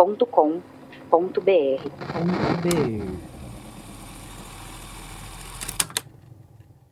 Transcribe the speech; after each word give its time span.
contato@projetohumanos.com.br. 0.00 1.90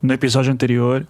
No 0.01 0.12
episódio 0.15 0.53
anterior. 0.53 1.07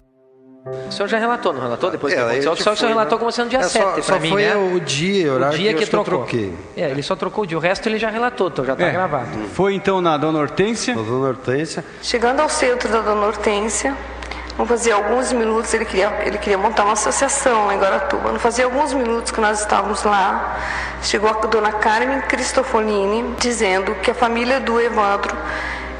O 0.87 0.91
senhor 0.91 1.07
já 1.07 1.17
relatou, 1.17 1.53
não 1.53 1.61
relatou? 1.61 1.89
Depois 1.89 2.13
que 2.13 2.19
É, 2.19 2.23
aconteceu? 2.23 2.51
O 2.51 2.53
ele 2.55 2.61
senhor 2.63 2.75
só 2.75 2.87
relatou 2.87 3.17
né? 3.17 3.19
como 3.19 3.31
sendo 3.31 3.49
dia 3.49 3.59
É, 3.59 3.63
7 3.63 3.81
só- 3.83 3.91
pra 3.93 4.01
só 4.03 4.19
mim, 4.19 4.29
foi 4.29 4.43
né? 4.43 4.55
o 4.55 4.79
dia 4.81 5.27
e 5.27 5.29
o 5.29 5.49
dia 5.51 5.73
que 5.73 5.79
que, 5.79 5.85
que 5.85 5.91
trocou. 5.91 6.17
troquei. 6.19 6.53
É, 6.75 6.89
ele 6.91 7.01
só 7.01 7.15
trocou 7.15 7.43
o 7.43 7.47
dia. 7.47 7.57
O 7.57 7.61
resto 7.61 7.87
ele 7.87 7.97
já 7.97 8.09
relatou, 8.09 8.49
então 8.49 8.65
já 8.65 8.73
está 8.73 8.85
É. 8.87 8.91
gravado. 8.91 9.29
Foi 9.53 9.73
então 9.73 10.01
na 10.01 10.17
Dona 10.17 10.39
Hortência. 10.39 10.93
A 10.93 10.97
dona 11.01 11.27
Hortência. 11.29 11.83
Chegando 12.01 12.41
ao 12.41 12.49
centro 12.49 12.89
da 12.89 12.99
Dona 13.01 13.27
Hortência, 13.27 13.95
não 14.59 14.65
fazia 14.65 14.93
alguns 14.93 15.31
minutos, 15.31 15.73
ele 15.73 15.85
queria, 15.85 16.21
ele 16.25 16.37
queria 16.37 16.57
montar 16.57 16.83
uma 16.83 16.91
associação 16.91 17.67
lá 17.67 17.73
em 17.73 17.79
Guaratuba. 17.79 18.33
Não 18.33 18.39
fazia 18.39 18.65
alguns 18.65 18.93
minutos 18.93 19.31
que 19.31 19.39
nós 19.39 19.61
estávamos 19.61 20.03
lá, 20.03 20.59
chegou 21.01 21.29
a 21.29 21.33
Dona 21.47 21.71
Carmen 21.71 22.19
Cristofolini 22.23 23.35
dizendo 23.39 23.95
que 23.95 24.11
a 24.11 24.13
família 24.13 24.59
do 24.59 24.77
Evandro 24.81 25.33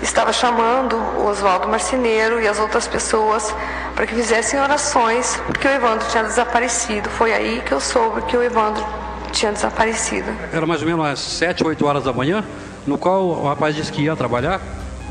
estava 0.02 0.34
chamando 0.34 0.98
o 0.98 1.28
Oswaldo 1.28 1.70
Marceneiro 1.70 2.42
e 2.42 2.50
as 2.50 2.60
outras 2.60 2.86
pessoas 2.86 3.56
para 3.96 4.06
que 4.06 4.14
fizessem 4.14 4.60
orações, 4.60 5.42
porque 5.46 5.66
o 5.66 5.72
Evandro 5.72 6.06
tinha 6.10 6.24
desaparecido. 6.24 7.10
Foi 7.12 7.34
aí 7.34 7.62
que 7.66 7.72
eu 7.72 7.80
soube 7.80 8.24
que 8.24 8.36
o 8.36 8.44
Evandro 8.44 8.86
tinha 9.32 9.54
desaparecido. 9.54 10.28
Era 10.52 10.66
mais 10.66 10.82
ou 10.82 10.88
menos 10.88 11.06
às 11.06 11.20
7, 11.20 11.66
8 11.66 11.86
horas 11.86 12.04
da 12.04 12.12
manhã, 12.12 12.44
no 12.86 12.98
qual 12.98 13.24
o 13.24 13.48
rapaz 13.48 13.74
disse 13.74 13.90
que 13.90 14.02
ia 14.02 14.18
trabalhar, 14.18 14.60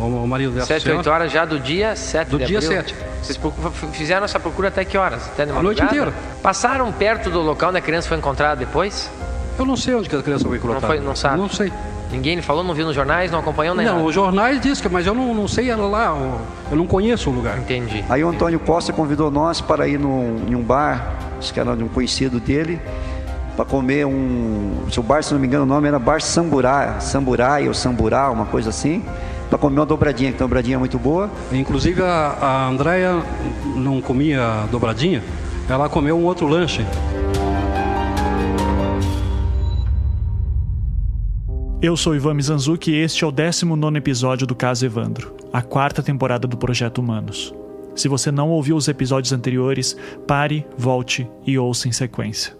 o 0.00 0.26
marido 0.26 0.52
dessa 0.52 0.66
7, 0.66 0.82
senhora, 0.82 0.98
8 1.00 1.10
horas 1.10 1.32
já 1.32 1.44
do 1.44 1.58
dia 1.58 1.94
7 1.96 2.28
Do 2.28 2.38
de 2.38 2.46
dia 2.46 2.58
abril. 2.58 2.70
7. 2.72 2.94
Vocês 3.22 3.38
fizeram 3.92 4.24
essa 4.24 4.38
procura 4.38 4.68
até 4.68 4.84
que 4.84 4.96
horas? 4.96 5.26
Até 5.26 5.44
de 5.46 5.52
A 5.52 5.62
noite 5.62 5.82
inteira. 5.82 6.12
Passaram 6.42 6.90
perto 6.92 7.30
do 7.30 7.40
local 7.40 7.70
onde 7.70 7.78
a 7.78 7.80
criança 7.82 8.08
foi 8.08 8.16
encontrada 8.16 8.56
depois? 8.56 9.10
Eu 9.58 9.64
não 9.66 9.76
sei 9.76 9.94
onde 9.94 10.08
que 10.08 10.14
a 10.16 10.22
criança 10.22 10.46
foi 10.46 10.58
colocada. 10.58 10.86
foi- 10.86 11.00
não 11.00 11.16
sabe? 11.16 11.36
Não 11.36 11.48
sei. 11.48 11.72
Ninguém 12.10 12.36
lhe 12.36 12.42
falou, 12.42 12.64
não 12.64 12.72
viu 12.72 12.86
nos 12.86 12.94
jornais, 12.94 13.30
não 13.30 13.40
acompanhou 13.40 13.74
nem 13.74 13.84
não, 13.84 13.96
nada? 13.96 14.06
os 14.06 14.14
jornais 14.14 14.60
dizem 14.62 14.82
que, 14.82 14.88
mas 14.88 15.06
eu 15.06 15.14
não, 15.14 15.34
não 15.34 15.46
sei 15.46 15.68
ela 15.68 15.86
lá, 15.86 16.06
eu- 16.06 16.40
eu 16.70 16.76
não 16.78 16.86
conheço 16.86 17.28
o 17.28 17.32
lugar. 17.34 17.58
Entendi. 17.58 18.02
Aí 18.08 18.24
o 18.24 18.28
Antônio 18.30 18.58
Costa 18.60 18.94
convidou 18.94 19.30
nós 19.30 19.60
para 19.60 19.86
ir 19.86 19.98
num, 19.98 20.42
em 20.48 20.54
um 20.54 20.62
bar, 20.62 21.12
acho 21.38 21.52
que 21.52 21.60
era 21.60 21.76
de 21.76 21.84
um 21.84 21.88
conhecido 21.88 22.40
dele, 22.40 22.80
para 23.56 23.66
comer 23.66 24.06
um. 24.06 24.84
Se 24.90 24.98
o 24.98 25.02
bar, 25.02 25.22
se 25.22 25.34
não 25.34 25.40
me 25.40 25.46
engano, 25.46 25.64
o 25.64 25.66
nome 25.66 25.86
era 25.88 25.98
Bar 25.98 26.22
Samburá, 26.22 26.98
Samburai 27.00 27.68
ou 27.68 27.74
Samburá, 27.74 28.30
uma 28.30 28.46
coisa 28.46 28.70
assim, 28.70 29.04
para 29.48 29.58
comer 29.58 29.80
uma 29.80 29.86
dobradinha, 29.86 30.30
que 30.30 30.36
a 30.36 30.46
dobradinha 30.46 30.76
é 30.76 30.78
muito 30.78 30.98
boa. 30.98 31.30
Inclusive 31.52 32.02
a, 32.02 32.36
a 32.40 32.68
Andréia 32.68 33.22
não 33.76 34.00
comia 34.00 34.66
dobradinha, 34.70 35.22
ela 35.68 35.88
comeu 35.88 36.16
um 36.16 36.24
outro 36.24 36.46
lanche. 36.46 36.84
Eu 41.80 41.96
sou 41.96 42.16
Ivan 42.16 42.34
Mizanzuki 42.34 42.90
e 42.90 42.96
este 42.96 43.22
é 43.22 43.26
o 43.26 43.30
19 43.30 43.96
episódio 43.96 44.44
do 44.44 44.54
Caso 44.54 44.84
Evandro, 44.84 45.32
a 45.52 45.62
quarta 45.62 46.02
temporada 46.02 46.48
do 46.48 46.56
Projeto 46.56 46.98
Humanos. 46.98 47.54
Se 47.94 48.08
você 48.08 48.32
não 48.32 48.50
ouviu 48.50 48.74
os 48.74 48.88
episódios 48.88 49.32
anteriores, 49.32 49.96
pare, 50.26 50.66
volte 50.76 51.28
e 51.46 51.56
ouça 51.56 51.86
em 51.86 51.92
sequência. 51.92 52.57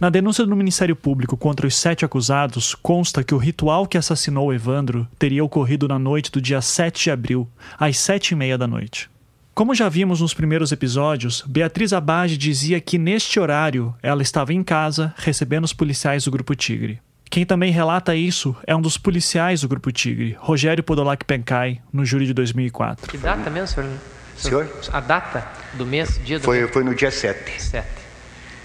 Na 0.00 0.10
denúncia 0.10 0.44
do 0.44 0.56
Ministério 0.56 0.96
Público 0.96 1.36
contra 1.36 1.66
os 1.66 1.76
sete 1.76 2.04
acusados, 2.04 2.74
consta 2.74 3.22
que 3.22 3.34
o 3.34 3.38
ritual 3.38 3.86
que 3.86 3.98
assassinou 3.98 4.52
Evandro 4.52 5.06
teria 5.18 5.44
ocorrido 5.44 5.86
na 5.88 5.98
noite 5.98 6.30
do 6.30 6.40
dia 6.40 6.60
7 6.60 7.04
de 7.04 7.10
abril, 7.10 7.48
às 7.78 7.98
sete 7.98 8.30
e 8.30 8.34
meia 8.34 8.56
da 8.58 8.66
noite. 8.66 9.10
Como 9.54 9.74
já 9.74 9.88
vimos 9.88 10.20
nos 10.20 10.32
primeiros 10.32 10.72
episódios, 10.72 11.44
Beatriz 11.46 11.92
Abage 11.92 12.38
dizia 12.38 12.80
que 12.80 12.96
neste 12.96 13.38
horário 13.38 13.94
ela 14.02 14.22
estava 14.22 14.52
em 14.54 14.62
casa 14.62 15.12
recebendo 15.18 15.64
os 15.64 15.74
policiais 15.74 16.24
do 16.24 16.30
Grupo 16.30 16.54
Tigre. 16.54 17.00
Quem 17.28 17.44
também 17.46 17.70
relata 17.70 18.14
isso 18.14 18.56
é 18.66 18.74
um 18.74 18.80
dos 18.80 18.96
policiais 18.98 19.60
do 19.60 19.68
Grupo 19.68 19.92
Tigre, 19.92 20.36
Rogério 20.38 20.82
Podolac 20.82 21.24
Pencai, 21.24 21.80
no 21.92 22.04
júri 22.04 22.26
de 22.26 22.34
2004. 22.34 23.08
Que 23.10 23.18
data 23.18 23.48
mesmo, 23.50 23.68
senhor? 23.68 23.90
Senhor? 24.36 24.70
A 24.92 25.00
data 25.00 25.46
do 25.74 25.84
mês, 25.86 26.18
dia 26.24 26.38
do 26.38 26.44
Foi, 26.44 26.60
mês? 26.60 26.70
foi 26.70 26.82
no 26.84 26.94
dia 26.94 27.10
7. 27.10 27.62
7. 27.62 27.86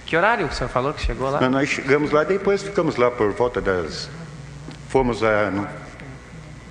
Que 0.07 0.15
horário 0.15 0.47
que 0.47 0.53
o 0.53 0.57
senhor 0.57 0.69
falou 0.69 0.93
que 0.93 1.01
chegou 1.01 1.29
lá? 1.29 1.49
Nós- 1.49 1.67
chegamos 1.69 2.11
lá, 2.11 2.23
depois 2.23 2.63
ficamos 2.63 2.95
lá 2.95 3.11
por 3.11 3.31
volta 3.33 3.59
das. 3.61 4.09
Fomos 4.89 5.21
a. 5.21 5.51
No... 5.51 5.67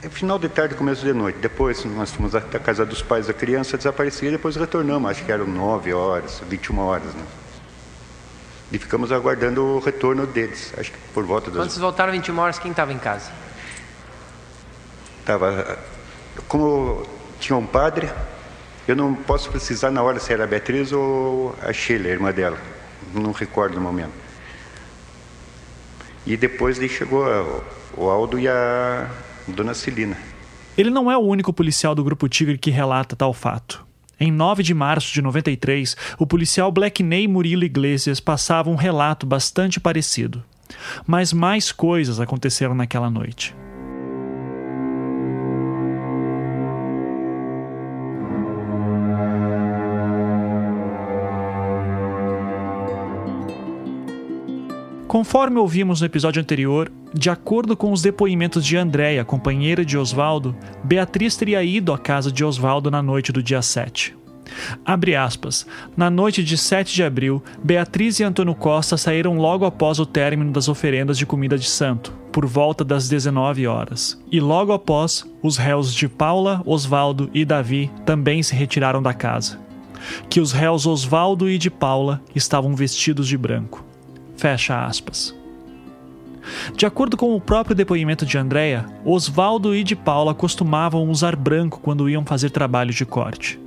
é 0.02 0.08
final 0.08 0.38
de 0.38 0.48
tarde, 0.48 0.74
começo 0.74 1.04
de 1.04 1.12
noite. 1.12 1.38
Depois 1.38 1.84
nós 1.84 2.10
fomos 2.12 2.34
até 2.34 2.56
a 2.56 2.60
casa 2.60 2.84
dos 2.86 3.02
pais 3.02 3.26
da 3.26 3.34
criança, 3.34 3.76
desaparecia, 3.76 4.30
depois 4.30 4.56
retornamos. 4.56 5.10
Acho 5.10 5.22
que 5.24 5.30
eram 5.30 5.46
9 5.46 5.92
horas, 5.92 6.42
21 6.48 6.78
horas, 6.78 7.14
né? 7.14 7.22
E 8.72 8.78
ficamos 8.78 9.12
aguardando 9.12 9.62
o 9.62 9.78
retorno 9.80 10.26
deles. 10.26 10.72
Acho 10.78 10.90
que 10.90 10.98
por 11.12 11.24
volta 11.24 11.50
Quando 11.50 11.58
das. 11.58 11.66
vocês 11.72 11.80
voltaram 11.80 12.12
21 12.12 12.38
horas, 12.38 12.58
quem 12.58 12.70
estava 12.70 12.90
em 12.92 12.98
casa? 12.98 13.30
Tava, 15.26 15.78
como 16.48 17.06
tinha 17.38 17.56
um 17.56 17.66
padre, 17.66 18.08
eu 18.88 18.96
não 18.96 19.14
posso 19.14 19.50
precisar 19.50 19.90
na 19.90 20.02
hora 20.02 20.18
se 20.18 20.32
era 20.32 20.44
a 20.44 20.46
Beatriz 20.46 20.90
ou 20.90 21.54
a 21.62 21.70
Sheila, 21.72 22.06
a 22.08 22.10
irmã 22.10 22.32
dela. 22.32 22.56
Não 23.14 23.32
recordo 23.32 23.76
no 23.76 23.80
momento. 23.80 24.12
E 26.26 26.36
depois 26.36 26.78
daí 26.78 26.88
chegou 26.88 27.24
o 27.96 28.10
Aldo 28.10 28.38
e 28.38 28.48
a 28.48 29.10
dona 29.46 29.74
Celina. 29.74 30.16
Ele 30.76 30.90
não 30.90 31.10
é 31.10 31.16
o 31.16 31.20
único 31.20 31.52
policial 31.52 31.94
do 31.94 32.04
Grupo 32.04 32.28
Tigre 32.28 32.58
que 32.58 32.70
relata 32.70 33.16
tal 33.16 33.32
fato. 33.32 33.86
Em 34.18 34.32
9 34.32 34.62
de 34.62 34.74
março 34.74 35.12
de 35.12 35.22
93, 35.22 35.96
o 36.18 36.26
policial 36.26 36.72
Blackney 36.72 37.28
Murilo 37.28 37.64
Iglesias 37.64 38.18
passava 38.18 38.70
um 38.70 38.74
relato 38.74 39.26
bastante 39.26 39.78
parecido. 39.78 40.42
Mas 41.06 41.32
mais 41.32 41.70
coisas 41.70 42.18
aconteceram 42.18 42.74
naquela 42.74 43.10
noite. 43.10 43.54
Conforme 55.06 55.60
ouvimos 55.60 56.00
no 56.00 56.06
episódio 56.06 56.42
anterior, 56.42 56.90
de 57.14 57.30
acordo 57.30 57.76
com 57.76 57.92
os 57.92 58.02
depoimentos 58.02 58.66
de 58.66 58.76
Andréia, 58.76 59.24
companheira 59.24 59.84
de 59.84 59.96
Oswaldo, 59.96 60.54
Beatriz 60.82 61.36
teria 61.36 61.62
ido 61.62 61.92
à 61.92 61.98
casa 61.98 62.30
de 62.32 62.44
Oswaldo 62.44 62.90
na 62.90 63.00
noite 63.00 63.30
do 63.30 63.40
dia 63.40 63.62
7. 63.62 64.16
Abre 64.84 65.14
aspas. 65.14 65.64
Na 65.96 66.10
noite 66.10 66.42
de 66.42 66.58
7 66.58 66.92
de 66.92 67.04
abril, 67.04 67.40
Beatriz 67.62 68.18
e 68.18 68.24
Antônio 68.24 68.54
Costa 68.54 68.96
saíram 68.96 69.38
logo 69.38 69.64
após 69.64 70.00
o 70.00 70.06
término 70.06 70.50
das 70.50 70.68
oferendas 70.68 71.16
de 71.16 71.24
comida 71.24 71.56
de 71.56 71.68
santo, 71.68 72.12
por 72.32 72.44
volta 72.44 72.84
das 72.84 73.08
19 73.08 73.64
horas. 73.64 74.20
E 74.30 74.40
logo 74.40 74.72
após, 74.72 75.24
os 75.40 75.56
réus 75.56 75.94
de 75.94 76.08
Paula, 76.08 76.62
Oswaldo 76.66 77.30
e 77.32 77.44
Davi 77.44 77.92
também 78.04 78.42
se 78.42 78.56
retiraram 78.56 79.00
da 79.00 79.14
casa. 79.14 79.60
Que 80.28 80.40
os 80.40 80.50
réus 80.50 80.84
Oswaldo 80.84 81.48
e 81.48 81.58
de 81.58 81.70
Paula 81.70 82.20
estavam 82.34 82.74
vestidos 82.74 83.28
de 83.28 83.38
branco. 83.38 83.85
Fecha 84.36 84.84
aspas. 84.84 85.34
De 86.76 86.86
acordo 86.86 87.16
com 87.16 87.34
o 87.34 87.40
próprio 87.40 87.74
depoimento 87.74 88.24
de 88.24 88.38
Andréa, 88.38 88.86
Oswaldo 89.04 89.74
e 89.74 89.82
de 89.82 89.96
Paula 89.96 90.34
costumavam 90.34 91.08
usar 91.10 91.34
branco 91.34 91.80
quando 91.82 92.08
iam 92.08 92.24
fazer 92.24 92.50
trabalho 92.50 92.92
de 92.92 93.04
corte. 93.04 93.58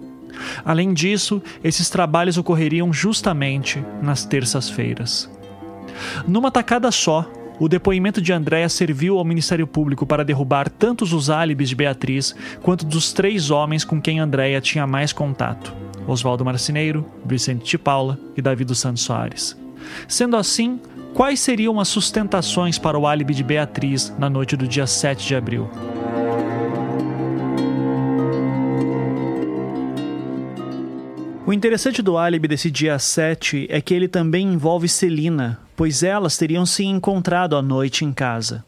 Além 0.63 0.93
disso, 0.93 1.41
esses 1.63 1.89
trabalhos 1.89 2.37
ocorreriam 2.37 2.93
justamente 2.93 3.83
nas 4.01 4.25
terças-feiras. 4.25 5.29
Numa 6.25 6.49
tacada 6.49 6.89
só, 6.91 7.29
o 7.59 7.67
depoimento 7.67 8.21
de 8.21 8.31
Andréa 8.31 8.69
serviu 8.69 9.17
ao 9.17 9.25
Ministério 9.25 9.67
Público 9.67 10.05
para 10.05 10.23
derrubar 10.23 10.69
tanto 10.69 11.03
os 11.03 11.29
álibis 11.29 11.67
de 11.67 11.75
Beatriz 11.75 12.33
quanto 12.61 12.85
dos 12.85 13.11
três 13.11 13.51
homens 13.51 13.83
com 13.83 14.01
quem 14.01 14.19
Andréa 14.19 14.61
tinha 14.61 14.87
mais 14.87 15.11
contato: 15.11 15.73
Oswaldo 16.07 16.45
Marcineiro, 16.45 17.05
Vicente 17.25 17.71
de 17.71 17.77
Paula 17.77 18.17
e 18.37 18.41
Davi 18.41 18.63
dos 18.63 18.79
Santos 18.79 19.03
Soares. 19.03 19.57
Sendo 20.07 20.35
assim, 20.37 20.79
quais 21.13 21.39
seriam 21.39 21.79
as 21.79 21.87
sustentações 21.87 22.77
para 22.77 22.97
o 22.97 23.07
álibi 23.07 23.33
de 23.33 23.43
Beatriz 23.43 24.13
na 24.17 24.29
noite 24.29 24.55
do 24.55 24.67
dia 24.67 24.87
7 24.87 25.27
de 25.27 25.35
abril? 25.35 25.69
O 31.49 31.51
interessante 31.53 32.03
do 32.03 32.15
álibi 32.15 32.47
desse 32.47 32.69
dia 32.69 32.99
7 32.99 33.65
é 33.71 33.81
que 33.81 33.91
ele 33.91 34.07
também 34.07 34.45
envolve 34.45 34.87
Celina, 34.87 35.59
pois 35.75 36.03
elas 36.03 36.37
teriam 36.37 36.63
se 36.63 36.85
encontrado 36.85 37.55
à 37.55 37.61
noite 37.61 38.05
em 38.05 38.13
casa. 38.13 38.63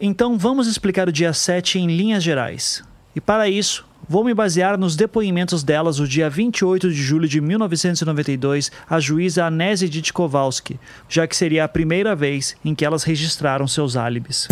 Então 0.00 0.36
vamos 0.36 0.66
explicar 0.66 1.08
o 1.08 1.12
dia 1.12 1.32
7 1.32 1.78
em 1.78 1.86
linhas 1.86 2.24
gerais. 2.24 2.82
E 3.14 3.20
para 3.20 3.48
isso, 3.48 3.86
vou 4.08 4.24
me 4.24 4.34
basear 4.34 4.78
nos 4.78 4.96
depoimentos 4.96 5.62
delas 5.62 5.98
o 5.98 6.06
dia 6.06 6.28
28 6.28 6.90
de 6.90 7.02
julho 7.02 7.28
de 7.28 7.40
1992 7.40 8.70
à 8.88 9.00
juíza 9.00 9.44
Anésia 9.46 9.88
Ditkovalski, 9.88 10.78
já 11.08 11.26
que 11.26 11.36
seria 11.36 11.64
a 11.64 11.68
primeira 11.68 12.14
vez 12.14 12.56
em 12.64 12.74
que 12.74 12.84
elas 12.84 13.04
registraram 13.04 13.66
seus 13.66 13.96
álibis. 13.96 14.48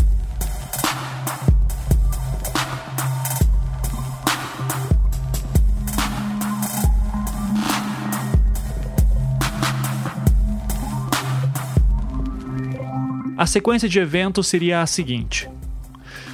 A 13.36 13.46
sequência 13.46 13.88
de 13.88 13.98
eventos 13.98 14.48
seria 14.48 14.82
a 14.82 14.86
seguinte. 14.86 15.48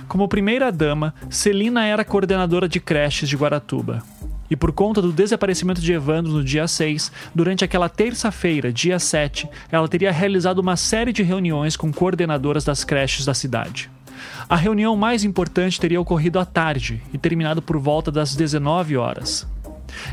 Como 0.09 0.29
primeira-dama, 0.29 1.15
Celina 1.29 1.85
era 1.85 2.05
coordenadora 2.05 2.69
de 2.69 2.81
creches 2.81 3.29
de 3.29 3.37
Guaratuba. 3.37 4.03
E 4.49 4.55
por 4.55 4.71
conta 4.73 5.03
do 5.03 5.13
desaparecimento 5.13 5.81
de 5.81 5.93
Evandro 5.93 6.33
no 6.33 6.45
dia 6.45 6.69
6, 6.69 7.11
durante 7.35 7.65
aquela 7.65 7.89
terça-feira, 7.89 8.73
dia 8.73 8.99
7, 8.99 9.49
ela 9.71 9.89
teria 9.89 10.13
realizado 10.13 10.61
uma 10.61 10.77
série 10.77 11.13
de 11.13 11.23
reuniões 11.23 11.77
com 11.77 11.93
coordenadoras 11.93 12.65
das 12.65 12.85
creches 12.85 13.25
da 13.25 13.35
cidade. 13.35 13.91
A 14.49 14.57
reunião 14.57 14.97
mais 14.97 15.25
importante 15.25 15.81
teria 15.81 16.01
ocorrido 16.01 16.39
à 16.39 16.45
tarde 16.45 17.03
e 17.13 17.19
terminado 17.19 17.61
por 17.61 17.77
volta 17.77 18.13
das 18.13 18.37
19 18.37 18.97
horas. 18.97 19.47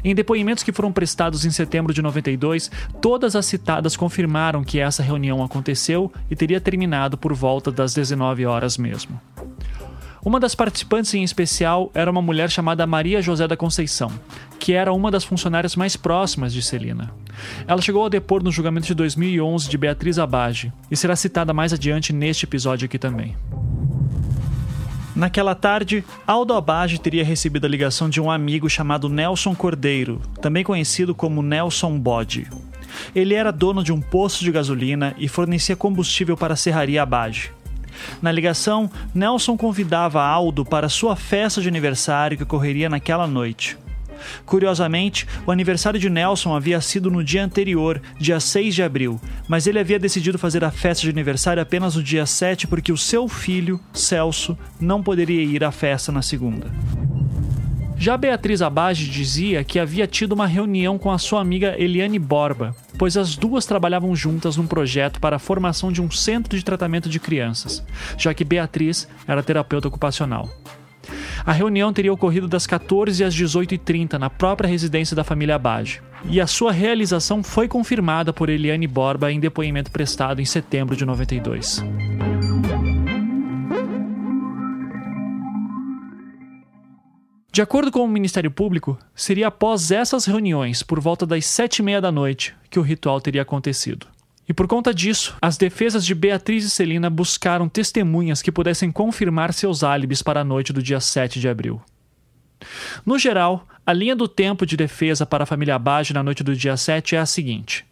Em 0.03 0.15
depoimentos 0.15 0.63
que 0.63 0.71
foram 0.71 0.91
prestados 0.91 1.45
em 1.45 1.51
setembro 1.51 1.93
de 1.93 2.01
92, 2.01 2.71
todas 3.01 3.35
as 3.35 3.45
citadas 3.45 3.95
confirmaram 3.95 4.63
que 4.63 4.79
essa 4.79 5.03
reunião 5.03 5.43
aconteceu 5.43 6.11
e 6.29 6.35
teria 6.35 6.59
terminado 6.59 7.17
por 7.17 7.33
volta 7.33 7.71
das 7.71 7.93
19 7.93 8.45
horas 8.45 8.77
mesmo. 8.77 9.19
Uma 10.25 10.39
das 10.39 10.55
participantes 10.55 11.13
em 11.13 11.21
especial 11.21 11.91
era 11.93 12.09
uma 12.09 12.21
mulher 12.21 12.49
chamada 12.49 12.87
Maria 12.87 13.21
José 13.21 13.45
da 13.45 13.57
Conceição, 13.57 14.09
que 14.57 14.71
era 14.71 14.93
uma 14.93 15.11
das 15.11 15.25
funcionárias 15.25 15.75
mais 15.75 15.97
próximas 15.97 16.53
de 16.53 16.61
Celina. 16.61 17.11
Ela 17.67 17.81
chegou 17.81 18.05
a 18.05 18.09
depor 18.09 18.41
no 18.41 18.49
julgamento 18.49 18.87
de 18.87 18.93
2011 18.93 19.69
de 19.69 19.77
Beatriz 19.77 20.17
Abage 20.17 20.71
e 20.89 20.95
será 20.95 21.13
citada 21.17 21.53
mais 21.53 21.73
adiante 21.73 22.13
neste 22.13 22.45
episódio 22.45 22.85
aqui 22.85 22.97
também. 22.97 23.35
Naquela 25.13 25.53
tarde, 25.53 26.05
Aldo 26.25 26.53
Abage 26.53 26.99
teria 26.99 27.23
recebido 27.25 27.65
a 27.65 27.69
ligação 27.69 28.09
de 28.09 28.21
um 28.21 28.31
amigo 28.31 28.69
chamado 28.69 29.09
Nelson 29.09 29.53
Cordeiro, 29.53 30.21
também 30.41 30.63
conhecido 30.63 31.13
como 31.13 31.41
Nelson 31.41 31.99
Bode. 31.99 32.47
Ele 33.13 33.33
era 33.33 33.51
dono 33.51 33.83
de 33.83 33.91
um 33.91 33.99
posto 33.99 34.45
de 34.45 34.51
gasolina 34.53 35.13
e 35.17 35.27
fornecia 35.27 35.75
combustível 35.75 36.37
para 36.37 36.53
a 36.53 36.57
serraria 36.57 37.03
Abage. 37.03 37.51
Na 38.21 38.31
ligação, 38.31 38.89
Nelson 39.13 39.57
convidava 39.57 40.21
Aldo 40.21 40.65
para 40.65 40.89
sua 40.89 41.15
festa 41.15 41.61
de 41.61 41.67
aniversário 41.67 42.37
que 42.37 42.43
ocorreria 42.43 42.89
naquela 42.89 43.27
noite. 43.27 43.77
Curiosamente, 44.45 45.27
o 45.45 45.51
aniversário 45.51 45.99
de 45.99 46.09
Nelson 46.09 46.55
havia 46.55 46.79
sido 46.81 47.11
no 47.11 47.23
dia 47.23 47.43
anterior, 47.43 48.01
dia 48.17 48.39
6 48.39 48.75
de 48.75 48.83
abril, 48.83 49.19
mas 49.47 49.67
ele 49.67 49.79
havia 49.79 49.99
decidido 49.99 50.39
fazer 50.39 50.63
a 50.63 50.71
festa 50.71 51.03
de 51.03 51.09
aniversário 51.09 51.61
apenas 51.61 51.95
no 51.95 52.03
dia 52.03 52.25
7 52.25 52.67
porque 52.67 52.91
o 52.91 52.97
seu 52.97 53.27
filho, 53.27 53.79
Celso, 53.93 54.57
não 54.79 55.03
poderia 55.03 55.43
ir 55.43 55.63
à 55.63 55.71
festa 55.71 56.11
na 56.11 56.21
segunda. 56.21 56.71
Já 58.03 58.17
Beatriz 58.17 58.61
Abage 58.61 59.09
dizia 59.09 59.63
que 59.63 59.79
havia 59.79 60.05
tido 60.05 60.33
uma 60.33 60.45
reunião 60.45 60.99
com 60.99 61.09
a 61.09 61.17
sua 61.17 61.39
amiga 61.39 61.73
Eliane 61.81 62.19
Borba, 62.19 62.75
pois 62.97 63.15
as 63.15 63.37
duas 63.37 63.65
trabalhavam 63.65 64.13
juntas 64.13 64.57
num 64.57 64.67
projeto 64.67 65.21
para 65.21 65.37
a 65.37 65.39
formação 65.39 65.89
de 65.89 66.01
um 66.01 66.11
centro 66.11 66.57
de 66.57 66.65
tratamento 66.65 67.07
de 67.07 67.17
crianças, 67.17 67.81
já 68.17 68.33
que 68.33 68.43
Beatriz 68.43 69.07
era 69.25 69.41
terapeuta 69.41 69.87
ocupacional. 69.87 70.49
A 71.45 71.53
reunião 71.53 71.93
teria 71.93 72.11
ocorrido 72.11 72.45
das 72.45 72.67
14 72.67 73.23
às 73.23 73.33
18h30 73.33 74.15
na 74.15 74.29
própria 74.29 74.67
residência 74.67 75.15
da 75.15 75.23
família 75.23 75.55
Abage. 75.55 76.01
E 76.25 76.41
a 76.41 76.47
sua 76.47 76.73
realização 76.73 77.41
foi 77.41 77.69
confirmada 77.69 78.33
por 78.33 78.49
Eliane 78.49 78.85
Borba 78.85 79.31
em 79.31 79.39
depoimento 79.39 79.89
prestado 79.89 80.41
em 80.41 80.45
setembro 80.45 80.93
de 80.93 81.05
92. 81.05 81.81
De 87.53 87.61
acordo 87.61 87.91
com 87.91 87.99
o 87.99 88.07
Ministério 88.07 88.49
Público, 88.49 88.97
seria 89.13 89.49
após 89.49 89.91
essas 89.91 90.25
reuniões, 90.25 90.81
por 90.81 90.99
volta 90.99 91.23
das 91.23 91.45
sete 91.45 91.77
e 91.77 91.83
meia 91.83 92.01
da 92.01 92.11
noite, 92.11 92.55
que 92.67 92.79
o 92.79 92.81
ritual 92.81 93.21
teria 93.21 93.43
acontecido. 93.43 94.07
E 94.49 94.53
por 94.55 94.65
conta 94.67 94.91
disso, 94.91 95.37
as 95.39 95.55
defesas 95.55 96.03
de 96.03 96.15
Beatriz 96.15 96.65
e 96.65 96.69
Celina 96.71 97.11
buscaram 97.11 97.69
testemunhas 97.69 98.41
que 98.41 98.51
pudessem 98.51 98.91
confirmar 98.91 99.53
seus 99.53 99.83
álibis 99.83 100.23
para 100.23 100.41
a 100.41 100.43
noite 100.43 100.73
do 100.73 100.81
dia 100.81 100.99
7 100.99 101.39
de 101.39 101.47
abril. 101.47 101.79
No 103.05 103.19
geral, 103.19 103.67
a 103.85 103.93
linha 103.93 104.15
do 104.15 104.27
tempo 104.27 104.65
de 104.65 104.75
defesa 104.75 105.23
para 105.23 105.43
a 105.43 105.45
família 105.45 105.77
Bage 105.77 106.11
na 106.11 106.23
noite 106.23 106.43
do 106.43 106.55
dia 106.55 106.75
7 106.75 107.15
é 107.15 107.19
a 107.19 107.25
seguinte. 107.27 107.85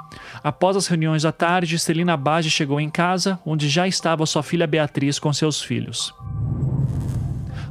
Após 0.43 0.75
as 0.75 0.87
reuniões 0.87 1.21
da 1.21 1.31
tarde, 1.31 1.77
Celina 1.77 2.17
Bage 2.17 2.49
chegou 2.49 2.81
em 2.81 2.89
casa, 2.89 3.39
onde 3.45 3.69
já 3.69 3.87
estava 3.87 4.25
sua 4.25 4.41
filha 4.41 4.65
Beatriz 4.65 5.19
com 5.19 5.31
seus 5.31 5.61
filhos. 5.61 6.11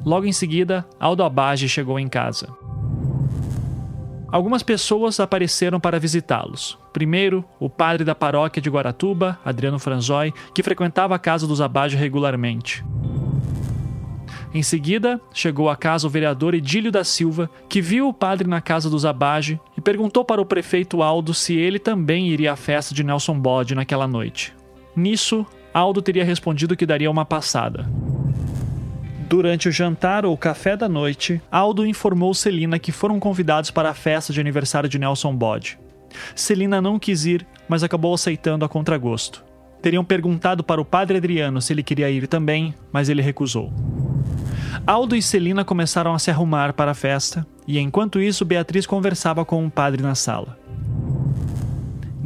Logo 0.05 0.27
em 0.27 0.33
seguida, 0.33 0.87
Aldo 0.99 1.23
Abage 1.23 1.69
chegou 1.69 1.99
em 1.99 2.09
casa. 2.09 2.49
Algumas 4.33 4.63
pessoas 4.63 5.19
apareceram 5.19 5.81
para 5.81 5.99
visitá-los. 5.99 6.79
Primeiro, 6.93 7.45
o 7.59 7.69
padre 7.69 8.05
da 8.05 8.15
paróquia 8.15 8.63
de 8.63 8.71
Guaratuba, 8.71 9.39
Adriano 9.45 9.79
Franzói, 9.79 10.33
que 10.55 10.63
frequentava 10.63 11.15
a 11.15 11.19
casa 11.19 11.47
dos 11.47 11.61
Abage 11.61 11.97
regularmente. 11.97 12.85
Em 14.55 14.63
seguida, 14.63 15.21
chegou 15.33 15.69
à 15.69 15.77
casa 15.77 16.07
o 16.07 16.11
vereador 16.11 16.55
Edílio 16.55 16.91
da 16.91 17.05
Silva, 17.05 17.51
que 17.69 17.81
viu 17.81 18.09
o 18.09 18.15
padre 18.15 18.49
na 18.49 18.61
casa 18.61 18.89
dos 18.89 19.05
Abage 19.05 19.61
e 19.77 19.81
perguntou 19.81 20.25
para 20.25 20.41
o 20.41 20.47
prefeito 20.47 21.03
Aldo 21.03 21.35
se 21.35 21.55
ele 21.55 21.79
também 21.79 22.29
iria 22.29 22.53
à 22.53 22.57
festa 22.57 22.95
de 22.95 23.05
Nelson 23.05 23.39
Bode 23.39 23.75
naquela 23.75 24.09
noite. 24.09 24.53
Nisso, 24.95 25.47
Aldo 25.73 26.03
teria 26.03 26.25
respondido 26.25 26.77
que 26.77 26.87
daria 26.87 27.11
uma 27.11 27.25
passada. 27.25 27.89
Durante 29.31 29.69
o 29.69 29.73
jantar 29.73 30.27
ou 30.27 30.37
café 30.37 30.77
da 30.77 30.89
noite, 30.89 31.41
Aldo 31.53 31.87
informou 31.87 32.35
Celina 32.35 32.81
que 32.81 32.91
foram 32.91 33.21
convidados 33.21 33.71
para 33.71 33.89
a 33.89 33.95
festa 33.95 34.33
de 34.33 34.41
aniversário 34.41 34.89
de 34.89 34.99
Nelson 34.99 35.37
Bode. 35.37 35.79
Celina 36.35 36.83
não 36.83 36.99
quis 36.99 37.27
ir, 37.27 37.47
mas 37.69 37.85
acabou 37.85 38.13
aceitando 38.13 38.65
a 38.65 38.69
contragosto. 38.69 39.45
Teriam 39.81 40.05
perguntado 40.05 40.65
para 40.65 40.81
o 40.81 40.85
padre 40.85 41.19
Adriano 41.19 41.63
se 41.63 41.73
ele 41.73 41.85
queria 41.85 42.11
ir 42.11 42.27
também, 42.27 42.75
mas 42.93 43.09
ele 43.09 43.23
recusou. 43.23 43.73
Aldo 44.85 45.15
e 45.15 45.23
Celina 45.23 45.65
começaram 45.65 46.13
a 46.13 46.19
se 46.19 46.29
arrumar 46.29 46.73
para 46.73 46.91
a 46.91 46.95
festa, 46.95 47.47
e 47.69 47.79
enquanto 47.79 48.21
isso 48.21 48.45
Beatriz 48.45 48.85
conversava 48.85 49.45
com 49.45 49.65
o 49.65 49.71
padre 49.71 50.03
na 50.03 50.17
sala. 50.17 50.59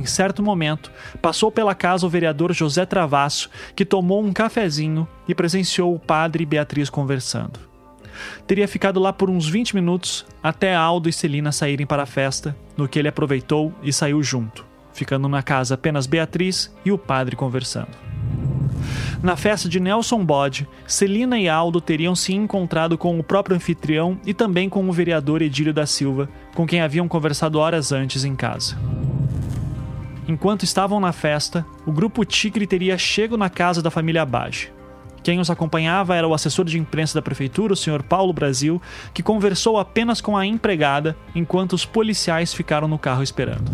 Em 0.05 0.07
certo 0.07 0.43
momento, 0.43 0.93
passou 1.23 1.51
pela 1.51 1.75
casa 1.75 2.05
o 2.05 2.11
vereador 2.11 2.53
José 2.53 2.85
Travasso, 2.85 3.49
que 3.75 3.87
tomou 3.87 4.23
um 4.23 4.35
cafezinho 4.35 5.09
e 5.27 5.35
presenciou 5.35 5.95
o 5.95 5.99
padre 5.99 6.43
e 6.43 6.47
Beatriz 6.47 6.91
conversando. 6.91 7.59
Teria 8.47 8.69
ficado 8.69 9.01
lá 9.01 9.15
por 9.15 9.31
uns 9.31 9.49
20 9.49 9.75
minutos 9.75 10.27
até 10.43 10.75
Aldo 10.75 11.09
e 11.09 11.13
Celina 11.13 11.51
saírem 11.53 11.87
para 11.87 12.03
a 12.03 12.07
festa, 12.07 12.55
no 12.77 12.87
que 12.87 12.99
ele 12.99 13.09
aproveitou 13.09 13.73
e 13.83 13.95
saiu 13.95 14.23
junto, 14.23 14.67
ficando 14.93 15.27
na 15.27 15.43
casa 15.43 15.73
apenas 15.73 16.07
Beatriz 16.07 16.71
e 16.85 16.93
o 16.93 16.99
padre 16.99 17.35
conversando. 17.35 17.97
Na 19.23 19.37
festa 19.37 19.71
de 19.71 19.81
Nelson 19.81 20.23
Bode, 20.23 20.69
Celina 20.87 21.39
e 21.39 21.49
Aldo 21.49 21.81
teriam 21.81 22.15
se 22.15 22.35
encontrado 22.35 22.99
com 22.99 23.19
o 23.19 23.25
próprio 23.25 23.57
anfitrião 23.57 24.21
e 24.27 24.35
também 24.35 24.69
com 24.69 24.87
o 24.87 24.93
vereador 24.93 25.41
Edílio 25.41 25.73
da 25.73 25.87
Silva, 25.87 26.29
com 26.55 26.67
quem 26.67 26.83
haviam 26.83 27.09
conversado 27.09 27.59
horas 27.59 27.91
antes 27.91 28.23
em 28.23 28.37
casa. 28.37 28.77
Enquanto 30.27 30.63
estavam 30.63 30.99
na 31.01 31.13
festa, 31.13 31.67
o 31.85 31.93
grupo 31.93 32.25
Tigre 32.25 32.67
teria 32.67 32.97
chego 32.97 33.37
na 33.37 33.51
casa 33.51 33.83
da 33.83 33.91
família 33.91 34.23
Abage. 34.23 34.73
Quem 35.23 35.39
os 35.39 35.51
acompanhava 35.51 36.15
era 36.15 36.29
o 36.29 36.35
assessor 36.35 36.65
de 36.65 36.79
imprensa 36.79 37.15
da 37.15 37.23
prefeitura, 37.23 37.73
o 37.73 37.77
Sr. 37.77 38.03
Paulo 38.03 38.33
Brasil, 38.33 38.81
que 39.13 39.23
conversou 39.23 39.79
apenas 39.79 40.21
com 40.21 40.37
a 40.37 40.47
empregada 40.47 41.17
enquanto 41.35 41.75
os 41.75 41.85
policiais 41.85 42.55
ficaram 42.55 42.89
no 42.89 42.99
carro 42.99 43.23
esperando. 43.23 43.71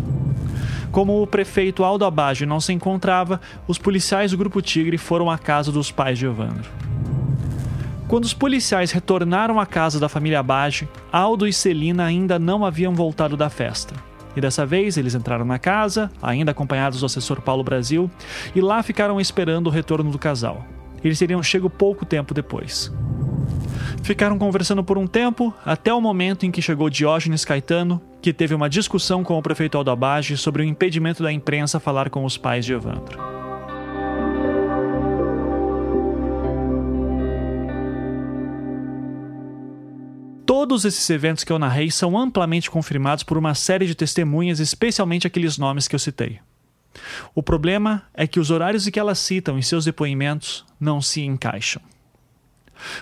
Como 0.91 1.21
o 1.21 1.27
prefeito 1.27 1.85
Aldo 1.85 2.03
Abage 2.03 2.45
não 2.45 2.59
se 2.59 2.73
encontrava, 2.73 3.39
os 3.65 3.77
policiais 3.77 4.31
do 4.31 4.37
Grupo 4.37 4.61
Tigre 4.61 4.97
foram 4.97 5.29
à 5.29 5.37
casa 5.37 5.71
dos 5.71 5.89
pais 5.89 6.19
de 6.19 6.25
Evandro. 6.25 6.69
Quando 8.09 8.25
os 8.25 8.33
policiais 8.33 8.91
retornaram 8.91 9.57
à 9.57 9.65
casa 9.65 10.01
da 10.01 10.09
família 10.09 10.39
Abage, 10.41 10.87
Aldo 11.11 11.47
e 11.47 11.53
Celina 11.53 12.03
ainda 12.03 12.37
não 12.37 12.65
haviam 12.65 12.93
voltado 12.93 13.37
da 13.37 13.49
festa. 13.49 14.10
E 14.35 14.41
dessa 14.41 14.65
vez 14.65 14.97
eles 14.97 15.15
entraram 15.15 15.45
na 15.45 15.59
casa, 15.59 16.11
ainda 16.21 16.51
acompanhados 16.51 16.99
do 16.99 17.05
assessor 17.05 17.41
Paulo 17.41 17.63
Brasil, 17.63 18.09
e 18.55 18.61
lá 18.61 18.81
ficaram 18.81 19.19
esperando 19.19 19.67
o 19.67 19.69
retorno 19.69 20.11
do 20.11 20.19
casal. 20.19 20.65
Eles 21.03 21.19
teriam 21.19 21.41
chego 21.41 21.69
pouco 21.69 22.05
tempo 22.05 22.33
depois. 22.33 22.91
Ficaram 24.03 24.37
conversando 24.37 24.83
por 24.83 24.97
um 24.97 25.07
tempo, 25.07 25.53
até 25.65 25.93
o 25.93 26.01
momento 26.01 26.45
em 26.45 26.51
que 26.51 26.61
chegou 26.61 26.89
Diógenes 26.89 27.45
Caetano, 27.45 28.01
que 28.21 28.33
teve 28.33 28.53
uma 28.53 28.69
discussão 28.69 29.23
com 29.23 29.37
o 29.37 29.41
prefeito 29.41 29.77
Aldo 29.77 29.91
Abage 29.91 30.37
sobre 30.37 30.63
o 30.63 30.65
impedimento 30.65 31.23
da 31.23 31.31
imprensa 31.31 31.79
falar 31.79 32.09
com 32.09 32.23
os 32.23 32.37
pais 32.37 32.65
de 32.65 32.73
Evandro. 32.73 33.40
Todos 40.61 40.85
esses 40.85 41.09
eventos 41.09 41.43
que 41.43 41.51
eu 41.51 41.57
narrei 41.57 41.89
são 41.89 42.15
amplamente 42.15 42.69
confirmados 42.69 43.23
por 43.23 43.35
uma 43.35 43.55
série 43.55 43.87
de 43.87 43.95
testemunhas, 43.95 44.59
especialmente 44.59 45.25
aqueles 45.25 45.57
nomes 45.57 45.87
que 45.87 45.95
eu 45.95 45.99
citei. 45.99 46.39
O 47.33 47.41
problema 47.41 48.03
é 48.13 48.27
que 48.27 48.39
os 48.39 48.51
horários 48.51 48.87
que 48.87 48.99
elas 48.99 49.17
citam 49.17 49.57
em 49.57 49.63
seus 49.63 49.85
depoimentos 49.85 50.63
não 50.79 51.01
se 51.01 51.21
encaixam. 51.21 51.81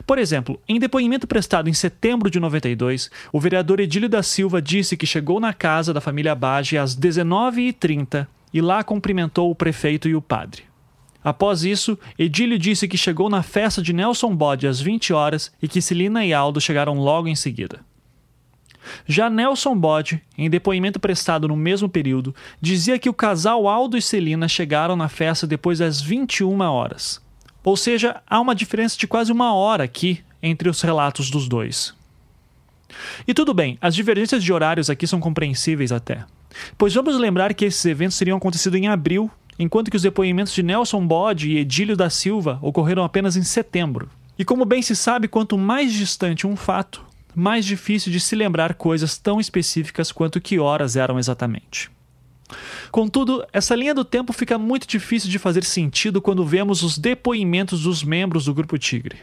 Por 0.08 0.18
exemplo, 0.18 0.58
em 0.70 0.80
depoimento 0.80 1.28
prestado 1.28 1.68
em 1.68 1.74
setembro 1.74 2.32
de 2.32 2.40
92, 2.40 3.12
o 3.30 3.42
vereador 3.42 3.82
Edílio 3.82 4.08
da 4.08 4.24
Silva 4.24 4.62
disse 4.62 4.96
que 4.96 5.06
chegou 5.06 5.38
na 5.38 5.54
casa 5.54 5.94
da 5.94 6.00
família 6.00 6.34
Bage 6.34 6.78
às 6.78 6.96
19h30 6.96 8.26
e 8.54 8.62
lá 8.62 8.86
cumprimentou 8.86 9.52
o 9.52 9.56
prefeito 9.56 10.08
e 10.08 10.16
o 10.16 10.22
padre. 10.22 10.69
Após 11.24 11.64
isso, 11.64 11.98
Edílio 12.18 12.58
disse 12.58 12.88
que 12.88 12.98
chegou 12.98 13.30
na 13.30 13.44
festa 13.44 13.82
de 13.82 13.92
Nelson 13.92 14.36
Bode 14.36 14.68
às 14.68 14.80
20 14.80 15.14
horas 15.14 15.52
e 15.62 15.68
que 15.68 15.82
Celina 15.82 16.26
e 16.26 16.34
Aldo 16.34 16.62
chegaram 16.62 16.96
logo 16.96 17.28
em 17.28 17.36
seguida. 17.36 17.82
Já 19.06 19.30
Nelson 19.30 19.78
Bode, 19.78 20.22
em 20.38 20.50
depoimento 20.50 21.00
prestado 21.00 21.48
no 21.48 21.56
mesmo 21.56 21.90
período, 21.90 22.34
dizia 22.62 22.98
que 22.98 23.10
o 23.10 23.14
casal 23.14 23.68
Aldo 23.68 23.98
e 23.98 24.02
Celina 24.02 24.48
chegaram 24.48 24.96
na 24.96 25.10
festa 25.10 25.46
depois 25.46 25.80
das 25.80 26.02
21 26.02 26.60
horas. 26.62 27.22
Ou 27.64 27.76
seja, 27.76 28.22
há 28.26 28.40
uma 28.40 28.56
diferença 28.56 28.98
de 28.98 29.06
quase 29.06 29.32
uma 29.32 29.54
hora 29.54 29.84
aqui 29.84 30.24
entre 30.42 30.70
os 30.70 30.82
relatos 30.82 31.30
dos 31.30 31.48
dois. 31.48 31.94
E 33.28 33.34
tudo 33.34 33.54
bem, 33.54 33.78
as 33.82 33.94
divergências 33.94 34.44
de 34.44 34.52
horários 34.52 34.90
aqui 34.90 35.06
são 35.06 35.20
compreensíveis 35.20 35.92
até. 35.92 36.26
Pois 36.78 36.94
vamos 36.94 37.18
lembrar 37.18 37.54
que 37.54 37.66
esses 37.66 37.86
eventos 37.86 38.18
teriam 38.18 38.38
acontecido 38.38 38.76
em 38.76 38.88
abril, 38.88 39.30
enquanto 39.60 39.92
que 39.92 39.98
os 39.98 40.02
depoimentos 40.02 40.54
de 40.54 40.64
Nelson 40.64 41.06
Bode 41.06 41.52
e 41.52 41.58
Edílio 41.58 41.98
da 41.98 42.10
Silva 42.10 42.58
ocorreram 42.62 43.04
apenas 43.04 43.36
em 43.36 43.44
setembro. 43.44 44.10
E 44.38 44.46
como 44.46 44.64
bem 44.64 44.82
se 44.82 44.96
sabe, 44.96 45.28
quanto 45.28 45.58
mais 45.58 45.92
distante 45.92 46.48
um 46.48 46.56
fato, 46.56 47.06
mais 47.36 47.66
difícil 47.66 48.10
de 48.10 48.22
se 48.22 48.36
lembrar 48.36 48.76
coisas 48.76 49.18
tão 49.18 49.40
específicas 49.40 50.14
quanto 50.14 50.40
que 50.40 50.58
horas 50.58 50.96
eram 50.96 51.20
exatamente. 51.20 51.92
Contudo, 52.90 53.46
essa 53.54 53.76
linha 53.76 53.94
do 53.94 54.06
tempo 54.06 54.34
fica 54.34 54.58
muito 54.58 54.88
difícil 54.88 55.30
de 55.30 55.38
fazer 55.38 55.64
sentido 55.64 56.22
quando 56.22 56.46
vemos 56.46 56.82
os 56.82 56.98
depoimentos 56.98 57.84
dos 57.84 58.04
membros 58.04 58.46
do 58.46 58.54
Grupo 58.54 58.78
Tigre. 58.78 59.18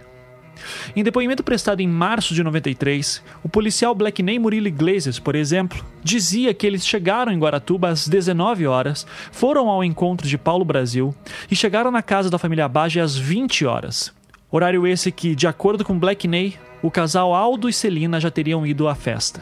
Em 0.94 1.02
depoimento 1.02 1.42
prestado 1.42 1.80
em 1.80 1.88
março 1.88 2.34
de 2.34 2.42
93, 2.42 3.22
o 3.42 3.48
policial 3.48 3.94
Blackney 3.94 4.38
Murilo 4.38 4.68
Iglesias, 4.68 5.18
por 5.18 5.34
exemplo, 5.34 5.84
dizia 6.02 6.54
que 6.54 6.66
eles 6.66 6.86
chegaram 6.86 7.32
em 7.32 7.38
Guaratuba 7.38 7.88
às 7.88 8.08
19 8.08 8.66
horas, 8.66 9.06
foram 9.30 9.68
ao 9.68 9.84
encontro 9.84 10.26
de 10.26 10.38
Paulo 10.38 10.64
Brasil 10.64 11.14
e 11.50 11.56
chegaram 11.56 11.90
na 11.90 12.02
casa 12.02 12.30
da 12.30 12.38
família 12.38 12.68
Bage 12.68 13.00
às 13.00 13.16
20 13.16 13.66
horas. 13.66 14.12
Horário 14.50 14.86
esse 14.86 15.10
que, 15.10 15.34
de 15.34 15.46
acordo 15.46 15.84
com 15.84 15.98
Blackney, 15.98 16.56
o 16.82 16.90
casal 16.90 17.34
Aldo 17.34 17.68
e 17.68 17.72
Celina 17.72 18.20
já 18.20 18.30
teriam 18.30 18.66
ido 18.66 18.88
à 18.88 18.94
festa. 18.94 19.40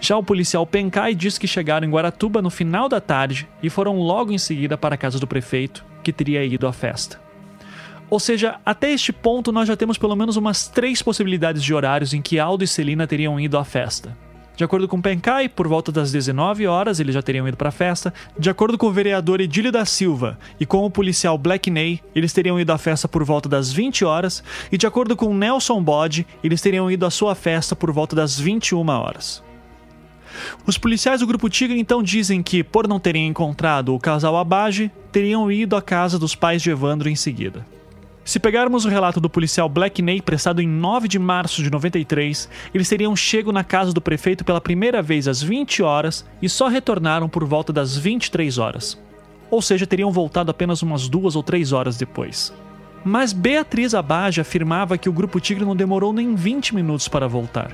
Já 0.00 0.16
o 0.16 0.22
policial 0.22 0.66
Pencai 0.66 1.14
diz 1.14 1.38
que 1.38 1.46
chegaram 1.46 1.86
em 1.86 1.90
Guaratuba 1.90 2.40
no 2.40 2.50
final 2.50 2.88
da 2.88 3.00
tarde 3.00 3.46
e 3.62 3.68
foram 3.68 3.98
logo 3.98 4.32
em 4.32 4.38
seguida 4.38 4.76
para 4.76 4.94
a 4.94 4.98
casa 4.98 5.18
do 5.18 5.26
prefeito, 5.26 5.84
que 6.02 6.12
teria 6.12 6.44
ido 6.44 6.66
à 6.66 6.72
festa. 6.72 7.27
Ou 8.10 8.18
seja, 8.18 8.58
até 8.64 8.90
este 8.90 9.12
ponto 9.12 9.52
nós 9.52 9.68
já 9.68 9.76
temos 9.76 9.98
pelo 9.98 10.16
menos 10.16 10.36
umas 10.36 10.66
três 10.66 11.02
possibilidades 11.02 11.62
de 11.62 11.74
horários 11.74 12.14
em 12.14 12.22
que 12.22 12.38
Aldo 12.38 12.64
e 12.64 12.66
Celina 12.66 13.06
teriam 13.06 13.38
ido 13.38 13.58
à 13.58 13.64
festa. 13.64 14.16
De 14.58 14.64
acordo 14.64 14.88
com 14.88 15.00
Pencai, 15.00 15.48
por 15.48 15.68
volta 15.68 15.92
das 15.92 16.10
19 16.10 16.66
horas 16.66 16.98
eles 16.98 17.14
já 17.14 17.22
teriam 17.22 17.46
ido 17.46 17.56
para 17.56 17.68
a 17.68 17.72
festa. 17.72 18.12
De 18.36 18.50
acordo 18.50 18.76
com 18.76 18.88
o 18.88 18.92
vereador 18.92 19.40
Edílio 19.40 19.70
da 19.70 19.84
Silva 19.84 20.36
e 20.58 20.66
com 20.66 20.84
o 20.84 20.90
policial 20.90 21.38
Black 21.38 21.70
Ney, 21.70 22.00
eles 22.12 22.32
teriam 22.32 22.58
ido 22.58 22.72
à 22.72 22.76
festa 22.76 23.06
por 23.06 23.22
volta 23.22 23.48
das 23.48 23.72
20 23.72 24.04
horas. 24.04 24.42
E 24.72 24.76
de 24.76 24.84
acordo 24.84 25.14
com 25.14 25.32
Nelson 25.32 25.80
Bode, 25.80 26.26
eles 26.42 26.60
teriam 26.60 26.90
ido 26.90 27.06
à 27.06 27.10
sua 27.10 27.36
festa 27.36 27.76
por 27.76 27.92
volta 27.92 28.16
das 28.16 28.36
21 28.36 28.88
horas. 28.88 29.44
Os 30.66 30.76
policiais 30.76 31.20
do 31.20 31.26
Grupo 31.26 31.48
Tigre 31.48 31.78
então 31.78 32.02
dizem 32.02 32.42
que, 32.42 32.64
por 32.64 32.88
não 32.88 32.98
terem 32.98 33.28
encontrado 33.28 33.94
o 33.94 34.00
casal 34.00 34.36
Abage, 34.36 34.90
teriam 35.12 35.52
ido 35.52 35.76
à 35.76 35.82
casa 35.82 36.18
dos 36.18 36.34
pais 36.34 36.60
de 36.62 36.70
Evandro 36.70 37.08
em 37.08 37.14
seguida. 37.14 37.64
Se 38.28 38.38
pegarmos 38.38 38.84
o 38.84 38.90
relato 38.90 39.22
do 39.22 39.30
policial 39.30 39.70
Black 39.70 40.02
Ney 40.02 40.20
prestado 40.20 40.60
em 40.60 40.68
9 40.68 41.08
de 41.08 41.18
março 41.18 41.62
de 41.62 41.70
93, 41.70 42.46
eles 42.74 42.86
teriam 42.86 43.16
chego 43.16 43.52
na 43.52 43.64
casa 43.64 43.90
do 43.90 44.02
prefeito 44.02 44.44
pela 44.44 44.60
primeira 44.60 45.00
vez 45.00 45.26
às 45.26 45.42
20 45.42 45.82
horas 45.82 46.26
e 46.42 46.46
só 46.46 46.68
retornaram 46.68 47.26
por 47.26 47.42
volta 47.46 47.72
das 47.72 47.96
23 47.96 48.58
horas. 48.58 49.02
Ou 49.50 49.62
seja, 49.62 49.86
teriam 49.86 50.12
voltado 50.12 50.50
apenas 50.50 50.82
umas 50.82 51.08
duas 51.08 51.36
ou 51.36 51.42
três 51.42 51.72
horas 51.72 51.96
depois. 51.96 52.52
Mas 53.02 53.32
Beatriz 53.32 53.94
Abage 53.94 54.42
afirmava 54.42 54.98
que 54.98 55.08
o 55.08 55.12
Grupo 55.12 55.40
Tigre 55.40 55.64
não 55.64 55.74
demorou 55.74 56.12
nem 56.12 56.34
20 56.34 56.74
minutos 56.74 57.08
para 57.08 57.26
voltar. 57.26 57.72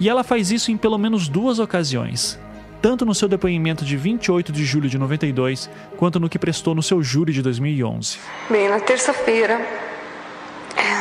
E 0.00 0.08
ela 0.08 0.24
faz 0.24 0.50
isso 0.50 0.72
em 0.72 0.76
pelo 0.76 0.98
menos 0.98 1.28
duas 1.28 1.60
ocasiões, 1.60 2.40
tanto 2.80 3.04
no 3.04 3.14
seu 3.14 3.28
depoimento 3.28 3.84
de 3.84 3.96
28 3.96 4.52
de 4.52 4.64
julho 4.64 4.88
de 4.88 4.98
92, 4.98 5.68
quanto 5.96 6.18
no 6.18 6.28
que 6.28 6.38
prestou 6.38 6.74
no 6.74 6.82
seu 6.82 7.02
júri 7.02 7.32
de 7.32 7.42
2011. 7.42 8.18
Bem, 8.48 8.68
na 8.68 8.80
terça-feira, 8.80 9.60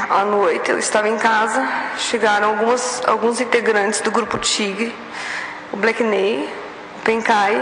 à 0.10 0.26
noite, 0.26 0.72
eu 0.72 0.78
estava 0.78 1.08
em 1.08 1.18
casa, 1.18 1.68
chegaram 1.98 2.50
algumas, 2.50 3.02
alguns 3.06 3.40
integrantes 3.40 4.02
do 4.02 4.12
grupo 4.12 4.38
Tigre, 4.38 4.94
o 5.72 5.78
Black 5.78 6.04
Ney, 6.04 6.50
o 6.98 7.02
Pencai 7.02 7.56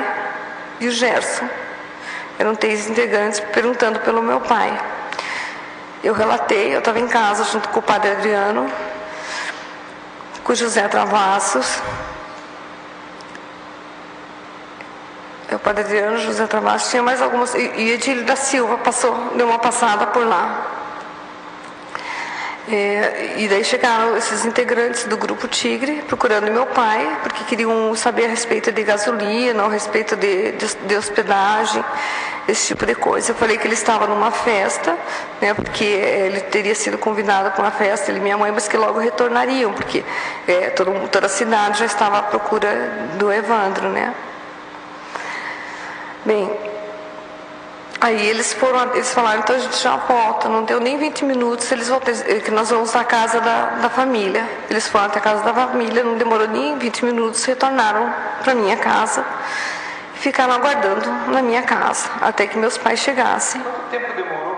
e 0.79 0.87
o 0.87 0.91
Gerson. 0.91 1.47
Eram 2.39 2.55
três 2.55 2.89
integrantes 2.89 3.39
perguntando 3.39 3.99
pelo 3.99 4.21
meu 4.21 4.39
pai. 4.41 4.79
Eu 6.03 6.13
relatei, 6.13 6.73
eu 6.73 6.79
estava 6.79 6.99
em 6.99 7.07
casa 7.07 7.43
junto 7.45 7.69
com 7.69 7.79
o 7.79 7.83
padre 7.83 8.11
Adriano, 8.11 8.71
com 10.43 10.55
José 10.55 10.87
Travassos. 10.87 11.81
O 15.51 15.59
padre 15.59 15.83
Adriano, 15.83 16.17
José 16.19 16.45
Travassos, 16.45 16.89
tinha 16.89 17.01
mais 17.01 17.21
algumas. 17.21 17.53
E 17.55 17.91
Edílio 17.91 18.25
da 18.25 18.35
Silva 18.35 18.77
passou, 18.79 19.15
deu 19.35 19.47
uma 19.47 19.59
passada 19.59 20.07
por 20.07 20.25
lá. 20.25 20.77
É, 22.69 23.35
e 23.37 23.47
daí 23.47 23.63
chegaram 23.63 24.17
esses 24.17 24.43
integrantes 24.43 25.05
do 25.05 25.15
grupo 25.15 25.47
Tigre 25.47 26.03
procurando 26.05 26.51
meu 26.51 26.65
pai, 26.65 27.17
porque 27.23 27.45
queriam 27.45 27.95
saber 27.95 28.25
a 28.25 28.27
respeito 28.27 28.73
de 28.73 28.83
gasolina, 28.83 29.63
a 29.63 29.69
respeito 29.69 30.17
de, 30.17 30.51
de, 30.51 30.75
de 30.85 30.95
hospedagem, 30.97 31.81
esse 32.45 32.67
tipo 32.67 32.85
de 32.85 32.93
coisa. 32.93 33.31
Eu 33.31 33.35
falei 33.35 33.57
que 33.57 33.65
ele 33.65 33.73
estava 33.73 34.05
numa 34.05 34.31
festa, 34.31 34.97
né, 35.39 35.53
porque 35.53 35.85
ele 35.85 36.41
teria 36.41 36.75
sido 36.75 36.97
convidado 36.97 37.51
para 37.51 37.61
uma 37.61 37.71
festa, 37.71 38.11
ele 38.11 38.19
e 38.19 38.23
minha 38.23 38.37
mãe, 38.37 38.51
mas 38.51 38.67
que 38.67 38.75
logo 38.75 38.99
retornariam, 38.99 39.71
porque 39.71 40.03
é, 40.45 40.69
todo, 40.71 40.91
toda 41.07 41.27
a 41.27 41.29
cidade 41.29 41.79
já 41.79 41.85
estava 41.85 42.17
à 42.19 42.23
procura 42.23 42.69
do 43.17 43.31
Evandro. 43.31 43.87
Né. 43.87 44.13
Bem, 46.27 46.49
Aí 47.99 48.27
eles 48.27 48.53
foram, 48.53 48.93
eles 48.93 49.11
falaram, 49.11 49.39
então 49.39 49.55
a 49.55 49.59
gente 49.59 49.81
já 49.81 49.95
volta, 49.95 50.47
não 50.47 50.65
deu 50.65 50.79
nem 50.79 50.99
20 50.99 51.25
minutos, 51.25 51.71
eles 51.71 51.87
vão 51.87 51.99
ter, 51.99 52.15
eh, 52.29 52.41
que 52.41 52.51
nós 52.51 52.69
vamos 52.69 52.95
à 52.95 53.03
casa 53.03 53.41
da, 53.41 53.79
da 53.79 53.89
família. 53.89 54.47
Eles 54.69 54.87
foram 54.87 55.05
até 55.05 55.17
a 55.17 55.21
casa 55.21 55.43
da 55.43 55.51
família, 55.51 56.03
não 56.03 56.15
demorou 56.15 56.47
nem 56.47 56.77
20 56.77 57.05
minutos, 57.05 57.43
retornaram 57.45 58.13
para 58.43 58.53
minha 58.53 58.77
casa 58.77 59.25
e 60.15 60.19
ficaram 60.19 60.53
aguardando 60.53 61.09
na 61.31 61.41
minha 61.41 61.63
casa, 61.63 62.07
até 62.21 62.45
que 62.45 62.55
meus 62.57 62.77
pais 62.77 62.99
chegassem. 62.99 63.61
Quanto 63.61 63.89
tempo 63.89 64.15
demorou? 64.15 64.57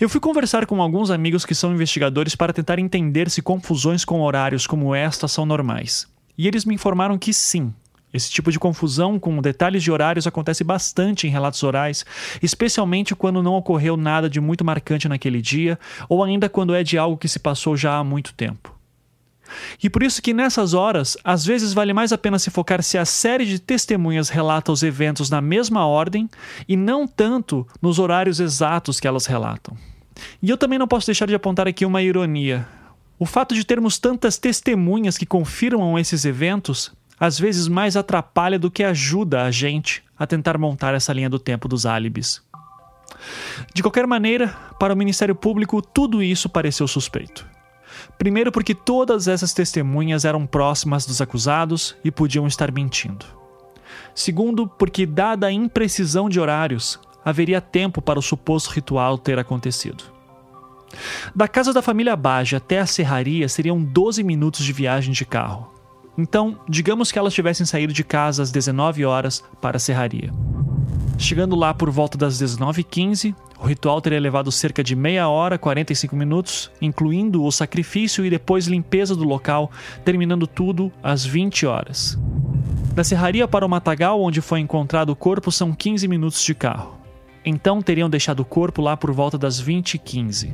Eu 0.00 0.08
fui 0.08 0.20
conversar 0.20 0.64
com 0.64 0.80
alguns 0.80 1.10
amigos 1.10 1.44
que 1.44 1.54
são 1.54 1.72
investigadores 1.72 2.34
para 2.34 2.52
tentar 2.52 2.78
entender 2.78 3.28
se 3.30 3.42
confusões 3.42 4.06
com 4.06 4.22
horários 4.22 4.66
como 4.66 4.94
esta 4.94 5.28
são 5.28 5.44
normais. 5.44 6.06
E 6.38 6.48
eles 6.48 6.64
me 6.64 6.74
informaram 6.74 7.18
que 7.18 7.34
sim, 7.34 7.74
esse 8.16 8.30
tipo 8.30 8.50
de 8.50 8.58
confusão 8.58 9.18
com 9.18 9.40
detalhes 9.40 9.82
de 9.82 9.92
horários 9.92 10.26
acontece 10.26 10.64
bastante 10.64 11.26
em 11.26 11.30
relatos 11.30 11.62
orais, 11.62 12.04
especialmente 12.42 13.14
quando 13.14 13.42
não 13.42 13.54
ocorreu 13.54 13.96
nada 13.96 14.28
de 14.28 14.40
muito 14.40 14.64
marcante 14.64 15.08
naquele 15.08 15.40
dia 15.40 15.78
ou 16.08 16.24
ainda 16.24 16.48
quando 16.48 16.74
é 16.74 16.82
de 16.82 16.98
algo 16.98 17.16
que 17.16 17.28
se 17.28 17.38
passou 17.38 17.76
já 17.76 17.96
há 17.96 18.04
muito 18.04 18.34
tempo. 18.34 18.76
E 19.82 19.88
por 19.88 20.02
isso 20.02 20.20
que 20.20 20.34
nessas 20.34 20.74
horas, 20.74 21.16
às 21.22 21.44
vezes 21.44 21.72
vale 21.72 21.92
mais 21.92 22.12
a 22.12 22.18
pena 22.18 22.38
se 22.38 22.50
focar 22.50 22.82
se 22.82 22.98
a 22.98 23.04
série 23.04 23.44
de 23.44 23.58
testemunhas 23.58 24.28
relata 24.28 24.72
os 24.72 24.82
eventos 24.82 25.30
na 25.30 25.40
mesma 25.40 25.86
ordem 25.86 26.28
e 26.68 26.76
não 26.76 27.06
tanto 27.06 27.66
nos 27.80 27.98
horários 27.98 28.40
exatos 28.40 28.98
que 28.98 29.06
elas 29.06 29.26
relatam. 29.26 29.76
E 30.42 30.50
eu 30.50 30.56
também 30.56 30.78
não 30.78 30.88
posso 30.88 31.06
deixar 31.06 31.26
de 31.26 31.34
apontar 31.34 31.68
aqui 31.68 31.84
uma 31.84 32.02
ironia. 32.02 32.66
O 33.18 33.26
fato 33.26 33.54
de 33.54 33.64
termos 33.64 33.98
tantas 33.98 34.36
testemunhas 34.36 35.16
que 35.16 35.26
confirmam 35.26 35.98
esses 35.98 36.24
eventos 36.24 36.92
às 37.18 37.38
vezes 37.38 37.68
mais 37.68 37.96
atrapalha 37.96 38.58
do 38.58 38.70
que 38.70 38.84
ajuda 38.84 39.42
a 39.42 39.50
gente 39.50 40.02
a 40.18 40.26
tentar 40.26 40.58
montar 40.58 40.94
essa 40.94 41.12
linha 41.12 41.30
do 41.30 41.38
tempo 41.38 41.68
dos 41.68 41.86
álibis. 41.86 42.42
De 43.74 43.82
qualquer 43.82 44.06
maneira, 44.06 44.48
para 44.78 44.94
o 44.94 44.96
Ministério 44.96 45.34
Público, 45.34 45.80
tudo 45.80 46.22
isso 46.22 46.48
pareceu 46.48 46.86
suspeito. 46.86 47.46
Primeiro, 48.18 48.52
porque 48.52 48.74
todas 48.74 49.28
essas 49.28 49.52
testemunhas 49.52 50.24
eram 50.24 50.46
próximas 50.46 51.06
dos 51.06 51.20
acusados 51.20 51.96
e 52.04 52.10
podiam 52.10 52.46
estar 52.46 52.72
mentindo. 52.72 53.24
Segundo, 54.14 54.66
porque, 54.66 55.06
dada 55.06 55.46
a 55.46 55.52
imprecisão 55.52 56.28
de 56.28 56.40
horários, 56.40 56.98
haveria 57.24 57.60
tempo 57.60 58.00
para 58.00 58.18
o 58.18 58.22
suposto 58.22 58.70
ritual 58.70 59.18
ter 59.18 59.38
acontecido. 59.38 60.04
Da 61.34 61.46
casa 61.48 61.72
da 61.72 61.82
família 61.82 62.16
Baja 62.16 62.56
até 62.56 62.78
a 62.78 62.86
serraria 62.86 63.48
seriam 63.48 63.82
12 63.82 64.22
minutos 64.22 64.64
de 64.64 64.72
viagem 64.72 65.12
de 65.12 65.24
carro. 65.26 65.75
Então, 66.18 66.58
digamos 66.68 67.12
que 67.12 67.18
elas 67.18 67.34
tivessem 67.34 67.66
saído 67.66 67.92
de 67.92 68.02
casa 68.02 68.42
às 68.42 68.50
19 68.50 69.04
horas 69.04 69.44
para 69.60 69.76
a 69.76 69.80
serraria. 69.80 70.32
Chegando 71.18 71.56
lá 71.56 71.72
por 71.72 71.90
volta 71.90 72.16
das 72.18 72.40
19h15, 72.40 73.34
o 73.58 73.66
ritual 73.66 74.00
teria 74.00 74.20
levado 74.20 74.52
cerca 74.52 74.84
de 74.84 74.94
meia 74.94 75.28
hora, 75.28 75.58
45 75.58 76.14
minutos, 76.14 76.70
incluindo 76.80 77.42
o 77.42 77.50
sacrifício 77.50 78.24
e 78.24 78.30
depois 78.30 78.66
limpeza 78.66 79.16
do 79.16 79.24
local, 79.24 79.70
terminando 80.04 80.46
tudo 80.46 80.92
às 81.02 81.24
20 81.24 81.66
horas. 81.66 82.18
Da 82.94 83.02
serraria 83.02 83.48
para 83.48 83.64
o 83.64 83.68
matagal, 83.68 84.20
onde 84.22 84.40
foi 84.40 84.60
encontrado 84.60 85.10
o 85.10 85.16
corpo, 85.16 85.50
são 85.50 85.72
15 85.72 86.06
minutos 86.06 86.42
de 86.42 86.54
carro. 86.54 86.96
Então 87.44 87.80
teriam 87.80 88.10
deixado 88.10 88.40
o 88.40 88.44
corpo 88.44 88.82
lá 88.82 88.96
por 88.96 89.12
volta 89.12 89.38
das 89.38 89.62
20h15. 89.62 90.52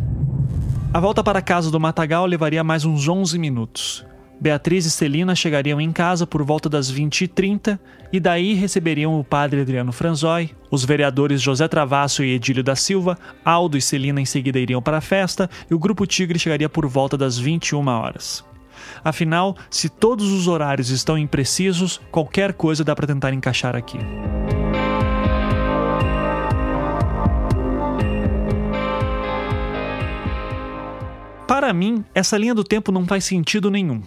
A 0.95 1.01
volta 1.01 1.25
para 1.25 1.39
a 1.39 1.43
casa 1.43 1.71
do 1.71 1.81
matagal 1.81 2.27
levaria 2.27 2.63
mais 2.63 2.85
uns 2.85 3.09
11 3.09 3.39
minutos. 3.39 4.05
Beatriz 4.43 4.85
e 4.87 4.91
Celina 4.91 5.37
chegariam 5.37 5.81
em 5.81 5.93
casa 5.93 6.27
por 6.27 6.43
volta 6.43 6.69
das 6.69 6.93
20h30 6.93 7.79
e 8.13 8.19
daí 8.19 8.55
receberiam 8.55 9.17
o 9.17 9.23
padre 9.23 9.61
Adriano 9.61 9.93
Franzói, 9.93 10.51
os 10.69 10.85
vereadores 10.85 11.41
José 11.41 11.69
Travasso 11.69 12.25
e 12.25 12.35
Edílio 12.35 12.65
da 12.65 12.75
Silva, 12.75 13.17
Aldo 13.45 13.79
e 13.79 13.81
Celina 13.81 14.21
em 14.21 14.25
seguida 14.25 14.59
iriam 14.59 14.83
para 14.83 14.99
a 14.99 15.01
festa 15.01 15.49
e 15.71 15.75
o 15.75 15.79
Grupo 15.79 16.05
Tigre 16.09 16.41
chegaria 16.41 16.69
por 16.69 16.89
volta 16.89 17.17
das 17.17 17.39
21 17.39 17.87
horas. 17.87 18.45
Afinal, 19.05 19.57
se 19.71 19.89
todos 19.89 20.33
os 20.33 20.49
horários 20.49 20.91
estão 20.91 21.17
imprecisos, 21.17 22.01
qualquer 22.11 22.53
coisa 22.53 22.83
dá 22.83 22.97
para 22.97 23.07
tentar 23.07 23.33
encaixar 23.33 23.77
aqui. 23.77 23.99
Para 31.47 31.73
mim, 31.73 32.05
essa 32.13 32.37
linha 32.37 32.57
do 32.57 32.65
tempo 32.65 32.91
não 32.91 33.07
faz 33.07 33.25
sentido 33.25 33.71
nenhum. 33.71 34.03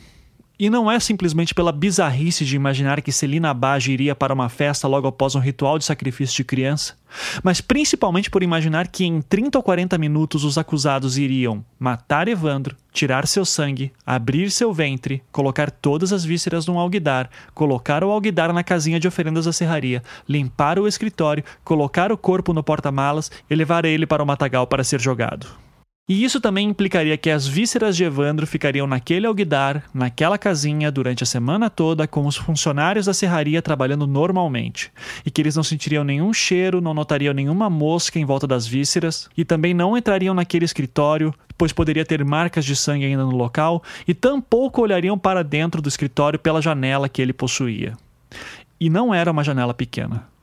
E 0.57 0.69
não 0.69 0.89
é 0.89 0.97
simplesmente 1.01 1.53
pela 1.53 1.74
bizarrice 1.74 2.45
de 2.45 2.55
imaginar 2.55 3.01
que 3.01 3.12
Celina 3.12 3.50
Abage 3.50 3.91
iria 3.91 4.15
para 4.15 4.33
uma 4.33 4.47
festa 4.47 4.88
logo 4.88 5.05
após 5.05 5.35
um 5.35 5.39
ritual 5.39 5.77
de 5.77 5.83
sacrifício 5.83 6.38
de 6.38 6.45
criança, 6.45 6.95
mas 7.43 7.59
principalmente 7.59 8.29
por 8.29 8.41
imaginar 8.41 8.88
que 8.88 9.03
em 9.03 9.21
30 9.21 9.57
ou 9.57 9.63
40 9.63 9.97
minutos 9.97 10.45
os 10.45 10.57
acusados 10.57 11.17
iriam 11.17 11.63
matar 11.77 12.29
Evandro, 12.29 12.77
tirar 12.93 13.27
seu 13.27 13.43
sangue, 13.43 13.91
abrir 14.05 14.50
seu 14.50 14.74
ventre, 14.74 15.21
colocar 15.29 15.69
todas 15.69 16.13
as 16.13 16.24
vísceras 16.24 16.65
num 16.65 16.79
alguidar, 16.79 17.29
colocar 17.53 18.01
o 18.01 18.09
alguidar 18.09 18.53
na 18.53 18.63
casinha 18.63 19.00
de 19.00 19.09
oferendas 19.09 19.43
da 19.43 19.51
serraria, 19.51 20.01
limpar 20.27 20.79
o 20.79 20.88
escritório, 20.88 21.43
colocar 21.65 22.13
o 22.13 22.17
corpo 22.17 22.53
no 22.53 22.63
porta-malas 22.63 23.29
e 23.50 23.55
levar 23.55 23.83
ele 23.83 24.07
para 24.07 24.24
o 24.24 24.25
matagal 24.25 24.65
para 24.65 24.85
ser 24.85 25.01
jogado. 25.01 25.64
E 26.07 26.24
isso 26.24 26.39
também 26.39 26.69
implicaria 26.69 27.17
que 27.17 27.31
as 27.31 27.47
vísceras 27.47 27.97
de 27.97 28.03
Evandro 28.03 28.45
ficariam 28.45 28.85
naquele 28.85 29.25
alguidar, 29.25 29.85
naquela 29.91 30.38
casinha, 30.38 30.91
durante 30.91 31.24
a 31.24 31.25
semana 31.25 31.67
toda, 31.67 32.07
com 32.07 32.27
os 32.27 32.35
funcionários 32.35 33.07
da 33.07 33.13
serraria 33.13 33.59
trabalhando 33.59 34.05
normalmente, 34.05 34.91
e 35.25 35.31
que 35.31 35.41
eles 35.41 35.55
não 35.55 35.63
sentiriam 35.63 36.03
nenhum 36.03 36.31
cheiro, 36.31 36.79
não 36.79 36.93
notariam 36.93 37.33
nenhuma 37.33 37.71
mosca 37.71 38.19
em 38.19 38.25
volta 38.25 38.45
das 38.45 38.67
vísceras, 38.67 39.27
e 39.35 39.43
também 39.43 39.74
não 39.74 39.97
entrariam 39.97 40.35
naquele 40.35 40.65
escritório, 40.65 41.33
pois 41.57 41.74
poderia 41.74 42.05
ter 42.05 42.24
marcas 42.24 42.65
de 42.65 42.75
sangue 42.75 43.05
ainda 43.05 43.24
no 43.24 43.35
local, 43.35 43.81
e 44.07 44.13
tampouco 44.13 44.83
olhariam 44.83 45.17
para 45.17 45.43
dentro 45.43 45.81
do 45.81 45.89
escritório 45.89 46.38
pela 46.38 46.62
janela 46.62 47.09
que 47.09 47.19
ele 47.19 47.33
possuía. 47.33 47.97
E 48.79 48.91
não 48.91 49.12
era 49.12 49.31
uma 49.31 49.43
janela 49.43 49.74
pequena. 49.74 50.35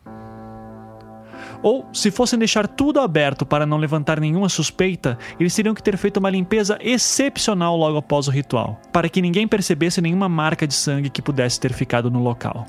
Ou, 1.63 1.87
se 1.93 2.11
fossem 2.11 2.39
deixar 2.39 2.67
tudo 2.67 3.01
aberto 3.01 3.47
para 3.47 3.65
não 3.65 3.77
levantar 3.77 4.19
nenhuma 4.19 4.49
suspeita, 4.49 5.17
eles 5.39 5.55
teriam 5.55 5.75
que 5.75 5.83
ter 5.83 5.97
feito 5.97 6.17
uma 6.17 6.31
limpeza 6.31 6.77
excepcional 6.81 7.77
logo 7.77 7.99
após 7.99 8.27
o 8.27 8.31
ritual, 8.31 8.81
para 8.93 9.09
que 9.09 9.23
ninguém 9.23 9.47
percebesse 9.47 10.01
nenhuma 10.01 10.29
marca 10.29 10.67
de 10.67 10.75
sangue 10.75 11.11
que 11.11 11.23
pudesse 11.23 11.61
ter 11.61 11.73
ficado 11.73 12.11
no 12.11 12.21
local. 12.21 12.67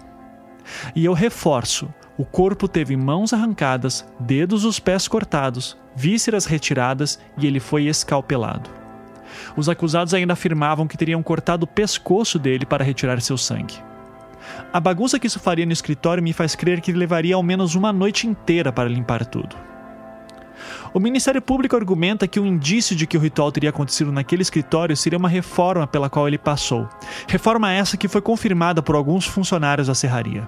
E 0.96 1.04
eu 1.04 1.14
reforço: 1.14 1.92
o 2.18 2.24
corpo 2.24 2.68
teve 2.68 2.96
mãos 2.96 3.34
arrancadas, 3.34 4.06
dedos 4.20 4.62
dos 4.62 4.80
pés 4.80 5.08
cortados, 5.08 5.76
vísceras 5.96 6.46
retiradas 6.46 7.20
e 7.38 7.48
ele 7.48 7.60
foi 7.60 7.86
escalpelado. 7.86 8.70
Os 9.58 9.68
acusados 9.68 10.14
ainda 10.14 10.34
afirmavam 10.34 10.88
que 10.88 10.98
teriam 10.98 11.24
cortado 11.24 11.64
o 11.64 11.68
pescoço 11.68 12.38
dele 12.38 12.66
para 12.66 12.84
retirar 12.84 13.20
seu 13.20 13.38
sangue. 13.38 13.76
A 14.72 14.80
bagunça 14.80 15.20
que 15.20 15.28
isso 15.28 15.40
faria 15.40 15.66
no 15.66 15.72
escritório 15.72 16.24
me 16.24 16.34
faz 16.34 16.56
crer 16.56 16.82
que 16.82 16.92
levaria 16.92 17.36
ao 17.36 17.44
menos 17.44 17.76
uma 17.76 17.94
noite 17.94 18.28
inteira 18.28 18.72
para 18.72 18.90
limpar 18.90 19.26
tudo. 19.26 19.56
O 20.94 21.00
Ministério 21.00 21.42
Público 21.42 21.76
argumenta 21.76 22.28
que 22.28 22.40
o 22.40 22.46
indício 22.46 22.96
de 22.96 23.08
que 23.08 23.18
o 23.18 23.20
ritual 23.20 23.52
teria 23.52 23.70
acontecido 23.70 24.12
naquele 24.12 24.42
escritório 24.42 24.96
seria 24.96 25.18
uma 25.18 25.30
reforma 25.30 25.88
pela 25.88 26.10
qual 26.10 26.28
ele 26.28 26.38
passou. 26.38 26.88
Reforma 27.28 27.72
essa 27.72 27.98
que 27.98 28.08
foi 28.08 28.22
confirmada 28.22 28.82
por 28.82 28.96
alguns 28.96 29.26
funcionários 29.26 29.88
da 29.88 29.96
serraria. 29.96 30.48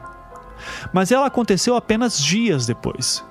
Mas 0.94 1.12
ela 1.12 1.28
aconteceu 1.28 1.76
apenas 1.76 2.22
dias 2.22 2.66
depois. 2.66 3.24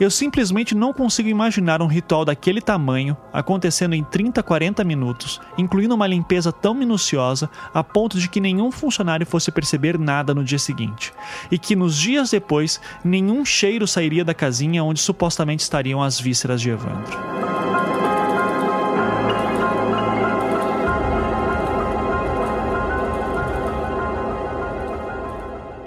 Eu 0.00 0.10
simplesmente 0.10 0.76
não 0.76 0.92
consigo 0.92 1.28
imaginar 1.28 1.82
um 1.82 1.86
ritual 1.86 2.24
daquele 2.24 2.60
tamanho 2.60 3.16
acontecendo 3.32 3.94
em 3.94 4.04
30, 4.04 4.42
40 4.42 4.84
minutos, 4.84 5.40
incluindo 5.56 5.94
uma 5.94 6.06
limpeza 6.06 6.52
tão 6.52 6.72
minuciosa 6.72 7.50
a 7.74 7.82
ponto 7.82 8.16
de 8.18 8.28
que 8.28 8.40
nenhum 8.40 8.70
funcionário 8.70 9.26
fosse 9.26 9.50
perceber 9.50 9.98
nada 9.98 10.32
no 10.32 10.44
dia 10.44 10.58
seguinte, 10.58 11.12
e 11.50 11.58
que 11.58 11.74
nos 11.74 11.96
dias 11.96 12.30
depois 12.30 12.80
nenhum 13.04 13.44
cheiro 13.44 13.88
sairia 13.88 14.24
da 14.24 14.34
casinha 14.34 14.84
onde 14.84 15.00
supostamente 15.00 15.64
estariam 15.64 16.00
as 16.00 16.20
vísceras 16.20 16.60
de 16.60 16.70
Evandro. 16.70 17.67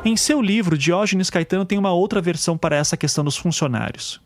Em 0.04 0.18
seu 0.18 0.42
livro, 0.42 0.76
Diógenes 0.76 1.30
Caetano 1.30 1.64
tem 1.64 1.78
uma 1.78 1.92
outra 1.94 2.20
versão 2.20 2.58
para 2.58 2.76
essa 2.76 2.98
questão 2.98 3.24
dos 3.24 3.38
funcionários. 3.38 4.20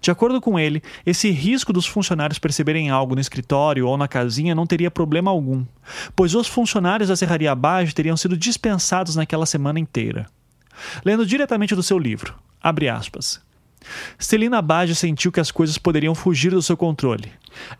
De 0.00 0.10
acordo 0.10 0.40
com 0.40 0.58
ele, 0.58 0.82
esse 1.06 1.30
risco 1.30 1.72
dos 1.72 1.86
funcionários 1.86 2.40
perceberem 2.40 2.90
algo 2.90 3.14
no 3.14 3.20
escritório 3.20 3.86
ou 3.86 3.96
na 3.96 4.08
casinha 4.08 4.56
não 4.56 4.66
teria 4.66 4.90
problema 4.90 5.30
algum, 5.30 5.64
pois 6.16 6.34
os 6.34 6.48
funcionários 6.48 7.08
da 7.08 7.16
Serraria 7.16 7.52
Abaixo 7.52 7.94
teriam 7.94 8.16
sido 8.16 8.36
dispensados 8.36 9.14
naquela 9.14 9.46
semana 9.46 9.78
inteira. 9.78 10.26
Lendo 11.04 11.24
diretamente 11.24 11.76
do 11.76 11.82
seu 11.82 11.96
livro, 11.96 12.34
abre 12.60 12.88
aspas. 12.88 13.40
Celina 14.18 14.60
Bage 14.60 14.94
sentiu 14.94 15.32
que 15.32 15.40
as 15.40 15.50
coisas 15.50 15.78
poderiam 15.78 16.14
fugir 16.14 16.50
do 16.50 16.62
seu 16.62 16.76
controle. 16.76 17.32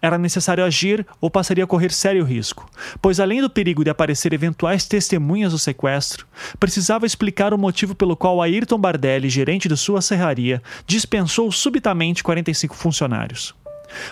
Era 0.02 0.18
necessário 0.18 0.64
agir 0.64 1.06
ou 1.20 1.30
passaria 1.30 1.64
a 1.64 1.66
correr 1.66 1.92
sério 1.92 2.24
risco, 2.24 2.68
pois 3.00 3.20
além 3.20 3.40
do 3.40 3.50
perigo 3.50 3.84
de 3.84 3.90
aparecer 3.90 4.32
eventuais 4.32 4.86
testemunhas 4.86 5.52
do 5.52 5.58
sequestro, 5.58 6.26
precisava 6.58 7.06
explicar 7.06 7.54
o 7.54 7.58
motivo 7.58 7.94
pelo 7.94 8.16
qual 8.16 8.42
Ayrton 8.42 8.78
Bardelli, 8.78 9.28
gerente 9.28 9.68
de 9.68 9.76
sua 9.76 10.00
serraria, 10.00 10.62
dispensou 10.86 11.50
subitamente 11.52 12.22
45 12.22 12.74
funcionários. 12.74 13.54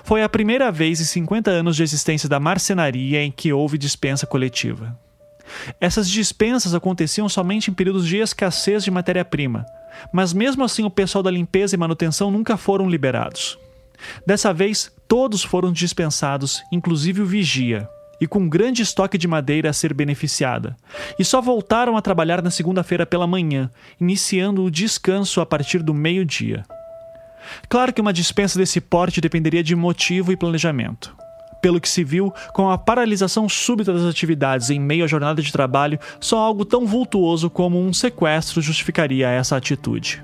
Foi 0.03 0.22
a 0.22 0.29
primeira 0.29 0.70
vez 0.72 1.01
em 1.01 1.05
50 1.05 1.51
anos 1.51 1.77
de 1.77 1.83
existência 1.83 2.29
da 2.29 2.40
marcenaria 2.40 3.22
em 3.22 3.31
que 3.31 3.53
houve 3.53 3.79
dispensa 3.79 4.27
coletiva. 4.27 4.98
Essas 5.80 6.08
dispensas 6.08 6.74
aconteciam 6.74 7.28
somente 7.28 7.70
em 7.70 7.74
períodos 7.74 8.06
de 8.06 8.18
escassez 8.18 8.84
de 8.84 8.90
matéria-prima, 8.90 9.64
mas 10.12 10.32
mesmo 10.32 10.64
assim 10.64 10.84
o 10.84 10.90
pessoal 10.90 11.22
da 11.22 11.30
limpeza 11.30 11.74
e 11.74 11.78
manutenção 11.78 12.30
nunca 12.30 12.56
foram 12.56 12.88
liberados. 12.88 13.58
Dessa 14.26 14.52
vez, 14.52 14.92
todos 15.08 15.42
foram 15.42 15.72
dispensados, 15.72 16.62
inclusive 16.70 17.22
o 17.22 17.26
vigia, 17.26 17.88
e 18.20 18.26
com 18.26 18.40
um 18.40 18.48
grande 18.48 18.82
estoque 18.82 19.16
de 19.16 19.28
madeira 19.28 19.70
a 19.70 19.72
ser 19.72 19.94
beneficiada, 19.94 20.76
e 21.18 21.24
só 21.24 21.40
voltaram 21.40 21.96
a 21.96 22.02
trabalhar 22.02 22.42
na 22.42 22.50
segunda-feira 22.50 23.06
pela 23.06 23.26
manhã, 23.26 23.70
iniciando 24.00 24.64
o 24.64 24.70
descanso 24.70 25.40
a 25.40 25.46
partir 25.46 25.82
do 25.82 25.94
meio-dia. 25.94 26.64
Claro 27.68 27.92
que 27.92 28.00
uma 28.00 28.12
dispensa 28.12 28.58
desse 28.58 28.80
porte 28.80 29.20
dependeria 29.20 29.62
de 29.62 29.74
motivo 29.74 30.32
e 30.32 30.37
planejamento. 30.37 31.16
Pelo 31.61 31.81
que 31.81 31.88
se 31.88 32.05
viu, 32.05 32.33
com 32.53 32.71
a 32.71 32.79
paralisação 32.79 33.49
súbita 33.49 33.92
das 33.92 34.05
atividades 34.05 34.71
em 34.71 34.79
meio 34.79 35.05
à 35.05 35.07
jornada 35.09 35.42
de 35.42 35.53
trabalho, 35.53 35.99
só 36.21 36.38
algo 36.38 36.64
tão 36.64 36.87
vultuoso 36.87 37.51
como 37.51 37.81
um 37.81 37.92
sequestro 37.92 38.62
justificaria 38.62 39.29
essa 39.29 39.57
atitude. 39.57 40.23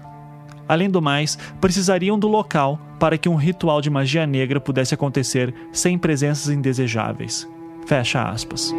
Além 0.69 0.89
do 0.89 1.03
mais, 1.03 1.37
precisariam 1.61 2.19
do 2.19 2.29
local 2.29 2.79
para 2.99 3.19
que 3.19 3.29
um 3.29 3.37
ritual 3.37 3.81
de 3.81 3.91
magia 3.91 4.27
negra 4.27 4.61
pudesse 4.61 4.95
acontecer 4.95 5.55
sem 5.73 5.99
presenças 5.99 6.49
indesejáveis. 6.49 7.47
Fecha 7.87 8.23
aspas. 8.23 8.73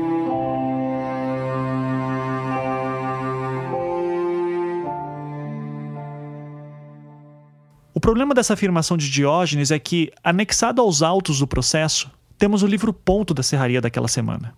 O 7.94 8.00
problema 8.00 8.34
dessa 8.34 8.54
afirmação 8.54 8.98
de 8.98 9.10
Diógenes 9.10 9.72
é 9.72 9.80
que, 9.80 10.12
anexado 10.24 10.82
aos 10.82 11.02
autos 11.02 11.40
do 11.40 11.48
processo, 11.48 12.12
temos 12.38 12.64
o 12.64 12.68
livro 12.68 12.94
ponto 12.94 13.34
da 13.34 13.44
serraria 13.44 13.82
daquela 13.82 14.08
semana. 14.08 14.54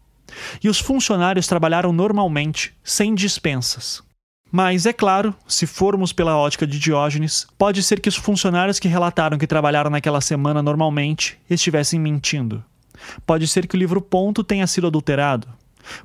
E 0.63 0.69
os 0.69 0.79
funcionários 0.79 1.47
trabalharam 1.47 1.93
normalmente, 1.93 2.73
sem 2.83 3.15
dispensas. 3.15 4.03
Mas 4.51 4.85
é 4.85 4.93
claro, 4.93 5.35
se 5.47 5.67
formos 5.67 6.13
pela 6.13 6.37
ótica 6.37 6.65
de 6.65 6.79
Diógenes, 6.79 7.45
pode 7.57 7.83
ser 7.83 7.99
que 7.99 8.09
os 8.09 8.15
funcionários 8.15 8.79
que 8.79 8.87
relataram 8.87 9.37
que 9.37 9.47
trabalharam 9.47 9.89
naquela 9.89 10.21
semana 10.21 10.61
normalmente 10.61 11.37
estivessem 11.49 11.99
mentindo. 11.99 12.63
Pode 13.25 13.47
ser 13.47 13.67
que 13.67 13.75
o 13.75 13.79
livro 13.79 14.01
Ponto 14.01 14.43
tenha 14.43 14.65
sido 14.65 14.87
adulterado. 14.87 15.47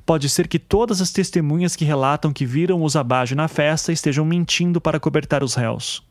Pode 0.05 0.29
ser 0.29 0.47
que 0.47 0.59
todas 0.59 1.01
as 1.01 1.11
testemunhas 1.11 1.75
que 1.75 1.85
relatam 1.85 2.31
que 2.31 2.45
viram 2.45 2.83
os 2.83 2.95
Abage 2.95 3.35
na 3.35 3.47
festa 3.47 3.91
estejam 3.91 4.25
mentindo 4.25 4.79
para 4.79 4.99
cobertar 4.99 5.43
os 5.43 5.55
réus. 5.55 6.03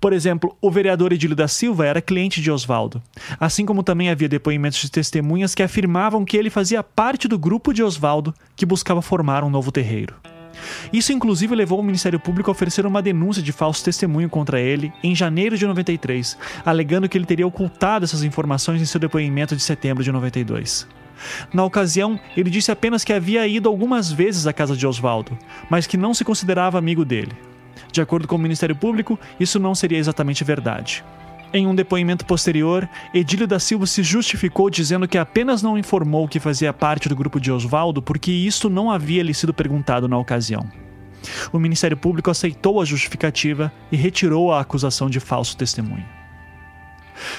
Por 0.00 0.12
exemplo, 0.12 0.56
o 0.60 0.70
vereador 0.70 1.12
Edílio 1.12 1.36
da 1.36 1.48
Silva 1.48 1.86
era 1.86 2.02
cliente 2.02 2.40
de 2.40 2.50
Oswaldo, 2.50 3.02
assim 3.40 3.64
como 3.64 3.82
também 3.82 4.10
havia 4.10 4.28
depoimentos 4.28 4.80
de 4.80 4.90
testemunhas 4.90 5.54
que 5.54 5.62
afirmavam 5.62 6.24
que 6.24 6.36
ele 6.36 6.50
fazia 6.50 6.82
parte 6.82 7.26
do 7.28 7.38
grupo 7.38 7.72
de 7.72 7.82
Oswaldo 7.82 8.34
que 8.54 8.66
buscava 8.66 9.02
formar 9.02 9.44
um 9.44 9.50
novo 9.50 9.72
terreiro. 9.72 10.14
Isso, 10.92 11.12
inclusive, 11.12 11.54
levou 11.54 11.80
o 11.80 11.82
Ministério 11.82 12.18
Público 12.18 12.50
a 12.50 12.52
oferecer 12.52 12.86
uma 12.86 13.02
denúncia 13.02 13.42
de 13.42 13.52
falso 13.52 13.84
testemunho 13.84 14.28
contra 14.28 14.60
ele 14.60 14.92
em 15.02 15.14
janeiro 15.14 15.56
de 15.56 15.66
93, 15.66 16.36
alegando 16.64 17.08
que 17.08 17.18
ele 17.18 17.26
teria 17.26 17.46
ocultado 17.46 18.04
essas 18.04 18.22
informações 18.22 18.80
em 18.80 18.86
seu 18.86 19.00
depoimento 19.00 19.54
de 19.54 19.62
setembro 19.62 20.02
de 20.02 20.10
92. 20.10 20.86
Na 21.52 21.64
ocasião, 21.64 22.20
ele 22.36 22.50
disse 22.50 22.70
apenas 22.70 23.04
que 23.04 23.12
havia 23.12 23.46
ido 23.46 23.68
algumas 23.68 24.12
vezes 24.12 24.46
à 24.46 24.52
casa 24.52 24.76
de 24.76 24.86
Oswaldo, 24.86 25.36
mas 25.68 25.86
que 25.86 25.96
não 25.96 26.12
se 26.12 26.24
considerava 26.24 26.78
amigo 26.78 27.04
dele. 27.04 27.32
De 27.96 28.02
acordo 28.02 28.28
com 28.28 28.36
o 28.36 28.38
Ministério 28.38 28.76
Público, 28.76 29.18
isso 29.40 29.58
não 29.58 29.74
seria 29.74 29.96
exatamente 29.96 30.44
verdade. 30.44 31.02
Em 31.50 31.66
um 31.66 31.74
depoimento 31.74 32.26
posterior, 32.26 32.86
Edílio 33.14 33.46
da 33.46 33.58
Silva 33.58 33.86
se 33.86 34.02
justificou 34.02 34.68
dizendo 34.68 35.08
que 35.08 35.16
apenas 35.16 35.62
não 35.62 35.78
informou 35.78 36.28
que 36.28 36.38
fazia 36.38 36.74
parte 36.74 37.08
do 37.08 37.16
grupo 37.16 37.40
de 37.40 37.50
Oswaldo 37.50 38.02
porque 38.02 38.30
isso 38.30 38.68
não 38.68 38.90
havia 38.90 39.22
lhe 39.22 39.32
sido 39.32 39.54
perguntado 39.54 40.06
na 40.06 40.18
ocasião. 40.18 40.70
O 41.50 41.58
Ministério 41.58 41.96
Público 41.96 42.30
aceitou 42.30 42.82
a 42.82 42.84
justificativa 42.84 43.72
e 43.90 43.96
retirou 43.96 44.52
a 44.52 44.60
acusação 44.60 45.08
de 45.08 45.18
falso 45.18 45.56
testemunho. 45.56 46.15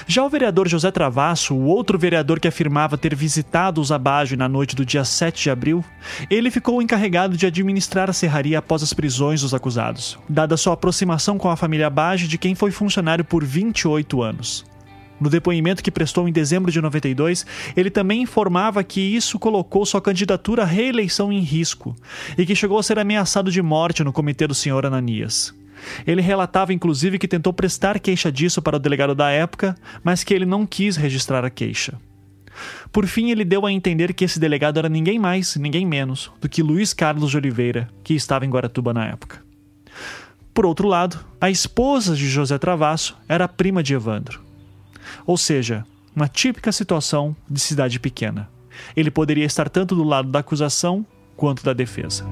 Já 0.06 0.24
o 0.24 0.28
vereador 0.28 0.68
José 0.68 0.90
Travasso, 0.90 1.54
o 1.54 1.64
outro 1.64 1.98
vereador 1.98 2.40
que 2.40 2.48
afirmava 2.48 2.98
ter 2.98 3.14
visitado 3.14 3.80
os 3.80 3.92
Abage 3.92 4.36
na 4.36 4.48
noite 4.48 4.74
do 4.74 4.84
dia 4.84 5.04
7 5.04 5.42
de 5.42 5.50
abril, 5.50 5.84
ele 6.30 6.50
ficou 6.50 6.80
encarregado 6.82 7.36
de 7.36 7.46
administrar 7.46 8.10
a 8.10 8.12
serraria 8.12 8.58
após 8.58 8.82
as 8.82 8.92
prisões 8.92 9.42
dos 9.42 9.54
acusados, 9.54 10.18
dada 10.28 10.56
sua 10.56 10.74
aproximação 10.74 11.38
com 11.38 11.48
a 11.48 11.56
família 11.56 11.86
Abage, 11.86 12.28
de 12.28 12.38
quem 12.38 12.54
foi 12.54 12.70
funcionário 12.70 13.24
por 13.24 13.44
28 13.44 14.22
anos. 14.22 14.64
No 15.20 15.28
depoimento 15.28 15.82
que 15.82 15.90
prestou 15.90 16.28
em 16.28 16.32
dezembro 16.32 16.70
de 16.70 16.80
92, 16.80 17.44
ele 17.76 17.90
também 17.90 18.22
informava 18.22 18.84
que 18.84 19.00
isso 19.00 19.38
colocou 19.38 19.84
sua 19.84 20.00
candidatura 20.00 20.62
à 20.62 20.66
reeleição 20.66 21.32
em 21.32 21.40
risco 21.40 21.96
e 22.36 22.46
que 22.46 22.54
chegou 22.54 22.78
a 22.78 22.82
ser 22.82 22.98
ameaçado 22.98 23.50
de 23.50 23.60
morte 23.60 24.04
no 24.04 24.12
comitê 24.12 24.46
do 24.46 24.54
senhor 24.54 24.86
Ananias. 24.86 25.52
Ele 26.06 26.20
relatava 26.20 26.72
inclusive 26.72 27.18
que 27.18 27.28
tentou 27.28 27.52
prestar 27.52 27.98
queixa 28.00 28.30
disso 28.30 28.60
para 28.60 28.76
o 28.76 28.80
delegado 28.80 29.14
da 29.14 29.30
época, 29.30 29.76
mas 30.02 30.24
que 30.24 30.34
ele 30.34 30.44
não 30.46 30.66
quis 30.66 30.96
registrar 30.96 31.44
a 31.44 31.50
queixa. 31.50 31.94
Por 32.92 33.06
fim, 33.06 33.30
ele 33.30 33.44
deu 33.44 33.64
a 33.66 33.72
entender 33.72 34.12
que 34.12 34.24
esse 34.24 34.40
delegado 34.40 34.78
era 34.78 34.88
ninguém 34.88 35.18
mais, 35.18 35.56
ninguém 35.56 35.86
menos 35.86 36.30
do 36.40 36.48
que 36.48 36.62
Luiz 36.62 36.92
Carlos 36.92 37.30
de 37.30 37.36
Oliveira, 37.36 37.88
que 38.02 38.14
estava 38.14 38.44
em 38.44 38.50
Guaratuba 38.50 38.92
na 38.92 39.06
época. 39.06 39.42
Por 40.52 40.66
outro 40.66 40.88
lado, 40.88 41.24
a 41.40 41.48
esposa 41.50 42.16
de 42.16 42.28
José 42.28 42.58
Travasso 42.58 43.16
era 43.28 43.46
prima 43.46 43.82
de 43.82 43.94
Evandro. 43.94 44.40
Ou 45.24 45.36
seja, 45.36 45.84
uma 46.14 46.26
típica 46.26 46.72
situação 46.72 47.36
de 47.48 47.60
cidade 47.60 48.00
pequena. 48.00 48.48
Ele 48.96 49.10
poderia 49.10 49.44
estar 49.44 49.68
tanto 49.68 49.94
do 49.94 50.02
lado 50.02 50.28
da 50.30 50.40
acusação 50.40 51.06
quanto 51.36 51.62
da 51.62 51.72
defesa. 51.72 52.26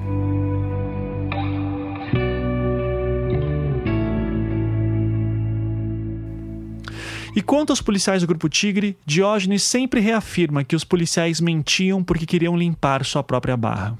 E 7.37 7.41
quanto 7.43 7.69
aos 7.69 7.83
policiais 7.83 8.23
do 8.23 8.27
Grupo 8.27 8.49
Tigre, 8.49 8.97
Diógenes 9.05 9.61
sempre 9.61 9.99
reafirma 9.99 10.63
que 10.63 10.75
os 10.75 10.83
policiais 10.83 11.39
mentiam 11.39 12.03
porque 12.03 12.25
queriam 12.25 12.57
limpar 12.57 13.05
sua 13.05 13.21
própria 13.21 13.55
barra. 13.55 13.95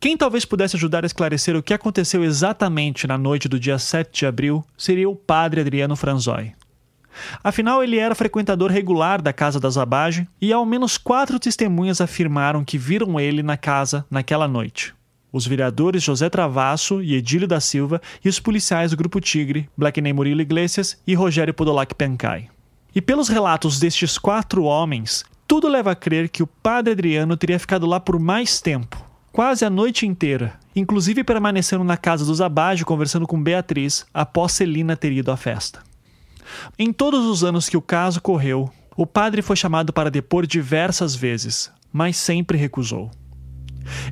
Quem 0.00 0.16
talvez 0.16 0.44
pudesse 0.44 0.74
ajudar 0.74 1.04
a 1.04 1.06
esclarecer 1.06 1.54
o 1.54 1.62
que 1.62 1.72
aconteceu 1.72 2.24
exatamente 2.24 3.06
na 3.06 3.16
noite 3.16 3.48
do 3.48 3.60
dia 3.60 3.78
7 3.78 4.10
de 4.12 4.26
abril 4.26 4.64
seria 4.76 5.08
o 5.08 5.14
padre 5.14 5.60
Adriano 5.60 5.94
Franzoi. 5.94 6.52
Afinal, 7.44 7.80
ele 7.80 7.96
era 7.96 8.12
frequentador 8.12 8.72
regular 8.72 9.22
da 9.22 9.32
casa 9.32 9.60
da 9.60 9.70
Zabage 9.70 10.26
e 10.40 10.52
ao 10.52 10.66
menos 10.66 10.98
quatro 10.98 11.38
testemunhas 11.38 12.00
afirmaram 12.00 12.64
que 12.64 12.76
viram 12.76 13.20
ele 13.20 13.40
na 13.40 13.56
casa 13.56 14.04
naquela 14.10 14.48
noite 14.48 14.96
os 15.32 15.46
vereadores 15.46 16.02
José 16.02 16.28
Travasso 16.28 17.02
e 17.02 17.14
Edílio 17.14 17.48
da 17.48 17.60
Silva 17.60 18.00
e 18.24 18.28
os 18.28 18.40
policiais 18.40 18.90
do 18.90 18.96
Grupo 18.96 19.20
Tigre, 19.20 19.68
Blackney 19.76 20.12
Murilo 20.12 20.40
Iglesias 20.40 21.00
e 21.06 21.14
Rogério 21.14 21.54
Podolac 21.54 21.94
Pencai. 21.94 22.48
E 22.94 23.00
pelos 23.00 23.28
relatos 23.28 23.78
destes 23.78 24.16
quatro 24.16 24.64
homens, 24.64 25.24
tudo 25.46 25.68
leva 25.68 25.92
a 25.92 25.96
crer 25.96 26.28
que 26.28 26.42
o 26.42 26.46
padre 26.46 26.92
Adriano 26.92 27.36
teria 27.36 27.58
ficado 27.58 27.86
lá 27.86 28.00
por 28.00 28.18
mais 28.18 28.60
tempo, 28.60 29.04
quase 29.32 29.64
a 29.64 29.70
noite 29.70 30.06
inteira, 30.06 30.58
inclusive 30.74 31.22
permanecendo 31.22 31.84
na 31.84 31.96
casa 31.96 32.24
dos 32.24 32.40
Abage 32.40 32.84
conversando 32.84 33.26
com 33.26 33.42
Beatriz 33.42 34.06
após 34.14 34.52
Celina 34.52 34.96
ter 34.96 35.12
ido 35.12 35.30
à 35.30 35.36
festa. 35.36 35.80
Em 36.78 36.92
todos 36.92 37.24
os 37.26 37.44
anos 37.44 37.68
que 37.68 37.76
o 37.76 37.82
caso 37.82 38.20
correu, 38.20 38.70
o 38.96 39.06
padre 39.06 39.42
foi 39.42 39.56
chamado 39.56 39.92
para 39.92 40.10
depor 40.10 40.46
diversas 40.46 41.14
vezes, 41.14 41.70
mas 41.92 42.16
sempre 42.16 42.56
recusou. 42.56 43.10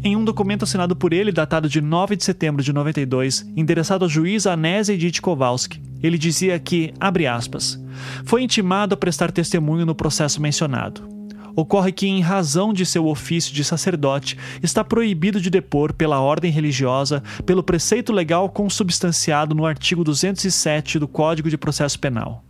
Em 0.03 0.17
um 0.17 0.25
documento 0.25 0.65
assinado 0.65 0.95
por 0.95 1.13
ele, 1.13 1.33
datado 1.33 1.69
de 1.69 1.81
9 1.81 2.17
de 2.17 2.25
setembro 2.25 2.63
de 2.63 2.73
92, 2.73 3.47
endereçado 3.57 4.05
ao 4.05 4.09
juiz 4.09 4.47
Anésia 4.47 4.95
Edith 4.95 5.21
Kowalski, 5.21 5.81
ele 6.03 6.19
dizia 6.19 6.59
que, 6.59 6.93
abre 7.01 7.27
aspas, 7.27 7.83
foi 8.25 8.43
intimado 8.43 8.95
a 8.95 8.97
prestar 8.97 9.33
testemunho 9.33 9.87
no 9.87 9.95
processo 9.95 10.41
mencionado. 10.41 11.15
Ocorre 11.57 11.93
que, 11.93 12.07
em 12.07 12.21
razão 12.21 12.73
de 12.73 12.85
seu 12.85 13.07
ofício 13.07 13.55
de 13.55 13.65
sacerdote, 13.65 14.37
está 14.63 14.83
proibido 14.83 15.41
de 15.41 15.49
depor 15.49 15.93
pela 15.93 16.21
ordem 16.21 16.51
religiosa, 16.51 17.23
pelo 17.47 17.63
preceito 17.63 18.13
legal 18.13 18.49
consubstanciado 18.49 19.55
no 19.55 19.65
artigo 19.65 20.03
207 20.03 20.99
do 20.99 21.07
Código 21.07 21.49
de 21.49 21.57
Processo 21.57 21.99
Penal. 21.99 22.45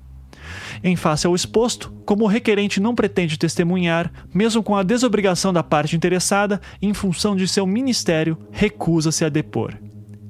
Em 0.86 0.96
face 0.96 1.26
ao 1.26 1.34
exposto, 1.34 1.90
como 2.04 2.24
o 2.24 2.28
requerente 2.28 2.78
não 2.78 2.94
pretende 2.94 3.38
testemunhar, 3.38 4.12
mesmo 4.34 4.62
com 4.62 4.76
a 4.76 4.82
desobrigação 4.82 5.50
da 5.50 5.62
parte 5.62 5.96
interessada, 5.96 6.60
em 6.82 6.92
função 6.92 7.34
de 7.34 7.48
seu 7.48 7.66
ministério, 7.66 8.36
recusa-se 8.52 9.24
a 9.24 9.30
depor. 9.30 9.72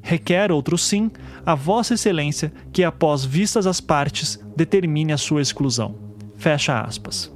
Requer, 0.00 0.52
outro 0.52 0.78
sim, 0.78 1.10
a 1.44 1.56
Vossa 1.56 1.94
Excelência 1.94 2.52
que, 2.72 2.84
após 2.84 3.24
vistas 3.24 3.66
as 3.66 3.80
partes, 3.80 4.38
determine 4.56 5.12
a 5.12 5.18
sua 5.18 5.42
exclusão. 5.42 5.96
Fecha 6.36 6.80
aspas. 6.80 7.32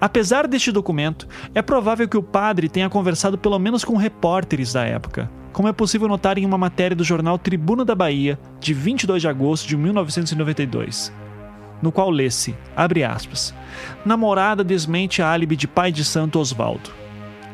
Apesar 0.00 0.46
deste 0.46 0.70
documento, 0.70 1.26
é 1.56 1.60
provável 1.60 2.06
que 2.06 2.16
o 2.16 2.22
padre 2.22 2.68
tenha 2.68 2.88
conversado 2.88 3.36
pelo 3.36 3.58
menos 3.58 3.84
com 3.84 3.96
repórteres 3.96 4.74
da 4.74 4.84
época, 4.84 5.28
como 5.52 5.66
é 5.66 5.72
possível 5.72 6.06
notar 6.06 6.38
em 6.38 6.46
uma 6.46 6.56
matéria 6.56 6.96
do 6.96 7.02
jornal 7.02 7.36
Tribuna 7.36 7.84
da 7.84 7.96
Bahia, 7.96 8.38
de 8.60 8.72
22 8.72 9.20
de 9.20 9.26
agosto 9.26 9.66
de 9.66 9.76
1992 9.76 11.23
no 11.84 11.92
qual 11.92 12.08
lê-se, 12.08 12.54
abre 12.74 13.04
aspas, 13.04 13.54
namorada 14.06 14.64
desmente 14.64 15.20
álibi 15.20 15.54
de 15.54 15.68
pai 15.68 15.92
de 15.92 16.02
santo 16.02 16.38
Osvaldo. 16.38 16.90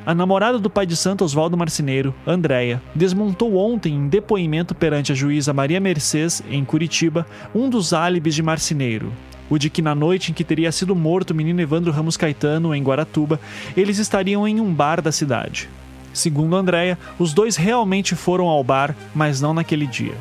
A 0.07 0.15
namorada 0.15 0.57
do 0.57 0.71
pai 0.71 0.87
de 0.87 0.97
santo 0.97 1.25
Osvaldo 1.25 1.57
Marceneiro, 1.57 2.15
Andréia, 2.25 2.81
desmontou 2.95 3.57
ontem 3.57 3.93
em 3.93 4.09
depoimento 4.09 4.73
perante 4.73 5.11
a 5.11 5.17
juíza 5.17 5.53
Maria 5.53 5.81
Mercedes, 5.81 6.43
em 6.49 6.65
Curitiba, 6.65 7.27
um 7.53 7.69
dos 7.69 7.93
álibis 7.93 8.37
de 8.37 8.43
Marceneiro, 8.43 9.13
o 9.51 9.59
de 9.59 9.69
que 9.69 9.83
na 9.83 9.97
noite 9.97 10.31
em 10.31 10.35
que 10.35 10.45
teria 10.45 10.71
sido 10.71 10.95
morto 10.95 11.33
o 11.33 11.35
menino 11.35 11.61
Evandro 11.61 11.91
Ramos 11.91 12.17
Caetano, 12.17 12.73
em 12.73 12.83
Guaratuba, 12.85 13.41
eles 13.77 13.99
estariam 13.99 14.47
em 14.47 14.61
um 14.61 14.73
bar 14.73 15.03
da 15.03 15.11
cidade. 15.11 15.69
Segundo 16.13 16.55
Andréia, 16.57 16.97
os 17.19 17.35
dois 17.35 17.57
realmente 17.57 18.15
foram 18.15 18.47
ao 18.47 18.63
bar, 18.63 18.95
mas 19.13 19.41
não 19.41 19.53
naquele 19.53 19.87
dia. 19.87 20.15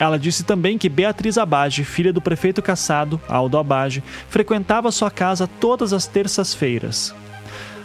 Ela 0.00 0.18
disse 0.18 0.44
também 0.44 0.78
que 0.78 0.88
Beatriz 0.88 1.36
Abage, 1.36 1.84
filha 1.84 2.10
do 2.10 2.22
prefeito 2.22 2.62
caçado, 2.62 3.20
Aldo 3.28 3.58
Abage, 3.58 4.02
frequentava 4.30 4.90
sua 4.90 5.10
casa 5.10 5.46
todas 5.46 5.92
as 5.92 6.06
terças-feiras. 6.06 7.14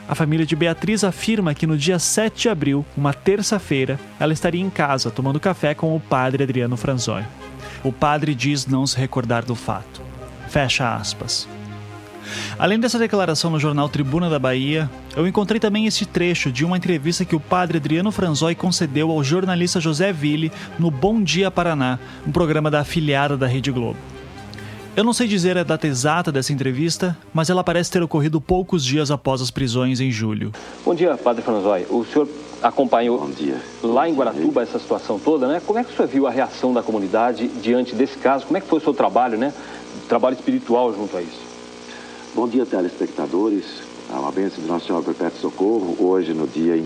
A 0.07 0.15
família 0.15 0.45
de 0.45 0.55
Beatriz 0.55 1.03
afirma 1.03 1.53
que 1.53 1.67
no 1.67 1.77
dia 1.77 1.99
7 1.99 2.43
de 2.43 2.49
abril, 2.49 2.85
uma 2.95 3.13
terça-feira, 3.13 3.99
ela 4.17 4.31
estaria 4.31 4.61
em 4.61 4.69
casa 4.69 5.11
tomando 5.11 5.41
café 5.41 5.73
com 5.73 5.93
o 5.93 5.99
padre 5.99 6.43
Adriano 6.43 6.77
Franzoi. 6.77 7.25
O 7.83 7.91
padre 7.91 8.33
diz 8.33 8.65
não 8.65 8.87
se 8.87 8.97
recordar 8.97 9.43
do 9.43 9.53
fato. 9.53 10.01
Fecha 10.47 10.95
aspas. 10.95 11.49
Além 12.57 12.79
dessa 12.79 12.99
declaração 12.99 13.51
no 13.51 13.59
jornal 13.59 13.89
Tribuna 13.89 14.29
da 14.29 14.39
Bahia, 14.39 14.89
eu 15.15 15.27
encontrei 15.27 15.59
também 15.59 15.85
este 15.85 16.05
trecho 16.05 16.51
de 16.51 16.65
uma 16.65 16.77
entrevista 16.77 17.25
que 17.25 17.35
o 17.35 17.39
padre 17.39 17.77
Adriano 17.77 18.11
Franzoi 18.11 18.55
concedeu 18.55 19.11
ao 19.11 19.23
jornalista 19.23 19.79
José 19.79 20.11
Ville 20.11 20.51
no 20.79 20.89
Bom 20.89 21.21
Dia 21.21 21.51
Paraná, 21.51 21.99
um 22.25 22.31
programa 22.31 22.71
da 22.71 22.81
afiliada 22.81 23.37
da 23.37 23.47
Rede 23.47 23.71
Globo. 23.71 23.97
Eu 24.95 25.03
não 25.03 25.11
sei 25.11 25.27
dizer 25.27 25.57
a 25.57 25.63
data 25.63 25.85
exata 25.85 26.31
dessa 26.31 26.53
entrevista, 26.53 27.17
mas 27.33 27.49
ela 27.49 27.65
parece 27.65 27.91
ter 27.91 28.01
ocorrido 28.01 28.39
poucos 28.39 28.81
dias 28.85 29.11
após 29.11 29.41
as 29.41 29.51
prisões 29.51 29.99
em 29.99 30.09
julho. 30.09 30.53
Bom 30.85 30.95
dia, 30.95 31.17
Padre 31.17 31.41
Franzói. 31.41 31.85
O 31.89 32.05
senhor 32.05 32.29
acompanhou 32.63 33.29
lá 33.83 34.07
em 34.07 34.13
Guaratuba 34.13 34.63
essa 34.63 34.79
situação 34.79 35.19
toda, 35.19 35.49
né? 35.49 35.61
Como 35.65 35.77
é 35.77 35.83
que 35.83 35.91
o 35.91 35.95
senhor 35.97 36.07
viu 36.07 36.27
a 36.27 36.31
reação 36.31 36.73
da 36.73 36.81
comunidade 36.81 37.49
diante 37.61 37.93
desse 37.93 38.17
caso? 38.17 38.45
Como 38.45 38.55
é 38.55 38.61
que 38.61 38.67
foi 38.67 38.79
o 38.79 38.81
seu 38.81 38.93
trabalho, 38.93 39.37
né? 39.37 39.53
Trabalho 40.07 40.35
espiritual 40.35 40.93
junto 40.93 41.17
a 41.17 41.21
isso. 41.21 41.44
Bom 42.35 42.49
dia, 42.49 42.65
telespectadores. 42.65 43.63
Uma 44.09 44.29
bênção 44.29 44.61
de 44.61 44.67
Nosso 44.67 44.87
Senhor 44.87 45.01
Perpétuo 45.01 45.39
Socorro, 45.39 45.95
hoje 45.97 46.33
no 46.33 46.45
dia 46.45 46.83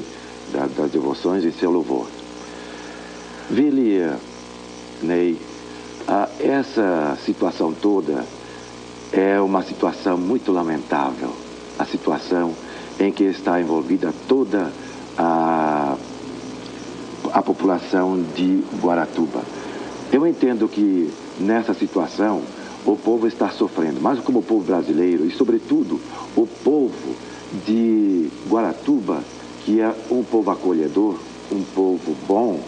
das 0.54 0.92
devoções 0.92 1.44
em 1.44 1.52
seu 1.52 1.72
louvor. 1.72 2.06
Vili, 3.50 4.00
Ney, 5.02 5.42
essa 6.40 7.18
situação 7.26 7.74
toda 7.74 8.24
é 9.12 9.42
uma 9.42 9.64
situação 9.64 10.20
muito 10.20 10.52
lamentável. 10.52 11.32
A 11.80 11.86
situação 11.86 12.54
em 13.00 13.12
que 13.12 13.24
está 13.24 13.60
envolvida 13.60 14.14
toda 14.28 14.72
a, 15.18 15.98
a 17.34 17.42
população 17.42 18.24
de 18.36 18.64
Guaratuba. 18.80 19.42
Eu 20.14 20.28
entendo 20.28 20.68
que 20.68 21.12
nessa 21.40 21.74
situação 21.74 22.44
o 22.86 22.96
povo 22.96 23.28
está 23.28 23.50
sofrendo, 23.50 24.00
mas 24.02 24.20
como 24.20 24.40
o 24.40 24.44
povo 24.44 24.64
brasileiro 24.64 25.26
e, 25.26 25.32
sobretudo, 25.32 26.00
o 26.36 26.48
povo 26.48 27.16
de 27.66 28.30
Guaratuba, 28.50 29.24
que 29.66 29.80
é 29.82 29.94
um 30.10 30.24
povo 30.24 30.52
acolhedor, 30.52 31.16
um 31.52 31.64
povo 31.76 32.16
bom, 32.28 32.60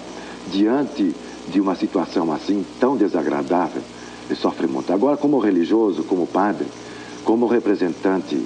diante 0.51 1.15
de 1.47 1.61
uma 1.61 1.75
situação 1.75 2.31
assim 2.31 2.65
tão 2.79 2.97
desagradável, 2.97 3.81
ele 4.29 4.39
sofre 4.39 4.67
muito. 4.67 4.91
Agora, 4.93 5.17
como 5.17 5.39
religioso, 5.39 6.03
como 6.03 6.27
padre, 6.27 6.67
como 7.23 7.47
representante 7.47 8.41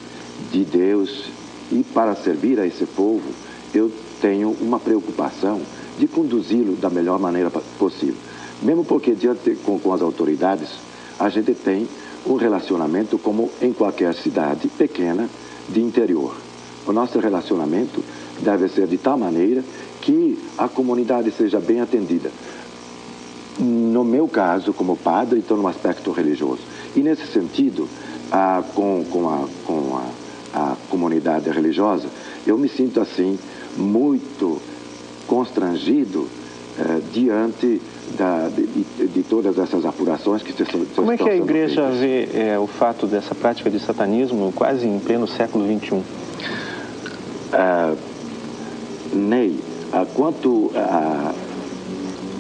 de 0.52 0.64
Deus 0.64 1.26
e 1.72 1.84
para 1.94 2.16
servir 2.16 2.60
a 2.60 2.66
esse 2.66 2.86
povo, 2.86 3.24
eu 3.74 3.92
tenho 4.22 4.56
uma 4.62 4.80
preocupação 4.80 5.62
de 5.98 6.08
conduzi-lo 6.08 6.76
da 6.76 6.90
melhor 6.90 7.20
maneira 7.20 7.50
possível. 7.80 8.16
Mesmo 8.62 8.84
porque, 8.84 9.14
diante 9.14 9.56
com, 9.66 9.80
com 9.80 9.94
as 9.94 10.02
autoridades, 10.02 10.70
a 11.20 11.30
gente 11.30 11.54
tem 11.54 11.88
um 12.26 12.36
relacionamento 12.36 13.18
como 13.18 13.50
em 13.62 13.72
qualquer 13.72 14.14
cidade 14.16 14.68
pequena 14.68 15.30
de 15.70 15.82
interior. 15.82 16.36
O 16.86 16.92
nosso 16.92 17.20
relacionamento 17.20 18.04
deve 18.40 18.68
ser 18.68 18.88
de 18.88 18.98
tal 18.98 19.18
maneira 19.18 19.64
que 20.02 20.38
a 20.58 20.68
comunidade 20.68 21.32
seja 21.32 21.60
bem 21.60 21.82
atendida. 21.82 22.32
No 23.58 24.04
meu 24.04 24.28
caso, 24.28 24.74
como 24.74 24.98
padre, 24.98 25.40
estou 25.40 25.58
no 25.58 25.68
aspecto 25.68 26.12
religioso. 26.12 26.62
E 26.96 27.00
nesse 27.00 27.26
sentido, 27.26 27.88
ah, 28.32 28.64
com, 28.74 29.06
com, 29.10 29.30
a, 29.30 29.48
com 29.66 29.98
a, 30.54 30.62
a 30.72 30.76
comunidade 30.90 31.50
religiosa, 31.50 32.08
eu 32.46 32.58
me 32.58 32.68
sinto 32.68 33.00
assim 33.00 33.40
muito 33.78 34.62
constrangido 35.28 36.28
eh, 36.78 37.02
diante 37.12 37.82
da, 38.18 38.50
de, 38.50 39.08
de, 39.08 39.24
todas 39.24 39.58
essas 39.58 39.86
apurações 39.86 40.42
que 40.42 40.54
se, 40.54 40.66
se 40.66 40.86
Como 40.96 41.12
é 41.12 41.18
que 41.18 41.30
a 41.30 41.36
igreja 41.36 41.90
vê 41.90 42.30
é, 42.34 42.60
o 42.60 42.68
fato 42.68 43.08
dessa 43.08 43.34
prática 43.34 43.70
de 43.70 43.80
satanismo 43.80 44.52
quase 44.54 44.88
em 44.88 45.00
pleno 45.00 45.28
século 45.28 45.66
XXI? 45.66 46.02
Ah, 47.52 47.96
Ney, 49.14 49.60
ah, 49.94 50.06
quanto 50.14 50.72
a, 50.76 51.34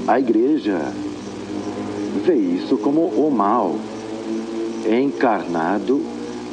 a 0.07 0.19
igreja 0.19 0.79
vê 2.23 2.35
isso 2.35 2.77
como 2.77 3.01
o 3.01 3.31
mal 3.31 3.75
encarnado 4.85 6.01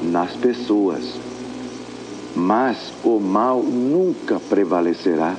nas 0.02 0.32
pessoas. 0.32 1.20
Mas 2.34 2.92
o 3.04 3.20
mal 3.20 3.62
nunca 3.62 4.40
prevalecerá 4.48 5.36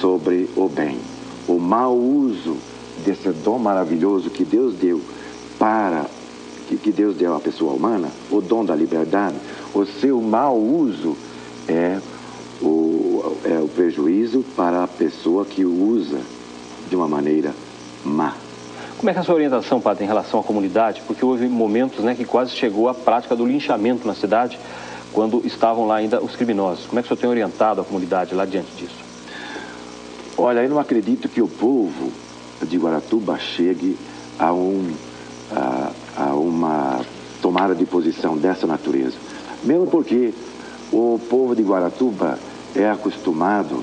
sobre 0.00 0.48
o 0.56 0.68
bem. 0.68 0.98
O 1.48 1.58
mau 1.58 1.96
uso 1.96 2.56
desse 3.04 3.28
dom 3.30 3.58
maravilhoso 3.58 4.30
que 4.30 4.44
Deus 4.44 4.74
deu 4.74 5.00
para 5.58 6.06
que, 6.68 6.90
Deus 6.90 7.16
deu 7.16 7.34
à 7.34 7.40
pessoa 7.40 7.74
humana, 7.74 8.08
o 8.30 8.40
dom 8.40 8.64
da 8.64 8.74
liberdade, 8.74 9.36
o 9.74 9.84
seu 9.84 10.20
mau 10.20 10.58
uso 10.58 11.16
é 11.68 11.98
o, 12.60 13.36
é 13.44 13.58
o 13.58 13.68
prejuízo 13.68 14.44
para 14.56 14.84
a 14.84 14.88
pessoa 14.88 15.44
que 15.44 15.64
o 15.64 15.88
usa 15.90 16.20
de 16.88 16.96
uma 16.96 17.08
maneira 17.08 17.54
má. 18.04 18.34
Como 18.96 19.10
é 19.10 19.12
que 19.12 19.18
é 19.18 19.22
a 19.22 19.24
sua 19.24 19.34
orientação, 19.34 19.80
padre, 19.80 20.04
em 20.04 20.06
relação 20.06 20.40
à 20.40 20.42
comunidade? 20.42 21.02
Porque 21.06 21.24
houve 21.24 21.48
momentos 21.48 22.04
né, 22.04 22.14
que 22.14 22.24
quase 22.24 22.52
chegou 22.52 22.88
a 22.88 22.94
prática 22.94 23.34
do 23.34 23.44
linchamento 23.44 24.06
na 24.06 24.14
cidade, 24.14 24.58
quando 25.12 25.42
estavam 25.44 25.86
lá 25.86 25.96
ainda 25.96 26.22
os 26.22 26.36
criminosos. 26.36 26.86
Como 26.86 26.98
é 26.98 27.02
que 27.02 27.06
o 27.06 27.08
senhor 27.08 27.20
tem 27.20 27.28
orientado 27.28 27.80
a 27.80 27.84
comunidade 27.84 28.34
lá 28.34 28.44
diante 28.44 28.70
disso? 28.76 29.02
Olha, 30.38 30.60
eu 30.60 30.70
não 30.70 30.78
acredito 30.78 31.28
que 31.28 31.42
o 31.42 31.48
povo 31.48 32.12
de 32.66 32.76
Guaratuba 32.76 33.38
chegue 33.38 33.96
a, 34.38 34.52
um, 34.52 34.92
a, 35.50 35.90
a 36.16 36.34
uma 36.34 37.00
tomada 37.40 37.74
de 37.74 37.84
posição 37.84 38.36
dessa 38.36 38.66
natureza. 38.66 39.16
Mesmo 39.64 39.86
porque 39.86 40.32
o 40.92 41.20
povo 41.28 41.54
de 41.54 41.62
Guaratuba 41.62 42.38
é 42.74 42.88
acostumado 42.88 43.82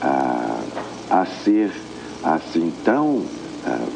a, 0.00 0.60
a 1.10 1.26
ser 1.44 1.72
assim 2.22 2.72
tão 2.84 3.16
uh, 3.16 3.92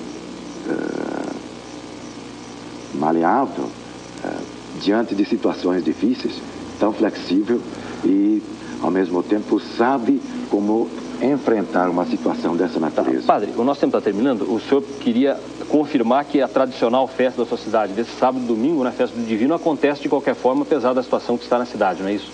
maleável 2.95 3.65
uh, 3.65 4.43
diante 4.81 5.15
de 5.15 5.25
situações 5.25 5.85
difíceis, 5.85 6.41
tão 6.79 6.93
flexível 6.93 7.61
e, 8.05 8.43
ao 8.81 8.91
mesmo 8.91 9.23
tempo, 9.23 9.61
sabe 9.61 10.21
como 10.51 10.89
enfrentar 11.23 11.89
uma 11.89 12.05
situação 12.05 12.57
dessa 12.57 12.81
natureza. 12.81 13.27
Tá, 13.27 13.35
padre, 13.35 13.53
o 13.57 13.65
nosso 13.65 13.81
tempo 13.81 13.97
está 13.97 14.05
terminando. 14.05 14.43
O 14.43 14.61
senhor 14.61 14.83
queria 14.83 15.39
confirmar 15.69 16.25
que 16.25 16.41
a 16.41 16.49
tradicional 16.49 17.07
festa 17.07 17.43
da 17.43 17.49
sua 17.49 17.59
cidade, 17.59 17.93
desse 17.93 18.11
sábado 18.13 18.45
e 18.45 18.47
domingo, 18.47 18.83
na 18.83 18.91
né, 18.91 18.97
festa 18.97 19.17
do 19.17 19.25
Divino, 19.25 19.55
acontece 19.55 20.03
de 20.03 20.09
qualquer 20.09 20.35
forma, 20.35 20.63
apesar 20.63 20.93
da 20.93 21.03
situação 21.03 21.39
que 21.39 21.45
está 21.45 21.59
na 21.59 21.67
cidade, 21.67 22.03
não 22.03 22.09
é 22.09 22.15
isso? 22.15 22.33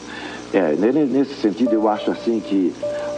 É, 0.52 0.74
nesse 0.74 1.34
sentido, 1.34 1.74
eu 1.74 1.88
acho 1.88 2.10
assim 2.10 2.40
que 2.40 2.74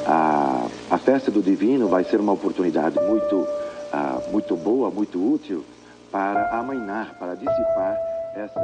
a, 0.07 0.67
a 0.91 0.99
festa 0.99 1.31
do 1.31 1.41
Divino 1.41 1.87
vai 1.87 2.03
ser 2.03 2.19
uma 2.19 2.33
oportunidade 2.33 2.99
muito 3.01 3.47
ah, 3.93 4.21
muito 4.31 4.57
boa, 4.57 4.91
muito 4.91 5.19
útil 5.19 5.65
para 6.11 6.59
amainar, 6.59 7.15
para 7.19 7.35
dissipar 7.35 7.97
essa 8.35 8.61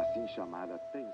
assim 0.00 0.26
chamada 0.28 0.74
tensão 0.92 1.05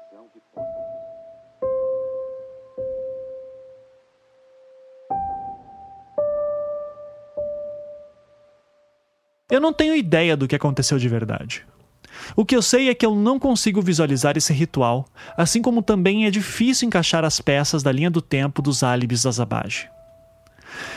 Eu 9.53 9.61
não 9.61 9.71
tenho 9.71 9.95
ideia 9.95 10.35
do 10.35 10.49
que 10.49 10.57
aconteceu 10.57 10.97
de 10.99 11.07
verdade. 11.11 11.63
O 12.35 12.43
que 12.43 12.57
eu 12.57 12.63
sei 12.63 12.89
é 12.89 12.95
que 12.95 13.05
eu 13.05 13.15
não 13.15 13.39
consigo 13.39 13.83
visualizar 13.83 14.35
esse 14.35 14.51
ritual, 14.51 15.07
assim 15.37 15.61
como 15.61 15.83
também 15.83 16.25
é 16.25 16.31
difícil 16.31 16.89
encaixar 16.89 17.23
as 17.23 17.39
peças 17.39 17.83
da 17.83 17.93
linha 17.93 18.11
do 18.11 18.23
tempo 18.23 18.63
dos 18.63 18.83
álibis 18.83 19.25
da 19.25 19.31
Zabage. 19.31 19.91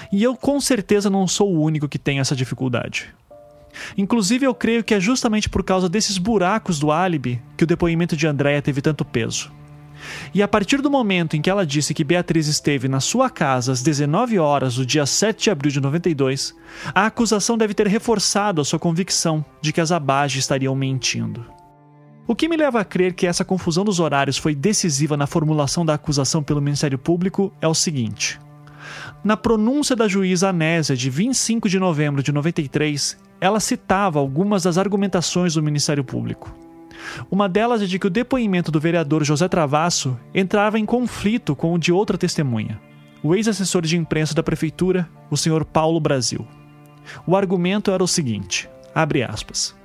E 0.10 0.24
eu 0.24 0.38
com 0.38 0.62
certeza 0.62 1.10
não 1.10 1.28
sou 1.28 1.54
o 1.54 1.62
único 1.62 1.89
que 1.89 2.00
tem 2.00 2.22
essa 2.22 2.34
dificuldade. 2.34 3.13
Inclusive, 3.98 4.46
eu 4.46 4.56
creio 4.56 4.86
que 4.86 4.94
é 4.94 5.02
justamente 5.02 5.50
por 5.50 5.62
causa 5.62 5.89
desses 5.89 6.18
buracos 6.18 6.80
do 6.80 6.94
álibi 6.94 7.41
que 7.58 7.65
o 7.65 7.68
depoimento 7.68 8.15
de 8.15 8.26
Andréia 8.26 8.62
teve 8.62 8.82
tanto 8.82 9.04
peso. 9.04 9.52
E 10.34 10.41
a 10.41 10.48
partir 10.48 10.82
do 10.82 10.89
momento 10.89 11.36
em 11.36 11.41
que 11.41 11.50
ela 11.50 11.65
disse 11.65 11.94
que 11.94 12.04
Beatriz 12.04 12.48
esteve 12.48 12.88
na 12.88 13.00
sua 13.00 13.30
casa 13.30 13.72
às 13.72 13.82
19 13.82 14.38
horas 14.39 14.76
do 14.76 14.86
dia 14.86 15.06
7 15.06 15.44
de 15.44 15.50
abril 15.50 15.72
de 15.72 15.82
92, 15.82 16.56
a 16.94 17.06
acusação 17.06 17.58
deve 17.58 17.74
ter 17.74 17.88
reforçado 17.88 18.62
a 18.62 18.65
sua 18.65 18.80
convicção 18.80 19.44
de 19.62 19.72
que 19.72 19.82
as 19.82 19.91
Abage 19.91 20.39
estariam 20.39 20.76
mentindo. 20.76 21.46
O 22.28 22.36
que 22.36 22.48
me 22.48 22.58
leva 22.58 22.80
a 22.80 22.86
crer 22.86 23.13
que 23.13 23.28
essa 23.28 23.46
confusão 23.46 23.86
dos 23.86 24.00
horários 24.00 24.38
foi 24.38 24.56
decisiva 24.56 25.15
na 25.15 25.28
formulação 25.28 25.86
da 25.86 25.94
acusação 25.94 26.41
pelo 26.41 26.62
Ministério 26.62 26.98
Público 26.98 27.54
é 27.62 27.68
o 27.68 27.74
seguinte: 27.76 28.39
na 29.24 29.38
pronúncia 29.38 29.96
da 29.96 30.08
juíza 30.08 30.50
Anésia 30.50 30.96
de 30.96 31.10
25 31.10 31.70
de 31.70 31.80
novembro 31.80 32.24
de 32.24 32.32
93, 32.32 33.18
ela 33.39 33.60
citava 33.60 34.20
algumas 34.20 34.63
das 34.63 34.78
argumentações 34.78 35.54
do 35.54 35.63
Ministério 35.63 36.04
Público. 36.04 36.64
Uma 37.30 37.50
delas 37.50 37.82
é 37.82 37.86
de 37.86 38.00
que 38.00 38.08
o 38.08 38.10
depoimento 38.10 38.72
do 38.72 38.80
vereador 38.80 39.24
José 39.24 39.48
Travasso 39.48 40.18
entrava 40.34 40.80
em 40.80 40.86
conflito 40.86 41.56
com 41.56 41.74
o 41.74 41.80
de 41.80 41.91
outra 41.91 42.18
testemunha, 42.18 42.80
o 43.24 43.34
ex-assessor 43.36 43.82
de 43.82 43.98
imprensa 43.98 44.34
da 44.34 44.44
prefeitura, 44.44 45.10
o 45.30 45.38
senhor 45.38 45.65
Paulo 45.65 46.00
Brasil. 46.00 46.46
O 47.26 47.36
argumento 47.36 47.91
era 47.91 48.04
o 48.04 48.08
seguinte: 48.08 48.70
abre 48.94 49.24
aspas. 49.24 49.76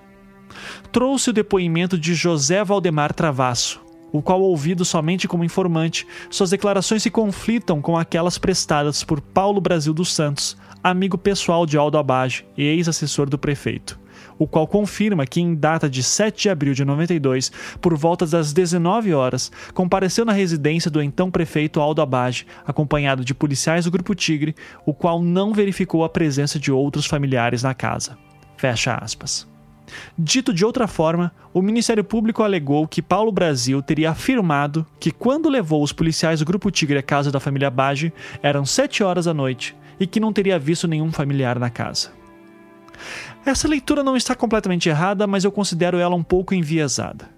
Trouxe 0.92 1.30
o 1.30 1.32
depoimento 1.32 1.96
de 1.96 2.14
José 2.14 2.64
Valdemar 2.64 3.14
Travasso, 3.14 3.80
o 4.12 4.20
qual 4.20 4.40
ouvido 4.40 4.84
somente 4.84 5.28
como 5.28 5.44
informante, 5.44 6.06
suas 6.28 6.50
declarações 6.50 7.02
se 7.02 7.10
conflitam 7.10 7.80
com 7.80 7.96
aquelas 7.96 8.38
prestadas 8.38 9.04
por 9.04 9.20
Paulo 9.20 9.60
Brasil 9.60 9.94
dos 9.94 10.12
Santos, 10.12 10.56
amigo 10.82 11.16
pessoal 11.16 11.64
de 11.64 11.76
Aldo 11.76 11.98
Abage 11.98 12.44
e 12.56 12.64
ex-assessor 12.64 13.28
do 13.28 13.38
prefeito, 13.38 13.98
o 14.40 14.46
qual 14.46 14.66
confirma 14.66 15.26
que 15.26 15.38
em 15.38 15.54
data 15.54 15.88
de 15.88 16.02
7 16.02 16.44
de 16.44 16.48
abril 16.48 16.72
de 16.72 16.82
92, 16.82 17.52
por 17.78 17.94
volta 17.94 18.26
das 18.26 18.54
19 18.54 19.12
horas, 19.12 19.52
compareceu 19.74 20.24
na 20.24 20.32
residência 20.32 20.90
do 20.90 21.02
então 21.02 21.30
prefeito 21.30 21.78
Aldo 21.78 22.00
Abage, 22.00 22.46
acompanhado 22.66 23.22
de 23.22 23.34
policiais 23.34 23.84
do 23.84 23.90
Grupo 23.90 24.14
Tigre, 24.14 24.56
o 24.86 24.94
qual 24.94 25.22
não 25.22 25.52
verificou 25.52 26.04
a 26.04 26.08
presença 26.08 26.58
de 26.58 26.72
outros 26.72 27.04
familiares 27.04 27.62
na 27.62 27.74
casa. 27.74 28.16
Fecha 28.56 28.94
aspas. 28.94 29.46
Dito 30.18 30.54
de 30.54 30.64
outra 30.64 30.86
forma, 30.86 31.32
o 31.52 31.60
Ministério 31.60 32.04
Público 32.04 32.42
alegou 32.42 32.88
que 32.88 33.02
Paulo 33.02 33.30
Brasil 33.30 33.82
teria 33.82 34.12
afirmado 34.12 34.86
que 34.98 35.10
quando 35.10 35.50
levou 35.50 35.82
os 35.82 35.92
policiais 35.92 36.38
do 36.38 36.46
Grupo 36.46 36.70
Tigre 36.70 36.98
à 36.98 37.02
casa 37.02 37.30
da 37.30 37.40
família 37.40 37.68
Bage, 37.68 38.10
eram 38.42 38.64
7 38.64 39.02
horas 39.02 39.26
da 39.26 39.34
noite 39.34 39.76
e 39.98 40.06
que 40.06 40.20
não 40.20 40.32
teria 40.32 40.58
visto 40.58 40.88
nenhum 40.88 41.12
familiar 41.12 41.58
na 41.58 41.68
casa. 41.68 42.10
Essa 43.44 43.66
leitura 43.66 44.02
não 44.02 44.16
está 44.16 44.34
completamente 44.34 44.88
errada, 44.88 45.26
mas 45.26 45.44
eu 45.44 45.52
considero 45.52 45.98
ela 45.98 46.14
um 46.14 46.22
pouco 46.22 46.54
enviesada. 46.54 47.28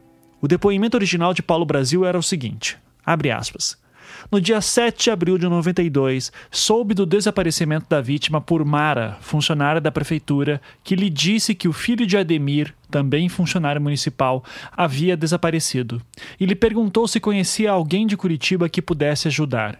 O 0.41 0.49
depoimento 0.49 0.97
original 0.97 1.33
de 1.33 1.43
Paulo 1.43 1.65
Brasil 1.65 2.05
era 2.05 2.19
o 2.19 2.23
seguinte: 2.23 2.77
abre 3.05 3.31
aspas. 3.31 3.81
No 4.31 4.41
dia 4.41 4.61
7 4.61 5.05
de 5.05 5.11
abril 5.11 5.39
de 5.39 5.49
92, 5.49 6.33
soube 6.51 6.95
do 6.95 7.07
desaparecimento 7.07 7.87
da 7.89 8.01
vítima 8.01 8.41
por 8.41 8.65
Mara, 8.65 9.17
funcionária 9.21 9.81
da 9.81 9.91
prefeitura, 9.91 10.61
que 10.83 10.95
lhe 10.95 11.09
disse 11.09 11.55
que 11.55 11.69
o 11.69 11.73
filho 11.73 12.07
de 12.07 12.17
Ademir, 12.17 12.75
também 12.91 13.29
funcionário 13.29 13.81
municipal, 13.81 14.45
havia 14.77 15.17
desaparecido, 15.17 16.03
e 16.39 16.47
lhe 16.47 16.55
perguntou 16.55 17.09
se 17.09 17.21
conhecia 17.21 17.71
alguém 17.71 18.07
de 18.07 18.17
Curitiba 18.17 18.69
que 18.69 18.83
pudesse 18.83 19.29
ajudar. 19.29 19.79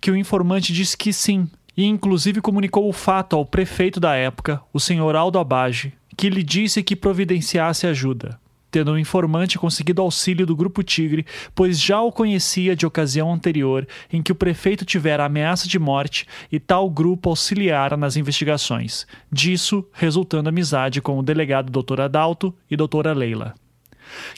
Que 0.00 0.10
o 0.10 0.16
informante 0.16 0.72
disse 0.72 0.96
que 0.96 1.12
sim, 1.12 1.48
e 1.76 1.84
inclusive 1.84 2.40
comunicou 2.40 2.88
o 2.88 2.92
fato 2.92 3.36
ao 3.36 3.46
prefeito 3.46 4.00
da 4.00 4.14
época, 4.14 4.60
o 4.72 4.80
senhor 4.80 5.16
Aldo 5.16 5.38
Abage, 5.38 5.92
que 6.16 6.28
lhe 6.28 6.42
disse 6.42 6.82
que 6.82 6.96
providenciasse 6.96 7.86
ajuda 7.86 8.38
tendo 8.70 8.92
o 8.92 8.94
um 8.94 8.98
informante 8.98 9.58
conseguido 9.58 10.00
auxílio 10.00 10.46
do 10.46 10.54
Grupo 10.54 10.82
Tigre, 10.82 11.26
pois 11.54 11.80
já 11.80 12.00
o 12.00 12.12
conhecia 12.12 12.76
de 12.76 12.86
ocasião 12.86 13.32
anterior 13.32 13.86
em 14.12 14.22
que 14.22 14.32
o 14.32 14.34
prefeito 14.34 14.84
tivera 14.84 15.24
ameaça 15.24 15.66
de 15.66 15.78
morte 15.78 16.26
e 16.50 16.60
tal 16.60 16.88
grupo 16.88 17.30
auxiliara 17.30 17.96
nas 17.96 18.16
investigações, 18.16 19.06
disso 19.30 19.84
resultando 19.92 20.48
amizade 20.48 21.02
com 21.02 21.18
o 21.18 21.22
delegado 21.22 21.70
Dr. 21.70 22.02
Adalto 22.02 22.54
e 22.70 22.76
doutora 22.76 23.12
Leila. 23.12 23.54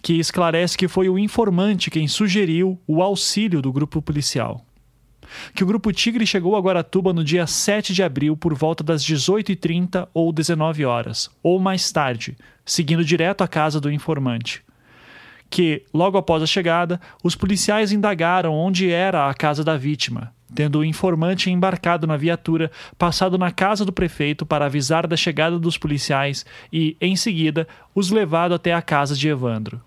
Que 0.02 0.14
esclarece 0.14 0.76
que 0.76 0.88
foi 0.88 1.08
o 1.08 1.18
informante 1.18 1.90
quem 1.90 2.06
sugeriu 2.06 2.78
o 2.86 3.02
auxílio 3.02 3.62
do 3.62 3.72
grupo 3.72 4.02
policial 4.02 4.64
que 5.54 5.62
o 5.62 5.66
Grupo 5.66 5.92
Tigre 5.92 6.26
chegou 6.26 6.56
a 6.56 6.60
Guaratuba 6.60 7.12
no 7.12 7.24
dia 7.24 7.46
7 7.46 7.92
de 7.92 8.02
abril 8.02 8.36
por 8.36 8.54
volta 8.54 8.82
das 8.82 9.02
18h30 9.04 10.08
ou 10.12 10.32
19 10.32 10.84
horas, 10.84 11.30
ou 11.42 11.58
mais 11.58 11.90
tarde, 11.90 12.36
seguindo 12.64 13.04
direto 13.04 13.42
à 13.42 13.48
casa 13.48 13.80
do 13.80 13.90
informante. 13.90 14.62
Que, 15.50 15.84
logo 15.92 16.16
após 16.16 16.42
a 16.42 16.46
chegada, 16.46 17.00
os 17.22 17.34
policiais 17.34 17.92
indagaram 17.92 18.54
onde 18.54 18.90
era 18.90 19.28
a 19.28 19.34
casa 19.34 19.62
da 19.62 19.76
vítima, 19.76 20.32
tendo 20.54 20.78
o 20.78 20.84
informante 20.84 21.50
embarcado 21.50 22.06
na 22.06 22.16
viatura, 22.16 22.70
passado 22.98 23.36
na 23.36 23.50
casa 23.50 23.84
do 23.84 23.92
prefeito 23.92 24.46
para 24.46 24.66
avisar 24.66 25.06
da 25.06 25.16
chegada 25.16 25.58
dos 25.58 25.76
policiais 25.76 26.44
e, 26.72 26.96
em 27.00 27.16
seguida, 27.16 27.66
os 27.94 28.10
levado 28.10 28.54
até 28.54 28.72
a 28.72 28.82
casa 28.82 29.14
de 29.14 29.28
Evandro. 29.28 29.80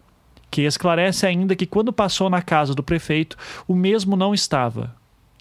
Que 0.50 0.62
esclarece 0.62 1.26
ainda 1.26 1.56
que 1.56 1.66
quando 1.66 1.92
passou 1.92 2.30
na 2.30 2.42
casa 2.42 2.74
do 2.74 2.84
prefeito, 2.84 3.38
o 3.68 3.76
mesmo 3.76 4.16
não 4.16 4.34
estava, 4.34 4.96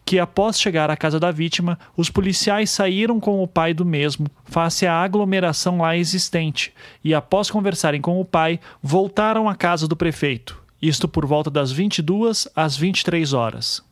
que, 0.04 0.18
após 0.18 0.60
chegar 0.60 0.90
à 0.90 0.96
casa 0.96 1.18
da 1.18 1.30
vítima, 1.30 1.78
os 1.96 2.10
policiais 2.10 2.70
saíram 2.70 3.18
com 3.18 3.42
o 3.42 3.48
pai 3.48 3.72
do 3.72 3.84
mesmo, 3.84 4.26
face 4.44 4.86
à 4.86 4.94
aglomeração 4.94 5.78
lá 5.78 5.96
existente, 5.96 6.72
e, 7.02 7.14
após 7.14 7.50
conversarem 7.50 8.00
com 8.00 8.20
o 8.20 8.24
pai, 8.24 8.60
voltaram 8.82 9.48
à 9.48 9.54
casa 9.54 9.88
do 9.88 9.96
prefeito, 9.96 10.62
isto 10.80 11.08
por 11.08 11.24
volta 11.24 11.50
das 11.50 11.72
22 11.72 12.48
às 12.54 12.76
23 12.76 13.32
horas. 13.32 13.82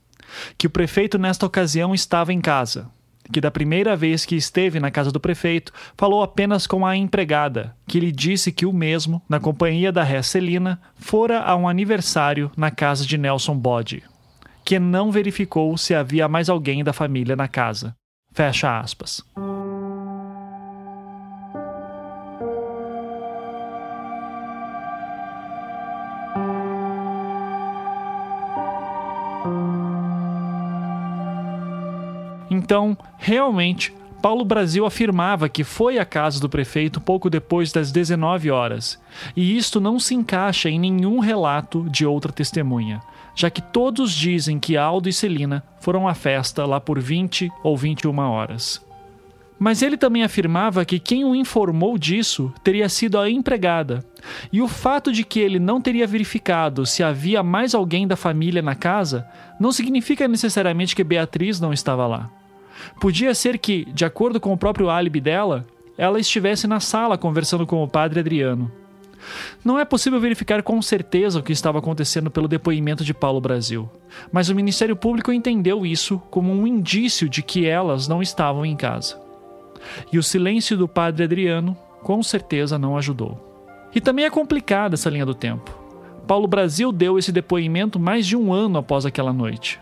Que 0.58 0.66
o 0.66 0.70
prefeito, 0.70 1.18
nesta 1.18 1.46
ocasião, 1.46 1.94
estava 1.94 2.32
em 2.32 2.40
casa, 2.40 2.90
que 3.32 3.40
da 3.40 3.50
primeira 3.50 3.96
vez 3.96 4.24
que 4.26 4.34
esteve 4.34 4.80
na 4.80 4.90
casa 4.90 5.10
do 5.10 5.20
prefeito, 5.20 5.72
falou 5.96 6.22
apenas 6.22 6.66
com 6.66 6.84
a 6.84 6.96
empregada, 6.96 7.74
que 7.86 8.00
lhe 8.00 8.12
disse 8.12 8.52
que 8.52 8.66
o 8.66 8.72
mesmo, 8.72 9.22
na 9.28 9.40
companhia 9.40 9.92
da 9.92 10.02
ré 10.02 10.20
Celina, 10.22 10.80
fora 10.94 11.40
a 11.40 11.56
um 11.56 11.68
aniversário 11.68 12.50
na 12.56 12.70
casa 12.70 13.06
de 13.06 13.16
Nelson 13.16 13.56
Bode 13.56 14.02
que 14.64 14.78
não 14.78 15.10
verificou 15.10 15.76
se 15.76 15.94
havia 15.94 16.28
mais 16.28 16.48
alguém 16.48 16.82
da 16.84 16.92
família 16.92 17.36
na 17.36 17.48
casa. 17.48 17.94
Fecha 18.32 18.78
aspas. 18.78 19.22
Então, 32.50 32.96
realmente, 33.18 33.92
Paulo 34.22 34.44
Brasil 34.44 34.86
afirmava 34.86 35.48
que 35.48 35.64
foi 35.64 35.98
à 35.98 36.04
casa 36.04 36.40
do 36.40 36.48
prefeito 36.48 37.00
pouco 37.00 37.28
depois 37.28 37.72
das 37.72 37.90
19 37.92 38.50
horas, 38.50 38.98
e 39.36 39.56
isto 39.56 39.80
não 39.80 39.98
se 39.98 40.14
encaixa 40.14 40.70
em 40.70 40.78
nenhum 40.78 41.18
relato 41.18 41.86
de 41.90 42.06
outra 42.06 42.32
testemunha 42.32 43.00
já 43.34 43.50
que 43.50 43.62
todos 43.62 44.12
dizem 44.12 44.58
que 44.58 44.76
Aldo 44.76 45.08
e 45.08 45.12
Celina 45.12 45.64
foram 45.80 46.06
à 46.06 46.14
festa 46.14 46.64
lá 46.66 46.80
por 46.80 47.00
20 47.00 47.50
ou 47.62 47.76
21 47.76 48.18
horas. 48.18 48.84
Mas 49.58 49.80
ele 49.80 49.96
também 49.96 50.24
afirmava 50.24 50.84
que 50.84 50.98
quem 50.98 51.24
o 51.24 51.36
informou 51.36 51.96
disso 51.96 52.52
teria 52.64 52.88
sido 52.88 53.18
a 53.18 53.30
empregada, 53.30 54.04
e 54.52 54.60
o 54.60 54.66
fato 54.66 55.12
de 55.12 55.24
que 55.24 55.38
ele 55.38 55.58
não 55.58 55.80
teria 55.80 56.06
verificado 56.06 56.84
se 56.84 57.02
havia 57.02 57.42
mais 57.42 57.74
alguém 57.74 58.06
da 58.06 58.16
família 58.16 58.60
na 58.60 58.74
casa 58.74 59.26
não 59.60 59.70
significa 59.70 60.26
necessariamente 60.26 60.96
que 60.96 61.04
Beatriz 61.04 61.60
não 61.60 61.72
estava 61.72 62.06
lá. 62.06 62.41
Podia 63.00 63.34
ser 63.34 63.58
que, 63.58 63.84
de 63.92 64.04
acordo 64.04 64.40
com 64.40 64.52
o 64.52 64.56
próprio 64.56 64.90
álibi 64.90 65.20
dela, 65.20 65.66
ela 65.96 66.18
estivesse 66.18 66.66
na 66.66 66.80
sala 66.80 67.18
conversando 67.18 67.66
com 67.66 67.82
o 67.82 67.88
padre 67.88 68.20
Adriano. 68.20 68.70
Não 69.64 69.78
é 69.78 69.84
possível 69.84 70.20
verificar 70.20 70.62
com 70.62 70.80
certeza 70.82 71.38
o 71.38 71.42
que 71.42 71.52
estava 71.52 71.78
acontecendo 71.78 72.30
pelo 72.30 72.48
depoimento 72.48 73.04
de 73.04 73.14
Paulo 73.14 73.40
Brasil, 73.40 73.88
mas 74.32 74.48
o 74.48 74.54
Ministério 74.54 74.96
Público 74.96 75.32
entendeu 75.32 75.86
isso 75.86 76.20
como 76.30 76.52
um 76.52 76.66
indício 76.66 77.28
de 77.28 77.42
que 77.42 77.66
elas 77.66 78.08
não 78.08 78.20
estavam 78.20 78.66
em 78.66 78.76
casa. 78.76 79.20
E 80.12 80.18
o 80.18 80.22
silêncio 80.22 80.76
do 80.76 80.88
padre 80.88 81.24
Adriano 81.24 81.76
com 82.02 82.22
certeza 82.22 82.78
não 82.78 82.96
ajudou. 82.96 83.38
E 83.94 84.00
também 84.00 84.24
é 84.24 84.30
complicada 84.30 84.94
essa 84.94 85.10
linha 85.10 85.26
do 85.26 85.34
tempo. 85.34 85.78
Paulo 86.26 86.46
Brasil 86.46 86.90
deu 86.90 87.18
esse 87.18 87.30
depoimento 87.30 87.98
mais 87.98 88.26
de 88.26 88.36
um 88.36 88.52
ano 88.52 88.78
após 88.78 89.04
aquela 89.04 89.32
noite. 89.32 89.80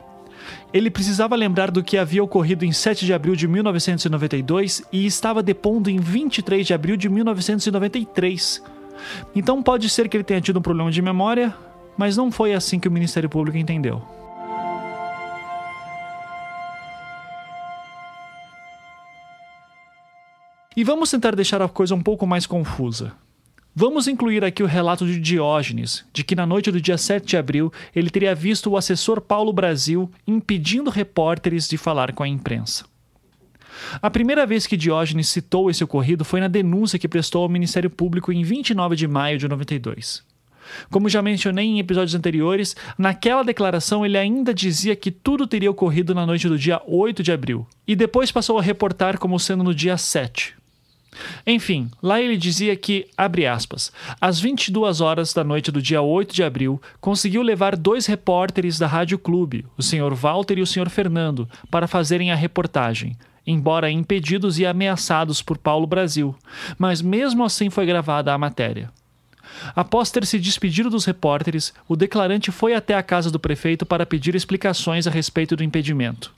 Ele 0.72 0.90
precisava 0.90 1.34
lembrar 1.34 1.70
do 1.70 1.82
que 1.82 1.98
havia 1.98 2.22
ocorrido 2.22 2.64
em 2.64 2.72
7 2.72 3.04
de 3.04 3.12
abril 3.12 3.34
de 3.34 3.48
1992 3.48 4.84
e 4.92 5.04
estava 5.04 5.42
depondo 5.42 5.90
em 5.90 5.98
23 5.98 6.66
de 6.66 6.72
abril 6.72 6.96
de 6.96 7.08
1993 7.08 8.62
então 9.34 9.62
pode 9.62 9.88
ser 9.88 10.08
que 10.08 10.16
ele 10.16 10.24
tenha 10.24 10.40
tido 10.40 10.58
um 10.58 10.62
problema 10.62 10.90
de 10.90 11.02
memória, 11.02 11.54
mas 11.96 12.16
não 12.16 12.30
foi 12.30 12.54
assim 12.54 12.78
que 12.78 12.88
o 12.88 12.90
Ministério 12.90 13.28
Público 13.28 13.58
entendeu. 13.58 14.02
E 20.76 20.84
vamos 20.84 21.10
tentar 21.10 21.34
deixar 21.34 21.60
a 21.60 21.68
coisa 21.68 21.94
um 21.94 22.02
pouco 22.02 22.26
mais 22.26 22.46
confusa. 22.46 23.12
Vamos 23.74 24.08
incluir 24.08 24.44
aqui 24.44 24.64
o 24.64 24.66
relato 24.66 25.06
de 25.06 25.20
Diógenes, 25.20 26.04
de 26.12 26.24
que 26.24 26.34
na 26.34 26.44
noite 26.44 26.72
do 26.72 26.80
dia 26.80 26.98
7 26.98 27.24
de 27.24 27.36
abril 27.36 27.72
ele 27.94 28.10
teria 28.10 28.34
visto 28.34 28.68
o 28.68 28.76
assessor 28.76 29.20
Paulo 29.20 29.52
Brasil 29.52 30.10
impedindo 30.26 30.90
repórteres 30.90 31.68
de 31.68 31.78
falar 31.78 32.12
com 32.12 32.24
a 32.24 32.28
imprensa. 32.28 32.84
A 34.02 34.10
primeira 34.10 34.44
vez 34.44 34.66
que 34.66 34.76
Diógenes 34.76 35.28
citou 35.28 35.70
esse 35.70 35.84
ocorrido 35.84 36.24
foi 36.24 36.40
na 36.40 36.48
denúncia 36.48 36.98
que 36.98 37.08
prestou 37.08 37.44
ao 37.44 37.48
Ministério 37.48 37.88
Público 37.88 38.32
em 38.32 38.42
29 38.42 38.96
de 38.96 39.06
maio 39.06 39.38
de 39.38 39.46
92. 39.46 40.24
Como 40.90 41.08
já 41.08 41.22
mencionei 41.22 41.66
em 41.66 41.78
episódios 41.78 42.14
anteriores, 42.14 42.76
naquela 42.98 43.44
declaração 43.44 44.04
ele 44.04 44.18
ainda 44.18 44.52
dizia 44.52 44.96
que 44.96 45.12
tudo 45.12 45.46
teria 45.46 45.70
ocorrido 45.70 46.12
na 46.14 46.26
noite 46.26 46.48
do 46.48 46.58
dia 46.58 46.82
8 46.86 47.22
de 47.22 47.32
abril, 47.32 47.66
e 47.86 47.94
depois 47.96 48.32
passou 48.32 48.58
a 48.58 48.62
reportar 48.62 49.18
como 49.18 49.38
sendo 49.38 49.64
no 49.64 49.74
dia 49.74 49.96
7. 49.96 50.59
Enfim, 51.46 51.90
lá 52.02 52.20
ele 52.20 52.36
dizia 52.36 52.76
que, 52.76 53.06
abre 53.16 53.46
aspas, 53.46 53.92
às 54.20 54.38
22 54.38 55.00
horas 55.00 55.32
da 55.32 55.42
noite 55.42 55.70
do 55.70 55.82
dia 55.82 56.00
8 56.00 56.34
de 56.34 56.42
abril, 56.42 56.80
conseguiu 57.00 57.42
levar 57.42 57.76
dois 57.76 58.06
repórteres 58.06 58.78
da 58.78 58.86
Rádio 58.86 59.18
Clube, 59.18 59.66
o 59.76 59.82
Sr. 59.82 60.14
Walter 60.14 60.58
e 60.58 60.62
o 60.62 60.66
Sr. 60.66 60.88
Fernando, 60.88 61.48
para 61.70 61.88
fazerem 61.88 62.30
a 62.30 62.36
reportagem, 62.36 63.16
embora 63.46 63.90
impedidos 63.90 64.58
e 64.58 64.66
ameaçados 64.66 65.42
por 65.42 65.58
Paulo 65.58 65.86
Brasil, 65.86 66.34
mas 66.78 67.02
mesmo 67.02 67.44
assim 67.44 67.70
foi 67.70 67.86
gravada 67.86 68.32
a 68.32 68.38
matéria. 68.38 68.90
Após 69.74 70.10
ter 70.10 70.24
se 70.24 70.38
despedido 70.38 70.88
dos 70.88 71.04
repórteres, 71.04 71.74
o 71.88 71.96
declarante 71.96 72.52
foi 72.52 72.72
até 72.72 72.94
a 72.94 73.02
casa 73.02 73.30
do 73.30 73.40
prefeito 73.40 73.84
para 73.84 74.06
pedir 74.06 74.34
explicações 74.34 75.06
a 75.06 75.10
respeito 75.10 75.56
do 75.56 75.64
impedimento. 75.64 76.32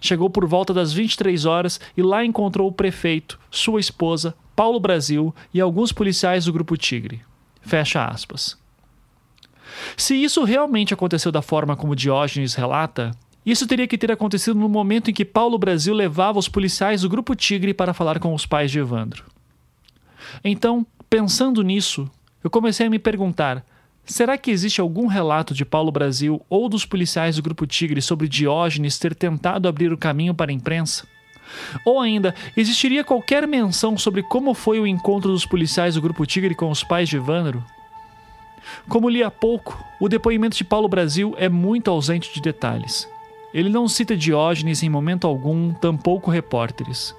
Chegou 0.00 0.30
por 0.30 0.46
volta 0.46 0.72
das 0.72 0.92
23 0.92 1.44
horas 1.44 1.78
e 1.96 2.02
lá 2.02 2.24
encontrou 2.24 2.68
o 2.68 2.72
prefeito, 2.72 3.38
sua 3.50 3.80
esposa, 3.80 4.34
Paulo 4.56 4.80
Brasil 4.80 5.34
e 5.52 5.60
alguns 5.60 5.92
policiais 5.92 6.46
do 6.46 6.52
Grupo 6.52 6.76
Tigre. 6.76 7.22
Fecha 7.60 8.04
aspas. 8.04 8.58
Se 9.96 10.14
isso 10.14 10.44
realmente 10.44 10.94
aconteceu 10.94 11.30
da 11.30 11.42
forma 11.42 11.76
como 11.76 11.94
Diógenes 11.94 12.54
relata, 12.54 13.12
isso 13.44 13.66
teria 13.66 13.86
que 13.86 13.98
ter 13.98 14.12
acontecido 14.12 14.58
no 14.58 14.68
momento 14.68 15.10
em 15.10 15.14
que 15.14 15.24
Paulo 15.24 15.58
Brasil 15.58 15.94
levava 15.94 16.38
os 16.38 16.48
policiais 16.48 17.02
do 17.02 17.08
Grupo 17.08 17.34
Tigre 17.34 17.72
para 17.72 17.94
falar 17.94 18.18
com 18.18 18.34
os 18.34 18.44
pais 18.44 18.70
de 18.70 18.78
Evandro. 18.78 19.24
Então, 20.44 20.86
pensando 21.08 21.62
nisso, 21.62 22.10
eu 22.44 22.50
comecei 22.50 22.86
a 22.86 22.90
me 22.90 22.98
perguntar: 22.98 23.64
será 24.10 24.36
que 24.36 24.50
existe 24.50 24.80
algum 24.80 25.06
relato 25.06 25.54
de 25.54 25.64
Paulo 25.64 25.92
Brasil 25.92 26.44
ou 26.50 26.68
dos 26.68 26.84
policiais 26.84 27.36
do 27.36 27.42
Grupo 27.42 27.66
Tigre 27.66 28.02
sobre 28.02 28.28
Diógenes 28.28 28.98
ter 28.98 29.14
tentado 29.14 29.68
abrir 29.68 29.92
o 29.92 29.98
caminho 29.98 30.34
para 30.34 30.50
a 30.50 30.54
imprensa? 30.54 31.06
Ou 31.84 32.00
ainda, 32.00 32.34
existiria 32.56 33.04
qualquer 33.04 33.46
menção 33.46 33.96
sobre 33.96 34.22
como 34.22 34.52
foi 34.52 34.80
o 34.80 34.86
encontro 34.86 35.30
dos 35.30 35.46
policiais 35.46 35.94
do 35.94 36.02
Grupo 36.02 36.26
Tigre 36.26 36.54
com 36.54 36.70
os 36.70 36.82
pais 36.82 37.08
de 37.08 37.16
Evandro? 37.16 37.64
Como 38.88 39.08
li 39.08 39.22
há 39.22 39.30
pouco, 39.30 39.82
o 40.00 40.08
depoimento 40.08 40.56
de 40.56 40.64
Paulo 40.64 40.88
Brasil 40.88 41.34
é 41.38 41.48
muito 41.48 41.90
ausente 41.90 42.34
de 42.34 42.40
detalhes. 42.40 43.08
Ele 43.54 43.68
não 43.68 43.88
cita 43.88 44.16
Diógenes 44.16 44.82
em 44.82 44.88
momento 44.88 45.26
algum, 45.26 45.72
tampouco 45.72 46.30
repórteres. 46.30 47.14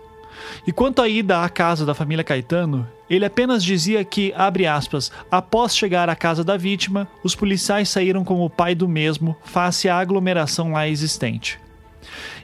E 0.65 0.71
quanto 0.71 1.01
à 1.01 1.07
ida 1.07 1.43
à 1.43 1.49
casa 1.49 1.85
da 1.85 1.93
família 1.93 2.23
Caetano, 2.23 2.87
ele 3.09 3.25
apenas 3.25 3.63
dizia 3.63 4.03
que, 4.03 4.33
abre 4.35 4.65
aspas, 4.65 5.11
após 5.29 5.75
chegar 5.75 6.09
à 6.09 6.15
casa 6.15 6.43
da 6.43 6.57
vítima, 6.57 7.07
os 7.23 7.35
policiais 7.35 7.89
saíram 7.89 8.23
com 8.23 8.45
o 8.45 8.49
pai 8.49 8.73
do 8.73 8.87
mesmo 8.87 9.35
face 9.43 9.89
à 9.89 9.97
aglomeração 9.97 10.71
lá 10.71 10.87
existente. 10.87 11.59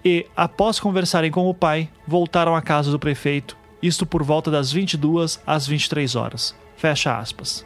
E, 0.04 0.26
após 0.36 0.80
conversarem 0.80 1.32
com 1.32 1.50
o 1.50 1.54
pai, 1.54 1.90
voltaram 2.06 2.56
à 2.56 2.62
casa 2.62 2.92
do 2.92 3.00
prefeito, 3.00 3.58
isto 3.82 4.06
por 4.06 4.24
volta 4.24 4.50
das 4.52 4.72
22 4.72 5.40
às 5.46 5.68
23 5.68 6.16
horas. 6.16 6.56
Fecha 6.76 7.18
aspas. 7.18 7.66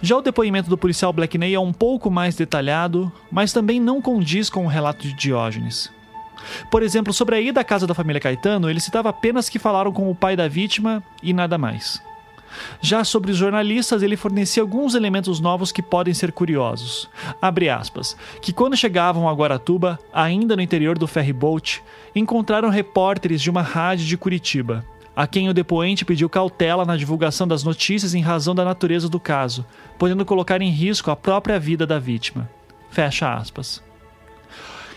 Já 0.00 0.16
o 0.16 0.22
depoimento 0.22 0.70
do 0.70 0.78
policial 0.78 1.12
Blackney 1.12 1.54
é 1.54 1.60
um 1.60 1.72
pouco 1.72 2.10
mais 2.10 2.34
detalhado, 2.34 3.10
mas 3.30 3.52
também 3.52 3.80
não 3.80 4.00
condiz 4.00 4.48
com 4.48 4.64
o 4.64 4.68
relato 4.68 5.06
de 5.06 5.14
Diógenes. 5.14 5.90
Por 6.70 6.82
exemplo, 6.82 7.12
sobre 7.12 7.36
a 7.36 7.40
ida 7.40 7.60
à 7.60 7.64
casa 7.64 7.86
da 7.86 7.94
família 7.94 8.20
Caetano, 8.20 8.70
ele 8.70 8.80
citava 8.80 9.08
apenas 9.08 9.48
que 9.48 9.58
falaram 9.58 9.92
com 9.92 10.10
o 10.10 10.14
pai 10.14 10.36
da 10.36 10.48
vítima 10.48 11.02
e 11.22 11.32
nada 11.32 11.58
mais. 11.58 12.02
Já 12.80 13.04
sobre 13.04 13.32
os 13.32 13.36
jornalistas, 13.36 14.02
ele 14.02 14.16
fornecia 14.16 14.62
alguns 14.62 14.94
elementos 14.94 15.40
novos 15.40 15.72
que 15.72 15.82
podem 15.82 16.14
ser 16.14 16.32
curiosos. 16.32 17.08
Abre 17.40 17.68
aspas, 17.68 18.16
que 18.40 18.52
quando 18.52 18.76
chegavam 18.76 19.28
a 19.28 19.32
Guaratuba, 19.32 19.98
ainda 20.12 20.56
no 20.56 20.62
interior 20.62 20.98
do 20.98 21.06
ferryboat, 21.06 21.82
encontraram 22.14 22.68
repórteres 22.68 23.42
de 23.42 23.50
uma 23.50 23.62
rádio 23.62 24.06
de 24.06 24.16
Curitiba, 24.16 24.84
a 25.14 25.26
quem 25.26 25.48
o 25.48 25.54
depoente 25.54 26.04
pediu 26.04 26.28
cautela 26.28 26.84
na 26.84 26.96
divulgação 26.96 27.48
das 27.48 27.64
notícias 27.64 28.14
em 28.14 28.20
razão 28.20 28.54
da 28.54 28.64
natureza 28.64 29.08
do 29.08 29.18
caso, 29.18 29.64
podendo 29.98 30.24
colocar 30.24 30.60
em 30.60 30.70
risco 30.70 31.10
a 31.10 31.16
própria 31.16 31.58
vida 31.58 31.86
da 31.86 31.98
vítima. 31.98 32.48
Fecha 32.90 33.34
aspas. 33.34 33.82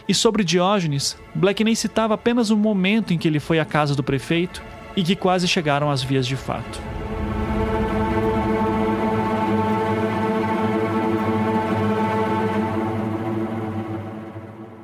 E 0.10 0.14
sobre 0.16 0.44
Diógenes, 0.44 1.16
Blackney 1.36 1.76
citava 1.76 2.16
apenas 2.16 2.50
o 2.50 2.58
momento 2.58 3.14
em 3.14 3.18
que 3.20 3.28
ele 3.28 3.40
foi 3.40 3.60
à 3.60 3.64
casa 3.64 3.94
do 3.94 4.02
prefeito 4.02 4.60
e 4.96 5.04
que 5.04 5.16
quase 5.16 5.48
chegaram 5.48 5.92
às 5.92 6.02
vias 6.02 6.26
de 6.26 6.36
fato. 6.36 6.82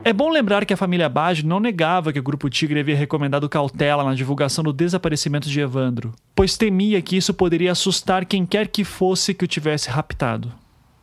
É 0.04 0.14
bom 0.14 0.30
lembrar 0.30 0.64
que 0.64 0.76
a 0.76 0.78
família 0.78 1.10
Baggio 1.10 1.48
não 1.48 1.60
negava 1.60 2.14
que 2.14 2.20
o 2.20 2.24
Grupo 2.24 2.48
Tigre 2.48 2.80
havia 2.80 2.96
recomendado 2.96 3.50
cautela 3.50 4.04
na 4.04 4.14
divulgação 4.14 4.64
do 4.64 4.72
desaparecimento 4.72 5.50
de 5.50 5.60
Evandro, 5.60 6.14
pois 6.36 6.56
temia 6.56 7.02
que 7.02 7.18
isso 7.18 7.34
poderia 7.34 7.72
assustar 7.72 8.26
quem 8.26 8.46
quer 8.46 8.68
que 8.68 8.84
fosse 8.84 9.34
que 9.34 9.46
o 9.46 9.48
tivesse 9.48 9.90
raptado. 9.90 10.54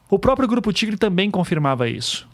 O 0.08 0.16
próprio 0.16 0.46
Grupo 0.46 0.72
Tigre 0.72 0.96
também 0.96 1.28
confirmava 1.28 1.88
isso. 1.88 2.30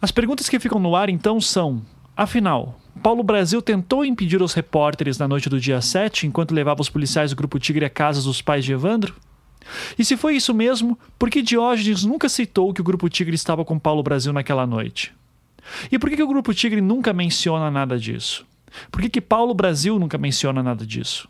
As 0.00 0.10
perguntas 0.10 0.48
que 0.48 0.58
ficam 0.58 0.78
no 0.78 0.96
ar 0.96 1.08
então 1.08 1.40
são: 1.40 1.82
afinal, 2.16 2.78
Paulo 3.02 3.22
Brasil 3.22 3.62
tentou 3.62 4.04
impedir 4.04 4.42
os 4.42 4.52
repórteres 4.52 5.18
na 5.18 5.26
noite 5.26 5.48
do 5.48 5.60
dia 5.60 5.80
7 5.80 6.26
enquanto 6.26 6.54
levava 6.54 6.82
os 6.82 6.88
policiais 6.88 7.30
do 7.30 7.36
Grupo 7.36 7.58
Tigre 7.58 7.84
à 7.84 7.90
casa 7.90 8.22
dos 8.22 8.42
pais 8.42 8.64
de 8.64 8.72
Evandro? 8.72 9.14
E 9.98 10.04
se 10.04 10.16
foi 10.16 10.36
isso 10.36 10.52
mesmo, 10.52 10.98
por 11.18 11.30
que 11.30 11.40
Diógenes 11.40 12.04
nunca 12.04 12.28
citou 12.28 12.72
que 12.74 12.80
o 12.80 12.84
Grupo 12.84 13.08
Tigre 13.08 13.34
estava 13.34 13.64
com 13.64 13.78
Paulo 13.78 14.02
Brasil 14.02 14.32
naquela 14.32 14.66
noite? 14.66 15.12
E 15.90 15.98
por 15.98 16.10
que, 16.10 16.16
que 16.16 16.22
o 16.22 16.28
Grupo 16.28 16.52
Tigre 16.52 16.80
nunca 16.80 17.12
menciona 17.12 17.70
nada 17.70 17.98
disso? 17.98 18.44
Por 18.90 19.00
que, 19.00 19.08
que 19.08 19.20
Paulo 19.20 19.54
Brasil 19.54 19.98
nunca 19.98 20.18
menciona 20.18 20.62
nada 20.62 20.84
disso? 20.84 21.28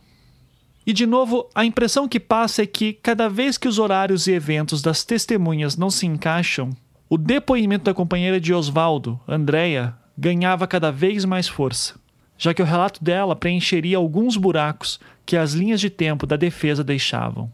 E 0.86 0.93
de 0.93 1.07
novo, 1.07 1.49
a 1.55 1.64
impressão 1.64 2.09
que 2.09 2.18
passa 2.18 2.62
é 2.62 2.66
que 2.66 2.93
cada 2.95 3.28
vez 3.28 3.57
que 3.57 3.68
os 3.68 3.78
horários 3.78 4.26
e 4.26 4.32
eventos 4.32 4.82
das 4.82 5.05
testemunhas 5.05 5.76
não 5.76 5.90
se 5.90 6.07
encaixam, 6.07 6.70
o 7.12 7.18
depoimento 7.18 7.84
da 7.84 7.92
companheira 7.92 8.40
de 8.40 8.54
Oswaldo, 8.54 9.20
Andréia, 9.28 9.94
ganhava 10.16 10.66
cada 10.66 10.90
vez 10.90 11.26
mais 11.26 11.46
força, 11.46 12.00
já 12.38 12.54
que 12.54 12.62
o 12.62 12.64
relato 12.64 13.04
dela 13.04 13.36
preencheria 13.36 13.98
alguns 13.98 14.34
buracos 14.38 14.98
que 15.26 15.36
as 15.36 15.52
linhas 15.52 15.78
de 15.78 15.90
tempo 15.90 16.26
da 16.26 16.36
defesa 16.36 16.82
deixavam. 16.82 17.52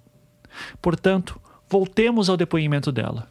Portanto, 0.81 1.41
voltemos 1.69 2.31
ao 2.31 2.37
depoimento 2.37 2.93
dela. 2.93 3.27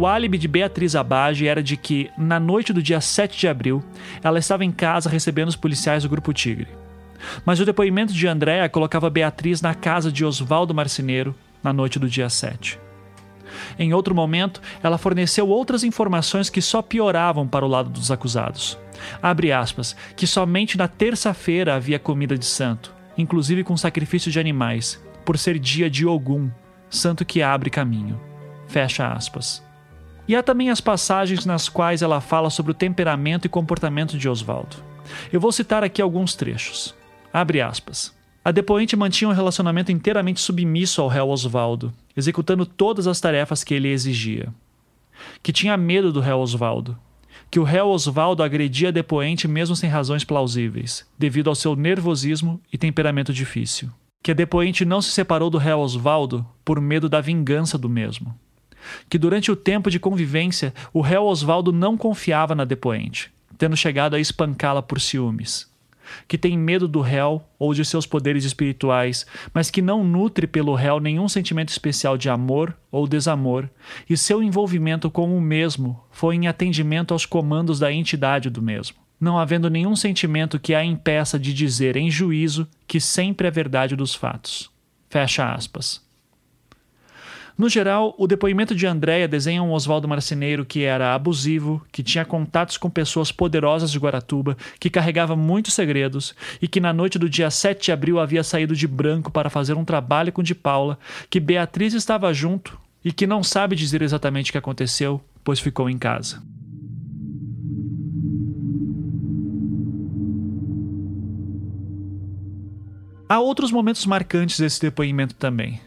O 0.00 0.06
álibi 0.06 0.38
de 0.38 0.48
Beatriz 0.48 0.96
Abage 0.96 1.46
era 1.46 1.62
de 1.62 1.76
que, 1.76 2.10
na 2.16 2.40
noite 2.40 2.72
do 2.72 2.82
dia 2.82 3.02
7 3.02 3.38
de 3.38 3.46
abril, 3.46 3.84
ela 4.24 4.38
estava 4.38 4.64
em 4.64 4.72
casa 4.72 5.10
recebendo 5.10 5.48
os 5.48 5.56
policiais 5.56 6.04
do 6.04 6.08
Grupo 6.08 6.32
Tigre. 6.32 6.68
Mas 7.44 7.60
o 7.60 7.66
depoimento 7.66 8.10
de 8.10 8.26
Andréa 8.26 8.66
colocava 8.66 9.10
Beatriz 9.10 9.60
na 9.60 9.74
casa 9.74 10.10
de 10.10 10.24
Oswaldo 10.24 10.72
Marceneiro 10.72 11.34
na 11.62 11.70
noite 11.70 11.98
do 11.98 12.08
dia 12.08 12.30
7. 12.30 12.80
Em 13.78 13.92
outro 13.92 14.14
momento, 14.14 14.62
ela 14.82 14.96
forneceu 14.96 15.46
outras 15.46 15.84
informações 15.84 16.48
que 16.48 16.62
só 16.62 16.80
pioravam 16.80 17.46
para 17.46 17.66
o 17.66 17.68
lado 17.68 17.90
dos 17.90 18.10
acusados. 18.10 18.78
Abre 19.20 19.52
aspas, 19.52 19.94
que 20.16 20.26
somente 20.26 20.78
na 20.78 20.88
terça-feira 20.88 21.74
havia 21.74 21.98
comida 21.98 22.38
de 22.38 22.46
santo, 22.46 22.94
inclusive 23.18 23.62
com 23.62 23.76
sacrifício 23.76 24.32
de 24.32 24.40
animais, 24.40 24.98
por 25.26 25.36
ser 25.36 25.58
dia 25.58 25.90
de 25.90 26.06
Ogum, 26.06 26.50
santo 26.88 27.22
que 27.22 27.42
abre 27.42 27.68
caminho. 27.68 28.18
Fecha 28.66 29.06
aspas. 29.06 29.68
E 30.30 30.36
há 30.36 30.44
também 30.44 30.70
as 30.70 30.80
passagens 30.80 31.44
nas 31.44 31.68
quais 31.68 32.02
ela 32.02 32.20
fala 32.20 32.50
sobre 32.50 32.70
o 32.70 32.74
temperamento 32.74 33.46
e 33.46 33.48
comportamento 33.48 34.16
de 34.16 34.28
Oswaldo. 34.28 34.76
Eu 35.32 35.40
vou 35.40 35.50
citar 35.50 35.82
aqui 35.82 36.00
alguns 36.00 36.36
trechos. 36.36 36.94
Abre 37.32 37.60
aspas. 37.60 38.16
A 38.44 38.52
depoente 38.52 38.94
mantinha 38.94 39.28
um 39.28 39.32
relacionamento 39.32 39.90
inteiramente 39.90 40.40
submisso 40.40 41.02
ao 41.02 41.08
réu 41.08 41.30
Oswaldo, 41.30 41.92
executando 42.16 42.64
todas 42.64 43.08
as 43.08 43.20
tarefas 43.20 43.64
que 43.64 43.74
ele 43.74 43.88
exigia. 43.88 44.54
Que 45.42 45.52
tinha 45.52 45.76
medo 45.76 46.12
do 46.12 46.20
réu 46.20 46.38
Oswaldo. 46.38 46.96
Que 47.50 47.58
o 47.58 47.64
réu 47.64 47.88
Oswaldo 47.88 48.44
agredia 48.44 48.90
a 48.90 48.92
depoente 48.92 49.48
mesmo 49.48 49.74
sem 49.74 49.90
razões 49.90 50.22
plausíveis, 50.22 51.04
devido 51.18 51.48
ao 51.48 51.56
seu 51.56 51.74
nervosismo 51.74 52.60
e 52.72 52.78
temperamento 52.78 53.32
difícil. 53.32 53.90
Que 54.22 54.30
a 54.30 54.34
depoente 54.34 54.84
não 54.84 55.02
se 55.02 55.10
separou 55.10 55.50
do 55.50 55.58
réu 55.58 55.80
Oswaldo 55.80 56.46
por 56.64 56.80
medo 56.80 57.08
da 57.08 57.20
vingança 57.20 57.76
do 57.76 57.88
mesmo 57.88 58.32
que 59.08 59.18
durante 59.18 59.50
o 59.50 59.56
tempo 59.56 59.90
de 59.90 59.98
convivência 59.98 60.74
o 60.92 61.00
réu 61.00 61.24
Oswaldo 61.24 61.72
não 61.72 61.96
confiava 61.96 62.54
na 62.54 62.64
depoente, 62.64 63.30
tendo 63.58 63.76
chegado 63.76 64.14
a 64.14 64.20
espancá-la 64.20 64.82
por 64.82 65.00
ciúmes. 65.00 65.70
Que 66.26 66.36
tem 66.36 66.58
medo 66.58 66.88
do 66.88 67.00
réu 67.00 67.42
ou 67.58 67.72
de 67.72 67.84
seus 67.84 68.04
poderes 68.04 68.44
espirituais, 68.44 69.26
mas 69.54 69.70
que 69.70 69.80
não 69.80 70.02
nutre 70.02 70.46
pelo 70.46 70.74
réu 70.74 70.98
nenhum 70.98 71.28
sentimento 71.28 71.68
especial 71.68 72.16
de 72.16 72.28
amor 72.28 72.76
ou 72.90 73.06
desamor, 73.06 73.68
e 74.08 74.16
seu 74.16 74.42
envolvimento 74.42 75.10
com 75.10 75.36
o 75.36 75.40
mesmo 75.40 76.02
foi 76.10 76.34
em 76.34 76.48
atendimento 76.48 77.12
aos 77.12 77.24
comandos 77.24 77.78
da 77.78 77.92
entidade 77.92 78.50
do 78.50 78.60
mesmo, 78.60 78.96
não 79.20 79.38
havendo 79.38 79.70
nenhum 79.70 79.94
sentimento 79.94 80.58
que 80.58 80.74
a 80.74 80.84
impeça 80.84 81.38
de 81.38 81.54
dizer 81.54 81.96
em 81.96 82.10
juízo 82.10 82.66
que 82.88 82.98
sempre 82.98 83.46
é 83.46 83.50
verdade 83.50 83.94
dos 83.94 84.14
fatos. 84.14 84.70
Fecha 85.08 85.52
aspas. 85.52 86.09
No 87.60 87.68
geral, 87.68 88.14
o 88.16 88.26
depoimento 88.26 88.74
de 88.74 88.86
Andréia 88.86 89.28
desenha 89.28 89.62
um 89.62 89.72
Oswaldo 89.72 90.08
Marceneiro 90.08 90.64
que 90.64 90.82
era 90.82 91.14
abusivo, 91.14 91.84
que 91.92 92.02
tinha 92.02 92.24
contatos 92.24 92.78
com 92.78 92.88
pessoas 92.88 93.30
poderosas 93.30 93.90
de 93.90 93.98
Guaratuba, 93.98 94.56
que 94.78 94.88
carregava 94.88 95.36
muitos 95.36 95.74
segredos 95.74 96.34
e 96.62 96.66
que 96.66 96.80
na 96.80 96.90
noite 96.90 97.18
do 97.18 97.28
dia 97.28 97.50
7 97.50 97.84
de 97.84 97.92
abril 97.92 98.18
havia 98.18 98.42
saído 98.42 98.74
de 98.74 98.86
branco 98.86 99.30
para 99.30 99.50
fazer 99.50 99.74
um 99.74 99.84
trabalho 99.84 100.32
com 100.32 100.42
de 100.42 100.54
Paula, 100.54 100.98
que 101.28 101.38
Beatriz 101.38 101.92
estava 101.92 102.32
junto 102.32 102.80
e 103.04 103.12
que 103.12 103.26
não 103.26 103.42
sabe 103.42 103.76
dizer 103.76 104.00
exatamente 104.00 104.48
o 104.48 104.52
que 104.52 104.58
aconteceu, 104.58 105.20
pois 105.44 105.60
ficou 105.60 105.90
em 105.90 105.98
casa. 105.98 106.42
Há 113.28 113.38
outros 113.38 113.70
momentos 113.70 114.06
marcantes 114.06 114.58
desse 114.58 114.80
depoimento 114.80 115.34
também. 115.34 115.78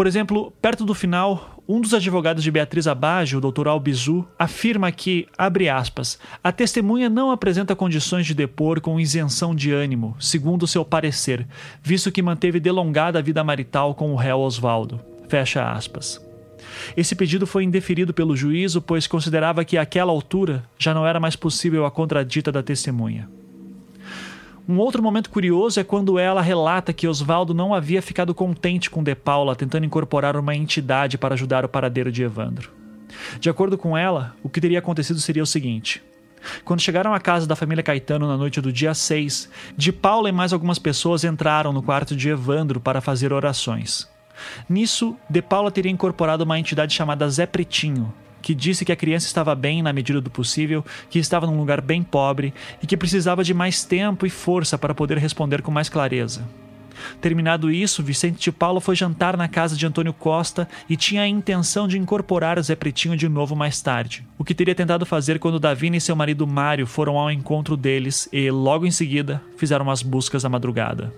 Por 0.00 0.06
exemplo, 0.06 0.50
perto 0.62 0.82
do 0.86 0.94
final, 0.94 1.62
um 1.68 1.78
dos 1.78 1.92
advogados 1.92 2.42
de 2.42 2.50
Beatriz 2.50 2.86
Abage, 2.86 3.36
o 3.36 3.40
Dr. 3.42 3.68
Albizu, 3.68 4.26
afirma 4.38 4.90
que, 4.90 5.28
abre 5.36 5.68
aspas, 5.68 6.18
a 6.42 6.50
testemunha 6.50 7.10
não 7.10 7.30
apresenta 7.30 7.76
condições 7.76 8.24
de 8.24 8.32
depor 8.32 8.80
com 8.80 8.98
isenção 8.98 9.54
de 9.54 9.70
ânimo, 9.72 10.16
segundo 10.18 10.66
seu 10.66 10.86
parecer, 10.86 11.46
visto 11.82 12.10
que 12.10 12.22
manteve 12.22 12.58
delongada 12.58 13.18
a 13.18 13.22
vida 13.22 13.44
marital 13.44 13.94
com 13.94 14.10
o 14.14 14.16
réu 14.16 14.38
Osvaldo. 14.38 14.98
Fecha 15.28 15.70
aspas. 15.70 16.18
Esse 16.96 17.14
pedido 17.14 17.46
foi 17.46 17.64
indeferido 17.64 18.14
pelo 18.14 18.34
juízo, 18.34 18.80
pois 18.80 19.06
considerava 19.06 19.66
que 19.66 19.76
àquela 19.76 20.10
altura 20.10 20.64
já 20.78 20.94
não 20.94 21.06
era 21.06 21.20
mais 21.20 21.36
possível 21.36 21.84
a 21.84 21.90
contradita 21.90 22.50
da 22.50 22.62
testemunha. 22.62 23.28
Um 24.70 24.78
outro 24.78 25.02
momento 25.02 25.30
curioso 25.30 25.80
é 25.80 25.82
quando 25.82 26.16
ela 26.16 26.40
relata 26.40 26.92
que 26.92 27.08
Oswaldo 27.08 27.52
não 27.52 27.74
havia 27.74 28.00
ficado 28.00 28.32
contente 28.32 28.88
com 28.88 29.02
De 29.02 29.16
Paula 29.16 29.56
tentando 29.56 29.84
incorporar 29.84 30.36
uma 30.36 30.54
entidade 30.54 31.18
para 31.18 31.34
ajudar 31.34 31.64
o 31.64 31.68
paradeiro 31.68 32.12
de 32.12 32.22
Evandro. 32.22 32.70
De 33.40 33.50
acordo 33.50 33.76
com 33.76 33.98
ela, 33.98 34.36
o 34.44 34.48
que 34.48 34.60
teria 34.60 34.78
acontecido 34.78 35.18
seria 35.18 35.42
o 35.42 35.46
seguinte: 35.46 36.00
quando 36.64 36.82
chegaram 36.82 37.12
à 37.12 37.18
casa 37.18 37.48
da 37.48 37.56
família 37.56 37.82
Caetano 37.82 38.28
na 38.28 38.36
noite 38.36 38.60
do 38.60 38.72
dia 38.72 38.94
6, 38.94 39.50
De 39.76 39.90
Paula 39.90 40.28
e 40.28 40.32
mais 40.32 40.52
algumas 40.52 40.78
pessoas 40.78 41.24
entraram 41.24 41.72
no 41.72 41.82
quarto 41.82 42.14
de 42.14 42.28
Evandro 42.28 42.78
para 42.78 43.00
fazer 43.00 43.32
orações. 43.32 44.08
Nisso, 44.68 45.16
De 45.28 45.42
Paula 45.42 45.72
teria 45.72 45.90
incorporado 45.90 46.44
uma 46.44 46.60
entidade 46.60 46.94
chamada 46.94 47.28
Zé 47.28 47.44
Pretinho, 47.44 48.14
que 48.42 48.54
disse 48.54 48.84
que 48.84 48.92
a 48.92 48.96
criança 48.96 49.26
estava 49.26 49.54
bem 49.54 49.82
na 49.82 49.92
medida 49.92 50.20
do 50.20 50.30
possível, 50.30 50.84
que 51.08 51.18
estava 51.18 51.46
num 51.46 51.58
lugar 51.58 51.80
bem 51.80 52.02
pobre 52.02 52.52
e 52.82 52.86
que 52.86 52.96
precisava 52.96 53.44
de 53.44 53.54
mais 53.54 53.84
tempo 53.84 54.26
e 54.26 54.30
força 54.30 54.78
para 54.78 54.94
poder 54.94 55.18
responder 55.18 55.62
com 55.62 55.70
mais 55.70 55.88
clareza. 55.88 56.46
Terminado 57.20 57.70
isso, 57.70 58.02
Vicente 58.02 58.40
de 58.40 58.52
Paulo 58.52 58.80
foi 58.80 58.94
jantar 58.94 59.36
na 59.36 59.48
casa 59.48 59.76
de 59.76 59.86
Antônio 59.86 60.12
Costa 60.12 60.68
e 60.88 60.96
tinha 60.96 61.22
a 61.22 61.28
intenção 61.28 61.88
de 61.88 61.98
incorporar 61.98 62.60
Zé 62.62 62.76
Pretinho 62.76 63.16
de 63.16 63.28
novo 63.28 63.56
mais 63.56 63.80
tarde, 63.80 64.26
o 64.38 64.44
que 64.44 64.54
teria 64.54 64.74
tentado 64.74 65.06
fazer 65.06 65.38
quando 65.38 65.60
Davina 65.60 65.96
e 65.96 66.00
seu 66.00 66.14
marido 66.14 66.46
Mário 66.46 66.86
foram 66.86 67.18
ao 67.18 67.30
encontro 67.30 67.76
deles 67.76 68.28
e, 68.32 68.50
logo 68.50 68.86
em 68.86 68.90
seguida, 68.90 69.42
fizeram 69.56 69.90
as 69.90 70.02
buscas 70.02 70.44
à 70.44 70.48
madrugada. 70.48 71.12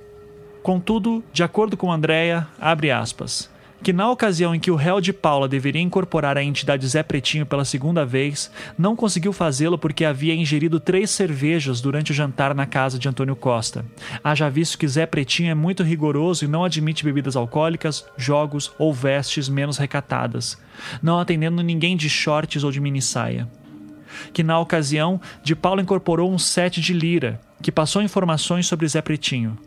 Contudo, 0.63 1.25
de 1.33 1.43
acordo 1.43 1.77
com 1.77 1.91
Andréia, 1.91 2.47
abre 2.61 2.91
aspas, 2.91 3.51
que 3.83 3.93
na 3.93 4.09
ocasião 4.09 4.55
em 4.55 4.61
que 4.61 4.71
o 4.71 4.77
réu 4.77 5.01
de 5.01 5.13
Paula 5.13 5.49
deveria 5.49 5.83
incorporar 5.83 6.39
a 6.39 6.43
entidade 6.43 6.87
Zé 6.87 7.03
Pretinho 7.03 7.45
pela 7.45 7.65
segunda 7.65 8.07
vez, 8.07 8.51
não 8.79 8.95
conseguiu 8.95 9.33
fazê-lo 9.33 9.77
porque 9.77 10.05
havia 10.05 10.35
ingerido 10.35 10.79
três 10.79 11.11
cervejas 11.11 11.81
durante 11.81 12.13
o 12.13 12.15
jantar 12.15 12.55
na 12.55 12.65
casa 12.65 12.97
de 12.97 13.09
Antônio 13.09 13.35
Costa. 13.35 13.85
Haja 14.23 14.49
visto 14.49 14.79
que 14.79 14.87
Zé 14.87 15.05
Pretinho 15.05 15.51
é 15.51 15.55
muito 15.55 15.83
rigoroso 15.83 16.45
e 16.45 16.49
não 16.49 16.65
admite 16.65 17.05
bebidas 17.05 17.35
alcoólicas, 17.35 18.07
jogos 18.17 18.73
ou 18.79 18.95
vestes 18.95 19.49
menos 19.49 19.79
recatadas, 19.79 20.57
não 21.03 21.19
atendendo 21.19 21.61
ninguém 21.61 21.97
de 21.97 22.09
shorts 22.09 22.63
ou 22.63 22.71
de 22.71 22.81
mini 22.81 23.03
saia. 23.03 23.49
Que 24.33 24.45
na 24.45 24.61
ocasião, 24.61 25.21
de 25.43 25.57
Paula 25.57 25.83
incorporou 25.83 26.31
um 26.31 26.39
set 26.39 26.81
de 26.81 26.93
lira, 26.93 27.41
que 27.61 27.73
passou 27.73 28.01
informações 28.01 28.67
sobre 28.67 28.87
Zé 28.87 29.03
Pretinho 29.03 29.59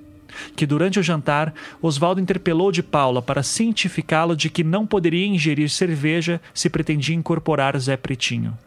que 0.55 0.65
durante 0.65 0.99
o 0.99 1.03
jantar 1.03 1.53
Oswaldo 1.81 2.21
interpelou 2.21 2.71
de 2.71 2.83
Paula 2.83 3.21
para 3.21 3.43
cientificá-lo 3.43 4.35
de 4.35 4.49
que 4.49 4.63
não 4.63 4.85
poderia 4.85 5.25
ingerir 5.25 5.69
cerveja 5.69 6.41
se 6.53 6.69
pretendia 6.69 7.15
incorporar 7.15 7.77
Zé 7.79 7.97
Pretinho. 7.97 8.57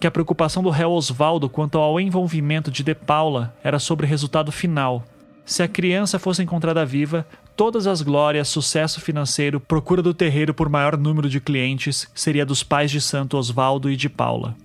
Que 0.00 0.06
a 0.06 0.10
preocupação 0.10 0.62
do 0.62 0.70
réu 0.70 0.90
Oswaldo 0.90 1.48
quanto 1.48 1.78
ao 1.78 2.00
envolvimento 2.00 2.70
de 2.70 2.82
De 2.82 2.94
Paula 2.94 3.54
era 3.62 3.78
sobre 3.78 4.06
o 4.06 4.08
resultado 4.08 4.50
final. 4.50 5.04
Se 5.44 5.62
a 5.62 5.68
criança 5.68 6.18
fosse 6.18 6.42
encontrada 6.42 6.84
viva, 6.84 7.26
todas 7.54 7.86
as 7.86 8.02
glórias, 8.02 8.48
sucesso 8.48 9.00
financeiro, 9.00 9.60
procura 9.60 10.02
do 10.02 10.12
terreiro 10.12 10.52
por 10.52 10.68
maior 10.68 10.96
número 10.96 11.28
de 11.28 11.40
clientes 11.40 12.08
seria 12.14 12.44
dos 12.44 12.62
pais 12.62 12.90
de 12.90 13.00
Santo 13.00 13.36
Oswaldo 13.36 13.90
e 13.90 13.96
de 13.96 14.08
Paula. 14.08 14.56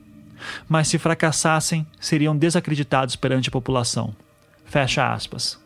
Mas 0.67 0.87
se 0.87 0.97
fracassassem, 0.97 1.85
seriam 1.99 2.35
desacreditados 2.35 3.15
perante 3.15 3.49
a 3.49 3.51
população. 3.51 4.15
Fecha 4.65 5.13
aspas. 5.13 5.59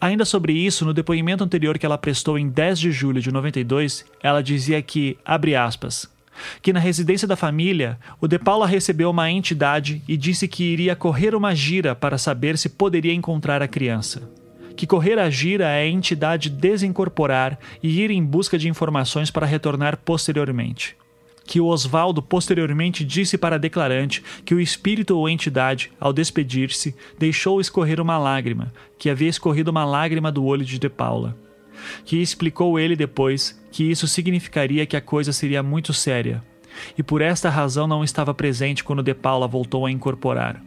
Ainda 0.00 0.24
sobre 0.24 0.52
isso, 0.52 0.84
no 0.84 0.94
depoimento 0.94 1.44
anterior 1.44 1.78
que 1.78 1.86
ela 1.86 1.98
prestou 1.98 2.38
em 2.38 2.48
10 2.48 2.78
de 2.78 2.92
julho 2.92 3.20
de 3.20 3.32
92, 3.32 4.04
ela 4.22 4.42
dizia 4.42 4.80
que, 4.82 5.16
abre 5.24 5.54
aspas, 5.54 6.10
que 6.60 6.72
na 6.72 6.80
residência 6.80 7.28
da 7.28 7.36
família, 7.36 7.98
o 8.20 8.26
De 8.26 8.38
Paula 8.38 8.66
recebeu 8.66 9.10
uma 9.10 9.30
entidade 9.30 10.02
e 10.08 10.16
disse 10.16 10.48
que 10.48 10.64
iria 10.64 10.96
correr 10.96 11.34
uma 11.34 11.54
gira 11.54 11.94
para 11.94 12.18
saber 12.18 12.56
se 12.56 12.68
poderia 12.68 13.14
encontrar 13.14 13.62
a 13.62 13.68
criança. 13.68 14.28
Que 14.76 14.86
correr 14.86 15.18
a 15.18 15.28
gira 15.28 15.68
é 15.68 15.82
a 15.82 15.86
entidade 15.86 16.48
desincorporar 16.48 17.58
e 17.82 18.00
ir 18.00 18.10
em 18.10 18.24
busca 18.24 18.56
de 18.56 18.68
informações 18.68 19.30
para 19.30 19.46
retornar 19.46 19.98
posteriormente 19.98 20.96
que 21.44 21.60
o 21.60 22.22
posteriormente 22.22 23.04
disse 23.04 23.36
para 23.36 23.56
a 23.56 23.58
declarante 23.58 24.22
que 24.44 24.54
o 24.54 24.60
espírito 24.60 25.16
ou 25.16 25.28
entidade, 25.28 25.90
ao 26.00 26.12
despedir-se, 26.12 26.94
deixou 27.18 27.60
escorrer 27.60 28.00
uma 28.00 28.18
lágrima, 28.18 28.72
que 28.98 29.10
havia 29.10 29.28
escorrido 29.28 29.70
uma 29.70 29.84
lágrima 29.84 30.30
do 30.30 30.44
olho 30.44 30.64
de 30.64 30.78
De 30.78 30.88
Paula. 30.88 31.36
Que 32.04 32.20
explicou 32.20 32.78
ele 32.78 32.94
depois 32.94 33.60
que 33.70 33.90
isso 33.90 34.06
significaria 34.06 34.86
que 34.86 34.96
a 34.96 35.00
coisa 35.00 35.32
seria 35.32 35.62
muito 35.62 35.92
séria, 35.92 36.42
e 36.96 37.02
por 37.02 37.20
esta 37.20 37.50
razão 37.50 37.86
não 37.86 38.04
estava 38.04 38.32
presente 38.32 38.84
quando 38.84 39.02
De 39.02 39.14
Paula 39.14 39.48
voltou 39.48 39.86
a 39.86 39.90
incorporar. 39.90 40.62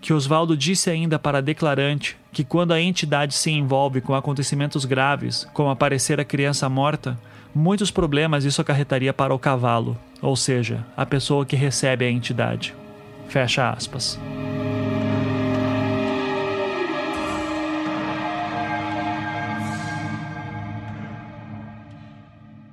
Que 0.00 0.12
Oswaldo 0.12 0.56
disse 0.56 0.90
ainda 0.90 1.18
para 1.18 1.38
a 1.38 1.40
declarante 1.40 2.16
que 2.32 2.44
quando 2.44 2.72
a 2.72 2.80
entidade 2.80 3.34
se 3.34 3.50
envolve 3.50 4.00
com 4.00 4.14
acontecimentos 4.14 4.84
graves, 4.84 5.46
como 5.52 5.70
aparecer 5.70 6.20
a 6.20 6.24
criança 6.24 6.68
morta, 6.68 7.18
muitos 7.54 7.90
problemas 7.90 8.44
isso 8.44 8.60
acarretaria 8.60 9.12
para 9.12 9.34
o 9.34 9.38
cavalo, 9.38 9.98
ou 10.20 10.36
seja, 10.36 10.84
a 10.96 11.04
pessoa 11.04 11.44
que 11.44 11.56
recebe 11.56 12.04
a 12.04 12.10
entidade. 12.10 12.74
Fecha 13.28 13.70
aspas. 13.70 14.18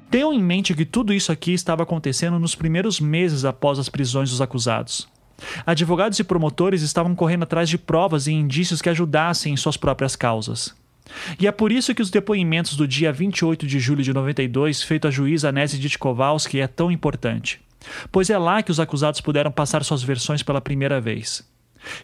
Tenham 0.09 0.33
em 0.33 0.41
mente 0.41 0.73
que 0.73 0.85
tudo 0.85 1.13
isso 1.13 1.31
aqui 1.31 1.53
estava 1.53 1.83
acontecendo 1.83 2.39
nos 2.39 2.55
primeiros 2.55 2.99
meses 2.99 3.43
após 3.45 3.77
as 3.77 3.89
prisões 3.89 4.29
dos 4.29 4.41
acusados. 4.41 5.07
Advogados 5.65 6.17
e 6.17 6.23
promotores 6.23 6.81
estavam 6.81 7.13
correndo 7.13 7.43
atrás 7.43 7.69
de 7.69 7.77
provas 7.77 8.25
e 8.25 8.31
indícios 8.31 8.81
que 8.81 8.89
ajudassem 8.89 9.53
em 9.53 9.57
suas 9.57 9.77
próprias 9.77 10.15
causas. 10.15 10.73
E 11.39 11.47
é 11.47 11.51
por 11.51 11.71
isso 11.71 11.93
que 11.95 12.01
os 12.01 12.09
depoimentos 12.09 12.75
do 12.75 12.87
dia 12.87 13.11
28 13.11 13.65
de 13.65 13.79
julho 13.79 14.03
de 14.03 14.13
92, 14.13 14.83
feito 14.83 15.07
à 15.07 15.11
juíza 15.11 15.51
Nézia 15.51 15.79
Ditkovalski, 15.79 16.59
é 16.59 16.67
tão 16.67 16.91
importante, 16.91 17.59
pois 18.11 18.29
é 18.29 18.37
lá 18.37 18.61
que 18.61 18.71
os 18.71 18.79
acusados 18.79 19.21
puderam 19.21 19.51
passar 19.51 19.83
suas 19.83 20.03
versões 20.03 20.43
pela 20.43 20.61
primeira 20.61 20.99
vez. 20.99 21.47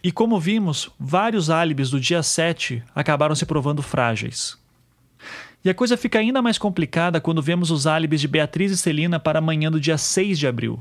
E 0.02 0.10
como 0.10 0.40
vimos, 0.40 0.90
vários 0.98 1.50
álibis 1.50 1.90
do 1.90 2.00
dia 2.00 2.22
7 2.22 2.82
acabaram 2.94 3.34
se 3.34 3.44
provando 3.44 3.82
frágeis. 3.82 4.56
E 5.64 5.70
a 5.70 5.74
coisa 5.74 5.96
fica 5.96 6.18
ainda 6.18 6.42
mais 6.42 6.58
complicada 6.58 7.20
quando 7.20 7.42
vemos 7.42 7.70
os 7.70 7.86
álibis 7.86 8.20
de 8.20 8.28
Beatriz 8.28 8.70
e 8.70 8.76
Celina 8.76 9.18
para 9.18 9.38
a 9.38 9.42
manhã 9.42 9.70
do 9.70 9.80
dia 9.80 9.96
6 9.96 10.38
de 10.38 10.46
abril. 10.46 10.78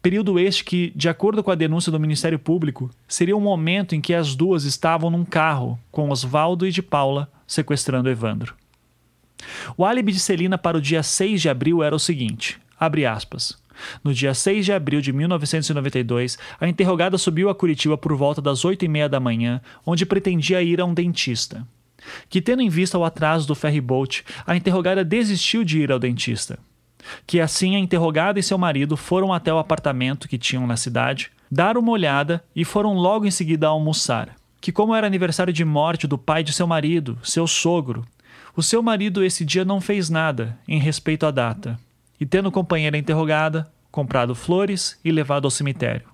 Período 0.00 0.38
este 0.38 0.64
que, 0.64 0.92
de 0.94 1.08
acordo 1.08 1.42
com 1.42 1.50
a 1.50 1.56
denúncia 1.56 1.90
do 1.90 1.98
Ministério 1.98 2.38
Público, 2.38 2.90
seria 3.08 3.36
um 3.36 3.40
momento 3.40 3.94
em 3.94 4.00
que 4.00 4.14
as 4.14 4.36
duas 4.36 4.64
estavam 4.64 5.10
num 5.10 5.24
carro 5.24 5.78
com 5.90 6.10
Oswaldo 6.10 6.66
e 6.66 6.70
de 6.70 6.80
Paula 6.80 7.30
sequestrando 7.50 8.08
Evandro. 8.08 8.54
O 9.76 9.84
álibi 9.84 10.12
de 10.12 10.20
Celina 10.20 10.56
para 10.56 10.78
o 10.78 10.80
dia 10.80 11.02
6 11.02 11.42
de 11.42 11.48
abril 11.48 11.82
era 11.82 11.94
o 11.94 11.98
seguinte: 11.98 12.60
abre 12.78 13.04
aspas. 13.04 13.58
No 14.04 14.14
dia 14.14 14.34
6 14.34 14.66
de 14.66 14.72
abril 14.72 15.00
de 15.00 15.12
1992, 15.12 16.38
a 16.60 16.68
interrogada 16.68 17.18
subiu 17.18 17.48
a 17.48 17.54
Curitiba 17.54 17.98
por 17.98 18.14
volta 18.14 18.40
das 18.40 18.64
8 18.64 18.84
e 18.84 18.88
meia 18.88 19.08
da 19.08 19.18
manhã, 19.18 19.60
onde 19.84 20.06
pretendia 20.06 20.62
ir 20.62 20.80
a 20.80 20.84
um 20.84 20.94
dentista. 20.94 21.66
Que, 22.28 22.40
tendo 22.40 22.62
em 22.62 22.68
vista 22.68 22.98
o 22.98 23.04
atraso 23.04 23.48
do 23.48 23.54
ferryboat, 23.54 24.24
a 24.46 24.54
interrogada 24.54 25.04
desistiu 25.04 25.64
de 25.64 25.80
ir 25.80 25.90
ao 25.90 25.98
dentista. 25.98 26.58
Que 27.26 27.40
assim 27.40 27.74
a 27.74 27.78
interrogada 27.78 28.38
e 28.38 28.42
seu 28.42 28.58
marido 28.58 28.96
foram 28.96 29.32
até 29.32 29.52
o 29.52 29.58
apartamento 29.58 30.28
que 30.28 30.38
tinham 30.38 30.66
na 30.66 30.76
cidade, 30.76 31.30
dar 31.50 31.76
uma 31.78 31.90
olhada 31.90 32.44
e 32.54 32.64
foram 32.64 32.94
logo 32.94 33.26
em 33.26 33.30
seguida 33.30 33.66
almoçar 33.66 34.36
que, 34.60 34.70
como 34.72 34.94
era 34.94 35.06
aniversário 35.06 35.52
de 35.52 35.64
morte 35.64 36.06
do 36.06 36.18
pai 36.18 36.42
de 36.42 36.52
seu 36.52 36.66
marido, 36.66 37.18
seu 37.22 37.46
sogro, 37.46 38.04
o 38.54 38.62
seu 38.62 38.82
marido 38.82 39.24
esse 39.24 39.44
dia 39.44 39.64
não 39.64 39.80
fez 39.80 40.10
nada 40.10 40.58
em 40.66 40.78
respeito 40.78 41.24
à 41.24 41.30
data, 41.30 41.78
e 42.20 42.26
tendo 42.26 42.52
companheira 42.52 42.98
interrogada, 42.98 43.70
comprado 43.90 44.34
flores 44.34 44.98
e 45.04 45.10
levado 45.10 45.46
ao 45.46 45.50
cemitério. 45.50 46.08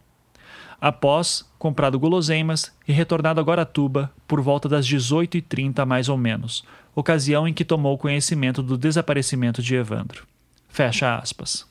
Após, 0.81 1.45
comprado 1.59 1.99
guloseimas 1.99 2.73
e 2.87 2.93
retornado 2.93 3.41
a 3.41 3.45
Guaratuba 3.45 4.13
por 4.29 4.41
volta 4.41 4.69
das 4.69 4.87
18h30 4.87 5.85
mais 5.85 6.09
ou 6.09 6.17
menos, 6.17 6.65
ocasião 6.95 7.49
em 7.49 7.55
que 7.55 7.65
tomou 7.65 7.99
conhecimento 7.99 8.63
do 8.63 8.77
desaparecimento 8.77 9.63
de 9.63 9.75
Evandro. 9.75 10.27
Fecha 10.69 11.17
aspas. 11.17 11.67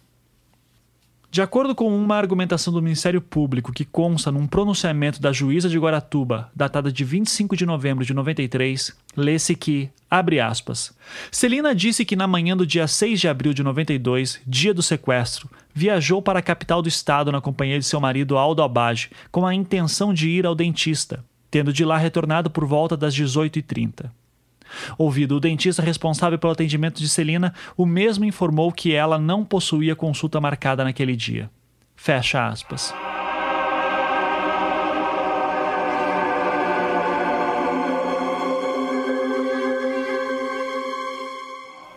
De 1.35 1.41
acordo 1.41 1.75
com 1.75 1.93
uma 1.93 2.15
argumentação 2.15 2.71
do 2.71 2.81
Ministério 2.81 3.19
Público 3.19 3.73
que 3.73 3.83
consta 3.83 4.31
num 4.31 4.47
pronunciamento 4.47 5.21
da 5.21 5.33
juíza 5.33 5.67
de 5.67 5.77
Guaratuba, 5.77 6.49
datada 6.55 6.89
de 6.89 7.03
25 7.03 7.57
de 7.57 7.65
novembro 7.65 8.05
de 8.05 8.13
93, 8.13 8.95
lê-se 9.17 9.53
que, 9.53 9.89
abre 10.09 10.39
aspas, 10.39 10.95
Celina 11.29 11.75
disse 11.75 12.05
que 12.05 12.15
na 12.15 12.25
manhã 12.25 12.55
do 12.55 12.65
dia 12.65 12.87
6 12.87 13.19
de 13.19 13.27
abril 13.27 13.53
de 13.53 13.63
92, 13.63 14.39
dia 14.47 14.73
do 14.73 14.81
sequestro, 14.81 15.49
viajou 15.73 16.21
para 16.21 16.39
a 16.39 16.41
capital 16.41 16.81
do 16.81 16.87
estado 16.87 17.33
na 17.33 17.41
companhia 17.41 17.79
de 17.79 17.85
seu 17.85 17.99
marido 17.99 18.37
Aldo 18.37 18.63
Abage, 18.63 19.09
com 19.29 19.45
a 19.45 19.53
intenção 19.53 20.13
de 20.13 20.29
ir 20.29 20.45
ao 20.45 20.55
dentista, 20.55 21.21
tendo 21.51 21.73
de 21.73 21.83
lá 21.83 21.97
retornado 21.97 22.49
por 22.49 22.65
volta 22.65 22.95
das 22.95 23.13
18h30. 23.13 24.09
Ouvido 24.97 25.37
o 25.37 25.39
dentista 25.39 25.81
responsável 25.81 26.39
pelo 26.39 26.53
atendimento 26.53 26.99
de 26.99 27.09
Celina, 27.09 27.53
o 27.75 27.85
mesmo 27.85 28.25
informou 28.25 28.71
que 28.71 28.93
ela 28.93 29.17
não 29.17 29.43
possuía 29.43 29.95
consulta 29.95 30.41
marcada 30.41 30.83
naquele 30.83 31.15
dia. 31.15 31.49
Fecha 31.95 32.47
aspas. 32.47 32.93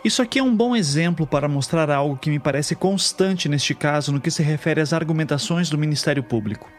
Isso 0.03 0.21
aqui 0.21 0.39
é 0.39 0.43
um 0.43 0.55
bom 0.55 0.75
exemplo 0.75 1.27
para 1.27 1.47
mostrar 1.47 1.91
algo 1.91 2.17
que 2.17 2.29
me 2.29 2.39
parece 2.39 2.73
constante 2.73 3.49
neste 3.49 3.75
caso 3.75 4.11
no 4.11 4.21
que 4.21 4.31
se 4.31 4.41
refere 4.41 4.79
às 4.79 4.93
argumentações 4.93 5.69
do 5.69 5.77
Ministério 5.77 6.23
Público. 6.23 6.78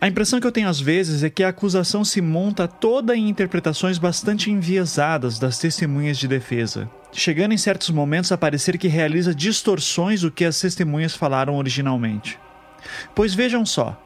A 0.00 0.06
impressão 0.06 0.40
que 0.40 0.46
eu 0.46 0.52
tenho 0.52 0.68
às 0.68 0.80
vezes 0.80 1.22
é 1.22 1.30
que 1.30 1.42
a 1.42 1.48
acusação 1.48 2.04
se 2.04 2.20
monta 2.20 2.68
toda 2.68 3.16
em 3.16 3.28
interpretações 3.28 3.98
bastante 3.98 4.50
enviesadas 4.50 5.38
das 5.38 5.58
testemunhas 5.58 6.18
de 6.18 6.28
defesa, 6.28 6.88
chegando 7.12 7.52
em 7.52 7.58
certos 7.58 7.90
momentos 7.90 8.30
a 8.32 8.38
parecer 8.38 8.78
que 8.78 8.88
realiza 8.88 9.34
distorções 9.34 10.20
do 10.20 10.30
que 10.30 10.44
as 10.44 10.60
testemunhas 10.60 11.14
falaram 11.14 11.56
originalmente. 11.56 12.38
Pois 13.14 13.34
vejam 13.34 13.64
só. 13.64 14.00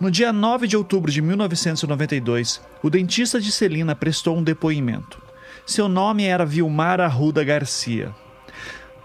No 0.00 0.10
dia 0.10 0.32
9 0.32 0.66
de 0.66 0.76
outubro 0.76 1.10
de 1.10 1.20
1992, 1.20 2.60
o 2.82 2.88
dentista 2.88 3.40
de 3.40 3.50
Celina 3.50 3.94
prestou 3.94 4.36
um 4.36 4.42
depoimento. 4.42 5.20
Seu 5.66 5.88
nome 5.88 6.24
era 6.24 6.46
Vilmar 6.46 7.00
Arruda 7.00 7.44
Garcia. 7.44 8.12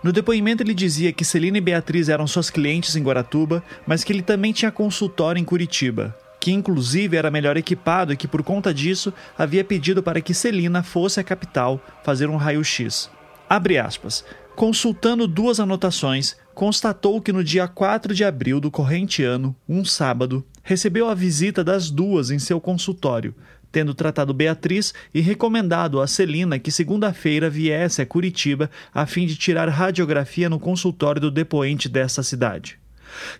No 0.03 0.11
depoimento, 0.11 0.61
ele 0.61 0.73
dizia 0.73 1.11
que 1.11 1.25
Celina 1.25 1.57
e 1.57 1.61
Beatriz 1.61 2.07
eram 2.07 2.27
suas 2.27 2.49
clientes 2.49 2.95
em 2.95 3.03
Guaratuba, 3.03 3.63
mas 3.85 4.03
que 4.03 4.13
ele 4.13 4.21
também 4.21 4.53
tinha 4.53 4.71
consultório 4.71 5.39
em 5.39 5.43
Curitiba, 5.43 6.15
que 6.39 6.51
inclusive 6.51 7.17
era 7.17 7.31
melhor 7.31 7.57
equipado 7.57 8.13
e 8.13 8.17
que 8.17 8.27
por 8.27 8.43
conta 8.43 8.73
disso 8.73 9.11
havia 9.37 9.63
pedido 9.63 10.03
para 10.03 10.21
que 10.21 10.33
Celina 10.33 10.83
fosse 10.83 11.19
à 11.19 11.23
capital 11.23 11.83
fazer 12.03 12.29
um 12.29 12.35
raio-x. 12.35 13.09
Abre 13.49 13.77
aspas. 13.77 14.23
Consultando 14.55 15.27
duas 15.27 15.59
anotações, 15.59 16.35
constatou 16.55 17.21
que 17.21 17.31
no 17.31 17.43
dia 17.43 17.67
4 17.67 18.13
de 18.13 18.23
abril 18.23 18.59
do 18.59 18.71
corrente 18.71 19.23
ano, 19.23 19.55
um 19.69 19.85
sábado, 19.85 20.43
recebeu 20.63 21.07
a 21.07 21.13
visita 21.13 21.63
das 21.63 21.91
duas 21.91 22.31
em 22.31 22.39
seu 22.39 22.59
consultório, 22.59 23.35
tendo 23.77 23.93
tratado 23.93 24.33
Beatriz 24.33 24.91
e 25.13 25.21
recomendado 25.21 26.01
a 26.01 26.07
Celina 26.07 26.57
que 26.57 26.71
segunda-feira 26.71 27.47
viesse 27.47 28.01
a 28.01 28.07
Curitiba 28.07 28.71
a 28.91 29.05
fim 29.05 29.27
de 29.27 29.35
tirar 29.35 29.69
radiografia 29.69 30.49
no 30.49 30.59
consultório 30.59 31.21
do 31.21 31.29
depoente 31.29 31.87
desta 31.87 32.23
cidade. 32.23 32.79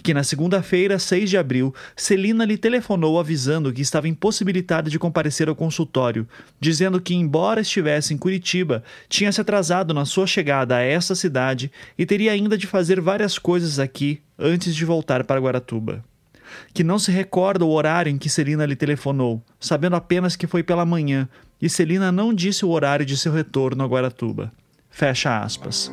Que 0.04 0.14
na 0.14 0.24
segunda-feira, 0.24 1.00
6 1.00 1.28
de 1.28 1.38
abril, 1.40 1.74
Celina 1.96 2.46
lhe 2.46 2.56
telefonou 2.56 3.20
avisando 3.20 3.74
que 3.74 3.82
estava 3.82 4.08
impossibilitada 4.08 4.92
de 4.92 5.00
comparecer 5.00 5.50
ao 5.50 5.56
consultório, 5.56 6.28
dizendo 6.60 7.02
que, 7.02 7.16
embora 7.16 7.62
estivesse 7.62 8.14
em 8.14 8.18
Curitiba, 8.18 8.84
tinha 9.10 9.32
se 9.32 9.42
atrasado 9.42 9.92
na 9.92 10.06
sua 10.06 10.28
chegada 10.28 10.76
a 10.76 10.82
essa 10.84 11.16
cidade 11.16 11.72
e 11.98 12.06
teria 12.06 12.32
ainda 12.32 12.56
de 12.56 12.68
fazer 12.68 13.02
várias 13.02 13.40
coisas 13.40 13.80
aqui 13.80 14.22
antes 14.38 14.76
de 14.76 14.86
voltar 14.86 15.24
para 15.24 15.42
Guaratuba 15.42 16.06
que 16.74 16.84
não 16.84 16.98
se 16.98 17.12
recorda 17.12 17.66
o 17.66 17.72
horário 17.72 18.10
em 18.10 18.18
que 18.18 18.30
Celina 18.30 18.66
lhe 18.66 18.76
telefonou, 18.76 19.42
sabendo 19.60 19.96
apenas 19.96 20.36
que 20.36 20.48
foi 20.48 20.64
pela 20.64 20.86
manhã, 20.86 21.28
e 21.62 21.70
Celina 21.70 22.12
não 22.12 22.34
disse 22.34 22.66
o 22.66 22.70
horário 22.70 23.06
de 23.06 23.18
seu 23.18 23.32
retorno 23.32 23.84
a 23.84 23.88
Guaratuba. 23.88 24.52
Fecha 24.90 25.40
aspas. 25.40 25.92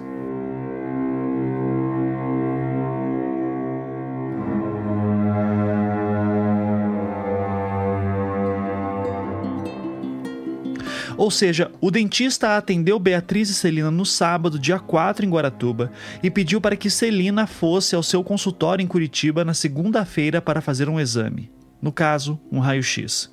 Ou 11.16 11.30
seja, 11.30 11.70
o 11.80 11.90
dentista 11.90 12.56
atendeu 12.56 12.98
Beatriz 12.98 13.48
e 13.48 13.54
Celina 13.54 13.90
no 13.90 14.04
sábado, 14.04 14.58
dia 14.58 14.78
4, 14.78 15.24
em 15.24 15.30
Guaratuba, 15.30 15.92
e 16.22 16.30
pediu 16.30 16.60
para 16.60 16.76
que 16.76 16.90
Celina 16.90 17.46
fosse 17.46 17.94
ao 17.94 18.02
seu 18.02 18.24
consultório 18.24 18.82
em 18.82 18.86
Curitiba 18.86 19.44
na 19.44 19.54
segunda-feira 19.54 20.42
para 20.42 20.60
fazer 20.60 20.88
um 20.88 20.98
exame. 20.98 21.50
No 21.80 21.92
caso, 21.92 22.40
um 22.50 22.58
raio-x. 22.58 23.32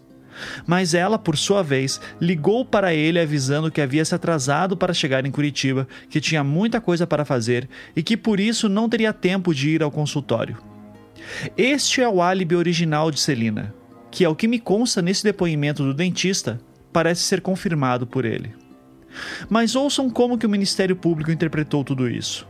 Mas 0.66 0.94
ela, 0.94 1.20
por 1.20 1.38
sua 1.38 1.62
vez, 1.62 2.00
ligou 2.20 2.64
para 2.64 2.94
ele 2.94 3.20
avisando 3.20 3.72
que 3.72 3.82
havia 3.82 4.06
se 4.06 4.16
atrasado 4.16 4.78
para 4.78 4.94
chegar 4.94 5.26
em 5.26 5.32
Curitiba, 5.32 5.88
que 6.10 6.22
tinha 6.22 6.44
muita 6.44 6.80
coisa 6.80 7.06
para 7.06 7.26
fazer 7.26 7.68
e 7.96 8.04
que 8.04 8.16
por 8.16 8.40
isso 8.40 8.70
não 8.70 8.88
teria 8.88 9.14
tempo 9.14 9.54
de 9.54 9.70
ir 9.70 9.84
ao 9.84 9.92
consultório. 9.92 10.58
Este 11.58 12.02
é 12.02 12.10
o 12.10 12.22
álibi 12.22 12.56
original 12.56 13.12
de 13.12 13.20
Celina, 13.20 13.74
que, 14.10 14.26
ao 14.26 14.36
que 14.36 14.48
me 14.48 14.60
consta 14.60 15.02
nesse 15.02 15.24
depoimento 15.24 15.84
do 15.84 15.94
dentista, 15.94 16.60
parece 16.92 17.24
ser 17.24 17.42
confirmado 17.42 18.06
por 18.06 18.26
ele. 18.26 18.54
Mas 19.50 19.76
ouçam 19.76 20.10
como 20.10 20.38
que 20.38 20.46
o 20.46 20.50
Ministério 20.50 20.96
Público 20.96 21.32
interpretou 21.32 21.84
tudo 21.84 22.10
isso. 22.10 22.48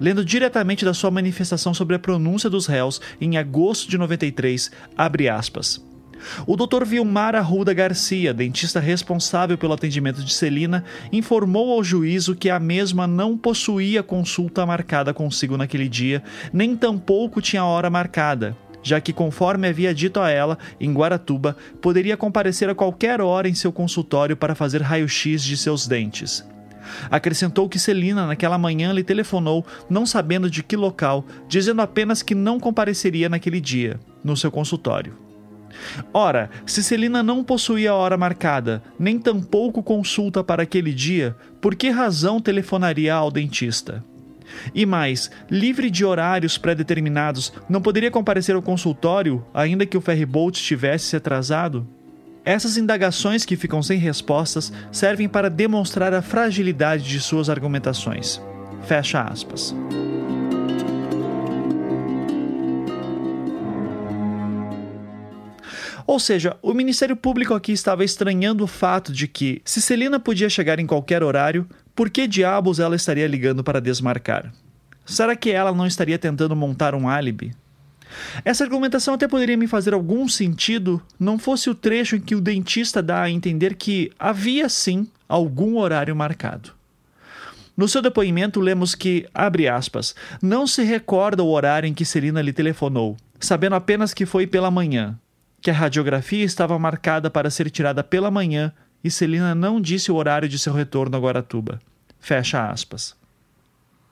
Lendo 0.00 0.24
diretamente 0.24 0.84
da 0.84 0.94
sua 0.94 1.10
manifestação 1.10 1.74
sobre 1.74 1.94
a 1.94 1.98
pronúncia 1.98 2.48
dos 2.48 2.66
réus 2.66 3.00
em 3.20 3.36
agosto 3.36 3.88
de 3.88 3.98
93, 3.98 4.70
abre 4.96 5.28
aspas. 5.28 5.84
O 6.46 6.56
Dr. 6.56 6.84
Vilmar 6.84 7.34
Arruda 7.34 7.72
Garcia, 7.72 8.34
dentista 8.34 8.80
responsável 8.80 9.56
pelo 9.56 9.72
atendimento 9.72 10.22
de 10.22 10.32
Celina, 10.32 10.84
informou 11.12 11.72
ao 11.72 11.84
juízo 11.84 12.34
que 12.34 12.50
a 12.50 12.60
mesma 12.60 13.06
não 13.06 13.36
possuía 13.36 14.02
consulta 14.02 14.66
marcada 14.66 15.14
consigo 15.14 15.56
naquele 15.56 15.88
dia, 15.88 16.22
nem 16.52 16.76
tampouco 16.76 17.40
tinha 17.40 17.64
hora 17.64 17.90
marcada, 17.90 18.56
já 18.82 19.00
que, 19.00 19.12
conforme 19.12 19.68
havia 19.68 19.94
dito 19.94 20.20
a 20.20 20.30
ela, 20.30 20.58
em 20.80 20.92
Guaratuba, 20.92 21.56
poderia 21.80 22.16
comparecer 22.16 22.68
a 22.68 22.74
qualquer 22.74 23.20
hora 23.20 23.48
em 23.48 23.54
seu 23.54 23.72
consultório 23.72 24.36
para 24.36 24.54
fazer 24.54 24.82
raio-x 24.82 25.42
de 25.42 25.56
seus 25.56 25.86
dentes. 25.86 26.44
Acrescentou 27.10 27.68
que 27.68 27.78
Celina, 27.78 28.26
naquela 28.26 28.58
manhã, 28.58 28.92
lhe 28.92 29.04
telefonou, 29.04 29.64
não 29.88 30.06
sabendo 30.06 30.50
de 30.50 30.62
que 30.62 30.76
local, 30.76 31.24
dizendo 31.48 31.82
apenas 31.82 32.22
que 32.22 32.34
não 32.34 32.58
compareceria 32.58 33.28
naquele 33.28 33.60
dia, 33.60 34.00
no 34.24 34.36
seu 34.36 34.50
consultório. 34.50 35.14
Ora, 36.12 36.50
se 36.66 36.82
Celina 36.82 37.22
não 37.22 37.44
possuía 37.44 37.92
a 37.92 37.94
hora 37.94 38.16
marcada, 38.16 38.82
nem 38.98 39.18
tampouco 39.18 39.82
consulta 39.82 40.42
para 40.42 40.64
aquele 40.64 40.92
dia, 40.92 41.36
por 41.60 41.74
que 41.74 41.90
razão 41.90 42.40
telefonaria 42.40 43.14
ao 43.14 43.30
dentista? 43.30 44.04
E 44.74 44.84
mais, 44.86 45.30
livre 45.50 45.90
de 45.90 46.04
horários 46.04 46.58
pré-determinados, 46.58 47.52
não 47.68 47.80
poderia 47.80 48.10
comparecer 48.10 48.54
ao 48.54 48.62
consultório, 48.62 49.44
ainda 49.52 49.86
que 49.86 49.96
o 49.96 50.00
ferryboat 50.00 50.62
tivesse 50.62 51.06
se 51.06 51.16
atrasado? 51.16 51.86
Essas 52.44 52.76
indagações 52.76 53.44
que 53.44 53.56
ficam 53.56 53.82
sem 53.82 53.98
respostas 53.98 54.72
servem 54.90 55.28
para 55.28 55.50
demonstrar 55.50 56.14
a 56.14 56.22
fragilidade 56.22 57.04
de 57.04 57.20
suas 57.20 57.50
argumentações. 57.50 58.40
Fecha 58.86 59.22
aspas. 59.22 59.74
Ou 66.10 66.18
seja, 66.18 66.56
o 66.60 66.74
Ministério 66.74 67.14
Público 67.14 67.54
aqui 67.54 67.70
estava 67.70 68.02
estranhando 68.02 68.64
o 68.64 68.66
fato 68.66 69.12
de 69.12 69.28
que, 69.28 69.62
se 69.64 69.80
Celina 69.80 70.18
podia 70.18 70.50
chegar 70.50 70.80
em 70.80 70.86
qualquer 70.86 71.22
horário, 71.22 71.68
por 71.94 72.10
que 72.10 72.26
diabos 72.26 72.78
ela 72.78 72.96
estaria 72.96 73.26
ligando 73.26 73.62
para 73.64 73.80
desmarcar? 73.80 74.52
Será 75.04 75.34
que 75.34 75.50
ela 75.50 75.72
não 75.72 75.86
estaria 75.86 76.18
tentando 76.18 76.54
montar 76.54 76.94
um 76.94 77.08
álibi? 77.08 77.52
Essa 78.44 78.64
argumentação 78.64 79.14
até 79.14 79.28
poderia 79.28 79.56
me 79.56 79.66
fazer 79.66 79.94
algum 79.94 80.28
sentido, 80.28 81.00
não 81.18 81.38
fosse 81.38 81.70
o 81.70 81.74
trecho 81.74 82.16
em 82.16 82.20
que 82.20 82.34
o 82.34 82.40
dentista 82.40 83.02
dá 83.02 83.22
a 83.22 83.30
entender 83.30 83.74
que 83.74 84.10
havia 84.18 84.68
sim 84.68 85.06
algum 85.28 85.78
horário 85.78 86.14
marcado. 86.14 86.72
No 87.76 87.88
seu 87.88 88.02
depoimento, 88.02 88.60
lemos 88.60 88.94
que, 88.94 89.26
abre 89.32 89.68
aspas, 89.68 90.14
não 90.42 90.66
se 90.66 90.82
recorda 90.82 91.42
o 91.42 91.50
horário 91.50 91.86
em 91.86 91.94
que 91.94 92.04
Celina 92.04 92.42
lhe 92.42 92.52
telefonou, 92.52 93.16
sabendo 93.38 93.74
apenas 93.74 94.12
que 94.12 94.26
foi 94.26 94.46
pela 94.46 94.70
manhã, 94.70 95.18
que 95.62 95.70
a 95.70 95.74
radiografia 95.74 96.44
estava 96.44 96.78
marcada 96.78 97.30
para 97.30 97.48
ser 97.48 97.70
tirada 97.70 98.02
pela 98.02 98.30
manhã 98.30 98.72
e 99.02 99.10
Celina 99.10 99.54
não 99.54 99.80
disse 99.80 100.10
o 100.12 100.16
horário 100.16 100.48
de 100.48 100.58
seu 100.58 100.72
retorno 100.72 101.16
a 101.16 101.20
Guaratuba. 101.20 101.80
Fecha 102.18 102.68
aspas. 102.68 103.16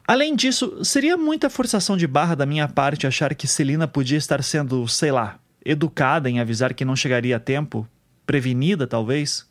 Além 0.07 0.35
disso, 0.35 0.83
seria 0.83 1.17
muita 1.17 1.51
forçação 1.51 1.97
de 1.97 2.07
barra 2.07 2.35
da 2.35 2.47
minha 2.47 2.67
parte 2.67 3.07
achar 3.07 3.35
que 3.35 3.47
Celina 3.47 3.87
podia 3.87 4.17
estar 4.17 4.43
sendo, 4.43 4.89
sei 4.89 5.13
lá, 5.13 5.39
educada 5.63 6.31
em 6.31 6.41
avisar 6.41 6.73
que 6.73 6.85
não 6.85 6.97
chegaria 6.97 7.37
a 7.37 7.41
tempo? 7.41 7.87
Prevenida, 8.25 8.87
talvez? 8.87 9.47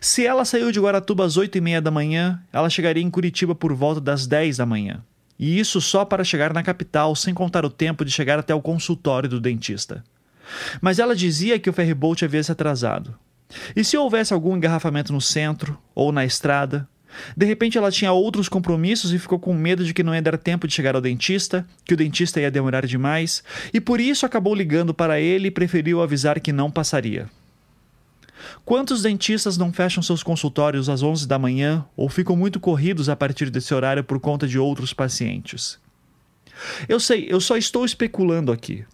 Se 0.00 0.24
ela 0.24 0.44
saiu 0.44 0.70
de 0.70 0.80
Guaratuba 0.80 1.24
às 1.24 1.36
oito 1.36 1.58
e 1.58 1.60
meia 1.60 1.80
da 1.80 1.90
manhã, 1.90 2.40
ela 2.52 2.70
chegaria 2.70 3.02
em 3.02 3.10
Curitiba 3.10 3.54
por 3.54 3.72
volta 3.74 4.00
das 4.00 4.26
dez 4.26 4.56
da 4.56 4.66
manhã. 4.66 5.02
e 5.38 5.58
isso 5.58 5.80
só 5.80 6.04
para 6.04 6.22
chegar 6.22 6.52
na 6.52 6.62
capital, 6.62 7.16
sem 7.16 7.34
contar 7.34 7.64
o 7.64 7.70
tempo 7.70 8.04
de 8.04 8.12
chegar 8.12 8.38
até 8.38 8.54
o 8.54 8.62
consultório 8.62 9.28
do 9.28 9.40
dentista. 9.40 10.04
Mas 10.80 11.00
ela 11.00 11.16
dizia 11.16 11.58
que 11.58 11.68
o 11.68 11.72
ferryboat 11.72 12.24
havia 12.24 12.42
se 12.42 12.52
atrasado. 12.52 13.18
E 13.74 13.84
se 13.84 13.96
houvesse 13.96 14.32
algum 14.32 14.56
engarrafamento 14.56 15.12
no 15.12 15.20
centro 15.20 15.78
ou 15.94 16.12
na 16.12 16.24
estrada? 16.24 16.88
De 17.36 17.44
repente 17.44 17.76
ela 17.76 17.90
tinha 17.90 18.12
outros 18.12 18.48
compromissos 18.48 19.12
e 19.12 19.18
ficou 19.18 19.38
com 19.38 19.52
medo 19.54 19.84
de 19.84 19.92
que 19.92 20.02
não 20.02 20.14
ia 20.14 20.22
dar 20.22 20.38
tempo 20.38 20.66
de 20.66 20.74
chegar 20.74 20.94
ao 20.94 21.00
dentista, 21.00 21.66
que 21.84 21.94
o 21.94 21.96
dentista 21.96 22.40
ia 22.40 22.50
demorar 22.50 22.86
demais, 22.86 23.42
e 23.72 23.80
por 23.80 24.00
isso 24.00 24.24
acabou 24.24 24.54
ligando 24.54 24.94
para 24.94 25.20
ele 25.20 25.48
e 25.48 25.50
preferiu 25.50 26.00
avisar 26.00 26.40
que 26.40 26.52
não 26.52 26.70
passaria. 26.70 27.28
Quantos 28.64 29.02
dentistas 29.02 29.56
não 29.56 29.72
fecham 29.72 30.02
seus 30.02 30.22
consultórios 30.22 30.88
às 30.88 31.02
11 31.02 31.28
da 31.28 31.38
manhã 31.38 31.84
ou 31.96 32.08
ficam 32.08 32.36
muito 32.36 32.58
corridos 32.58 33.08
a 33.08 33.16
partir 33.16 33.50
desse 33.50 33.72
horário 33.72 34.02
por 34.02 34.18
conta 34.18 34.48
de 34.48 34.58
outros 34.58 34.92
pacientes? 34.92 35.78
Eu 36.88 37.00
sei, 37.00 37.26
eu 37.28 37.40
só 37.40 37.56
estou 37.56 37.84
especulando 37.84 38.52
aqui. 38.52 38.84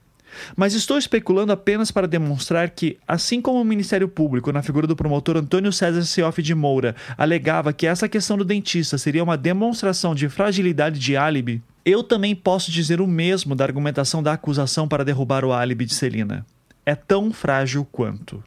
Mas 0.57 0.75
estou 0.75 0.99
especulando 0.99 1.53
apenas 1.53 1.91
para 1.91 2.07
demonstrar 2.07 2.71
que, 2.71 2.99
assim 3.07 3.41
como 3.41 3.61
o 3.61 3.65
Ministério 3.65 4.09
Público, 4.09 4.53
na 4.53 4.63
figura 4.63 4.87
do 4.87 4.97
promotor 4.97 5.37
Antônio 5.37 5.73
César 5.73 6.03
Seoff 6.03 6.43
de 6.43 6.55
Moura, 6.55 6.95
alegava 7.17 7.73
que 7.73 7.87
essa 7.87 8.09
questão 8.09 8.37
do 8.37 8.45
dentista 8.45 8.99
seria 8.99 9.25
uma 9.25 9.37
demonstração 9.37 10.15
de 10.15 10.29
fragilidade 10.29 10.99
de 10.99 11.17
álibi, 11.17 11.63
eu 11.85 12.03
também 12.03 12.35
posso 12.35 12.71
dizer 12.71 13.01
o 13.01 13.07
mesmo 13.07 13.55
da 13.55 13.65
argumentação 13.65 14.23
da 14.23 14.35
acusação 14.35 14.87
para 14.87 15.05
derrubar 15.05 15.45
o 15.45 15.53
álibi 15.53 15.87
de 15.87 15.95
Celina. 15.95 16.45
É 16.85 16.95
tão 16.95 17.33
frágil 17.33 17.87
quanto. 17.91 18.43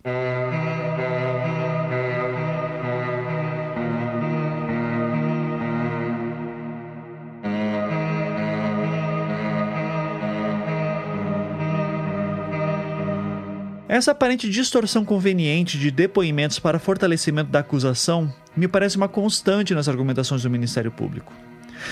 Essa 13.91 14.11
aparente 14.11 14.49
distorção 14.49 15.03
conveniente 15.03 15.77
de 15.77 15.91
depoimentos 15.91 16.57
para 16.57 16.79
fortalecimento 16.79 17.51
da 17.51 17.59
acusação 17.59 18.33
me 18.55 18.65
parece 18.65 18.95
uma 18.95 19.09
constante 19.09 19.75
nas 19.75 19.89
argumentações 19.89 20.43
do 20.43 20.49
Ministério 20.49 20.89
Público. 20.89 21.33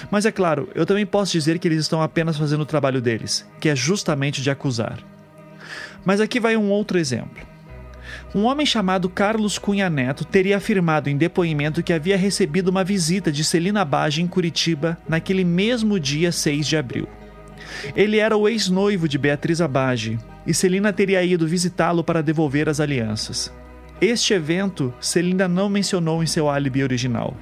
Mas 0.10 0.26
é 0.26 0.32
claro, 0.32 0.70
eu 0.74 0.86
também 0.86 1.06
posso 1.06 1.34
dizer 1.34 1.60
que 1.60 1.68
eles 1.68 1.82
estão 1.82 2.02
apenas 2.02 2.38
fazendo 2.38 2.62
o 2.62 2.66
trabalho 2.66 3.02
deles, 3.02 3.45
que 3.60 3.68
é 3.68 3.76
justamente 3.76 4.41
de 4.41 4.50
acusar. 4.50 4.97
Mas 6.06 6.22
aqui 6.22 6.39
vai 6.39 6.56
um 6.56 6.70
outro 6.70 6.97
exemplo. 6.97 7.45
Um 8.34 8.45
homem 8.45 8.66
chamado 8.66 9.10
Carlos 9.10 9.58
Cunha 9.58 9.89
Neto 9.89 10.24
teria 10.24 10.56
afirmado 10.56 11.10
em 11.10 11.18
depoimento 11.18 11.84
que 11.84 11.91
havia 11.91 12.16
recebido 12.16 12.70
uma 12.70 12.82
visita 12.82 13.30
de 13.30 13.43
Celina 13.43 13.84
Bage 13.84 14.22
em 14.22 14.28
Curitiba 14.28 14.97
naquele 15.06 15.43
mesmo 15.43 16.00
dia 16.00 16.32
6 16.32 16.66
de 16.66 16.78
abril. 16.78 17.10
Ele 17.95 18.17
era 18.17 18.36
o 18.36 18.47
ex-noivo 18.47 19.07
de 19.07 19.17
Beatriz 19.17 19.61
Abage 19.61 20.20
e 20.45 20.53
Celina 20.53 20.91
teria 20.93 21.24
ido 21.24 21.47
visitá-lo 21.47 22.03
para 22.03 22.24
devolver 22.24 22.70
as 22.70 22.80
alianças. 22.80 23.53
Este 24.01 24.34
evento 24.34 24.93
Celina 24.99 25.47
não 25.47 25.70
mencionou 25.70 26.24
em 26.24 26.26
seu 26.26 26.49
álibi 26.49 26.84
original. 26.84 27.36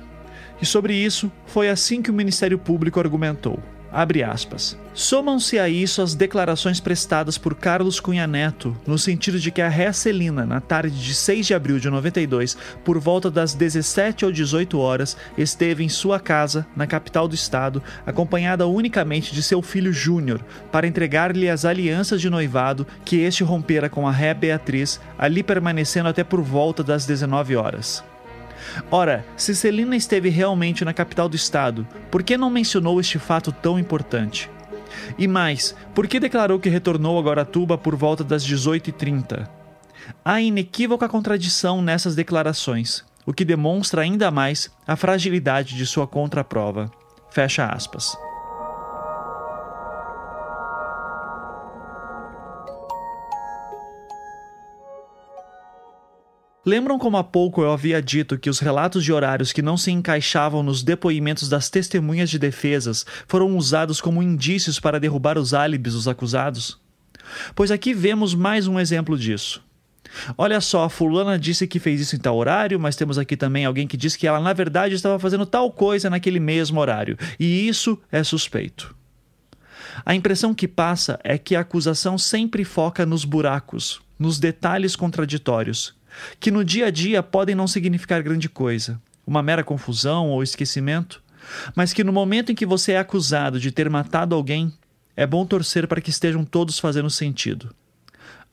E 0.61 0.65
sobre 0.65 0.93
isso, 0.93 1.31
foi 1.45 1.69
assim 1.69 2.01
que 2.01 2.09
o 2.09 2.13
Ministério 2.13 2.57
Público 2.57 2.99
argumentou. 2.99 3.59
Abre 3.91 4.23
aspas. 4.23 4.77
Somam-se 4.93 5.59
a 5.59 5.69
isso 5.69 6.01
as 6.01 6.15
declarações 6.15 6.79
prestadas 6.79 7.37
por 7.37 7.53
Carlos 7.53 7.99
Cunha 7.99 8.25
Neto, 8.25 8.75
no 8.85 8.97
sentido 8.97 9.39
de 9.39 9.51
que 9.51 9.61
a 9.61 9.69
ré 9.69 9.91
Celina, 9.93 10.43
na 10.43 10.59
tarde 10.59 10.99
de 10.99 11.13
6 11.13 11.45
de 11.45 11.53
abril 11.53 11.79
de 11.79 11.89
92, 11.89 12.57
por 12.83 12.97
volta 12.97 13.29
das 13.29 13.53
17 13.53 14.25
ou 14.25 14.31
18 14.31 14.79
horas, 14.79 15.15
esteve 15.37 15.83
em 15.83 15.89
sua 15.89 16.19
casa, 16.19 16.65
na 16.75 16.87
capital 16.87 17.27
do 17.27 17.35
estado, 17.35 17.81
acompanhada 18.07 18.65
unicamente 18.65 19.35
de 19.35 19.43
seu 19.43 19.61
filho 19.61 19.93
Júnior, 19.93 20.43
para 20.71 20.87
entregar-lhe 20.87 21.47
as 21.47 21.63
alianças 21.63 22.19
de 22.19 22.29
noivado 22.29 22.87
que 23.05 23.17
este 23.17 23.43
rompera 23.43 23.89
com 23.89 24.07
a 24.07 24.11
ré 24.11 24.33
Beatriz, 24.33 24.99
ali 25.17 25.43
permanecendo 25.43 26.09
até 26.09 26.23
por 26.23 26.41
volta 26.41 26.83
das 26.83 27.05
19 27.05 27.55
horas. 27.55 28.03
Ora, 28.91 29.25
se 29.35 29.55
Celina 29.55 29.95
esteve 29.95 30.29
realmente 30.29 30.85
na 30.85 30.93
capital 30.93 31.27
do 31.27 31.35
estado, 31.35 31.87
por 32.11 32.23
que 32.23 32.37
não 32.37 32.49
mencionou 32.49 32.99
este 32.99 33.19
fato 33.19 33.51
tão 33.51 33.79
importante? 33.79 34.49
E 35.17 35.27
mais, 35.27 35.75
por 35.93 36.07
que 36.07 36.19
declarou 36.19 36.59
que 36.59 36.69
retornou 36.69 37.19
a 37.19 37.21
Guaratuba 37.21 37.77
por 37.77 37.95
volta 37.95 38.23
das 38.23 38.45
18h30? 38.45 39.47
Há 40.23 40.41
inequívoca 40.41 41.09
contradição 41.09 41.81
nessas 41.81 42.15
declarações, 42.15 43.03
o 43.25 43.33
que 43.33 43.45
demonstra 43.45 44.01
ainda 44.01 44.31
mais 44.31 44.71
a 44.87 44.95
fragilidade 44.95 45.75
de 45.75 45.85
sua 45.85 46.07
contraprova. 46.07 46.89
Fecha 47.29 47.65
aspas. 47.65 48.17
Lembram 56.67 56.99
como 56.99 57.15
há 57.15 57.23
pouco 57.23 57.61
eu 57.61 57.71
havia 57.71 58.01
dito 58.01 58.37
que 58.37 58.49
os 58.49 58.59
relatos 58.59 59.01
de 59.01 59.13
horários 59.13 59.53
que 59.53 59.61
não 59.61 59.77
se 59.77 59.89
encaixavam 59.89 60.61
nos 60.61 60.83
depoimentos 60.83 61.47
das 61.47 61.69
testemunhas 61.69 62.29
de 62.29 62.37
defesas 62.37 63.05
foram 63.25 63.55
usados 63.55 64.01
como 64.01 64.21
indícios 64.21 64.77
para 64.77 64.99
derrubar 64.99 65.37
os 65.37 65.53
álibis 65.53 65.93
dos 65.93 66.09
acusados? 66.09 66.77
Pois 67.55 67.71
aqui 67.71 67.93
vemos 67.93 68.35
mais 68.35 68.67
um 68.67 68.77
exemplo 68.77 69.17
disso. 69.17 69.63
Olha 70.37 70.59
só, 70.59 70.83
a 70.83 70.89
fulana 70.89 71.39
disse 71.39 71.65
que 71.65 71.79
fez 71.79 72.01
isso 72.01 72.17
em 72.17 72.19
tal 72.19 72.35
horário, 72.35 72.77
mas 72.77 72.97
temos 72.97 73.17
aqui 73.17 73.37
também 73.37 73.63
alguém 73.63 73.87
que 73.87 73.95
diz 73.95 74.17
que 74.17 74.27
ela 74.27 74.41
na 74.41 74.51
verdade 74.51 74.93
estava 74.93 75.17
fazendo 75.17 75.45
tal 75.45 75.71
coisa 75.71 76.09
naquele 76.09 76.41
mesmo 76.41 76.81
horário, 76.81 77.17
e 77.39 77.65
isso 77.65 77.97
é 78.11 78.21
suspeito. 78.25 78.93
A 80.05 80.13
impressão 80.13 80.53
que 80.53 80.67
passa 80.67 81.17
é 81.23 81.37
que 81.37 81.55
a 81.55 81.61
acusação 81.61 82.17
sempre 82.17 82.65
foca 82.65 83.05
nos 83.05 83.23
buracos, 83.23 84.01
nos 84.19 84.37
detalhes 84.37 84.97
contraditórios, 84.97 85.95
que 86.39 86.51
no 86.51 86.63
dia 86.63 86.87
a 86.87 86.91
dia 86.91 87.21
podem 87.21 87.55
não 87.55 87.67
significar 87.67 88.23
grande 88.23 88.49
coisa, 88.49 89.01
uma 89.25 89.43
mera 89.43 89.63
confusão 89.63 90.29
ou 90.29 90.43
esquecimento, 90.43 91.21
mas 91.75 91.93
que 91.93 92.03
no 92.03 92.13
momento 92.13 92.51
em 92.51 92.55
que 92.55 92.65
você 92.65 92.93
é 92.93 92.99
acusado 92.99 93.59
de 93.59 93.71
ter 93.71 93.89
matado 93.89 94.35
alguém, 94.35 94.73
é 95.15 95.25
bom 95.25 95.45
torcer 95.45 95.87
para 95.87 96.01
que 96.01 96.09
estejam 96.09 96.45
todos 96.45 96.79
fazendo 96.79 97.09
sentido. 97.09 97.73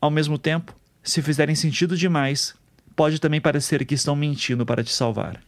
Ao 0.01 0.11
mesmo 0.11 0.39
tempo, 0.39 0.75
se 1.03 1.21
fizerem 1.21 1.55
sentido 1.55 1.97
demais, 1.97 2.55
pode 2.97 3.21
também 3.21 3.41
parecer 3.41 3.85
que 3.85 3.95
estão 3.95 4.17
mentindo 4.17 4.65
para 4.65 4.83
te 4.83 4.93
salvar. 4.93 5.41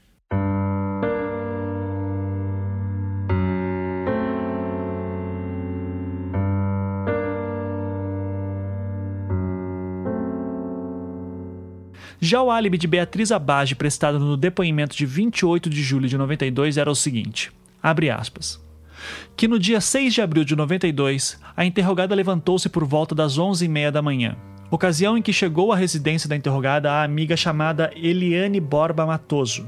Já 12.27 12.43
o 12.43 12.51
álibi 12.51 12.77
de 12.77 12.89
Beatriz 12.89 13.31
Abage 13.31 13.77
prestado 13.77 14.19
no 14.19 14.37
depoimento 14.37 14.97
de 14.97 15.07
28 15.07 15.71
de 15.71 15.81
julho 15.81 16.09
de 16.09 16.19
92 16.19 16.77
era 16.77 16.91
o 16.91 16.95
seguinte: 16.95 17.53
abre 17.81 18.11
aspas. 18.11 18.61
Que 19.37 19.47
no 19.47 19.61
dia 19.61 19.81
6 19.81 20.13
de 20.13 20.21
abril 20.21 20.43
de 20.43 20.57
92, 20.57 21.39
a 21.57 21.65
interrogada 21.65 22.17
levantou-se 22.17 22.69
por 22.69 22.85
volta 22.85 23.15
das 23.15 23.39
11h30 23.39 23.93
da 23.93 24.03
manhã, 24.03 24.35
ocasião 24.73 25.17
em 25.17 25.23
que 25.23 25.33
chegou 25.33 25.73
à 25.73 25.77
residência 25.77 26.29
da 26.29 26.35
interrogada 26.35 26.91
a 26.91 27.05
amiga 27.05 27.37
chamada 27.37 27.93
Eliane 27.95 28.59
Borba 28.59 29.07
Matoso, 29.07 29.65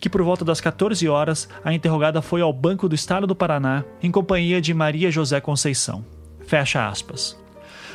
que 0.00 0.08
por 0.08 0.22
volta 0.22 0.42
das 0.42 0.58
14 0.58 1.06
horas 1.06 1.50
a 1.62 1.74
interrogada 1.74 2.22
foi 2.22 2.40
ao 2.40 2.50
Banco 2.50 2.88
do 2.88 2.94
Estado 2.94 3.26
do 3.26 3.36
Paraná 3.36 3.84
em 4.02 4.10
companhia 4.10 4.58
de 4.58 4.72
Maria 4.72 5.10
José 5.10 5.38
Conceição. 5.38 6.02
Fecha 6.46 6.88
aspas. 6.88 7.38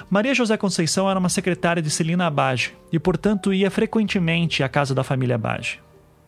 Maria 0.10 0.36
José 0.36 0.56
Conceição 0.56 1.10
era 1.10 1.20
uma 1.20 1.30
secretária 1.30 1.82
de 1.82 1.90
Celina 1.90 2.28
Abage 2.28 2.74
e, 2.92 3.00
portanto, 3.00 3.52
ia 3.52 3.72
frequentemente 3.72 4.62
à 4.62 4.70
casa 4.70 4.94
da 4.94 5.04
família 5.04 5.36
Abage. 5.36 5.80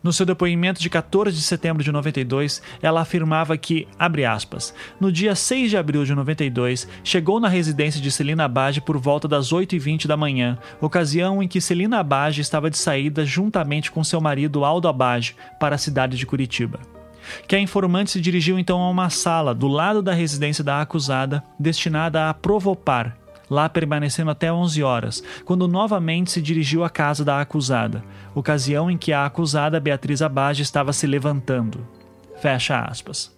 No 0.02 0.12
seu 0.12 0.24
depoimento 0.24 0.80
de 0.80 0.90
14 0.90 1.36
de 1.36 1.42
setembro 1.42 1.82
de 1.82 1.90
92, 1.90 2.62
ela 2.82 3.00
afirmava 3.00 3.56
que, 3.56 3.86
aspas, 4.28 4.74
no 5.00 5.10
dia 5.10 5.34
6 5.34 5.70
de 5.70 5.76
abril 5.76 6.04
de 6.04 6.14
92, 6.14 6.88
chegou 7.02 7.40
na 7.40 7.48
residência 7.48 8.00
de 8.00 8.10
Celina 8.10 8.44
Abage 8.44 8.80
por 8.80 8.96
volta 8.96 9.26
das 9.26 9.52
8h20 9.52 10.06
da 10.06 10.16
manhã, 10.16 10.58
ocasião 10.80 11.42
em 11.42 11.48
que 11.48 11.60
Celina 11.60 11.98
Abage 11.98 12.40
estava 12.40 12.70
de 12.70 12.78
saída 12.78 13.24
juntamente 13.24 13.90
com 13.90 14.04
seu 14.04 14.20
marido 14.20 14.64
Aldo 14.64 14.88
Abage 14.88 15.34
para 15.58 15.74
a 15.74 15.78
cidade 15.78 16.16
de 16.16 16.26
Curitiba. 16.26 16.80
Que 17.46 17.56
a 17.56 17.60
informante 17.60 18.12
se 18.12 18.20
dirigiu 18.20 18.58
então 18.58 18.80
a 18.80 18.90
uma 18.90 19.10
sala 19.10 19.54
do 19.54 19.68
lado 19.68 20.00
da 20.00 20.14
residência 20.14 20.64
da 20.64 20.80
acusada, 20.80 21.42
destinada 21.58 22.28
a 22.28 22.34
provopar 22.34 23.16
lá 23.50 23.68
permanecendo 23.68 24.30
até 24.30 24.52
11 24.52 24.82
horas, 24.82 25.22
quando 25.44 25.68
novamente 25.68 26.30
se 26.30 26.42
dirigiu 26.42 26.84
à 26.84 26.90
casa 26.90 27.24
da 27.24 27.40
acusada, 27.40 28.04
ocasião 28.34 28.90
em 28.90 28.96
que 28.98 29.12
a 29.12 29.24
acusada 29.24 29.80
Beatriz 29.80 30.22
Abage 30.22 30.62
estava 30.62 30.92
se 30.92 31.06
levantando. 31.06 31.86
Fecha 32.40 32.80
aspas. 32.80 33.36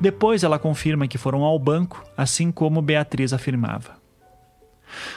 Depois 0.00 0.42
ela 0.42 0.58
confirma 0.58 1.08
que 1.08 1.18
foram 1.18 1.42
ao 1.42 1.58
banco, 1.58 2.04
assim 2.16 2.50
como 2.50 2.82
Beatriz 2.82 3.32
afirmava. 3.32 4.02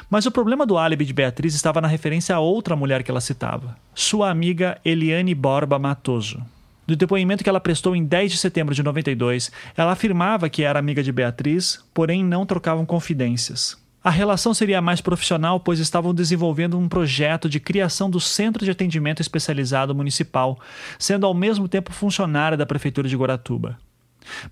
Mas 0.10 0.26
o 0.26 0.32
problema 0.32 0.66
do 0.66 0.78
álibi 0.78 1.06
de 1.06 1.14
Beatriz 1.14 1.54
estava 1.54 1.82
na 1.82 1.88
referência 1.88 2.36
a 2.36 2.40
outra 2.40 2.76
mulher 2.76 3.04
que 3.04 3.12
ela 3.12 3.20
citava, 3.20 3.76
sua 3.94 4.30
amiga 4.30 4.80
Eliane 4.86 5.36
Borba 5.36 5.78
Matoso. 5.78 6.42
No 6.88 6.96
depoimento 6.96 7.44
que 7.44 7.50
ela 7.50 7.60
prestou 7.60 7.96
em 7.96 8.06
10 8.06 8.34
de 8.34 8.38
setembro 8.38 8.76
de 8.76 8.84
92, 8.84 9.52
ela 9.76 9.92
afirmava 9.92 10.50
que 10.50 10.64
era 10.64 10.78
amiga 10.78 11.02
de 11.02 11.12
Beatriz, 11.12 11.84
porém 11.94 12.24
não 12.24 12.46
trocavam 12.46 12.86
confidências. 12.86 13.76
A 14.06 14.12
relação 14.12 14.54
seria 14.54 14.84
mais 14.84 15.02
profissional, 15.02 15.60
pois 15.60 15.80
estavam 15.80 16.14
desenvolvendo 16.14 16.78
um 16.78 16.88
projeto 16.88 17.50
de 17.50 17.60
criação 17.60 18.08
do 18.08 18.20
Centro 18.20 18.64
de 18.64 18.70
Atendimento 18.70 19.20
Especializado 19.20 19.96
Municipal, 19.96 20.60
sendo 21.00 21.26
ao 21.26 21.34
mesmo 21.34 21.68
tempo 21.68 21.92
funcionária 21.92 22.56
da 22.56 22.68
Prefeitura 22.68 23.10
de 23.10 23.18
Guaratuba. 23.18 23.80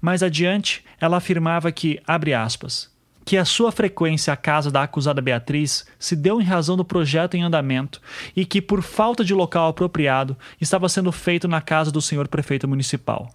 Mais 0.02 0.24
adiante, 0.24 0.84
ela 1.00 1.18
afirmava 1.18 1.72
que, 1.72 2.02
abre 2.08 2.34
aspas, 2.34 2.92
que 3.24 3.38
a 3.38 3.46
sua 3.46 3.72
frequência 3.72 4.34
à 4.34 4.36
casa 4.36 4.72
da 4.72 4.82
acusada 4.82 5.22
Beatriz 5.22 5.86
se 6.00 6.16
deu 6.16 6.42
em 6.42 6.44
razão 6.44 6.76
do 6.76 6.84
projeto 6.84 7.36
em 7.36 7.44
andamento 7.44 8.02
e 8.36 8.46
que, 8.46 8.60
por 8.60 8.82
falta 8.82 9.24
de 9.24 9.36
local 9.36 9.68
apropriado, 9.68 10.36
estava 10.60 10.90
sendo 10.90 11.12
feito 11.12 11.48
na 11.48 11.62
casa 11.62 11.92
do 11.92 12.02
senhor 12.02 12.28
prefeito 12.28 12.68
municipal. 12.68 13.30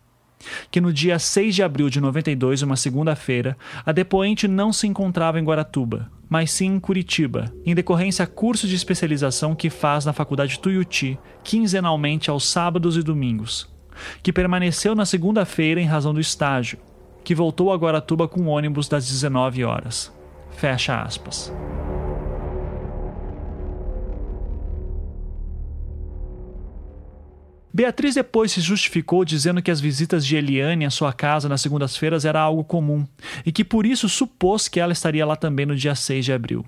Que 0.70 0.80
no 0.80 0.92
dia 0.92 1.18
6 1.18 1.54
de 1.54 1.62
abril 1.62 1.90
de 1.90 2.00
92, 2.00 2.62
uma 2.62 2.76
segunda-feira, 2.76 3.56
a 3.84 3.92
depoente 3.92 4.46
não 4.46 4.72
se 4.72 4.86
encontrava 4.86 5.38
em 5.38 5.44
Guaratuba, 5.44 6.10
mas 6.28 6.50
sim 6.50 6.66
em 6.66 6.80
Curitiba, 6.80 7.52
em 7.64 7.74
decorrência 7.74 8.24
a 8.24 8.26
curso 8.26 8.66
de 8.66 8.74
especialização 8.74 9.54
que 9.54 9.70
faz 9.70 10.04
na 10.04 10.12
Faculdade 10.12 10.58
Tuiuti, 10.58 11.18
quinzenalmente 11.42 12.30
aos 12.30 12.48
sábados 12.48 12.96
e 12.96 13.02
domingos. 13.02 13.68
Que 14.22 14.32
permaneceu 14.32 14.94
na 14.94 15.04
segunda-feira 15.04 15.80
em 15.80 15.86
razão 15.86 16.14
do 16.14 16.20
estágio, 16.20 16.78
que 17.24 17.34
voltou 17.34 17.72
a 17.72 17.76
Guaratuba 17.76 18.28
com 18.28 18.46
ônibus 18.46 18.88
das 18.88 19.06
19 19.06 19.64
horas. 19.64 20.12
Fecha 20.50 21.00
aspas. 21.02 21.52
Beatriz 27.72 28.14
depois 28.14 28.52
se 28.52 28.60
justificou 28.60 29.24
dizendo 29.24 29.60
que 29.60 29.70
as 29.70 29.80
visitas 29.80 30.26
de 30.26 30.36
Eliane 30.36 30.86
à 30.86 30.90
sua 30.90 31.12
casa 31.12 31.48
nas 31.48 31.60
segundas-feiras 31.60 32.24
era 32.24 32.40
algo 32.40 32.64
comum 32.64 33.06
e 33.44 33.52
que 33.52 33.64
por 33.64 33.84
isso 33.84 34.08
supôs 34.08 34.68
que 34.68 34.80
ela 34.80 34.92
estaria 34.92 35.26
lá 35.26 35.36
também 35.36 35.66
no 35.66 35.76
dia 35.76 35.94
6 35.94 36.24
de 36.24 36.32
abril. 36.32 36.64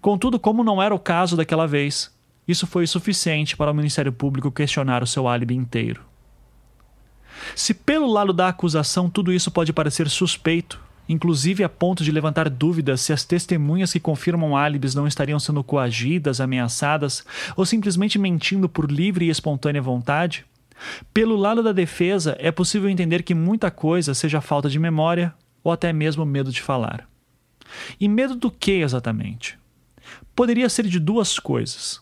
Contudo, 0.00 0.38
como 0.38 0.64
não 0.64 0.82
era 0.82 0.94
o 0.94 0.98
caso 0.98 1.36
daquela 1.36 1.66
vez, 1.66 2.12
isso 2.46 2.66
foi 2.66 2.86
suficiente 2.86 3.56
para 3.56 3.70
o 3.70 3.74
Ministério 3.74 4.12
Público 4.12 4.50
questionar 4.50 5.02
o 5.02 5.06
seu 5.06 5.28
álibi 5.28 5.54
inteiro. 5.54 6.02
Se 7.54 7.72
pelo 7.72 8.06
lado 8.06 8.32
da 8.32 8.48
acusação 8.48 9.08
tudo 9.08 9.32
isso 9.32 9.50
pode 9.50 9.72
parecer 9.72 10.08
suspeito, 10.08 10.80
inclusive 11.12 11.64
a 11.64 11.68
ponto 11.68 12.04
de 12.04 12.12
levantar 12.12 12.48
dúvidas 12.48 13.00
se 13.00 13.12
as 13.12 13.24
testemunhas 13.24 13.92
que 13.92 13.98
confirmam 13.98 14.56
álibis 14.56 14.94
não 14.94 15.08
estariam 15.08 15.40
sendo 15.40 15.64
coagidas, 15.64 16.40
ameaçadas 16.40 17.24
ou 17.56 17.66
simplesmente 17.66 18.16
mentindo 18.16 18.68
por 18.68 18.88
livre 18.88 19.24
e 19.26 19.28
espontânea 19.28 19.82
vontade, 19.82 20.46
pelo 21.12 21.34
lado 21.34 21.64
da 21.64 21.72
defesa 21.72 22.36
é 22.38 22.52
possível 22.52 22.88
entender 22.88 23.24
que 23.24 23.34
muita 23.34 23.72
coisa 23.72 24.14
seja 24.14 24.40
falta 24.40 24.70
de 24.70 24.78
memória 24.78 25.34
ou 25.64 25.72
até 25.72 25.92
mesmo 25.92 26.24
medo 26.24 26.52
de 26.52 26.62
falar. 26.62 27.08
E 27.98 28.08
medo 28.08 28.36
do 28.36 28.50
que 28.50 28.80
exatamente? 28.80 29.58
Poderia 30.34 30.68
ser 30.68 30.86
de 30.86 31.00
duas 31.00 31.40
coisas. 31.40 32.00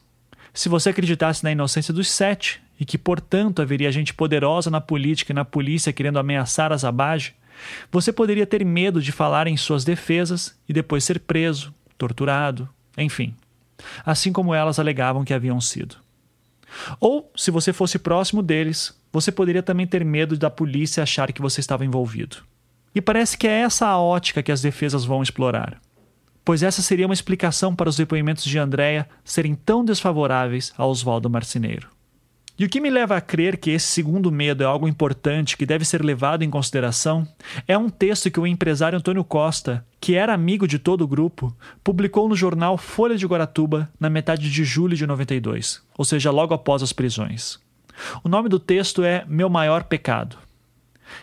Se 0.53 0.69
você 0.69 0.91
acreditasse 0.91 1.43
na 1.43 1.53
inocência 1.53 1.95
dos 1.95 2.11
sete, 2.11 2.63
e 2.81 2.85
que, 2.85 2.97
portanto, 2.97 3.61
haveria 3.61 3.91
gente 3.91 4.15
poderosa 4.15 4.71
na 4.71 4.81
política 4.81 5.33
e 5.33 5.35
na 5.35 5.45
polícia 5.45 5.93
querendo 5.93 6.19
ameaçar 6.19 6.73
as 6.73 6.83
Zabage, 6.83 7.35
você 7.91 8.13
poderia 8.13 8.47
ter 8.47 8.65
medo 8.65 9.01
de 9.01 9.13
falar 9.13 9.47
em 9.47 9.57
suas 9.57 9.85
defesas 9.85 10.57
e 10.69 10.73
depois 10.73 11.05
ser 11.05 11.21
preso, 11.21 11.75
torturado, 11.97 12.69
enfim, 12.97 13.35
assim 14.05 14.33
como 14.33 14.55
elas 14.55 14.79
alegavam 14.79 15.25
que 15.25 15.35
haviam 15.35 15.61
sido. 15.61 15.97
Ou, 17.01 17.31
se 17.35 17.51
você 17.51 17.73
fosse 17.73 17.99
próximo 17.99 18.43
deles, 18.43 18.99
você 19.13 19.33
poderia 19.33 19.63
também 19.63 19.87
ter 19.87 20.05
medo 20.05 20.37
da 20.37 20.51
polícia 20.51 21.03
achar 21.03 21.33
que 21.33 21.41
você 21.41 21.61
estava 21.61 21.85
envolvido. 21.85 22.39
E 22.95 23.01
parece 23.01 23.37
que 23.37 23.47
é 23.47 23.61
essa 23.61 23.87
a 23.87 23.99
ótica 23.99 24.43
que 24.43 24.53
as 24.53 24.61
defesas 24.61 25.05
vão 25.05 25.23
explorar. 25.23 25.81
Pois 26.45 26.63
essa 26.63 26.83
seria 26.83 27.07
uma 27.07 27.15
explicação 27.15 27.75
para 27.75 27.89
os 27.89 27.97
depoimentos 27.97 28.45
de 28.45 28.59
Andréia 28.59 29.09
serem 29.25 29.55
tão 29.55 29.85
desfavoráveis 29.85 30.73
a 30.77 30.87
Oswaldo 30.87 31.29
Marceneiro. 31.29 31.89
E 32.59 32.65
o 32.65 32.69
que 32.69 32.81
me 32.81 32.91
leva 32.91 33.17
a 33.17 33.21
crer 33.21 33.57
que 33.57 33.71
esse 33.71 33.87
segundo 33.87 34.33
medo 34.33 34.65
é 34.65 34.67
algo 34.67 34.89
importante 34.89 35.57
que 35.57 35.65
deve 35.65 35.85
ser 35.85 36.05
levado 36.05 36.43
em 36.43 36.51
consideração 36.51 37.25
é 37.69 37.79
um 37.79 37.89
texto 37.89 38.33
que 38.33 38.41
o 38.41 38.47
empresário 38.47 38.99
Antônio 38.99 39.23
Costa, 39.23 39.87
que 40.01 40.17
era 40.17 40.35
amigo 40.35 40.67
de 40.67 40.77
todo 40.77 41.03
o 41.03 41.07
grupo, 41.07 41.57
publicou 41.85 42.29
no 42.29 42.35
jornal 42.35 42.77
Folha 42.77 43.17
de 43.17 43.25
Guaratuba 43.25 43.89
na 44.01 44.11
metade 44.11 44.51
de 44.51 44.65
julho 44.65 44.97
de 44.97 45.07
92, 45.07 45.81
ou 45.97 46.05
seja, 46.05 46.33
logo 46.33 46.53
após 46.53 46.83
as 46.83 46.93
prisões. 46.93 47.61
O 48.25 48.29
nome 48.29 48.49
do 48.49 48.59
texto 48.59 49.05
é 49.05 49.25
Meu 49.29 49.49
Maior 49.49 49.85
Pecado. 49.85 50.37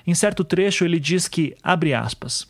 Em 0.08 0.16
certo 0.16 0.42
trecho 0.46 0.86
ele 0.86 1.02
diz 1.02 1.28
que, 1.28 1.54
abre 1.62 1.94
aspas, 1.94 2.48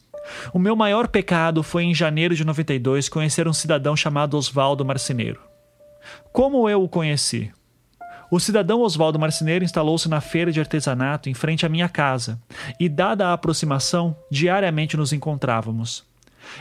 o 0.53 0.59
meu 0.59 0.75
maior 0.75 1.07
pecado 1.07 1.63
foi 1.63 1.83
em 1.83 1.93
janeiro 1.93 2.35
de 2.35 2.45
92 2.45 3.09
conhecer 3.09 3.47
um 3.47 3.53
cidadão 3.53 3.95
chamado 3.95 4.37
Oswaldo 4.37 4.85
Marceneiro. 4.85 5.39
Como 6.31 6.69
eu 6.69 6.83
o 6.83 6.89
conheci? 6.89 7.51
O 8.29 8.39
cidadão 8.39 8.81
Oswaldo 8.81 9.19
Marceneiro 9.19 9.63
instalou-se 9.63 10.09
na 10.09 10.19
feira 10.19 10.51
de 10.51 10.59
artesanato 10.59 11.29
em 11.29 11.33
frente 11.33 11.65
à 11.65 11.69
minha 11.69 11.87
casa, 11.87 12.41
e, 12.79 12.89
dada 12.89 13.27
a 13.27 13.33
aproximação, 13.33 14.15
diariamente 14.31 14.97
nos 14.97 15.13
encontrávamos. 15.13 16.03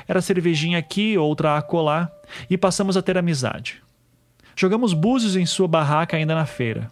Era 0.06 0.20
cervejinha 0.20 0.78
aqui, 0.78 1.16
outra 1.16 1.56
acolá, 1.56 2.10
e 2.48 2.56
passamos 2.56 2.96
a 2.96 3.02
ter 3.02 3.16
amizade. 3.16 3.82
Jogamos 4.56 4.92
búzios 4.92 5.36
em 5.36 5.46
sua 5.46 5.66
barraca 5.66 6.16
ainda 6.16 6.34
na 6.34 6.46
feira. 6.46 6.90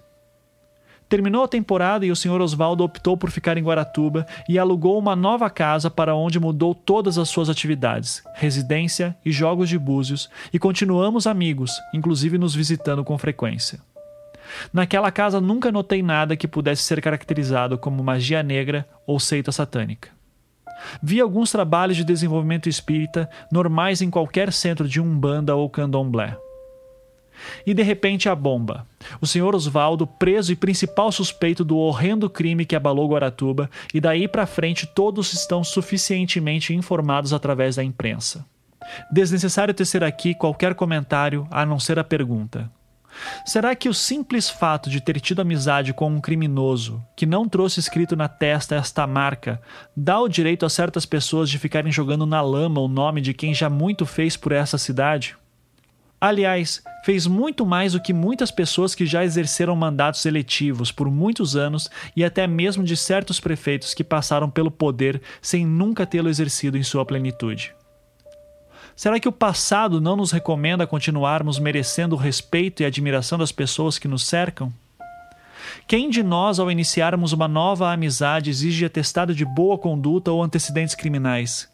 Terminou 1.09 1.45
a 1.45 1.49
temporada 1.49 2.07
e 2.07 2.11
o 2.11 2.17
senhor 2.17 2.41
Oswaldo 2.41 2.83
optou 2.83 3.19
por 3.19 3.31
ficar 3.31 3.59
em 3.59 3.63
Guaratuba 3.63 4.27
e 4.49 4.59
alugou 4.59 4.99
uma 4.99 5.15
nova 5.15 5.51
casa 5.51 5.91
para 5.91 6.15
onde 6.15 6.41
mudou 6.41 6.75
todas 6.75 7.19
as 7.19 7.29
suas 7.29 7.51
atividades, 7.51 8.23
residência 8.35 9.15
e 9.23 9.31
jogos 9.31 9.69
de 9.69 9.79
búzios, 9.79 10.31
e 10.51 10.59
continuamos 10.59 11.27
amigos, 11.27 11.79
inclusive 11.93 12.39
nos 12.39 12.55
visitando 12.55 13.05
com 13.05 13.19
frequência. 13.19 13.79
Naquela 14.73 15.11
casa 15.11 15.41
nunca 15.41 15.73
notei 15.73 16.03
nada 16.03 16.37
que 16.37 16.49
pudesse 16.49 16.83
ser 16.83 17.01
caracterizado 17.01 17.79
como 17.79 18.03
magia 18.03 18.43
negra 18.43 18.87
ou 19.07 19.19
seita 19.19 19.53
satânica. 19.53 20.11
Vi 21.03 21.21
alguns 21.21 21.51
trabalhos 21.51 21.97
de 21.97 22.05
desenvolvimento 22.05 22.69
espírita 22.69 23.29
normais 23.51 24.03
em 24.03 24.11
qualquer 24.11 24.53
centro 24.53 24.89
de 24.89 25.01
umbanda 25.01 25.55
ou 25.55 25.71
candomblé. 25.71 26.37
E 27.67 27.73
de 27.75 27.83
repente 27.83 28.29
a 28.29 28.35
bomba. 28.35 28.87
O 29.21 29.27
senhor 29.27 29.55
Osvaldo, 29.55 30.07
preso 30.07 30.53
e 30.53 30.57
principal 30.57 31.11
suspeito 31.11 31.65
do 31.65 31.77
horrendo 31.77 32.29
crime 32.29 32.67
que 32.67 32.77
abalou 32.77 33.09
Guaratuba, 33.09 33.71
e 33.93 34.01
daí 34.01 34.29
para 34.29 34.47
frente 34.47 34.87
todos 34.87 35.33
estão 35.33 35.65
suficientemente 35.65 36.75
informados 36.75 37.33
através 37.33 37.77
da 37.77 37.85
imprensa. 37.85 38.45
Desnecessário 39.11 39.75
tecer 39.75 40.05
aqui 40.05 40.35
qualquer 40.35 40.75
comentário 40.75 41.47
a 41.51 41.65
não 41.65 41.79
ser 41.79 41.99
a 41.99 42.05
pergunta: 42.05 42.71
Será 43.45 43.75
que 43.75 43.89
o 43.89 43.95
simples 43.95 44.49
fato 44.49 44.89
de 44.89 45.01
ter 45.01 45.21
tido 45.21 45.41
amizade 45.41 45.93
com 45.93 46.09
um 46.09 46.21
criminoso 46.21 47.03
que 47.17 47.27
não 47.27 47.49
trouxe 47.49 47.81
escrito 47.81 48.17
na 48.17 48.29
testa 48.29 48.75
esta 48.75 49.07
marca 49.07 49.61
dá 49.97 50.21
o 50.21 50.29
direito 50.29 50.65
a 50.67 50.71
certas 50.71 51.07
pessoas 51.07 51.49
de 51.51 51.59
ficarem 51.59 51.93
jogando 51.93 52.27
na 52.27 52.41
lama 52.41 52.81
o 52.81 52.89
nome 52.89 53.21
de 53.21 53.35
quem 53.35 53.55
já 53.55 53.69
muito 53.69 54.07
fez 54.07 54.37
por 54.37 54.53
essa 54.53 54.79
cidade? 54.79 55.37
Aliás, 56.21 56.81
fez 57.05 57.27
muito 57.27 57.67
mais 57.67 57.95
do 57.95 58.01
que 58.01 58.13
muitas 58.13 58.53
pessoas 58.53 58.95
que 58.95 59.05
já 59.05 59.25
exerceram 59.25 59.75
mandatos 59.75 60.25
eletivos 60.25 60.93
por 60.93 61.11
muitos 61.11 61.57
anos 61.57 61.91
e 62.15 62.25
até 62.25 62.47
mesmo 62.47 62.85
de 62.85 62.97
certos 62.97 63.41
prefeitos 63.41 63.93
que 63.93 64.05
passaram 64.05 64.49
pelo 64.49 64.71
poder 64.71 65.21
sem 65.41 65.67
nunca 65.67 66.07
tê-lo 66.07 66.29
exercido 66.29 66.79
em 66.79 66.83
sua 66.85 67.05
plenitude. 67.05 67.75
Será 68.95 69.19
que 69.19 69.29
o 69.29 69.33
passado 69.33 70.01
não 70.01 70.17
nos 70.17 70.33
recomenda 70.33 70.87
continuarmos 70.87 71.59
merecendo 71.59 72.15
o 72.15 72.19
respeito 72.19 72.83
e 72.83 72.87
admiração 72.87 73.39
das 73.39 73.51
pessoas 73.51 73.99
que 73.99 74.09
nos 74.09 74.27
cercam? 74.27 74.73
Quem 75.87 76.11
de 76.11 76.23
nós, 76.23 76.59
ao 76.59 76.71
iniciarmos 76.71 77.33
uma 77.33 77.49
nova 77.49 77.93
amizade, 77.93 78.51
exige 78.51 78.85
atestado 78.85 79.35
de 79.35 79.45
boa 79.45 79.79
conduta 79.79 80.31
ou 80.31 80.43
antecedentes 80.43 80.95
criminais? 80.95 81.69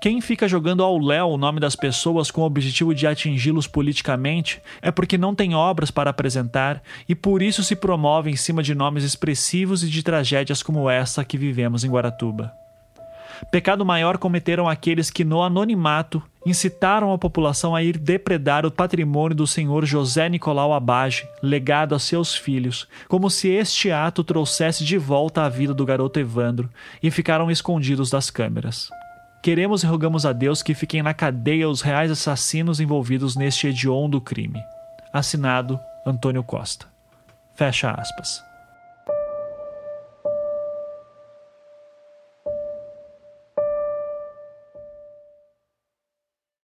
Quem 0.00 0.20
fica 0.20 0.46
jogando 0.46 0.82
ao 0.82 0.98
léu 0.98 1.30
o 1.30 1.36
nome 1.36 1.58
das 1.58 1.74
pessoas 1.74 2.30
com 2.30 2.42
o 2.42 2.44
objetivo 2.44 2.94
de 2.94 3.06
atingi-los 3.06 3.66
politicamente 3.66 4.62
é 4.80 4.90
porque 4.90 5.18
não 5.18 5.34
tem 5.34 5.54
obras 5.54 5.90
para 5.90 6.10
apresentar 6.10 6.80
e 7.08 7.14
por 7.14 7.42
isso 7.42 7.62
se 7.64 7.74
promove 7.74 8.30
em 8.30 8.36
cima 8.36 8.62
de 8.62 8.74
nomes 8.74 9.02
expressivos 9.02 9.82
e 9.82 9.88
de 9.88 10.02
tragédias 10.02 10.62
como 10.62 10.88
essa 10.88 11.24
que 11.24 11.36
vivemos 11.36 11.82
em 11.84 11.90
Guaratuba. 11.90 12.52
Pecado 13.50 13.84
maior 13.84 14.16
cometeram 14.16 14.68
aqueles 14.68 15.10
que, 15.10 15.24
no 15.24 15.42
anonimato, 15.42 16.22
incitaram 16.44 17.12
a 17.12 17.18
população 17.18 17.74
a 17.74 17.82
ir 17.82 17.98
depredar 17.98 18.66
o 18.66 18.70
patrimônio 18.70 19.36
do 19.36 19.46
senhor 19.46 19.84
José 19.84 20.28
Nicolau 20.28 20.72
Abage, 20.72 21.26
legado 21.42 21.94
a 21.94 21.98
seus 21.98 22.36
filhos, 22.36 22.86
como 23.08 23.30
se 23.30 23.48
este 23.48 23.90
ato 23.90 24.22
trouxesse 24.22 24.84
de 24.84 24.98
volta 24.98 25.42
a 25.42 25.48
vida 25.48 25.72
do 25.72 25.84
garoto 25.84 26.20
Evandro, 26.20 26.68
e 27.02 27.10
ficaram 27.10 27.50
escondidos 27.50 28.10
das 28.10 28.30
câmeras. 28.30 28.88
Queremos 29.42 29.82
e 29.82 29.86
rogamos 29.86 30.24
a 30.24 30.32
Deus 30.32 30.62
que 30.62 30.74
fiquem 30.74 31.02
na 31.02 31.12
cadeia 31.12 31.68
os 31.68 31.82
reais 31.82 32.10
assassinos 32.10 32.80
envolvidos 32.80 33.36
neste 33.36 33.68
hediondo 33.68 34.20
crime. 34.20 34.60
Assinado 35.12 35.78
Antônio 36.06 36.42
Costa. 36.42 36.86
Fecha 37.54 37.90
aspas. 37.90 38.53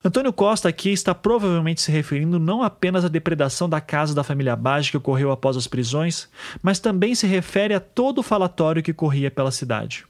Antônio 0.03 0.33
Costa 0.33 0.67
aqui 0.67 0.89
está 0.91 1.15
provavelmente 1.15 1.83
se 1.83 1.93
referindo 1.93 2.39
não 2.39 2.63
apenas 2.63 3.05
à 3.05 3.09
depredação 3.09 3.69
da 3.69 3.83
casa 3.83 4.15
da 4.15 4.25
família 4.25 4.57
Bage 4.57 4.91
que 4.91 4.97
ocorreu 4.97 5.31
após 5.31 5.59
as 5.59 5.67
prisões, 5.67 6.27
mas 6.63 6.79
também 6.79 7.15
se 7.15 7.27
refere 7.27 7.75
a 7.75 7.81
todo 7.81 8.21
o 8.21 8.23
falatório 8.23 8.83
que 8.83 8.95
corria 8.95 9.31
pela 9.31 9.51
cidade. 9.51 10.07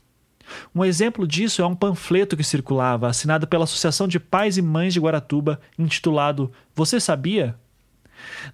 Um 0.72 0.84
exemplo 0.84 1.26
disso 1.26 1.61
é 1.61 1.66
um 1.66 1.74
panfleto 1.74 2.36
que 2.36 2.45
circulava, 2.45 3.09
assinado 3.09 3.49
pela 3.49 3.64
Associação 3.64 4.07
de 4.07 4.20
Pais 4.20 4.57
e 4.57 4.62
Mães 4.62 4.95
de 4.95 5.01
Guaratuba, 5.01 5.61
intitulado 5.76 6.53
Você 6.72 7.01
Sabia? 7.01 7.57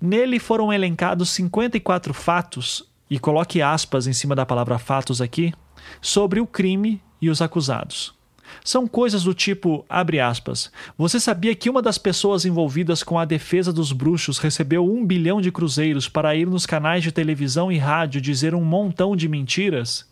Nele 0.00 0.38
foram 0.38 0.72
elencados 0.72 1.28
54 1.28 2.14
fatos, 2.14 2.90
e 3.10 3.18
coloque 3.18 3.60
aspas 3.60 4.06
em 4.06 4.14
cima 4.14 4.34
da 4.34 4.46
palavra 4.46 4.78
fatos 4.78 5.20
aqui, 5.20 5.52
sobre 6.00 6.40
o 6.40 6.46
crime 6.46 7.02
e 7.20 7.28
os 7.28 7.42
acusados. 7.42 8.15
São 8.64 8.86
coisas 8.86 9.24
do 9.24 9.34
tipo, 9.34 9.84
abre 9.88 10.20
aspas, 10.20 10.70
você 10.96 11.18
sabia 11.20 11.54
que 11.54 11.70
uma 11.70 11.82
das 11.82 11.98
pessoas 11.98 12.44
envolvidas 12.44 13.02
com 13.02 13.18
a 13.18 13.24
defesa 13.24 13.72
dos 13.72 13.92
bruxos 13.92 14.38
recebeu 14.38 14.84
um 14.84 15.04
bilhão 15.04 15.40
de 15.40 15.52
cruzeiros 15.52 16.08
para 16.08 16.34
ir 16.34 16.46
nos 16.46 16.66
canais 16.66 17.02
de 17.02 17.12
televisão 17.12 17.70
e 17.70 17.78
rádio 17.78 18.20
dizer 18.20 18.54
um 18.54 18.64
montão 18.64 19.16
de 19.16 19.28
mentiras? 19.28 20.06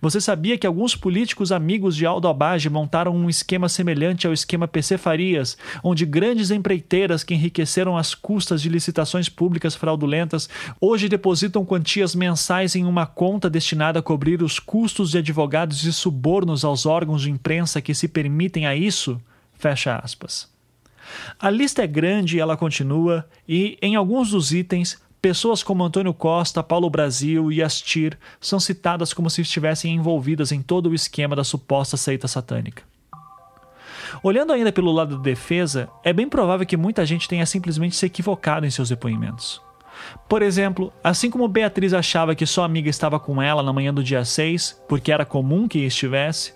Você 0.00 0.20
sabia 0.20 0.58
que 0.58 0.66
alguns 0.66 0.94
políticos 0.94 1.52
amigos 1.52 1.96
de 1.96 2.06
Aldo 2.06 2.28
Abage 2.28 2.68
montaram 2.70 3.14
um 3.14 3.28
esquema 3.28 3.68
semelhante 3.68 4.26
ao 4.26 4.32
esquema 4.32 4.68
PC 4.68 4.98
Farias, 4.98 5.56
onde 5.82 6.06
grandes 6.06 6.50
empreiteiras 6.50 7.24
que 7.24 7.34
enriqueceram 7.34 7.96
às 7.96 8.14
custas 8.14 8.62
de 8.62 8.68
licitações 8.68 9.28
públicas 9.28 9.74
fraudulentas 9.74 10.48
hoje 10.80 11.08
depositam 11.08 11.64
quantias 11.64 12.14
mensais 12.14 12.74
em 12.76 12.84
uma 12.84 13.06
conta 13.06 13.48
destinada 13.48 13.98
a 13.98 14.02
cobrir 14.02 14.42
os 14.42 14.58
custos 14.58 15.10
de 15.10 15.18
advogados 15.18 15.84
e 15.84 15.92
subornos 15.92 16.64
aos 16.64 16.86
órgãos 16.86 17.22
de 17.22 17.30
imprensa 17.30 17.80
que 17.80 17.94
se 17.94 18.08
permitem 18.08 18.66
a 18.66 18.74
isso? 18.74 19.20
Fecha 19.54 19.96
aspas. 19.96 20.48
A 21.38 21.50
lista 21.50 21.82
é 21.82 21.86
grande 21.86 22.36
e 22.36 22.40
ela 22.40 22.56
continua, 22.56 23.26
e 23.48 23.76
em 23.82 23.96
alguns 23.96 24.30
dos 24.30 24.52
itens 24.52 24.98
Pessoas 25.20 25.62
como 25.62 25.84
Antônio 25.84 26.14
Costa, 26.14 26.62
Paulo 26.62 26.88
Brasil 26.88 27.52
e 27.52 27.62
Astir 27.62 28.18
são 28.40 28.58
citadas 28.58 29.12
como 29.12 29.28
se 29.28 29.42
estivessem 29.42 29.94
envolvidas 29.94 30.50
em 30.50 30.62
todo 30.62 30.88
o 30.88 30.94
esquema 30.94 31.36
da 31.36 31.44
suposta 31.44 31.98
seita 31.98 32.26
satânica. 32.26 32.82
Olhando 34.22 34.52
ainda 34.54 34.72
pelo 34.72 34.90
lado 34.90 35.18
da 35.18 35.22
defesa, 35.22 35.90
é 36.02 36.10
bem 36.10 36.26
provável 36.26 36.66
que 36.66 36.76
muita 36.76 37.04
gente 37.04 37.28
tenha 37.28 37.44
simplesmente 37.44 37.96
se 37.96 38.06
equivocado 38.06 38.64
em 38.64 38.70
seus 38.70 38.88
depoimentos. 38.88 39.60
Por 40.26 40.40
exemplo, 40.40 40.90
assim 41.04 41.30
como 41.30 41.46
Beatriz 41.46 41.92
achava 41.92 42.34
que 42.34 42.46
sua 42.46 42.64
amiga 42.64 42.88
estava 42.88 43.20
com 43.20 43.42
ela 43.42 43.62
na 43.62 43.74
manhã 43.74 43.92
do 43.92 44.02
dia 44.02 44.24
6, 44.24 44.84
porque 44.88 45.12
era 45.12 45.26
comum 45.26 45.68
que 45.68 45.80
estivesse, 45.80 46.54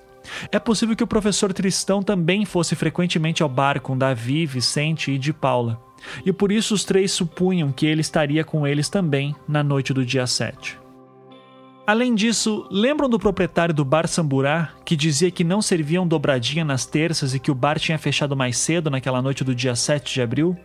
é 0.50 0.58
possível 0.58 0.96
que 0.96 1.04
o 1.04 1.06
professor 1.06 1.52
Tristão 1.52 2.02
também 2.02 2.46
fosse 2.46 2.74
frequentemente 2.74 3.42
ao 3.42 3.48
bar 3.48 3.78
com 3.82 3.96
Davi, 3.96 4.46
Vicente 4.46 5.12
e 5.12 5.18
de 5.18 5.34
Paula 5.34 5.78
e 6.24 6.32
por 6.32 6.50
isso 6.52 6.74
os 6.74 6.84
três 6.84 7.12
supunham 7.12 7.72
que 7.72 7.86
ele 7.86 8.00
estaria 8.00 8.44
com 8.44 8.66
eles 8.66 8.88
também 8.88 9.34
na 9.48 9.62
noite 9.62 9.92
do 9.92 10.04
dia 10.04 10.26
7. 10.26 10.78
Além 11.86 12.14
disso, 12.14 12.66
lembram 12.70 13.10
do 13.10 13.18
proprietário 13.18 13.74
do 13.74 13.84
bar 13.84 14.08
Samburá 14.08 14.70
que 14.86 14.96
dizia 14.96 15.30
que 15.30 15.44
não 15.44 15.60
serviam 15.60 16.08
dobradinha 16.08 16.64
nas 16.64 16.86
terças 16.86 17.34
e 17.34 17.38
que 17.38 17.50
o 17.50 17.54
bar 17.54 17.78
tinha 17.78 17.98
fechado 17.98 18.34
mais 18.34 18.56
cedo 18.56 18.88
naquela 18.88 19.20
noite 19.20 19.44
do 19.44 19.54
dia 19.54 19.76
7 19.76 20.14
de 20.14 20.22
abril? 20.22 20.56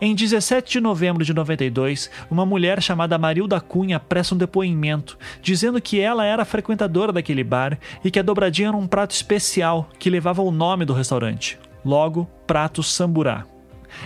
Em 0.00 0.14
17 0.14 0.72
de 0.72 0.80
novembro 0.80 1.24
de 1.24 1.34
92, 1.34 2.10
uma 2.30 2.46
mulher 2.46 2.82
chamada 2.82 3.18
Marilda 3.18 3.60
Cunha 3.60 4.00
presta 4.00 4.34
um 4.34 4.38
depoimento, 4.38 5.18
dizendo 5.42 5.82
que 5.82 6.00
ela 6.00 6.24
era 6.24 6.44
frequentadora 6.44 7.12
daquele 7.12 7.44
bar 7.44 7.78
e 8.02 8.10
que 8.10 8.18
a 8.18 8.22
dobradinha 8.22 8.68
era 8.68 8.76
um 8.76 8.86
prato 8.86 9.10
especial 9.10 9.88
que 9.98 10.08
levava 10.08 10.40
o 10.40 10.50
nome 10.50 10.86
do 10.86 10.94
restaurante, 10.94 11.58
logo 11.84 12.24
Prato 12.46 12.82
Samburá. 12.82 13.44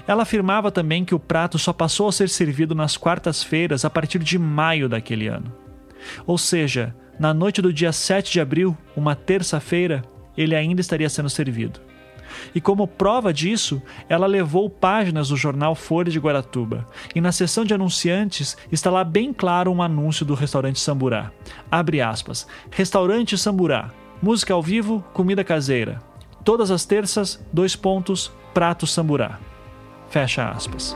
Ela 0.07 0.23
afirmava 0.23 0.71
também 0.71 1.05
que 1.05 1.15
o 1.15 1.19
prato 1.19 1.59
só 1.59 1.73
passou 1.73 2.09
a 2.09 2.13
ser 2.13 2.29
servido 2.29 2.75
nas 2.75 2.97
quartas-feiras 2.97 3.85
a 3.85 3.91
partir 3.91 4.19
de 4.19 4.39
maio 4.39 4.89
daquele 4.89 5.29
ano. 5.29 5.53
Ou 6.27 6.37
seja, 6.37 6.95
na 7.19 7.33
noite 7.33 7.63
do 7.63 7.73
dia 7.73 7.93
7 7.93 8.33
de 8.33 8.41
abril, 8.41 8.77
uma 8.97 9.15
terça-feira, 9.15 10.03
ele 10.37 10.55
ainda 10.55 10.81
estaria 10.81 11.09
sendo 11.09 11.31
servido. 11.31 11.81
E 12.55 12.61
como 12.61 12.87
prova 12.87 13.33
disso, 13.33 13.83
ela 14.09 14.27
levou 14.27 14.69
páginas 14.69 15.29
do 15.29 15.37
jornal 15.37 15.75
Folha 15.75 16.11
de 16.11 16.19
Guaratuba. 16.19 16.87
E 17.15 17.21
na 17.21 17.31
seção 17.31 17.65
de 17.65 17.75
anunciantes 17.75 18.57
está 18.71 18.91
lá 18.91 19.05
bem 19.05 19.33
claro 19.33 19.71
um 19.71 19.83
anúncio 19.83 20.25
do 20.25 20.35
restaurante 20.35 20.81
Samburá. 20.81 21.31
Abre 21.71 22.01
aspas. 22.01 22.47
Restaurante 22.71 23.37
Samburá. 23.37 23.91
Música 24.21 24.55
ao 24.55 24.63
vivo, 24.63 25.05
comida 25.13 25.45
caseira. 25.45 25.99
Todas 26.45 26.71
as 26.71 26.85
terças, 26.85 27.45
dois 27.53 27.77
pontos, 27.77 28.33
prato 28.53 28.87
Samburá. 28.87 29.39
Fecha 30.13 30.47
aspas. 30.47 30.95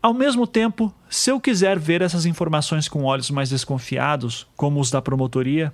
Ao 0.00 0.14
mesmo 0.14 0.46
tempo, 0.46 0.94
se 1.08 1.32
eu 1.32 1.40
quiser 1.40 1.76
ver 1.76 2.02
essas 2.02 2.24
informações 2.24 2.86
com 2.86 3.02
olhos 3.02 3.32
mais 3.32 3.50
desconfiados, 3.50 4.46
como 4.56 4.78
os 4.78 4.92
da 4.92 5.02
promotoria, 5.02 5.72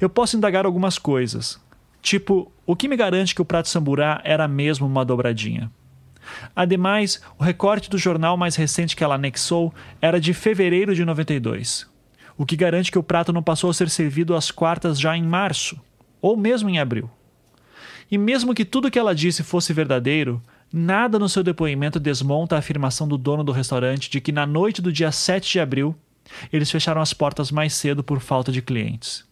eu 0.00 0.08
posso 0.08 0.34
indagar 0.34 0.64
algumas 0.64 0.96
coisas. 0.98 1.60
Tipo, 2.00 2.50
o 2.64 2.74
que 2.74 2.88
me 2.88 2.96
garante 2.96 3.34
que 3.34 3.42
o 3.42 3.44
prato 3.44 3.68
samburá 3.68 4.22
era 4.24 4.48
mesmo 4.48 4.86
uma 4.86 5.04
dobradinha? 5.04 5.70
Ademais, 6.56 7.20
o 7.38 7.44
recorte 7.44 7.90
do 7.90 7.98
jornal 7.98 8.38
mais 8.38 8.56
recente 8.56 8.96
que 8.96 9.04
ela 9.04 9.16
anexou 9.16 9.74
era 10.00 10.18
de 10.18 10.32
fevereiro 10.32 10.94
de 10.94 11.04
92 11.04 11.86
o 12.38 12.46
que 12.46 12.56
garante 12.56 12.92
que 12.92 12.98
o 12.98 13.02
prato 13.02 13.32
não 13.32 13.42
passou 13.42 13.68
a 13.68 13.74
ser 13.74 13.90
servido 13.90 14.36
às 14.36 14.52
quartas 14.52 14.98
já 14.98 15.16
em 15.16 15.24
março, 15.24 15.78
ou 16.22 16.36
mesmo 16.36 16.70
em 16.70 16.78
abril. 16.78 17.10
E 18.08 18.16
mesmo 18.16 18.54
que 18.54 18.64
tudo 18.64 18.90
que 18.90 18.98
ela 18.98 19.14
disse 19.14 19.42
fosse 19.42 19.72
verdadeiro, 19.72 20.40
nada 20.72 21.18
no 21.18 21.28
seu 21.28 21.42
depoimento 21.42 21.98
desmonta 21.98 22.54
a 22.54 22.60
afirmação 22.60 23.08
do 23.08 23.18
dono 23.18 23.42
do 23.42 23.52
restaurante 23.52 24.08
de 24.08 24.20
que 24.20 24.32
na 24.32 24.46
noite 24.46 24.80
do 24.80 24.92
dia 24.92 25.10
7 25.10 25.52
de 25.52 25.60
abril 25.60 25.94
eles 26.52 26.70
fecharam 26.70 27.00
as 27.02 27.12
portas 27.12 27.50
mais 27.50 27.74
cedo 27.74 28.04
por 28.04 28.20
falta 28.20 28.52
de 28.52 28.62
clientes. 28.62 29.26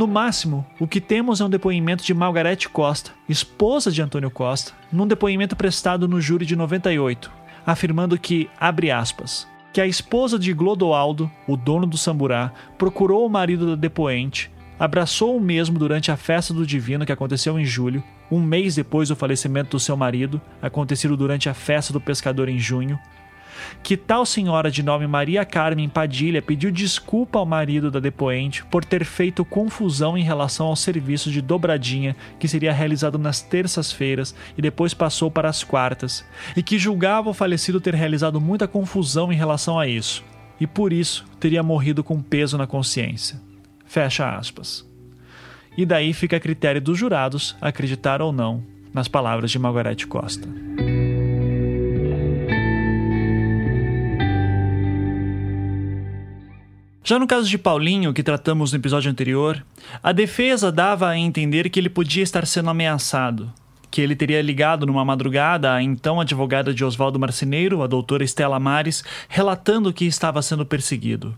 No 0.00 0.06
máximo, 0.06 0.64
o 0.78 0.88
que 0.88 0.98
temos 0.98 1.42
é 1.42 1.44
um 1.44 1.50
depoimento 1.50 2.02
de 2.02 2.14
Margarete 2.14 2.70
Costa, 2.70 3.10
esposa 3.28 3.92
de 3.92 4.00
Antônio 4.00 4.30
Costa, 4.30 4.72
num 4.90 5.06
depoimento 5.06 5.54
prestado 5.54 6.08
no 6.08 6.22
júri 6.22 6.46
de 6.46 6.56
98, 6.56 7.30
afirmando 7.66 8.18
que, 8.18 8.48
abre 8.58 8.90
aspas, 8.90 9.46
que 9.74 9.78
a 9.78 9.86
esposa 9.86 10.38
de 10.38 10.54
Glodoaldo, 10.54 11.30
o 11.46 11.54
dono 11.54 11.86
do 11.86 11.98
Samburá, 11.98 12.50
procurou 12.78 13.26
o 13.26 13.28
marido 13.28 13.66
da 13.66 13.74
depoente, 13.74 14.50
abraçou 14.78 15.36
o 15.36 15.40
mesmo 15.40 15.78
durante 15.78 16.10
a 16.10 16.16
festa 16.16 16.54
do 16.54 16.64
Divino 16.64 17.04
que 17.04 17.12
aconteceu 17.12 17.60
em 17.60 17.66
julho, 17.66 18.02
um 18.32 18.40
mês 18.40 18.76
depois 18.76 19.10
do 19.10 19.16
falecimento 19.16 19.72
do 19.72 19.78
seu 19.78 19.98
marido, 19.98 20.40
acontecido 20.62 21.14
durante 21.14 21.50
a 21.50 21.52
festa 21.52 21.92
do 21.92 22.00
pescador 22.00 22.48
em 22.48 22.58
junho, 22.58 22.98
que 23.82 23.96
tal 23.96 24.24
senhora 24.24 24.70
de 24.70 24.82
nome 24.82 25.06
Maria 25.06 25.44
Carmen 25.44 25.88
Padilha 25.88 26.42
pediu 26.42 26.70
desculpa 26.70 27.38
ao 27.38 27.46
marido 27.46 27.90
da 27.90 28.00
depoente 28.00 28.64
por 28.64 28.84
ter 28.84 29.04
feito 29.04 29.44
confusão 29.44 30.16
em 30.16 30.22
relação 30.22 30.66
ao 30.66 30.76
serviço 30.76 31.30
de 31.30 31.40
dobradinha 31.40 32.16
que 32.38 32.48
seria 32.48 32.72
realizado 32.72 33.18
nas 33.18 33.40
terças-feiras 33.42 34.34
e 34.56 34.62
depois 34.62 34.94
passou 34.94 35.30
para 35.30 35.48
as 35.48 35.64
quartas, 35.64 36.24
e 36.56 36.62
que 36.62 36.78
julgava 36.78 37.30
o 37.30 37.34
falecido 37.34 37.80
ter 37.80 37.94
realizado 37.94 38.40
muita 38.40 38.68
confusão 38.68 39.32
em 39.32 39.36
relação 39.36 39.78
a 39.78 39.86
isso, 39.86 40.24
e 40.60 40.66
por 40.66 40.92
isso 40.92 41.24
teria 41.38 41.62
morrido 41.62 42.02
com 42.04 42.20
peso 42.20 42.56
na 42.56 42.66
consciência. 42.66 43.40
Fecha 43.84 44.36
aspas. 44.36 44.88
E 45.76 45.86
daí 45.86 46.12
fica 46.12 46.36
a 46.36 46.40
critério 46.40 46.80
dos 46.80 46.98
jurados 46.98 47.56
acreditar 47.60 48.20
ou 48.20 48.32
não 48.32 48.62
nas 48.92 49.08
palavras 49.08 49.50
de 49.50 49.58
Margarete 49.58 50.06
Costa. 50.06 50.48
Já 57.02 57.18
no 57.18 57.26
caso 57.26 57.48
de 57.48 57.56
Paulinho, 57.56 58.12
que 58.12 58.22
tratamos 58.22 58.72
no 58.72 58.78
episódio 58.78 59.10
anterior, 59.10 59.64
a 60.02 60.12
defesa 60.12 60.70
dava 60.70 61.08
a 61.08 61.16
entender 61.16 61.70
que 61.70 61.80
ele 61.80 61.88
podia 61.88 62.22
estar 62.22 62.46
sendo 62.46 62.68
ameaçado, 62.68 63.50
que 63.90 64.02
ele 64.02 64.14
teria 64.14 64.42
ligado 64.42 64.86
numa 64.86 65.04
madrugada 65.04 65.72
à 65.72 65.82
então 65.82 66.20
advogada 66.20 66.74
de 66.74 66.84
Oswaldo 66.84 67.18
Marceneiro, 67.18 67.82
a 67.82 67.86
doutora 67.86 68.22
Estela 68.22 68.60
Mares, 68.60 69.02
relatando 69.28 69.92
que 69.94 70.04
estava 70.04 70.42
sendo 70.42 70.66
perseguido. 70.66 71.36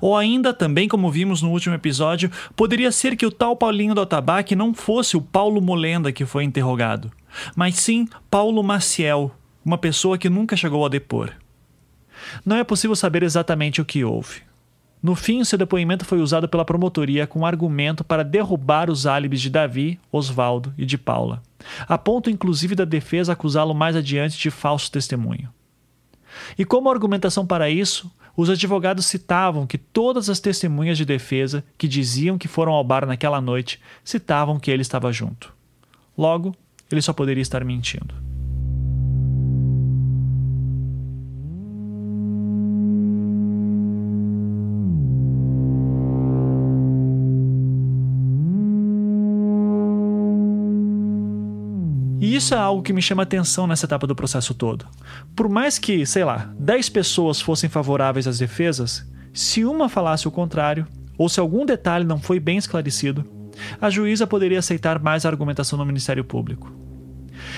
Ou 0.00 0.16
ainda, 0.16 0.52
também 0.52 0.88
como 0.88 1.10
vimos 1.10 1.40
no 1.40 1.50
último 1.50 1.74
episódio, 1.74 2.30
poderia 2.54 2.92
ser 2.92 3.16
que 3.16 3.26
o 3.26 3.30
tal 3.30 3.56
Paulinho 3.56 3.94
do 3.94 4.00
Atabaque 4.02 4.54
não 4.54 4.74
fosse 4.74 5.16
o 5.16 5.22
Paulo 5.22 5.60
Molenda 5.60 6.12
que 6.12 6.26
foi 6.26 6.44
interrogado, 6.44 7.10
mas 7.54 7.76
sim 7.76 8.06
Paulo 8.30 8.62
Maciel, 8.62 9.34
uma 9.64 9.78
pessoa 9.78 10.18
que 10.18 10.30
nunca 10.30 10.56
chegou 10.56 10.84
a 10.84 10.88
depor. 10.88 11.32
Não 12.44 12.56
é 12.56 12.64
possível 12.64 12.94
saber 12.94 13.22
exatamente 13.22 13.80
o 13.80 13.84
que 13.84 14.04
houve. 14.04 14.46
No 15.06 15.14
fim, 15.14 15.44
seu 15.44 15.56
depoimento 15.56 16.04
foi 16.04 16.20
usado 16.20 16.48
pela 16.48 16.64
promotoria 16.64 17.28
como 17.28 17.46
argumento 17.46 18.02
para 18.02 18.24
derrubar 18.24 18.90
os 18.90 19.06
álibis 19.06 19.40
de 19.40 19.48
Davi, 19.48 20.00
Osvaldo 20.10 20.74
e 20.76 20.84
de 20.84 20.98
Paula, 20.98 21.40
a 21.86 21.96
ponto 21.96 22.28
inclusive 22.28 22.74
da 22.74 22.84
defesa 22.84 23.32
acusá-lo 23.32 23.72
mais 23.72 23.94
adiante 23.94 24.36
de 24.36 24.50
falso 24.50 24.90
testemunho. 24.90 25.48
E 26.58 26.64
como 26.64 26.90
argumentação 26.90 27.46
para 27.46 27.70
isso, 27.70 28.10
os 28.36 28.50
advogados 28.50 29.06
citavam 29.06 29.64
que 29.64 29.78
todas 29.78 30.28
as 30.28 30.40
testemunhas 30.40 30.98
de 30.98 31.04
defesa 31.04 31.62
que 31.78 31.86
diziam 31.86 32.36
que 32.36 32.48
foram 32.48 32.72
ao 32.72 32.82
bar 32.82 33.06
naquela 33.06 33.40
noite 33.40 33.80
citavam 34.02 34.58
que 34.58 34.72
ele 34.72 34.82
estava 34.82 35.12
junto. 35.12 35.54
Logo, 36.18 36.52
ele 36.90 37.00
só 37.00 37.12
poderia 37.12 37.42
estar 37.42 37.64
mentindo. 37.64 38.25
E 52.26 52.34
isso 52.34 52.54
é 52.54 52.58
algo 52.58 52.82
que 52.82 52.92
me 52.92 53.00
chama 53.00 53.22
atenção 53.22 53.68
nessa 53.68 53.86
etapa 53.86 54.04
do 54.04 54.16
processo 54.16 54.52
todo. 54.52 54.84
Por 55.36 55.48
mais 55.48 55.78
que, 55.78 56.04
sei 56.04 56.24
lá, 56.24 56.52
10 56.58 56.88
pessoas 56.88 57.40
fossem 57.40 57.70
favoráveis 57.70 58.26
às 58.26 58.36
defesas, 58.36 59.08
se 59.32 59.64
uma 59.64 59.88
falasse 59.88 60.26
o 60.26 60.30
contrário, 60.32 60.88
ou 61.16 61.28
se 61.28 61.38
algum 61.38 61.64
detalhe 61.64 62.04
não 62.04 62.18
foi 62.18 62.40
bem 62.40 62.58
esclarecido, 62.58 63.24
a 63.80 63.88
juíza 63.90 64.26
poderia 64.26 64.58
aceitar 64.58 64.98
mais 64.98 65.24
a 65.24 65.28
argumentação 65.28 65.78
do 65.78 65.86
Ministério 65.86 66.24
Público. 66.24 66.68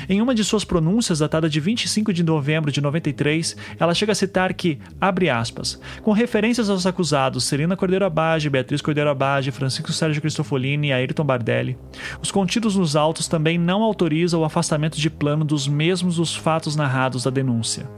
Em 0.09 0.20
uma 0.20 0.34
de 0.34 0.45
suas 0.45 0.64
pronúncias, 0.64 1.18
datada 1.18 1.49
de 1.49 1.61
25 1.61 2.12
de 2.12 2.22
novembro 2.22 2.70
de 2.70 2.80
93, 2.80 3.57
ela 3.78 3.95
chega 3.95 4.12
a 4.12 4.14
citar 4.14 4.53
que, 4.55 4.78
abre 5.01 5.30
aspas, 5.30 5.80
com 6.03 6.12
referências 6.12 6.70
aos 6.70 6.86
acusados 6.86 7.45
Serena 7.45 7.76
Cordeiro 7.76 8.05
Abage, 8.05 8.51
Beatriz 8.51 8.80
Cordeiro 8.80 9.11
Abage, 9.11 9.51
Francisco 9.51 9.93
Sérgio 9.93 10.20
Cristofolini 10.20 10.89
e 10.89 10.93
Ayrton 10.93 11.24
Bardelli, 11.24 11.78
os 12.22 12.30
contidos 12.30 12.76
nos 12.76 12.97
autos 12.97 13.28
também 13.28 13.59
não 13.59 13.82
autorizam 13.82 14.41
o 14.41 14.45
afastamento 14.45 14.99
de 14.99 15.11
plano 15.11 15.45
dos 15.45 15.66
mesmos 15.68 16.16
dos 16.16 16.34
fatos 16.34 16.76
narrados 16.76 17.24
da 17.24 17.30
denúncia. 17.30 17.89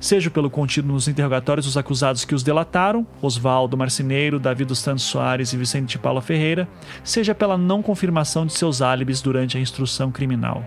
Seja 0.00 0.30
pelo 0.30 0.50
contido 0.50 0.88
nos 0.88 1.08
interrogatórios 1.08 1.66
dos 1.66 1.76
acusados 1.76 2.24
que 2.24 2.34
os 2.34 2.42
delataram, 2.42 3.06
Oswaldo 3.20 3.76
Marcineiro, 3.76 4.38
Davi 4.38 4.64
dos 4.64 4.78
Santos 4.78 5.04
Soares 5.04 5.52
e 5.52 5.56
Vicente 5.56 5.90
de 5.90 5.98
Paula 5.98 6.22
Ferreira, 6.22 6.68
seja 7.04 7.34
pela 7.34 7.58
não 7.58 7.82
confirmação 7.82 8.46
de 8.46 8.52
seus 8.52 8.80
álibis 8.80 9.20
durante 9.20 9.58
a 9.58 9.60
instrução 9.60 10.10
criminal 10.10 10.64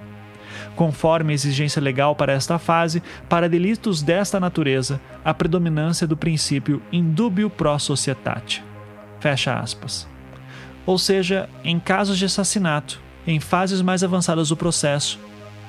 conforme 0.79 1.33
a 1.33 1.35
exigência 1.35 1.81
legal 1.81 2.15
para 2.15 2.31
esta 2.31 2.57
fase, 2.57 3.03
para 3.27 3.49
delitos 3.49 4.01
desta 4.01 4.39
natureza, 4.39 5.01
a 5.25 5.33
predominância 5.33 6.07
do 6.07 6.15
princípio 6.15 6.81
indubio 6.89 7.49
pro 7.49 7.77
societate. 7.77 8.63
Fecha 9.19 9.59
aspas. 9.59 10.07
Ou 10.85 10.97
seja, 10.97 11.49
em 11.65 11.81
casos 11.81 12.17
de 12.17 12.23
assassinato, 12.23 12.97
em 13.27 13.41
fases 13.41 13.81
mais 13.81 14.05
avançadas 14.05 14.47
do 14.47 14.55
processo, 14.55 15.19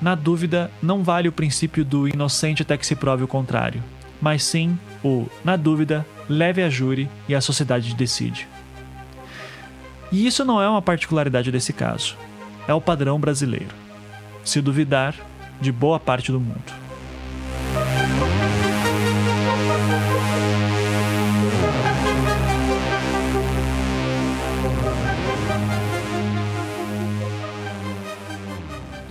na 0.01 0.15
dúvida 0.15 0.71
não 0.81 1.03
vale 1.03 1.27
o 1.27 1.33
princípio 1.33 1.83
do 1.83 2.07
inocente 2.07 2.61
até 2.61 2.77
que 2.77 2.87
se 2.87 2.95
prove 2.95 3.25
o 3.25 3.27
contrário, 3.27 3.83
mas 4.21 4.45
sim 4.45 4.79
o, 5.03 5.27
na 5.43 5.57
dúvida, 5.57 6.05
leve 6.29 6.63
a 6.63 6.69
júri 6.69 7.09
e 7.27 7.35
a 7.35 7.41
sociedade 7.41 7.93
decide. 7.95 8.47
E 10.09 10.25
isso 10.25 10.45
não 10.45 10.61
é 10.61 10.69
uma 10.69 10.81
particularidade 10.81 11.51
desse 11.51 11.73
caso, 11.73 12.15
é 12.65 12.73
o 12.73 12.79
padrão 12.79 13.19
brasileiro 13.19 13.90
se 14.43 14.61
duvidar, 14.61 15.15
de 15.59 15.71
boa 15.71 15.99
parte 15.99 16.31
do 16.31 16.39
mundo. 16.39 16.81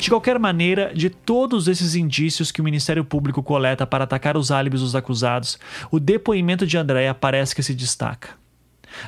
De 0.01 0.09
qualquer 0.09 0.39
maneira, 0.39 0.93
de 0.95 1.11
todos 1.11 1.69
esses 1.69 1.95
indícios 1.95 2.51
que 2.51 2.61
o 2.61 2.65
Ministério 2.65 3.05
Público 3.05 3.43
coleta 3.43 3.87
para 3.87 4.05
atacar 4.05 4.35
os 4.35 4.51
álibis 4.51 4.81
dos 4.81 4.97
acusados, 4.97 5.59
o 5.91 6.01
depoimento 6.01 6.67
de 6.67 6.79
Andréa 6.79 7.15
parece 7.15 7.55
que 7.55 7.63
se 7.63 7.75
destaca. 7.75 8.31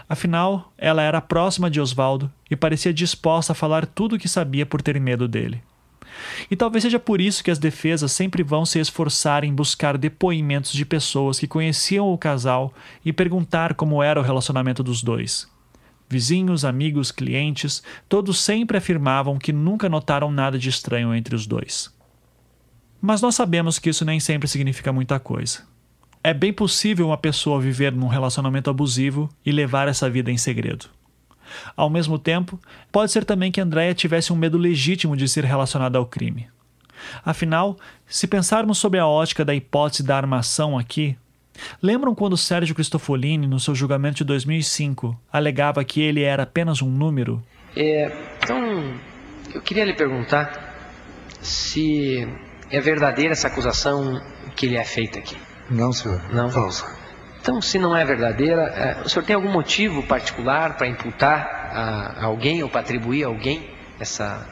Afinal, 0.09 0.73
ela 0.77 1.03
era 1.03 1.20
próxima 1.20 1.70
de 1.70 1.81
Oswaldo 1.81 2.31
e 2.51 2.55
parecia 2.55 2.93
disposta 2.93 3.53
a 3.53 3.57
falar 3.57 3.87
tudo 3.87 4.16
o 4.16 4.18
que 4.18 4.29
sabia 4.29 4.66
por 4.66 4.83
ter 4.83 5.01
medo 5.01 5.27
dele. 5.27 5.62
E 6.50 6.56
talvez 6.56 6.82
seja 6.82 6.98
por 6.98 7.20
isso 7.20 7.42
que 7.42 7.50
as 7.50 7.58
defesas 7.58 8.12
sempre 8.12 8.42
vão 8.42 8.64
se 8.64 8.78
esforçar 8.78 9.44
em 9.44 9.54
buscar 9.54 9.96
depoimentos 9.96 10.72
de 10.72 10.84
pessoas 10.84 11.38
que 11.38 11.46
conheciam 11.46 12.12
o 12.12 12.18
casal 12.18 12.72
e 13.04 13.12
perguntar 13.12 13.74
como 13.74 14.02
era 14.02 14.20
o 14.20 14.22
relacionamento 14.22 14.82
dos 14.82 15.02
dois. 15.02 15.50
Vizinhos, 16.08 16.64
amigos, 16.64 17.10
clientes, 17.10 17.82
todos 18.08 18.38
sempre 18.38 18.76
afirmavam 18.76 19.38
que 19.38 19.52
nunca 19.52 19.88
notaram 19.88 20.30
nada 20.30 20.58
de 20.58 20.68
estranho 20.68 21.14
entre 21.14 21.34
os 21.34 21.46
dois. 21.46 21.90
Mas 23.00 23.20
nós 23.20 23.34
sabemos 23.34 23.78
que 23.78 23.90
isso 23.90 24.04
nem 24.04 24.20
sempre 24.20 24.46
significa 24.48 24.92
muita 24.92 25.18
coisa. 25.18 25.62
É 26.22 26.32
bem 26.32 26.52
possível 26.52 27.08
uma 27.08 27.16
pessoa 27.16 27.60
viver 27.60 27.92
num 27.92 28.06
relacionamento 28.06 28.70
abusivo 28.70 29.28
e 29.44 29.50
levar 29.50 29.88
essa 29.88 30.08
vida 30.08 30.30
em 30.30 30.36
segredo. 30.36 30.86
Ao 31.76 31.90
mesmo 31.90 32.18
tempo, 32.18 32.59
pode 32.90 33.12
ser 33.12 33.24
também 33.24 33.50
que 33.50 33.61
Andréia 33.61 33.94
tivesse 33.94 34.32
um 34.32 34.36
medo 34.36 34.59
legítimo 34.59 35.16
de 35.16 35.28
ser 35.28 35.44
relacionada 35.44 35.98
ao 35.98 36.07
crime. 36.07 36.48
Afinal, 37.24 37.76
se 38.07 38.26
pensarmos 38.26 38.78
sobre 38.78 38.98
a 38.98 39.07
ótica 39.07 39.44
da 39.44 39.55
hipótese 39.55 40.03
da 40.03 40.16
armação 40.16 40.78
aqui, 40.78 41.16
lembram 41.82 42.14
quando 42.14 42.36
Sérgio 42.36 42.74
Cristofolini, 42.74 43.46
no 43.46 43.61
seu 43.61 43.74
julgamento 43.74 44.18
de 44.18 44.24
2005, 44.24 45.18
alegava 45.32 45.84
que 45.84 46.00
ele 46.00 46.22
era 46.22 46.44
apenas 46.44 46.80
um 46.80 46.90
número? 46.90 47.42
É, 47.76 48.12
então, 48.42 48.59
eu 49.55 49.61
queria 49.62 49.84
lhe 49.84 49.94
perguntar 49.94 50.72
se 51.40 52.26
é 52.70 52.80
verdadeira 52.80 53.32
essa 53.32 53.48
acusação 53.48 54.20
que 54.55 54.66
lhe 54.66 54.76
é 54.76 54.84
feita 54.84 55.18
aqui. 55.18 55.36
Não, 55.70 55.92
senhor. 55.92 56.22
Não? 56.32 56.48
Falsa. 56.50 57.01
Então, 57.43 57.61
se 57.61 57.76
não 57.76 57.97
é 57.97 58.05
verdadeira, 58.05 58.62
é, 58.62 59.03
o 59.05 59.09
senhor 59.09 59.24
tem 59.24 59.34
algum 59.34 59.51
motivo 59.51 60.01
particular 60.05 60.76
para 60.76 60.86
imputar 60.86 61.72
a 61.74 62.24
alguém 62.24 62.62
ou 62.62 62.68
para 62.68 62.82
atribuir 62.82 63.24
a 63.24 63.26
alguém 63.26 63.68
essa, 63.99 64.47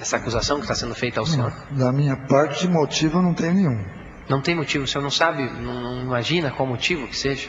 essa 0.00 0.16
acusação 0.16 0.58
que 0.58 0.62
está 0.62 0.76
sendo 0.76 0.94
feita 0.94 1.18
ao 1.18 1.26
senhor? 1.26 1.52
Da 1.72 1.90
minha 1.90 2.16
parte, 2.16 2.68
motivo 2.68 3.20
não 3.20 3.34
tem 3.34 3.52
nenhum. 3.52 3.84
Não 4.28 4.40
tem 4.40 4.54
motivo? 4.54 4.84
O 4.84 4.86
senhor 4.86 5.02
não 5.02 5.10
sabe, 5.10 5.42
não, 5.60 5.80
não 5.80 6.02
imagina 6.02 6.52
qual 6.52 6.68
motivo 6.68 7.08
que 7.08 7.16
seja? 7.16 7.48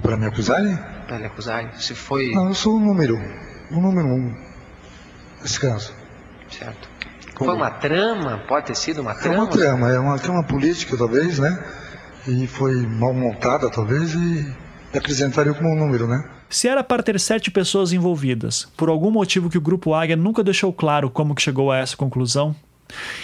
Para 0.00 0.16
me 0.16 0.26
acusarem? 0.26 0.78
Para 1.06 1.18
me 1.18 1.26
acusarem. 1.26 1.72
Se 1.74 1.94
foi. 1.94 2.32
Não, 2.32 2.48
eu 2.48 2.54
sou 2.54 2.76
o 2.76 2.80
número. 2.80 3.16
O 3.70 3.80
número 3.80 4.08
um. 4.08 4.34
Nesse 5.42 5.60
caso. 5.60 5.92
Certo. 6.48 6.88
Como? 7.34 7.50
Foi 7.50 7.58
uma 7.58 7.70
trama? 7.70 8.44
Pode 8.48 8.66
ter 8.66 8.76
sido 8.76 9.02
uma 9.02 9.14
trama? 9.14 9.34
É 9.34 9.38
uma 9.40 9.46
trama, 9.46 9.92
é 9.92 9.98
uma 9.98 10.18
trama 10.18 10.42
política, 10.44 10.96
talvez, 10.96 11.38
né? 11.38 11.58
E 12.26 12.46
foi 12.46 12.74
mal 12.86 13.12
montada, 13.14 13.70
talvez, 13.70 14.14
e 14.14 14.52
apresentaria 14.96 15.54
como 15.54 15.70
um 15.70 15.78
número, 15.78 16.06
né? 16.06 16.28
Se 16.48 16.66
era 16.66 16.82
para 16.82 17.02
ter 17.02 17.18
sete 17.20 17.50
pessoas 17.50 17.92
envolvidas, 17.92 18.68
por 18.76 18.88
algum 18.88 19.10
motivo 19.10 19.48
que 19.48 19.58
o 19.58 19.60
Grupo 19.60 19.94
Águia 19.94 20.16
nunca 20.16 20.42
deixou 20.42 20.72
claro 20.72 21.08
como 21.08 21.34
que 21.34 21.42
chegou 21.42 21.70
a 21.70 21.78
essa 21.78 21.96
conclusão, 21.96 22.54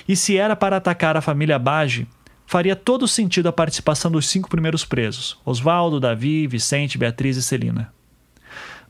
e 0.06 0.14
se 0.14 0.36
era 0.36 0.54
para 0.54 0.76
atacar 0.76 1.16
a 1.16 1.20
família 1.20 1.58
Bage, 1.58 2.06
faria 2.46 2.76
todo 2.76 3.08
sentido 3.08 3.48
a 3.48 3.52
participação 3.52 4.10
dos 4.10 4.28
cinco 4.28 4.48
primeiros 4.48 4.84
presos, 4.84 5.38
Oswaldo, 5.44 5.98
Davi, 5.98 6.46
Vicente, 6.46 6.96
Beatriz 6.96 7.36
e 7.36 7.42
Celina. 7.42 7.92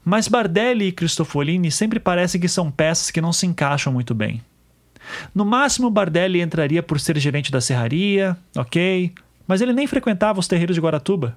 Mas 0.05 0.29
Bardelli 0.29 0.89
e 0.89 0.93
Cristofolini 0.93 1.71
sempre 1.71 1.99
parecem 1.99 2.41
que 2.41 2.47
são 2.47 2.71
peças 2.71 3.11
que 3.11 3.21
não 3.21 3.33
se 3.33 3.47
encaixam 3.47 3.93
muito 3.93 4.15
bem. 4.15 4.43
No 5.35 5.45
máximo, 5.45 5.91
Bardelli 5.91 6.41
entraria 6.41 6.83
por 6.83 7.01
ser 7.01 7.19
gerente 7.19 7.51
da 7.51 7.61
serraria, 7.61 8.37
ok, 8.57 9.13
mas 9.47 9.61
ele 9.61 9.73
nem 9.73 9.87
frequentava 9.87 10.41
os 10.41 10.49
terreiros 10.49 10.75
de 10.75 10.81
Guaratuba. 10.81 11.37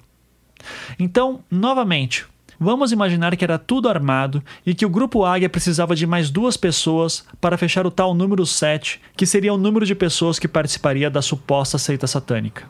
Então, 0.97 1.43
novamente, 1.49 2.25
vamos 2.59 2.91
imaginar 2.91 3.35
que 3.35 3.43
era 3.43 3.57
tudo 3.57 3.87
armado 3.87 4.43
e 4.65 4.75
que 4.75 4.85
o 4.85 4.89
grupo 4.89 5.23
Águia 5.23 5.49
precisava 5.49 5.95
de 5.95 6.05
mais 6.05 6.29
duas 6.29 6.57
pessoas 6.57 7.25
para 7.39 7.57
fechar 7.57 7.85
o 7.87 7.91
tal 7.91 8.13
número 8.13 8.45
7, 8.45 8.99
que 9.15 9.25
seria 9.25 9.53
o 9.53 9.57
número 9.57 9.85
de 9.85 9.95
pessoas 9.95 10.37
que 10.37 10.47
participaria 10.47 11.09
da 11.09 11.21
suposta 11.21 11.77
seita 11.77 12.07
satânica. 12.07 12.67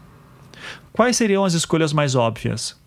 Quais 0.94 1.18
seriam 1.18 1.44
as 1.44 1.54
escolhas 1.54 1.94
mais 1.94 2.16
óbvias? 2.16 2.78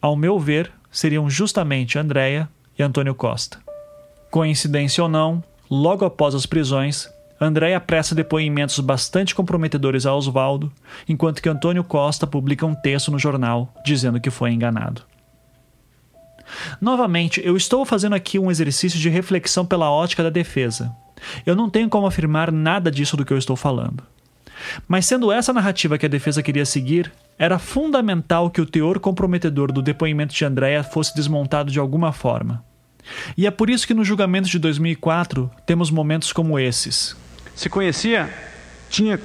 Ao 0.00 0.14
meu 0.16 0.38
ver, 0.38 0.70
seriam 0.90 1.28
justamente 1.28 1.98
Andréia 1.98 2.48
e 2.78 2.82
Antônio 2.82 3.14
Costa. 3.14 3.58
Coincidência 4.30 5.02
ou 5.02 5.08
não, 5.08 5.42
logo 5.70 6.04
após 6.04 6.34
as 6.34 6.46
prisões, 6.46 7.08
Andréia 7.44 7.80
presta 7.80 8.14
depoimentos 8.14 8.78
bastante 8.80 9.34
comprometedores 9.34 10.06
a 10.06 10.14
Oswaldo, 10.14 10.72
enquanto 11.08 11.42
que 11.42 11.48
Antônio 11.48 11.84
Costa 11.84 12.26
publica 12.26 12.66
um 12.66 12.74
texto 12.74 13.10
no 13.10 13.18
jornal 13.18 13.72
dizendo 13.84 14.20
que 14.20 14.30
foi 14.30 14.52
enganado. 14.52 15.02
Novamente, 16.80 17.40
eu 17.44 17.56
estou 17.56 17.84
fazendo 17.84 18.14
aqui 18.14 18.38
um 18.38 18.50
exercício 18.50 18.98
de 18.98 19.08
reflexão 19.08 19.64
pela 19.64 19.90
ótica 19.90 20.22
da 20.22 20.30
defesa. 20.30 20.94
Eu 21.44 21.56
não 21.56 21.70
tenho 21.70 21.88
como 21.88 22.06
afirmar 22.06 22.52
nada 22.52 22.90
disso 22.90 23.16
do 23.16 23.24
que 23.24 23.32
eu 23.32 23.38
estou 23.38 23.56
falando. 23.56 24.02
Mas 24.86 25.06
sendo 25.06 25.32
essa 25.32 25.52
a 25.52 25.54
narrativa 25.54 25.98
que 25.98 26.06
a 26.06 26.08
defesa 26.08 26.42
queria 26.42 26.64
seguir, 26.64 27.12
Era 27.36 27.58
fundamental 27.58 28.48
que 28.48 28.60
o 28.60 28.66
teor 28.66 29.00
comprometedor 29.00 29.72
do 29.72 29.82
depoimento 29.82 30.32
de 30.32 30.44
Andréa 30.44 30.84
fosse 30.84 31.14
desmontado 31.16 31.68
de 31.68 31.80
alguma 31.80 32.12
forma. 32.12 32.64
E 33.36 33.44
é 33.44 33.50
por 33.50 33.68
isso 33.68 33.86
que 33.86 33.92
no 33.92 34.04
julgamento 34.04 34.48
de 34.48 34.58
2004 34.58 35.50
temos 35.66 35.90
momentos 35.90 36.32
como 36.32 36.58
esses. 36.58 37.16
Se 37.54 37.68
conhecia, 37.68 38.32
tinha 38.90 39.18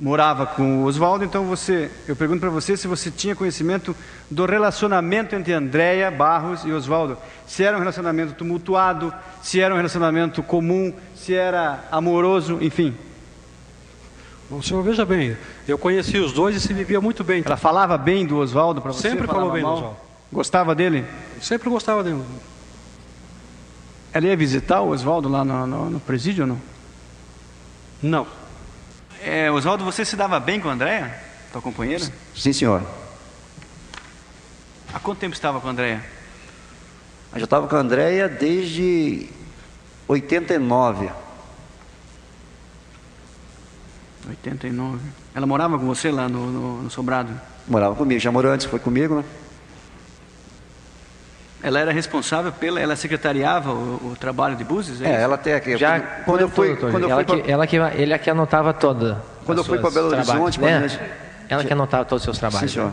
morava 0.00 0.46
com 0.46 0.82
o 0.82 0.84
Oswaldo, 0.86 1.24
então 1.24 1.44
você, 1.44 1.90
eu 2.08 2.16
pergunto 2.16 2.40
para 2.40 2.48
você 2.48 2.74
se 2.74 2.88
você 2.88 3.10
tinha 3.10 3.36
conhecimento 3.36 3.94
do 4.30 4.46
relacionamento 4.46 5.36
entre 5.36 5.52
Andréia 5.52 6.10
Barros 6.10 6.64
e 6.64 6.72
Oswaldo. 6.72 7.18
Se 7.46 7.62
era 7.62 7.76
um 7.76 7.80
relacionamento 7.80 8.32
tumultuado, 8.32 9.12
se 9.42 9.60
era 9.60 9.74
um 9.74 9.76
relacionamento 9.76 10.42
comum, 10.42 10.92
se 11.14 11.34
era 11.34 11.84
amoroso, 11.92 12.58
enfim. 12.62 12.94
Bom, 14.48 14.62
senhor, 14.62 14.82
veja 14.82 15.04
bem, 15.04 15.36
eu 15.68 15.76
conheci 15.76 16.16
os 16.16 16.32
dois 16.32 16.56
e 16.56 16.60
se 16.60 16.72
vivia 16.72 17.00
muito 17.00 17.22
bem. 17.22 17.42
Ela 17.44 17.56
falava 17.56 17.98
bem 17.98 18.24
do 18.26 18.38
Oswaldo 18.38 18.80
para 18.80 18.92
você? 18.92 19.10
Sempre 19.10 19.26
falou 19.26 19.52
bem 19.52 19.62
mal? 19.62 19.72
do 19.72 19.76
Oswaldo. 19.76 20.00
Gostava 20.32 20.74
dele? 20.74 21.04
Sempre 21.42 21.68
gostava 21.68 22.02
dele. 22.02 22.22
Ela 24.12 24.26
ia 24.26 24.36
visitar 24.36 24.80
o 24.80 24.88
Oswaldo 24.88 25.28
lá 25.28 25.44
no, 25.44 25.66
no, 25.66 25.90
no 25.90 26.00
presídio 26.00 26.44
ou 26.44 26.48
não? 26.48 26.79
Não. 28.02 28.26
É, 29.22 29.50
Oswaldo, 29.50 29.84
você 29.84 30.04
se 30.04 30.16
dava 30.16 30.40
bem 30.40 30.60
com 30.60 30.68
a 30.68 30.72
Andréia, 30.72 31.14
tua 31.52 31.60
companheira? 31.60 32.04
Sim, 32.34 32.52
senhor. 32.52 32.82
Há 34.92 34.98
quanto 34.98 35.18
tempo 35.18 35.34
estava 35.34 35.60
com 35.60 35.68
a 35.68 35.70
Andréia? 35.70 36.04
Eu 37.32 37.38
já 37.38 37.44
estava 37.44 37.68
com 37.68 37.76
a 37.76 37.78
Andréia 37.78 38.28
desde 38.28 39.28
89. 40.08 41.10
89. 44.28 45.00
Ela 45.34 45.46
morava 45.46 45.78
com 45.78 45.86
você 45.86 46.10
lá 46.10 46.28
no, 46.28 46.46
no, 46.46 46.82
no 46.82 46.90
Sobrado? 46.90 47.38
Morava 47.68 47.94
comigo, 47.94 48.20
já 48.20 48.32
morou 48.32 48.50
antes, 48.50 48.66
foi 48.66 48.78
comigo, 48.78 49.16
né? 49.16 49.24
Ela 51.62 51.80
era 51.80 51.92
responsável 51.92 52.50
pela, 52.52 52.80
ela 52.80 52.96
secretariava 52.96 53.70
o, 53.72 54.12
o 54.12 54.16
trabalho 54.18 54.56
de 54.56 54.64
Búzios? 54.64 55.00
É, 55.02 55.10
é 55.10 55.20
ela 55.20 55.34
até 55.34 55.54
aqui. 55.54 55.76
Já 55.76 56.00
quando, 56.00 56.40
eu 56.40 56.48
fui, 56.48 56.74
quando 56.76 57.02
eu 57.02 57.10
ela, 57.10 57.24
fui 57.24 57.36
que, 57.36 57.42
pra... 57.42 57.52
ela 57.52 57.66
que 57.66 57.76
ele 57.76 58.12
é 58.12 58.18
que 58.18 58.30
anotava 58.30 58.72
toda. 58.72 59.22
Quando 59.44 59.58
eu 59.58 59.64
fui 59.64 59.78
para 59.78 59.90
Belo 59.90 60.08
Horizonte, 60.08 60.60
né? 60.60 60.86
ela 61.48 61.64
que 61.64 61.72
anotava 61.72 62.04
todos 62.04 62.22
os 62.22 62.24
seus 62.24 62.38
trabalhos. 62.38 62.70
Sim, 62.70 62.78
senhor. 62.78 62.92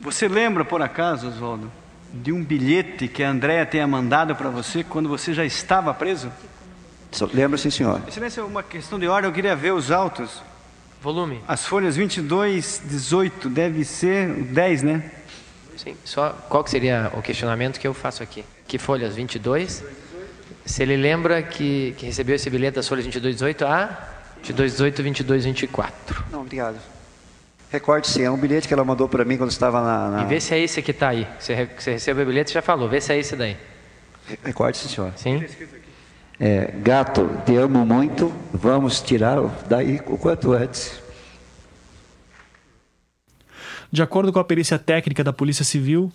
Você 0.00 0.28
lembra 0.28 0.64
por 0.64 0.80
acaso, 0.80 1.28
Oswaldo, 1.28 1.70
de 2.12 2.32
um 2.32 2.42
bilhete 2.42 3.08
que 3.08 3.22
a 3.22 3.30
Andréa 3.30 3.66
tenha 3.66 3.86
mandado 3.86 4.34
para 4.36 4.48
você 4.48 4.84
quando 4.84 5.08
você 5.08 5.34
já 5.34 5.44
estava 5.44 5.92
preso? 5.92 6.30
Lembro, 7.34 7.58
sim, 7.58 7.70
senhor. 7.70 8.00
Excelência, 8.06 8.44
uma 8.44 8.62
questão 8.62 8.98
de 8.98 9.08
ordem, 9.08 9.28
eu 9.28 9.34
queria 9.34 9.56
ver 9.56 9.72
os 9.72 9.90
autos. 9.90 10.42
Volume. 11.02 11.40
As 11.46 11.64
folhas 11.64 11.96
22, 11.96 12.82
18, 12.84 13.48
deve 13.48 13.84
ser 13.84 14.28
10, 14.28 14.82
né? 14.82 15.10
Sim, 15.76 15.96
só 16.04 16.30
qual 16.48 16.64
que 16.64 16.70
seria 16.70 17.10
o 17.14 17.22
questionamento 17.22 17.78
que 17.78 17.86
eu 17.86 17.94
faço 17.94 18.22
aqui? 18.22 18.44
Que 18.66 18.78
folhas 18.78 19.14
22? 19.14 19.84
Se 20.64 20.82
ele 20.82 20.96
lembra 20.96 21.42
que, 21.42 21.94
que 21.96 22.06
recebeu 22.06 22.34
esse 22.36 22.50
bilhete 22.50 22.76
das 22.76 22.88
folhas 22.88 23.04
22, 23.04 23.36
18 23.36 23.64
a 23.64 24.14
22, 24.38 24.72
18, 24.72 25.02
22, 25.02 25.44
24. 25.44 26.24
Não, 26.30 26.42
obrigado. 26.42 26.76
Recorde 27.70 28.06
sim, 28.06 28.22
é 28.22 28.30
um 28.30 28.36
bilhete 28.36 28.68
que 28.68 28.74
ela 28.74 28.84
mandou 28.84 29.08
para 29.08 29.24
mim 29.24 29.36
quando 29.36 29.50
estava 29.50 29.82
na, 29.82 30.10
na... 30.10 30.22
E 30.22 30.26
vê 30.26 30.40
se 30.40 30.54
é 30.54 30.60
esse 30.60 30.80
que 30.80 30.92
está 30.92 31.08
aí. 31.08 31.26
Você, 31.38 31.68
você 31.76 31.92
recebeu 31.92 32.24
o 32.24 32.26
bilhete, 32.26 32.52
já 32.52 32.62
falou. 32.62 32.88
Vê 32.88 33.00
se 33.00 33.12
é 33.12 33.18
esse 33.18 33.34
daí. 33.34 33.56
Recorde 34.44 34.76
sim, 34.78 34.88
senhor. 34.88 35.12
Sim. 35.16 35.44
É, 36.38 36.70
gato, 36.78 37.28
te 37.44 37.56
amo 37.56 37.84
muito, 37.84 38.32
vamos 38.52 39.00
tirar 39.00 39.40
daí 39.68 40.00
o 40.06 40.16
quanto 40.16 40.52
antes. 40.52 41.00
De 43.90 44.02
acordo 44.02 44.32
com 44.32 44.38
a 44.38 44.44
perícia 44.44 44.78
técnica 44.78 45.22
da 45.22 45.32
Polícia 45.32 45.64
Civil, 45.64 46.12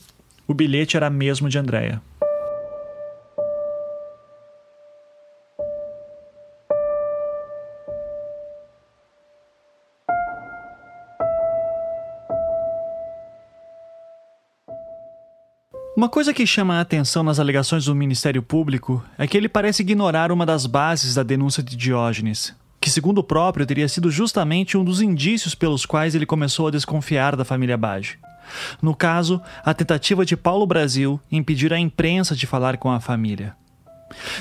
o 0.47 0.53
bilhete 0.53 0.97
era 0.97 1.09
mesmo 1.09 1.47
de 1.47 1.57
Andréia. 1.57 2.01
Uma 15.95 16.09
coisa 16.09 16.33
que 16.33 16.47
chama 16.47 16.77
a 16.77 16.81
atenção 16.81 17.21
nas 17.21 17.37
alegações 17.37 17.85
do 17.85 17.93
Ministério 17.93 18.41
Público 18.41 19.03
é 19.17 19.27
que 19.27 19.37
ele 19.37 19.47
parece 19.47 19.83
ignorar 19.83 20.31
uma 20.31 20.47
das 20.47 20.65
bases 20.65 21.13
da 21.13 21.21
denúncia 21.21 21.61
de 21.61 21.75
Diógenes, 21.75 22.55
que, 22.81 22.89
segundo 22.89 23.19
o 23.19 23.23
próprio, 23.23 23.65
teria 23.65 23.87
sido 23.87 24.09
justamente 24.09 24.75
um 24.75 24.83
dos 24.83 25.01
indícios 25.01 25.53
pelos 25.53 25.85
quais 25.85 26.15
ele 26.15 26.25
começou 26.25 26.67
a 26.67 26.71
desconfiar 26.71 27.35
da 27.35 27.45
família 27.45 27.77
Bage. 27.77 28.17
No 28.81 28.95
caso, 28.95 29.39
a 29.63 29.73
tentativa 29.73 30.25
de 30.25 30.35
Paulo 30.35 30.65
Brasil 30.65 31.21
impedir 31.31 31.71
a 31.71 31.79
imprensa 31.79 32.35
de 32.35 32.47
falar 32.47 32.77
com 32.77 32.89
a 32.89 32.99
família. 32.99 33.55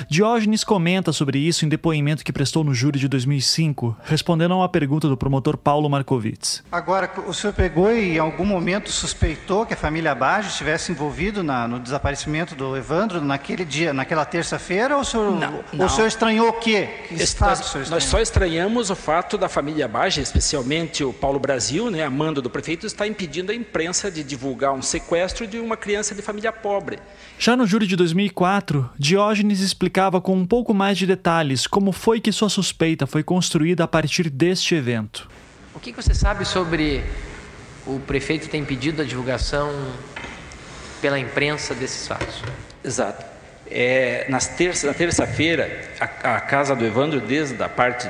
Diógenes 0.09 0.63
comenta 0.63 1.11
sobre 1.11 1.39
isso 1.39 1.65
em 1.65 1.69
depoimento 1.69 2.23
que 2.23 2.33
prestou 2.33 2.63
no 2.63 2.73
júri 2.73 2.99
de 2.99 3.07
2005, 3.07 3.97
respondendo 4.03 4.53
a 4.53 4.57
uma 4.57 4.69
pergunta 4.69 5.07
do 5.07 5.17
promotor 5.17 5.57
Paulo 5.57 5.89
Markovitz. 5.89 6.63
Agora, 6.71 7.11
o 7.27 7.33
senhor 7.33 7.53
pegou 7.53 7.91
e 7.91 8.15
em 8.15 8.19
algum 8.19 8.45
momento 8.45 8.91
suspeitou 8.91 9.65
que 9.65 9.73
a 9.73 9.77
família 9.77 10.13
Baggio 10.13 10.49
estivesse 10.49 10.91
envolvido 10.91 11.43
na, 11.43 11.67
no 11.67 11.79
desaparecimento 11.79 12.55
do 12.55 12.75
Evandro 12.75 13.21
naquele 13.21 13.65
dia, 13.65 13.93
naquela 13.93 14.25
terça-feira, 14.25 14.95
ou 14.95 15.01
o 15.01 15.05
senhor, 15.05 15.31
não, 15.31 15.63
não. 15.73 15.85
o 15.85 15.89
senhor 15.89 16.07
estranhou 16.07 16.49
o 16.49 16.53
quê? 16.53 16.89
Que 17.07 17.15
nós, 17.15 17.89
nós, 17.89 18.03
só 18.03 18.19
estranhamos 18.19 18.89
o 18.89 18.95
fato 18.95 19.37
da 19.37 19.49
família 19.49 19.87
Baggio, 19.87 20.21
especialmente 20.21 21.03
o 21.03 21.13
Paulo 21.13 21.39
Brasil, 21.39 21.89
né, 21.89 22.03
a 22.03 22.09
mando 22.09 22.41
do 22.41 22.49
prefeito, 22.49 22.85
estar 22.85 23.07
impedindo 23.07 23.51
a 23.51 23.55
imprensa 23.55 24.11
de 24.11 24.23
divulgar 24.23 24.73
um 24.73 24.81
sequestro 24.81 25.47
de 25.47 25.59
uma 25.59 25.77
criança 25.77 26.13
de 26.13 26.21
família 26.21 26.51
pobre. 26.51 26.99
Já 27.37 27.55
no 27.55 27.65
júri 27.65 27.87
de 27.87 27.95
2004, 27.95 28.89
Diógenes 28.97 29.61
explicava 29.71 30.21
com 30.21 30.35
um 30.35 30.45
pouco 30.45 30.73
mais 30.73 30.97
de 30.97 31.07
detalhes 31.07 31.65
como 31.65 31.91
foi 31.91 32.19
que 32.19 32.31
sua 32.31 32.49
suspeita 32.49 33.07
foi 33.07 33.23
construída 33.23 33.83
a 33.83 33.87
partir 33.87 34.29
deste 34.29 34.75
evento. 34.75 35.29
O 35.73 35.79
que 35.79 35.91
você 35.91 36.13
sabe 36.13 36.45
sobre 36.45 37.03
o 37.87 37.99
prefeito 37.99 38.47
ter 38.47 38.57
impedido 38.57 39.01
a 39.01 39.05
divulgação 39.05 39.71
pela 41.01 41.17
imprensa 41.17 41.73
desses 41.73 42.07
fatos? 42.07 42.41
Exato. 42.83 43.25
É, 43.69 44.25
nas 44.29 44.47
terça, 44.47 44.85
na 44.85 44.93
terça-feira, 44.93 45.89
a, 45.99 46.35
a, 46.35 46.41
casa 46.41 46.75
do 46.75 46.85
Evandro, 46.85 47.21
desde 47.21 47.61
a 47.63 47.69
parte 47.69 48.05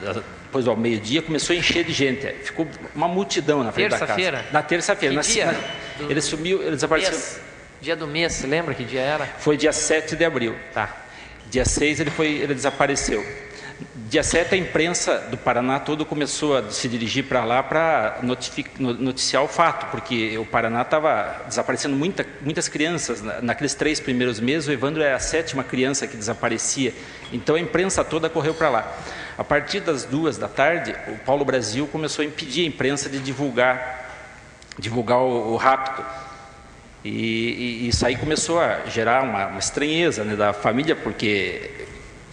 da, 0.00 0.22
depois 0.52 0.64
do 0.64 0.76
meio-dia, 0.76 1.22
começou 1.22 1.54
a 1.54 1.58
encher 1.58 1.84
de 1.84 1.92
gente. 1.92 2.26
Ficou 2.44 2.66
uma 2.94 3.08
multidão 3.08 3.62
na 3.62 3.72
frente 3.72 3.90
terça 3.90 4.06
da 4.06 4.14
casa. 4.14 4.44
Na 4.52 4.62
terça-feira. 4.62 5.14
Na, 5.14 5.20
dia? 5.22 5.46
Na, 5.46 6.10
ele 6.10 6.20
sumiu, 6.20 6.62
ele 6.62 6.72
desapareceu. 6.72 7.12
Mês. 7.12 7.40
Dia 7.80 7.96
do 7.96 8.06
mês, 8.06 8.34
você 8.34 8.46
lembra 8.46 8.74
que 8.74 8.84
dia 8.84 9.00
era? 9.00 9.26
Foi 9.26 9.56
dia 9.56 9.72
7 9.72 10.14
de 10.14 10.24
abril. 10.24 10.54
Tá. 10.72 11.01
Dia 11.52 11.66
6 11.66 12.00
ele, 12.00 12.10
foi, 12.10 12.28
ele 12.28 12.54
desapareceu. 12.54 13.22
Dia 14.08 14.22
7 14.22 14.54
a 14.54 14.56
imprensa 14.56 15.18
do 15.30 15.36
Paraná 15.36 15.78
todo 15.78 16.06
começou 16.06 16.56
a 16.56 16.70
se 16.70 16.88
dirigir 16.88 17.26
para 17.26 17.44
lá 17.44 17.62
para 17.62 18.20
noticiar 18.22 19.42
o 19.42 19.48
fato, 19.48 19.90
porque 19.90 20.38
o 20.38 20.46
Paraná 20.46 20.80
estava 20.80 21.42
desaparecendo 21.46 21.94
muita, 21.94 22.26
muitas 22.40 22.68
crianças. 22.68 23.22
Naqueles 23.42 23.74
três 23.74 24.00
primeiros 24.00 24.40
meses, 24.40 24.66
o 24.66 24.72
Evandro 24.72 25.02
era 25.02 25.14
a 25.14 25.20
sétima 25.20 25.62
criança 25.62 26.06
que 26.06 26.16
desaparecia. 26.16 26.94
Então 27.30 27.54
a 27.54 27.60
imprensa 27.60 28.02
toda 28.02 28.30
correu 28.30 28.54
para 28.54 28.70
lá. 28.70 28.96
A 29.36 29.44
partir 29.44 29.80
das 29.80 30.04
duas 30.04 30.38
da 30.38 30.48
tarde, 30.48 30.96
o 31.06 31.18
Paulo 31.18 31.44
Brasil 31.44 31.86
começou 31.86 32.22
a 32.22 32.26
impedir 32.26 32.64
a 32.64 32.66
imprensa 32.66 33.10
de 33.10 33.18
divulgar, 33.18 34.08
divulgar 34.78 35.18
o, 35.18 35.52
o 35.52 35.56
rapto. 35.56 36.02
E, 37.04 37.84
e, 37.84 37.88
isso 37.88 38.06
aí 38.06 38.16
começou 38.16 38.60
a 38.60 38.86
gerar 38.86 39.22
uma, 39.22 39.46
uma 39.46 39.58
estranheza 39.58 40.22
né, 40.22 40.36
da 40.36 40.52
família, 40.52 40.94
porque 40.94 41.70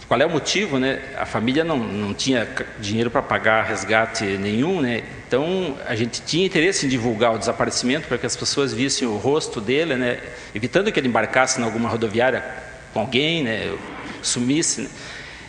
qual 0.06 0.20
é 0.20 0.26
o 0.26 0.30
motivo? 0.30 0.78
Né? 0.78 1.00
A 1.18 1.26
família 1.26 1.64
não, 1.64 1.76
não 1.76 2.14
tinha 2.14 2.48
dinheiro 2.78 3.10
para 3.10 3.22
pagar 3.22 3.64
resgate 3.64 4.24
nenhum, 4.24 4.80
né? 4.80 5.02
então 5.26 5.76
a 5.86 5.94
gente 5.94 6.22
tinha 6.22 6.46
interesse 6.46 6.86
em 6.86 6.88
divulgar 6.88 7.34
o 7.34 7.38
desaparecimento 7.38 8.06
para 8.08 8.18
que 8.18 8.26
as 8.26 8.36
pessoas 8.36 8.72
vissem 8.72 9.06
o 9.06 9.16
rosto 9.16 9.60
dele, 9.60 9.96
né? 9.96 10.20
evitando 10.54 10.90
que 10.92 10.98
ele 11.00 11.08
embarcasse 11.08 11.60
em 11.60 11.64
alguma 11.64 11.88
rodoviária 11.88 12.44
com 12.92 13.00
alguém, 13.00 13.42
né? 13.42 13.72
sumisse. 14.22 14.82
Né? 14.82 14.88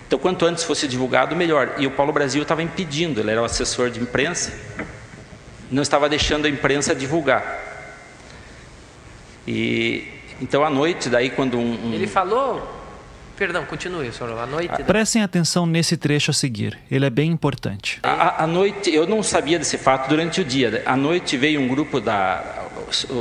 Então, 0.07 0.19
quanto 0.19 0.45
antes 0.45 0.63
fosse 0.63 0.87
divulgado, 0.87 1.35
melhor. 1.35 1.75
E 1.77 1.87
o 1.87 1.91
Paulo 1.91 2.11
Brasil 2.11 2.41
estava 2.41 2.61
impedindo, 2.61 3.21
ele 3.21 3.31
era 3.31 3.41
o 3.41 3.45
assessor 3.45 3.89
de 3.89 3.99
imprensa, 3.99 4.51
não 5.71 5.81
estava 5.81 6.09
deixando 6.09 6.47
a 6.47 6.49
imprensa 6.49 6.93
divulgar. 6.93 7.70
E 9.47 10.07
então 10.41 10.63
à 10.63 10.69
noite, 10.69 11.09
daí 11.09 11.29
quando 11.29 11.57
um, 11.57 11.89
um... 11.89 11.93
ele 11.93 12.07
falou, 12.07 12.67
perdão, 13.37 13.65
continue, 13.65 14.11
senhor. 14.11 14.37
À 14.37 14.45
noite. 14.45 14.71
Ah, 14.73 14.83
prestem 14.83 15.21
atenção 15.21 15.65
nesse 15.65 15.97
trecho 15.97 16.31
a 16.31 16.33
seguir. 16.33 16.77
Ele 16.89 17.05
é 17.05 17.09
bem 17.09 17.31
importante. 17.31 17.99
À, 18.03 18.45
noite, 18.47 18.93
eu 18.93 19.07
não 19.07 19.21
sabia 19.21 19.59
desse 19.59 19.77
fato 19.77 20.09
durante 20.09 20.41
o 20.41 20.45
dia. 20.45 20.83
À 20.85 20.95
noite 20.95 21.37
veio 21.37 21.59
um 21.61 21.67
grupo 21.67 21.99
da 21.99 22.69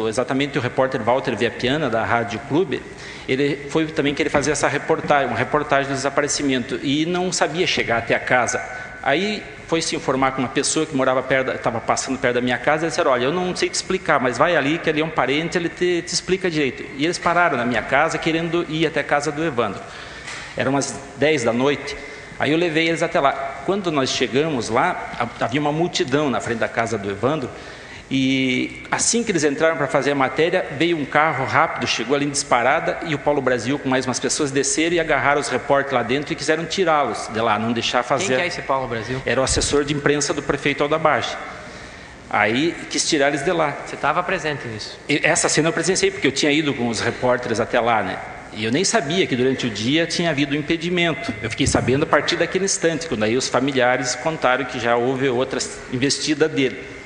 exatamente 0.09 0.59
o 0.59 0.61
repórter 0.61 1.03
Walter 1.03 1.37
Viapiana 1.37 1.89
da 1.89 2.05
Rádio 2.05 2.41
Clube, 2.49 2.83
ele 3.29 3.69
foi 3.69 3.87
também 3.87 4.15
que 4.15 4.23
ele 4.23 4.31
fazia 4.31 4.53
essa 4.53 4.67
reportagem, 4.67 5.29
uma 5.29 5.39
reportagem 5.39 5.91
do 5.91 5.95
desaparecimento 5.95 6.81
e 6.83 7.07
não 7.07 7.31
sabia 7.31 7.67
chegar 7.67 7.99
até 7.99 8.15
a 8.15 8.21
casa 8.21 8.59
Aí 9.03 9.43
foi 9.67 9.81
se 9.81 9.97
informar 9.97 10.33
com 10.33 10.43
uma 10.43 10.49
pessoa 10.49 10.85
que 10.85 10.95
morava 10.95 11.23
perto, 11.23 11.53
estava 11.53 11.81
passando 11.81 12.19
perto 12.19 12.35
da 12.35 12.41
minha 12.41 12.59
casa, 12.59 12.87
e 12.87 12.89
disseram, 12.89 13.13
olha, 13.13 13.25
eu 13.25 13.33
não 13.33 13.55
sei 13.55 13.69
te 13.69 13.75
explicar, 13.75 14.21
mas 14.21 14.37
vai 14.37 14.57
ali, 14.57 14.79
que 14.79 14.91
ali 14.91 15.01
é 15.01 15.05
um 15.05 15.11
parente, 15.11 15.57
ele 15.57 15.69
te, 15.69 16.03
te 16.03 16.13
explica 16.13 16.51
direito. 16.51 16.85
E 16.97 17.05
eles 17.05 17.19
pararam 17.19 17.57
na 17.57 17.65
minha 17.65 17.83
casa, 17.83 18.19
querendo 18.19 18.67
ir 18.69 18.87
até 18.87 19.01
a 19.01 19.05
casa 19.05 19.31
do 19.31 19.45
Evandro. 19.45 19.81
Eram 20.57 20.73
umas 20.73 20.99
10 21.17 21.45
da 21.45 21.53
noite, 21.53 21.97
aí 22.39 22.51
eu 22.51 22.59
levei 22.59 22.89
eles 22.89 23.03
até 23.03 23.21
lá. 23.21 23.63
Quando 23.65 23.91
nós 23.93 24.11
chegamos 24.11 24.69
lá, 24.69 25.29
havia 25.41 25.61
uma 25.61 25.73
multidão 25.73 26.29
na 26.29 26.41
frente 26.41 26.59
da 26.59 26.69
casa 26.69 26.99
do 26.99 27.11
Evandro, 27.11 27.49
e 28.11 28.83
assim 28.91 29.23
que 29.23 29.31
eles 29.31 29.45
entraram 29.45 29.77
para 29.77 29.87
fazer 29.87 30.11
a 30.11 30.15
matéria, 30.17 30.67
veio 30.77 30.99
um 30.99 31.05
carro 31.05 31.45
rápido, 31.45 31.87
chegou 31.87 32.17
ali 32.17 32.27
em 32.27 32.31
disparada, 32.31 32.99
e 33.07 33.15
o 33.15 33.19
Paulo 33.19 33.41
Brasil, 33.41 33.79
com 33.79 33.89
mais 33.89 34.05
umas 34.05 34.19
pessoas, 34.19 34.51
desceram 34.51 34.97
e 34.97 35.01
agarraram 35.01 35.41
os 35.41 35.49
repórteres 35.49 35.93
lá 35.93 36.03
dentro 36.03 36.33
e 36.33 36.37
quiseram 36.37 36.65
tirá-los 36.65 37.29
de 37.33 37.41
lá, 37.41 37.57
não 37.57 37.73
deixar 37.73 38.03
fazer. 38.03 38.27
Quem 38.27 38.37
que 38.37 38.43
é 38.43 38.47
esse 38.49 38.63
Paulo 38.63 38.89
Brasil? 38.89 39.23
Era 39.25 39.41
o 39.41 39.45
assessor 39.45 39.85
de 39.85 39.95
imprensa 39.95 40.35
do 40.35 40.43
prefeito 40.43 40.83
Aldabage. 40.83 41.37
Aí 42.29 42.75
quis 42.91 43.09
tirar 43.09 43.29
eles 43.29 43.45
de 43.45 43.53
lá. 43.53 43.77
Você 43.87 43.95
estava 43.95 44.23
presente 44.25 44.67
nisso? 44.67 44.99
E 45.09 45.21
essa 45.23 45.49
cena 45.49 45.69
eu 45.69 45.73
presenciei, 45.73 46.11
porque 46.11 46.27
eu 46.27 46.33
tinha 46.33 46.51
ido 46.51 46.75
com 46.75 46.89
os 46.89 47.01
repórteres 47.01 47.61
até 47.61 47.79
lá, 47.79 48.03
né? 48.03 48.19
E 48.53 48.65
eu 48.65 48.73
nem 48.73 48.85
sabia 48.85 49.25
que 49.29 49.37
durante 49.37 49.69
o 49.69 49.71
dia 49.71 50.05
tinha 50.07 50.31
havido 50.31 50.57
um 50.57 50.59
impedimento. 50.59 51.33
Eu 51.41 51.49
fiquei 51.49 51.67
sabendo 51.69 52.03
a 52.03 52.07
partir 52.07 52.35
daquele 52.35 52.65
instante, 52.65 53.07
quando 53.07 53.23
aí 53.23 53.37
os 53.37 53.49
familiares 53.49 54.17
contaram 54.17 54.65
que 54.65 54.81
já 54.81 54.97
houve 54.97 55.29
outra 55.29 55.61
investida 55.93 56.49
dele. 56.49 57.00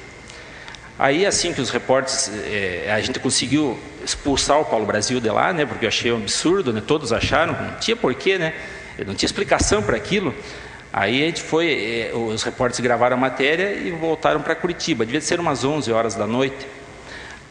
Aí, 0.98 1.26
assim 1.26 1.52
que 1.52 1.60
os 1.60 1.70
repórteres, 1.70 2.30
é, 2.46 2.92
a 2.92 3.00
gente 3.00 3.18
conseguiu 3.18 3.76
expulsar 4.04 4.60
o 4.60 4.64
Paulo 4.64 4.86
Brasil 4.86 5.18
de 5.18 5.28
lá, 5.28 5.52
né, 5.52 5.66
porque 5.66 5.84
eu 5.84 5.88
achei 5.88 6.12
um 6.12 6.18
absurdo, 6.18 6.72
né, 6.72 6.80
todos 6.86 7.12
acharam, 7.12 7.52
não 7.52 7.78
tinha 7.80 7.96
porquê, 7.96 8.38
né, 8.38 8.54
não 9.04 9.14
tinha 9.14 9.26
explicação 9.26 9.82
para 9.82 9.96
aquilo. 9.96 10.32
Aí 10.92 11.24
a 11.24 11.26
gente 11.26 11.42
foi, 11.42 12.10
é, 12.12 12.14
os 12.14 12.44
repórteres 12.44 12.78
gravaram 12.78 13.16
a 13.16 13.18
matéria 13.18 13.72
e 13.72 13.90
voltaram 13.90 14.40
para 14.40 14.54
Curitiba, 14.54 15.04
devia 15.04 15.20
ser 15.20 15.40
umas 15.40 15.64
11 15.64 15.90
horas 15.90 16.14
da 16.14 16.28
noite. 16.28 16.64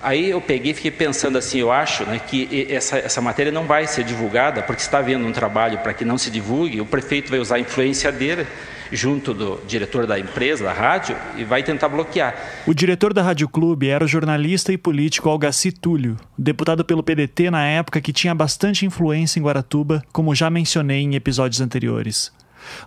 Aí 0.01 0.29
eu 0.29 0.39
peguei 0.39 0.71
e 0.71 0.73
fiquei 0.73 0.91
pensando 0.91 1.37
assim, 1.37 1.59
eu 1.59 1.71
acho 1.71 2.05
né, 2.05 2.21
que 2.25 2.67
essa, 2.69 2.97
essa 2.97 3.21
matéria 3.21 3.51
não 3.51 3.65
vai 3.65 3.87
ser 3.87 4.05
divulgada, 4.05 4.61
porque 4.61 4.81
está 4.81 4.99
havendo 4.99 5.25
um 5.25 5.33
trabalho 5.33 5.79
para 5.79 5.93
que 5.93 6.05
não 6.05 6.17
se 6.17 6.29
divulgue, 6.29 6.79
o 6.79 6.85
prefeito 6.85 7.29
vai 7.29 7.39
usar 7.39 7.55
a 7.55 7.59
influência 7.59 8.09
dele 8.09 8.47
junto 8.93 9.33
do 9.33 9.59
diretor 9.67 10.05
da 10.05 10.19
empresa, 10.19 10.63
da 10.63 10.73
rádio, 10.73 11.15
e 11.35 11.43
vai 11.43 11.63
tentar 11.63 11.89
bloquear. 11.89 12.35
O 12.65 12.73
diretor 12.73 13.13
da 13.13 13.21
Rádio 13.21 13.49
Clube 13.49 13.89
era 13.89 14.05
o 14.05 14.07
jornalista 14.07 14.71
e 14.71 14.77
político 14.77 15.29
Algaci 15.29 15.71
Túlio, 15.71 16.17
deputado 16.37 16.85
pelo 16.85 17.03
PDT 17.03 17.49
na 17.49 17.65
época 17.65 17.99
que 17.99 18.13
tinha 18.13 18.35
bastante 18.35 18.85
influência 18.85 19.39
em 19.39 19.43
Guaratuba, 19.43 20.03
como 20.11 20.35
já 20.35 20.49
mencionei 20.49 21.01
em 21.01 21.15
episódios 21.15 21.59
anteriores. 21.59 22.31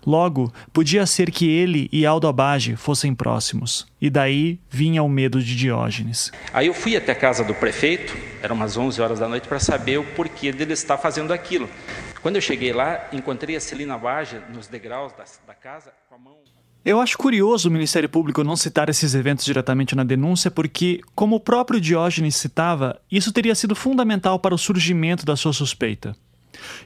Logo, 0.07 0.53
podia 0.73 1.05
ser 1.07 1.31
que 1.31 1.49
ele 1.49 1.89
e 1.93 2.07
Aldo 2.07 2.27
Abage 2.27 2.77
fossem 2.77 3.15
próximos, 3.15 3.87
e 4.01 4.09
daí 4.09 4.59
vinha 4.71 5.03
o 5.03 5.09
medo 5.09 5.43
de 5.43 5.57
Diógenes. 5.57 6.33
Aí 6.53 6.67
eu 6.69 6.75
fui 6.75 6.97
até 6.97 7.13
a 7.13 7.15
casa 7.15 7.45
do 7.45 7.55
prefeito, 7.55 8.17
eram 8.43 8.57
umas 8.57 8.77
11 8.77 9.01
horas 9.01 9.19
da 9.19 9.29
noite, 9.29 9.49
para 9.49 9.59
saber 9.59 9.99
o 9.99 10.05
porquê 10.05 10.53
dele 10.53 10.73
estar 10.73 10.97
fazendo 10.97 11.33
aquilo. 11.33 11.69
Quando 12.27 12.35
eu 12.35 12.43
cheguei 12.43 12.73
lá, 12.73 13.07
encontrei 13.13 13.55
a 13.55 13.61
Celina 13.61 13.97
Baja 13.97 14.43
nos 14.53 14.67
degraus 14.67 15.13
da, 15.13 15.23
da 15.47 15.55
casa 15.55 15.93
com 16.09 16.17
a 16.17 16.19
mão. 16.19 16.35
Eu 16.85 17.01
acho 17.01 17.17
curioso 17.17 17.69
o 17.69 17.73
Ministério 17.73 18.09
Público 18.09 18.43
não 18.43 18.57
citar 18.57 18.89
esses 18.89 19.15
eventos 19.15 19.45
diretamente 19.45 19.95
na 19.95 20.03
denúncia, 20.03 20.51
porque, 20.51 21.01
como 21.15 21.37
o 21.37 21.41
próprio 21.41 21.81
Diógenes 21.81 22.35
citava, 22.35 23.01
isso 23.09 23.33
teria 23.33 23.55
sido 23.55 23.77
fundamental 23.77 24.41
para 24.41 24.53
o 24.53 24.59
surgimento 24.59 25.25
da 25.25 25.37
sua 25.37 25.53
suspeita. 25.53 26.17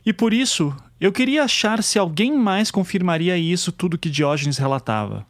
E 0.05 0.13
por 0.13 0.35
isso, 0.35 0.77
eu 1.01 1.11
queria 1.11 1.45
achar 1.45 1.83
se 1.83 1.99
alguém 1.99 2.37
mais 2.37 2.71
confirmaria 2.71 3.39
isso 3.39 3.73
tudo 3.73 3.97
que 3.97 4.11
Diógenes 4.11 4.59
relatava. 4.59 5.27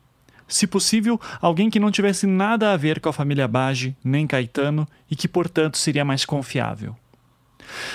Se 0.49 0.67
possível, 0.67 1.21
alguém 1.41 1.71
que 1.71 1.79
não 1.79 1.93
tivesse 1.93 2.27
nada 2.27 2.73
a 2.73 2.77
ver 2.77 2.99
com 2.99 3.09
a 3.09 3.13
família 3.13 3.47
Bage, 3.47 3.97
nem 4.03 4.27
Caetano, 4.27 4.89
e 5.09 5.15
que, 5.15 5.29
portanto, 5.29 5.79
seria 5.79 6.05
mais 6.05 6.25
confiável. 6.25 6.97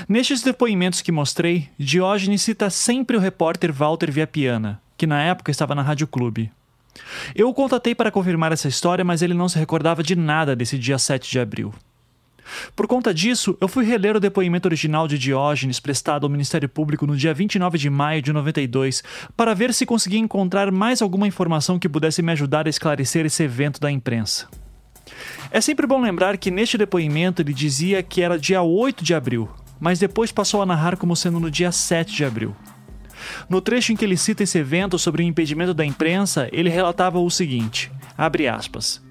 Nestes 0.07 0.41
depoimentos 0.41 1.01
que 1.01 1.11
mostrei, 1.11 1.69
Diógenes 1.77 2.41
cita 2.41 2.69
sempre 2.69 3.17
o 3.17 3.19
repórter 3.19 3.71
Walter 3.71 4.11
Viapiana, 4.11 4.81
que 4.97 5.07
na 5.07 5.21
época 5.21 5.51
estava 5.51 5.75
na 5.75 5.81
Rádio 5.81 6.07
Clube. 6.07 6.51
Eu 7.35 7.49
o 7.49 7.53
contatei 7.53 7.93
para 7.93 8.11
confirmar 8.11 8.51
essa 8.51 8.67
história, 8.67 9.03
mas 9.03 9.21
ele 9.21 9.33
não 9.33 9.49
se 9.49 9.59
recordava 9.59 10.01
de 10.01 10.15
nada 10.15 10.55
desse 10.55 10.77
dia 10.77 10.97
7 10.97 11.29
de 11.29 11.39
abril. 11.39 11.73
Por 12.75 12.87
conta 12.87 13.13
disso, 13.13 13.57
eu 13.59 13.67
fui 13.67 13.83
reler 13.83 14.15
o 14.15 14.19
depoimento 14.19 14.67
original 14.67 15.07
de 15.07 15.17
Diógenes 15.17 15.79
prestado 15.79 16.25
ao 16.25 16.29
Ministério 16.29 16.69
Público 16.69 17.07
no 17.07 17.17
dia 17.17 17.33
29 17.33 17.77
de 17.77 17.89
maio 17.89 18.21
de 18.21 18.31
92 18.31 19.03
para 19.35 19.53
ver 19.53 19.73
se 19.73 19.85
conseguia 19.85 20.19
encontrar 20.19 20.71
mais 20.71 21.01
alguma 21.01 21.27
informação 21.27 21.79
que 21.79 21.89
pudesse 21.89 22.21
me 22.21 22.31
ajudar 22.31 22.67
a 22.67 22.69
esclarecer 22.69 23.25
esse 23.25 23.43
evento 23.43 23.79
da 23.79 23.91
imprensa. 23.91 24.47
É 25.51 25.61
sempre 25.61 25.87
bom 25.87 26.01
lembrar 26.01 26.37
que 26.37 26.51
neste 26.51 26.77
depoimento 26.77 27.41
ele 27.41 27.53
dizia 27.53 28.03
que 28.03 28.21
era 28.21 28.39
dia 28.39 28.61
8 28.61 29.03
de 29.03 29.13
abril, 29.13 29.49
mas 29.79 29.99
depois 29.99 30.31
passou 30.31 30.61
a 30.61 30.65
narrar 30.65 30.97
como 30.97 31.15
sendo 31.15 31.39
no 31.39 31.51
dia 31.51 31.71
7 31.71 32.13
de 32.13 32.25
abril. 32.25 32.55
No 33.49 33.61
trecho 33.61 33.91
em 33.91 33.95
que 33.95 34.05
ele 34.05 34.17
cita 34.17 34.43
esse 34.43 34.57
evento 34.57 34.99
sobre 34.99 35.23
o 35.23 35.25
impedimento 35.25 35.73
da 35.73 35.85
imprensa, 35.85 36.47
ele 36.51 36.69
relatava 36.69 37.19
o 37.19 37.29
seguinte: 37.29 37.91
abre 38.17 38.47
aspas. 38.47 39.03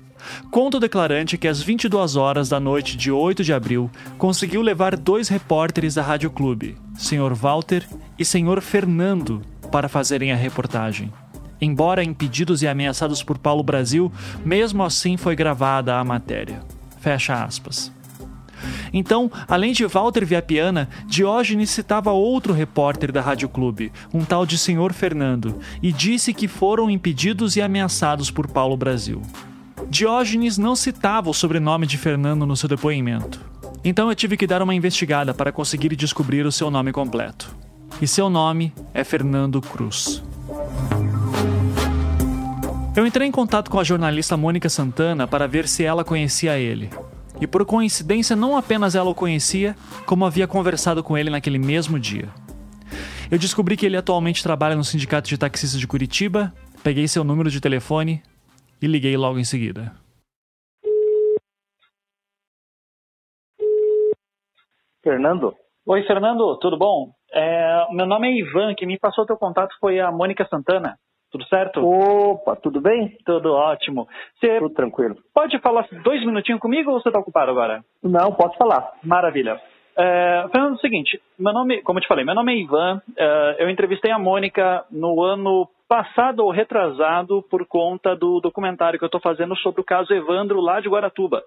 Conta 0.50 0.78
o 0.78 0.80
declarante 0.80 1.36
que 1.36 1.48
às 1.48 1.62
22 1.62 2.16
horas 2.16 2.48
da 2.48 2.58
noite 2.58 2.96
de 2.96 3.10
8 3.10 3.44
de 3.44 3.52
abril 3.52 3.90
conseguiu 4.16 4.62
levar 4.62 4.96
dois 4.96 5.28
repórteres 5.28 5.94
da 5.94 6.02
Rádio 6.02 6.30
Clube, 6.30 6.76
Sr. 6.96 7.34
Walter 7.34 7.86
e 8.18 8.24
Sr. 8.24 8.62
Fernando, 8.62 9.42
para 9.70 9.88
fazerem 9.88 10.32
a 10.32 10.36
reportagem. 10.36 11.12
Embora 11.60 12.02
impedidos 12.02 12.62
e 12.62 12.68
ameaçados 12.68 13.22
por 13.22 13.38
Paulo 13.38 13.62
Brasil, 13.62 14.12
mesmo 14.44 14.82
assim 14.82 15.16
foi 15.16 15.36
gravada 15.36 15.96
a 15.96 16.04
matéria. 16.04 16.62
Fecha 17.00 17.44
aspas. 17.44 17.92
Então, 18.92 19.30
além 19.48 19.72
de 19.72 19.84
Walter 19.86 20.24
Viapiana, 20.24 20.88
Diógenes 21.06 21.70
citava 21.70 22.10
outro 22.10 22.52
repórter 22.52 23.12
da 23.12 23.20
Rádio 23.20 23.48
Clube, 23.48 23.92
um 24.12 24.24
tal 24.24 24.46
de 24.46 24.58
Senhor 24.58 24.92
Fernando, 24.92 25.58
e 25.82 25.92
disse 25.92 26.32
que 26.32 26.48
foram 26.48 26.90
impedidos 26.90 27.56
e 27.56 27.62
ameaçados 27.62 28.30
por 28.30 28.46
Paulo 28.48 28.76
Brasil. 28.76 29.22
Diógenes 29.88 30.58
não 30.58 30.74
citava 30.74 31.30
o 31.30 31.34
sobrenome 31.34 31.86
de 31.86 31.98
Fernando 31.98 32.46
no 32.46 32.56
seu 32.56 32.68
depoimento. 32.68 33.40
Então 33.84 34.08
eu 34.08 34.14
tive 34.14 34.36
que 34.36 34.46
dar 34.46 34.62
uma 34.62 34.74
investigada 34.74 35.34
para 35.34 35.52
conseguir 35.52 35.94
descobrir 35.94 36.46
o 36.46 36.52
seu 36.52 36.70
nome 36.70 36.90
completo. 36.90 37.54
E 38.00 38.06
seu 38.06 38.30
nome 38.30 38.72
é 38.92 39.04
Fernando 39.04 39.60
Cruz. 39.60 40.22
Eu 42.96 43.06
entrei 43.06 43.26
em 43.26 43.32
contato 43.32 43.70
com 43.70 43.78
a 43.78 43.84
jornalista 43.84 44.36
Mônica 44.36 44.68
Santana 44.68 45.26
para 45.26 45.46
ver 45.46 45.68
se 45.68 45.84
ela 45.84 46.04
conhecia 46.04 46.58
ele. 46.58 46.90
E 47.40 47.46
por 47.46 47.64
coincidência, 47.66 48.36
não 48.36 48.56
apenas 48.56 48.94
ela 48.94 49.10
o 49.10 49.14
conhecia, 49.14 49.74
como 50.06 50.24
havia 50.24 50.46
conversado 50.46 51.02
com 51.02 51.18
ele 51.18 51.30
naquele 51.30 51.58
mesmo 51.58 51.98
dia. 51.98 52.28
Eu 53.30 53.38
descobri 53.38 53.76
que 53.76 53.84
ele 53.84 53.96
atualmente 53.96 54.42
trabalha 54.42 54.76
no 54.76 54.84
Sindicato 54.84 55.28
de 55.28 55.38
Taxistas 55.38 55.80
de 55.80 55.86
Curitiba, 55.86 56.52
peguei 56.82 57.08
seu 57.08 57.24
número 57.24 57.50
de 57.50 57.60
telefone 57.60 58.22
e 58.80 58.86
liguei 58.86 59.16
logo 59.16 59.38
em 59.38 59.44
seguida. 59.44 59.92
Fernando? 65.02 65.54
Oi, 65.86 66.02
Fernando, 66.06 66.58
tudo 66.60 66.78
bom? 66.78 67.12
É, 67.32 67.86
meu 67.92 68.06
nome 68.06 68.28
é 68.28 68.40
Ivan, 68.40 68.74
quem 68.74 68.88
me 68.88 68.98
passou 68.98 69.26
teu 69.26 69.36
contato 69.36 69.74
foi 69.80 70.00
a 70.00 70.10
Mônica 70.10 70.46
Santana. 70.48 70.96
Tudo 71.34 71.48
certo? 71.48 71.84
Opa, 71.84 72.54
tudo 72.54 72.80
bem? 72.80 73.18
Tudo 73.26 73.52
ótimo. 73.52 74.06
Você 74.38 74.60
tudo 74.60 74.72
tranquilo. 74.72 75.16
Pode 75.34 75.58
falar 75.58 75.84
dois 76.04 76.24
minutinhos 76.24 76.60
comigo 76.60 76.92
ou 76.92 77.00
você 77.00 77.08
está 77.08 77.18
ocupado 77.18 77.50
agora? 77.50 77.84
Não, 78.00 78.30
posso 78.30 78.56
falar. 78.56 78.92
Maravilha. 79.02 79.60
É, 79.98 80.46
Fernando, 80.52 80.74
é 80.74 80.76
o 80.76 80.78
seguinte, 80.78 81.20
meu 81.36 81.52
nome, 81.52 81.82
como 81.82 81.98
eu 81.98 82.02
te 82.02 82.06
falei, 82.06 82.24
meu 82.24 82.36
nome 82.36 82.52
é 82.52 82.58
Ivan. 82.58 83.02
É, 83.16 83.56
eu 83.58 83.68
entrevistei 83.68 84.12
a 84.12 84.18
Mônica 84.18 84.84
no 84.92 85.20
ano 85.22 85.68
passado 85.88 86.44
ou 86.44 86.52
retrasado 86.52 87.42
por 87.50 87.66
conta 87.66 88.14
do 88.14 88.38
documentário 88.38 88.96
que 88.96 89.04
eu 89.04 89.08
estou 89.08 89.20
fazendo 89.20 89.56
sobre 89.56 89.80
o 89.80 89.84
caso 89.84 90.14
Evandro 90.14 90.60
lá 90.60 90.78
de 90.78 90.88
Guaratuba. 90.88 91.42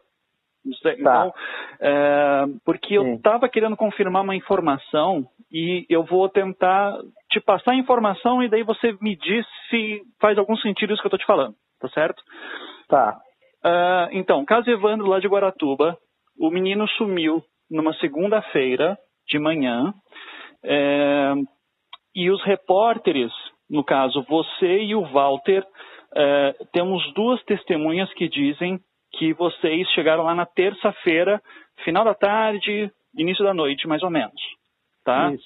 Tá. 0.83 0.91
Então, 0.91 1.31
tá. 1.31 1.33
é, 1.79 2.45
porque 2.65 2.97
eu 2.97 3.15
estava 3.15 3.47
querendo 3.47 3.77
confirmar 3.77 4.21
uma 4.21 4.35
informação 4.35 5.25
e 5.49 5.85
eu 5.89 6.03
vou 6.03 6.27
tentar 6.27 6.93
te 7.39 7.45
passar 7.45 7.71
a 7.71 7.77
informação 7.77 8.41
e 8.41 8.49
daí 8.49 8.63
você 8.63 8.95
me 9.01 9.15
diz 9.15 9.45
se 9.69 10.01
faz 10.19 10.37
algum 10.37 10.55
sentido 10.57 10.93
isso 10.93 11.01
que 11.01 11.07
eu 11.07 11.09
estou 11.09 11.19
te 11.19 11.25
falando, 11.25 11.55
tá 11.79 11.89
certo? 11.89 12.21
Tá. 12.87 13.17
Uh, 13.65 14.09
então, 14.11 14.45
caso 14.45 14.69
Evandro 14.69 15.07
lá 15.07 15.19
de 15.19 15.27
Guaratuba, 15.27 15.97
o 16.39 16.49
menino 16.49 16.87
sumiu 16.89 17.43
numa 17.69 17.93
segunda-feira 17.95 18.97
de 19.27 19.39
manhã 19.39 19.93
é, 20.63 21.33
e 22.15 22.29
os 22.29 22.41
repórteres, 22.43 23.31
no 23.69 23.83
caso 23.83 24.23
você 24.29 24.83
e 24.83 24.95
o 24.95 25.01
Walter, 25.01 25.65
é, 26.15 26.55
temos 26.71 27.13
duas 27.13 27.43
testemunhas 27.43 28.11
que 28.13 28.29
dizem 28.29 28.79
que 29.13 29.33
vocês 29.33 29.87
chegaram 29.89 30.23
lá 30.23 30.33
na 30.33 30.45
terça-feira, 30.45 31.41
final 31.83 32.05
da 32.05 32.13
tarde, 32.13 32.91
início 33.17 33.43
da 33.43 33.53
noite, 33.53 33.87
mais 33.87 34.03
ou 34.03 34.09
menos. 34.09 34.39
Tá? 35.03 35.31
Isso. 35.31 35.45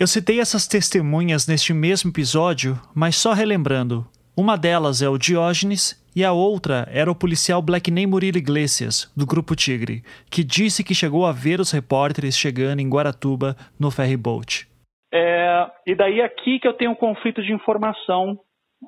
Eu 0.00 0.06
citei 0.06 0.40
essas 0.40 0.68
testemunhas 0.68 1.48
neste 1.48 1.72
mesmo 1.74 2.10
episódio, 2.10 2.78
mas 2.94 3.16
só 3.16 3.32
relembrando. 3.32 4.06
Uma 4.36 4.56
delas 4.56 5.02
é 5.02 5.08
o 5.08 5.18
Diógenes 5.18 6.00
e 6.14 6.24
a 6.24 6.32
outra 6.32 6.86
era 6.92 7.10
o 7.10 7.14
policial 7.14 7.60
Blackney 7.60 8.06
Murilo 8.06 8.38
Iglesias, 8.38 9.12
do 9.16 9.26
Grupo 9.26 9.56
Tigre, 9.56 10.04
que 10.30 10.44
disse 10.44 10.84
que 10.84 10.94
chegou 10.94 11.26
a 11.26 11.32
ver 11.32 11.58
os 11.58 11.72
repórteres 11.72 12.38
chegando 12.38 12.78
em 12.80 12.88
Guaratuba 12.88 13.56
no 13.78 13.90
ferryboat. 13.90 14.68
É, 15.12 15.66
e 15.84 15.96
daí 15.96 16.20
é 16.20 16.24
aqui 16.24 16.60
que 16.60 16.68
eu 16.68 16.74
tenho 16.74 16.92
um 16.92 16.94
conflito 16.94 17.42
de 17.42 17.52
informação. 17.52 18.38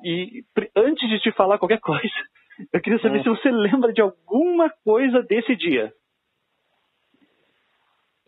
E 0.05 0.45
antes 0.77 1.09
de 1.09 1.19
te 1.19 1.31
falar 1.33 1.57
qualquer 1.57 1.79
coisa, 1.83 2.01
eu 2.71 2.79
queria 2.79 2.99
saber 3.01 3.19
Hum. 3.19 3.23
se 3.23 3.29
você 3.29 3.51
lembra 3.51 3.91
de 3.91 3.99
alguma 3.99 4.69
coisa 4.85 5.21
desse 5.23 5.57
dia. 5.57 5.91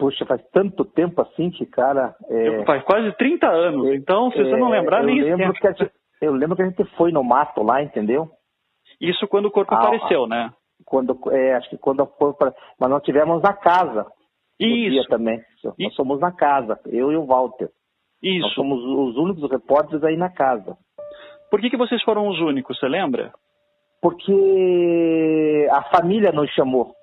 Puxa, 0.03 0.25
faz 0.25 0.43
tanto 0.51 0.84
tempo 0.84 1.21
assim 1.21 1.49
que, 1.49 1.65
cara. 1.65 2.13
É, 2.30 2.65
Faz 2.65 2.84
quase 2.84 3.09
30 3.13 3.47
anos, 3.47 3.95
então 3.95 4.30
se 4.31 4.38
você 4.38 4.57
não 4.57 4.67
lembrar, 4.67 4.99
eu 4.99 5.05
nem 5.05 5.21
lembro 5.21 5.53
gente, 5.55 5.91
Eu 6.21 6.34
lembro 6.34 6.57
que 6.57 6.61
a 6.61 6.65
gente 6.65 6.84
foi 6.97 7.13
no 7.13 7.23
mato 7.23 7.63
lá, 7.63 7.81
entendeu? 7.81 8.27
Isso 8.99 9.25
quando 9.30 9.45
o 9.45 9.51
corpo 9.51 9.73
Ah, 9.73 9.77
apareceu, 9.77 10.27
né? 10.27 10.51
Quando, 10.85 11.17
é, 11.31 11.53
acho 11.53 11.69
que 11.69 11.77
quando 11.77 12.05
foi 12.19 12.34
pra, 12.34 12.53
Mas 12.77 12.89
nós 12.89 13.01
tivemos 13.03 13.41
na 13.41 13.53
casa. 13.53 14.05
Isso. 14.59 14.89
dia 14.89 15.05
também. 15.07 15.39
Nós 15.80 15.95
somos 15.95 16.19
na 16.19 16.34
casa, 16.34 16.77
eu 16.88 17.09
e 17.09 17.15
o 17.15 17.25
Walter. 17.25 17.69
Isso. 18.21 18.41
Nós 18.41 18.53
somos 18.55 18.84
os 18.84 19.15
únicos 19.15 19.49
repórteres 19.49 20.03
aí 20.03 20.17
na 20.17 20.30
casa. 20.30 20.75
Por 21.49 21.61
que, 21.61 21.69
que 21.69 21.77
vocês 21.77 22.03
foram 22.03 22.27
os 22.27 22.41
únicos, 22.41 22.77
você 22.77 22.89
lembra? 22.89 23.31
Porque 24.01 25.65
a 25.71 25.81
família 25.84 26.34
nos 26.34 26.51
chamou. 26.51 26.93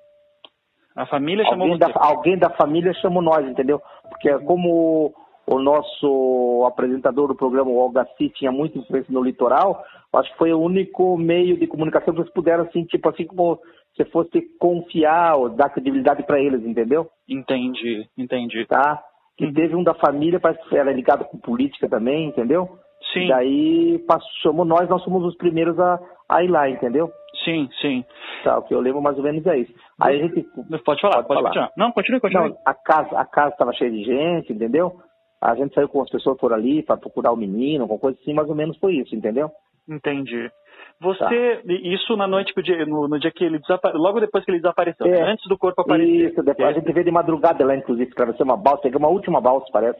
A 0.95 1.05
família 1.05 1.45
chamou 1.45 1.71
alguém 1.71 1.79
você. 1.79 1.93
da, 1.93 2.05
alguém 2.05 2.37
da 2.37 2.49
família 2.51 2.93
chamou 2.95 3.21
nós, 3.21 3.47
entendeu? 3.47 3.81
Porque 4.09 4.37
como 4.39 5.13
o 5.47 5.59
nosso 5.59 6.65
apresentador 6.67 7.27
do 7.27 7.35
programa, 7.35 7.71
o 7.71 7.79
Algaci, 7.79 8.29
tinha 8.29 8.51
muita 8.51 8.77
influência 8.77 9.11
no 9.11 9.23
litoral, 9.23 9.83
acho 10.13 10.31
que 10.31 10.37
foi 10.37 10.53
o 10.53 10.59
único 10.59 11.17
meio 11.17 11.57
de 11.57 11.67
comunicação 11.67 12.13
que 12.13 12.21
eles 12.21 12.33
puderam, 12.33 12.63
assim, 12.63 12.83
tipo 12.85 13.09
assim, 13.09 13.25
como 13.25 13.59
se 13.95 14.05
fosse 14.05 14.41
confiar 14.59 15.35
ou 15.35 15.49
dar 15.49 15.69
credibilidade 15.69 16.23
para 16.23 16.39
eles, 16.39 16.63
entendeu? 16.65 17.09
Entendi, 17.27 18.05
entendi. 18.17 18.65
Tá? 18.65 19.01
Que 19.37 19.51
teve 19.51 19.75
um 19.75 19.83
da 19.83 19.93
família, 19.93 20.39
parece 20.39 20.63
que 20.69 20.77
era 20.77 20.91
ligado 20.91 21.25
com 21.25 21.37
política 21.37 21.89
também, 21.89 22.27
entendeu? 22.27 22.69
Sim. 23.13 23.27
Daí 23.27 23.99
passou, 24.07 24.29
chamou 24.43 24.63
nós, 24.65 24.87
nós 24.87 25.03
fomos 25.03 25.25
os 25.25 25.35
primeiros 25.35 25.77
a, 25.79 25.99
a 26.31 26.43
ir 26.43 26.47
lá, 26.47 26.69
entendeu? 26.69 27.11
Sim, 27.43 27.69
sim. 27.81 28.05
Tá, 28.43 28.57
o 28.57 28.63
que 28.63 28.73
eu 28.73 28.79
lembro 28.79 29.01
mais 29.01 29.17
ou 29.17 29.23
menos 29.23 29.45
é 29.45 29.59
isso. 29.59 29.73
Aí 29.99 30.19
a 30.19 30.23
gente. 30.23 30.45
Pode 30.83 31.01
falar, 31.01 31.23
pode 31.23 31.43
continuar. 31.43 31.71
Não, 31.77 31.91
continue, 31.91 32.19
continue. 32.19 32.49
Não, 32.49 32.57
a 32.65 32.73
casa 32.73 33.17
a 33.17 33.25
casa 33.25 33.49
estava 33.49 33.73
cheia 33.73 33.91
de 33.91 34.03
gente, 34.03 34.53
entendeu? 34.53 34.93
A 35.41 35.55
gente 35.55 35.73
saiu 35.73 35.89
com 35.89 36.01
as 36.01 36.09
pessoas 36.09 36.37
por 36.37 36.53
ali 36.53 36.83
para 36.83 36.97
procurar 36.97 37.31
o 37.31 37.37
menino, 37.37 37.83
alguma 37.83 37.99
coisa 37.99 38.17
assim, 38.21 38.33
mais 38.33 38.47
ou 38.47 38.55
menos 38.55 38.77
foi 38.77 38.95
isso, 38.95 39.15
entendeu? 39.15 39.49
Entendi. 39.89 40.49
Tá. 40.49 40.55
Você, 41.01 41.61
isso 41.67 42.15
na 42.15 42.27
noite, 42.27 42.53
no, 42.87 43.07
no 43.07 43.19
dia 43.19 43.31
que 43.31 43.43
ele 43.43 43.57
desapareceu, 43.57 43.99
logo 43.99 44.19
depois 44.19 44.45
que 44.45 44.51
ele 44.51 44.59
desapareceu, 44.59 45.07
É. 45.07 45.09
né? 45.09 45.31
antes 45.31 45.47
do 45.47 45.57
corpo 45.57 45.81
aparecer. 45.81 46.29
Isso, 46.29 46.43
depois 46.43 46.69
a 46.69 46.73
gente 46.73 46.93
veio 46.93 47.05
de 47.05 47.11
madrugada 47.11 47.65
lá, 47.65 47.75
inclusive, 47.75 48.11
atravessar 48.11 48.43
uma 48.43 48.55
balsa, 48.55 48.83
peguei 48.83 48.99
uma 48.99 49.09
última 49.09 49.41
balsa, 49.41 49.65
parece, 49.71 49.99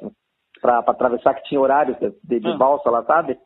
pra 0.62 0.80
atravessar, 0.80 1.34
que 1.34 1.44
tinha 1.44 1.60
horário 1.60 1.96
de, 2.24 2.40
de 2.40 2.48
Ah. 2.48 2.58
balsa 2.58 2.90
lá, 2.90 3.04
sabe? 3.04 3.38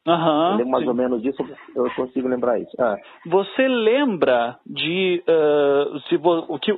Eu 0.52 0.58
lembro 0.58 0.72
mais 0.72 0.84
sim. 0.84 0.90
ou 0.90 0.96
menos 0.96 1.22
disso, 1.22 1.42
eu 1.76 1.90
consigo 1.96 2.28
lembrar 2.28 2.60
isso. 2.60 2.76
Ah. 2.80 2.98
Você 3.26 3.68
lembra 3.68 4.58
de 4.66 5.24
ah, 5.28 6.00
se 6.10 6.16
o 6.16 6.60
que, 6.60 6.78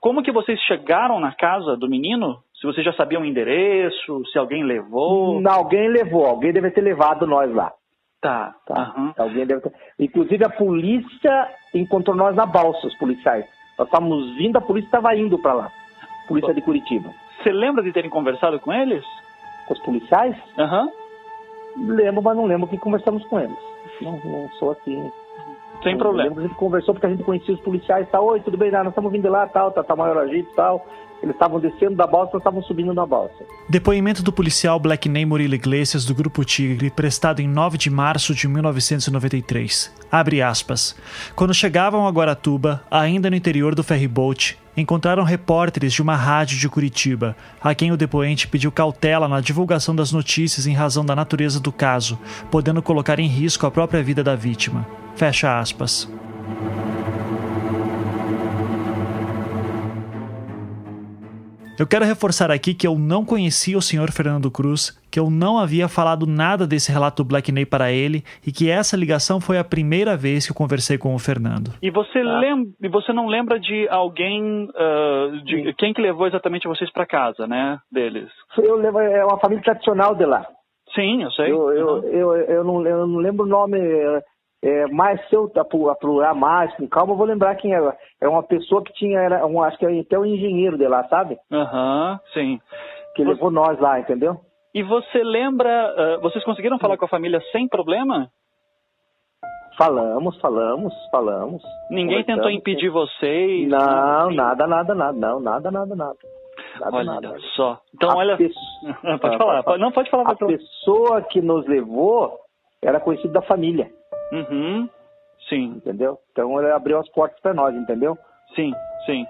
como 0.00 0.22
que 0.22 0.32
vocês 0.32 0.58
chegaram 0.62 1.20
na 1.20 1.32
casa 1.32 1.76
do 1.76 1.88
menino? 1.88 2.38
Se 2.60 2.66
vocês 2.66 2.84
já 2.84 2.92
sabiam 2.94 3.22
o 3.22 3.24
endereço, 3.24 4.24
se 4.32 4.38
alguém 4.38 4.64
levou? 4.64 5.40
Não, 5.40 5.52
alguém 5.52 5.88
levou, 5.88 6.26
alguém 6.26 6.52
deve 6.52 6.70
ter 6.70 6.80
levado 6.80 7.26
nós 7.26 7.54
lá. 7.54 7.70
Tá. 8.20 8.54
Tá. 8.66 9.12
Alguém 9.18 9.46
deve 9.46 9.60
ter... 9.60 9.72
Inclusive 10.00 10.44
a 10.44 10.48
polícia 10.50 11.48
encontrou 11.74 12.16
nós 12.16 12.34
na 12.34 12.46
balsa, 12.46 12.86
os 12.86 12.96
policiais. 12.98 13.44
Nós 13.78 13.86
estávamos 13.86 14.34
vindo, 14.36 14.56
a 14.56 14.60
polícia 14.60 14.88
estava 14.88 15.14
indo 15.14 15.38
para 15.38 15.52
lá. 15.52 15.70
Polícia 16.26 16.54
de 16.54 16.62
Curitiba. 16.62 17.10
Você 17.42 17.52
lembra 17.52 17.84
de 17.84 17.92
terem 17.92 18.10
conversado 18.10 18.58
com 18.58 18.72
eles? 18.72 19.04
Com 19.66 19.74
os 19.74 19.80
policiais? 19.82 20.36
Aham. 20.58 20.88
Lembro, 21.76 22.22
mas 22.22 22.36
não 22.36 22.46
lembro 22.46 22.66
que 22.68 22.78
conversamos 22.78 23.24
com 23.26 23.38
eles. 23.38 23.56
Não, 24.00 24.18
não 24.24 24.48
sou 24.58 24.70
assim. 24.72 25.10
Sem 25.82 25.92
Eu 25.92 25.98
problema. 25.98 26.28
lembro 26.28 26.40
que 26.40 26.46
a 26.46 26.48
gente 26.48 26.58
conversou 26.58 26.94
porque 26.94 27.06
a 27.06 27.10
gente 27.10 27.22
conhecia 27.22 27.54
os 27.54 27.60
policiais 27.60 28.06
e 28.08 28.10
tal. 28.10 28.24
Oi, 28.26 28.40
tudo 28.40 28.56
bem? 28.56 28.70
Não, 28.70 28.78
nós 28.84 28.92
estamos 28.92 29.12
vindo 29.12 29.28
lá, 29.28 29.46
tal, 29.46 29.70
tá, 29.72 29.82
tá 29.82 29.94
maior 29.94 30.16
agito 30.18 30.50
e 30.50 30.54
tal. 30.54 30.86
Eles 31.22 31.34
estavam 31.34 31.58
descendo 31.58 31.96
da 31.96 32.06
balsa, 32.06 32.32
nós 32.34 32.40
estávamos 32.40 32.66
subindo 32.66 32.92
na 32.92 33.06
balsa. 33.06 33.34
Depoimento 33.68 34.22
do 34.22 34.32
policial 34.32 34.78
Blackney 34.78 35.24
Murilo 35.24 35.54
Iglesias 35.54 36.04
do 36.04 36.14
Grupo 36.14 36.44
Tigre, 36.44 36.90
prestado 36.90 37.40
em 37.40 37.48
9 37.48 37.78
de 37.78 37.90
março 37.90 38.34
de 38.34 38.46
1993. 38.46 39.92
Abre 40.10 40.42
aspas. 40.42 40.94
Quando 41.34 41.54
chegavam 41.54 42.06
a 42.06 42.10
Guaratuba, 42.10 42.82
ainda 42.90 43.30
no 43.30 43.36
interior 43.36 43.74
do 43.74 43.82
ferryboat, 43.82 44.58
encontraram 44.76 45.24
repórteres 45.24 45.92
de 45.92 46.02
uma 46.02 46.14
rádio 46.14 46.58
de 46.58 46.68
Curitiba, 46.68 47.34
a 47.60 47.74
quem 47.74 47.90
o 47.90 47.96
depoente 47.96 48.46
pediu 48.46 48.70
cautela 48.70 49.26
na 49.26 49.40
divulgação 49.40 49.96
das 49.96 50.12
notícias 50.12 50.66
em 50.66 50.74
razão 50.74 51.04
da 51.04 51.16
natureza 51.16 51.58
do 51.58 51.72
caso, 51.72 52.18
podendo 52.50 52.82
colocar 52.82 53.18
em 53.18 53.26
risco 53.26 53.66
a 53.66 53.70
própria 53.70 54.02
vida 54.02 54.22
da 54.22 54.36
vítima. 54.36 54.86
Fecha 55.14 55.58
aspas. 55.58 56.08
Eu 61.78 61.86
quero 61.86 62.06
reforçar 62.06 62.50
aqui 62.50 62.72
que 62.72 62.86
eu 62.86 62.94
não 62.98 63.22
conhecia 63.22 63.76
o 63.76 63.82
Sr. 63.82 64.10
Fernando 64.10 64.50
Cruz, 64.50 64.98
que 65.12 65.20
eu 65.20 65.28
não 65.28 65.58
havia 65.58 65.88
falado 65.88 66.26
nada 66.26 66.66
desse 66.66 66.90
relato 66.90 67.22
do 67.22 67.28
Blackney 67.28 67.66
para 67.66 67.92
ele 67.92 68.24
e 68.46 68.50
que 68.50 68.70
essa 68.70 68.96
ligação 68.96 69.42
foi 69.42 69.58
a 69.58 69.64
primeira 69.64 70.16
vez 70.16 70.46
que 70.46 70.52
eu 70.52 70.56
conversei 70.56 70.96
com 70.96 71.14
o 71.14 71.18
Fernando. 71.18 71.72
E 71.82 71.90
você 71.90 72.22
lembra, 72.22 72.72
e 72.80 72.88
você 72.88 73.12
não 73.12 73.26
lembra 73.26 73.60
de 73.60 73.86
alguém, 73.90 74.68
ah, 74.74 75.28
de 75.44 75.74
quem 75.74 75.92
que 75.92 76.00
levou 76.00 76.26
exatamente 76.26 76.66
vocês 76.66 76.90
para 76.90 77.04
casa, 77.04 77.46
né? 77.46 77.78
Deles? 77.92 78.30
Eu 78.56 78.76
levo, 78.76 78.98
é 78.98 79.22
uma 79.22 79.38
família 79.38 79.62
tradicional 79.62 80.14
de 80.14 80.24
lá. 80.24 80.46
Sim, 80.94 81.24
eu 81.24 81.30
sei. 81.32 81.52
Eu, 81.52 81.72
eu, 81.72 82.02
eu, 82.04 82.36
eu, 82.36 82.64
não, 82.64 82.86
eu 82.86 83.06
não 83.06 83.18
lembro 83.18 83.44
o 83.44 83.48
nome, 83.48 83.78
é, 84.62 84.86
mas 84.88 85.20
se 85.28 85.34
eu 85.36 85.50
apu- 85.56 85.88
apurar 85.90 86.34
mais, 86.34 86.74
com 86.76 86.88
calma, 86.88 87.12
eu 87.12 87.16
vou 87.16 87.26
lembrar 87.26 87.54
quem 87.56 87.72
era. 87.74 87.96
É 88.20 88.28
uma 88.28 88.42
pessoa 88.42 88.82
que 88.82 88.92
tinha, 88.94 89.18
era 89.20 89.46
um, 89.46 89.62
acho 89.62 89.78
que 89.78 89.86
é 89.86 90.00
até 90.00 90.18
um 90.18 90.24
engenheiro 90.24 90.76
de 90.78 90.86
lá, 90.88 91.04
sabe? 91.08 91.38
Aham, 91.52 92.18
sim. 92.32 92.60
Que 93.14 93.24
levou 93.24 93.50
nós 93.50 93.78
lá, 93.78 93.98
entendeu? 94.00 94.40
E 94.74 94.82
você 94.82 95.22
lembra, 95.22 95.70
ah, 95.70 96.18
vocês 96.20 96.44
conseguiram 96.44 96.78
falar 96.78 96.96
com 96.98 97.04
a 97.04 97.08
família 97.08 97.40
sem 97.52 97.66
problema? 97.68 98.28
Falamos, 99.78 100.38
falamos, 100.40 100.94
falamos. 101.10 101.62
Ninguém 101.90 102.24
tentou 102.24 102.50
impedir 102.50 102.88
vocês? 102.88 103.68
Não, 103.68 104.30
nada, 104.30 104.66
nada, 104.66 104.94
nada, 104.94 105.12
não, 105.12 105.38
nada, 105.40 105.70
nada, 105.70 105.94
nada. 105.94 106.16
Nada, 106.80 106.96
Olha 106.96 107.04
nada. 107.04 107.36
só. 107.54 107.78
Então, 107.94 108.10
A 108.10 108.16
olha. 108.16 108.36
pesso- 108.36 108.54
pode 109.20 109.36
falar. 109.36 109.62
pode 109.62 109.80
Não, 109.80 109.92
pode 109.92 110.10
falar. 110.10 110.30
A 110.30 110.34
pessoa 110.34 111.22
que 111.22 111.40
nos 111.42 111.66
levou 111.66 112.38
era 112.82 112.98
conhecido 113.00 113.32
da 113.34 113.42
família. 113.42 113.90
Uhum. 114.32 114.88
Sim. 115.48 115.64
Entendeu? 115.76 116.18
Então 116.32 116.58
ele 116.60 116.70
abriu 116.72 116.98
as 116.98 117.08
portas 117.10 117.38
para 117.40 117.54
nós, 117.54 117.74
entendeu? 117.74 118.16
Sim, 118.54 118.72
sim. 119.04 119.24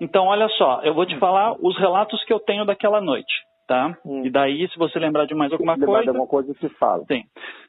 Então, 0.00 0.26
olha 0.26 0.48
só, 0.50 0.80
eu 0.82 0.92
vou 0.94 1.06
te 1.06 1.16
falar 1.18 1.54
os 1.60 1.76
relatos 1.78 2.22
que 2.24 2.32
eu 2.32 2.40
tenho 2.40 2.64
daquela 2.64 3.00
noite, 3.00 3.32
tá? 3.66 3.96
E 4.24 4.30
daí, 4.30 4.68
se 4.68 4.78
você 4.78 4.98
lembrar 4.98 5.26
de 5.26 5.34
mais 5.34 5.52
alguma 5.52 5.74
Lembrar 5.74 5.86
coisa. 5.86 6.02
de 6.02 6.08
alguma 6.08 6.26
coisa 6.26 6.54
que 6.54 6.68
fala. 6.70 7.04
Sim. 7.06 7.22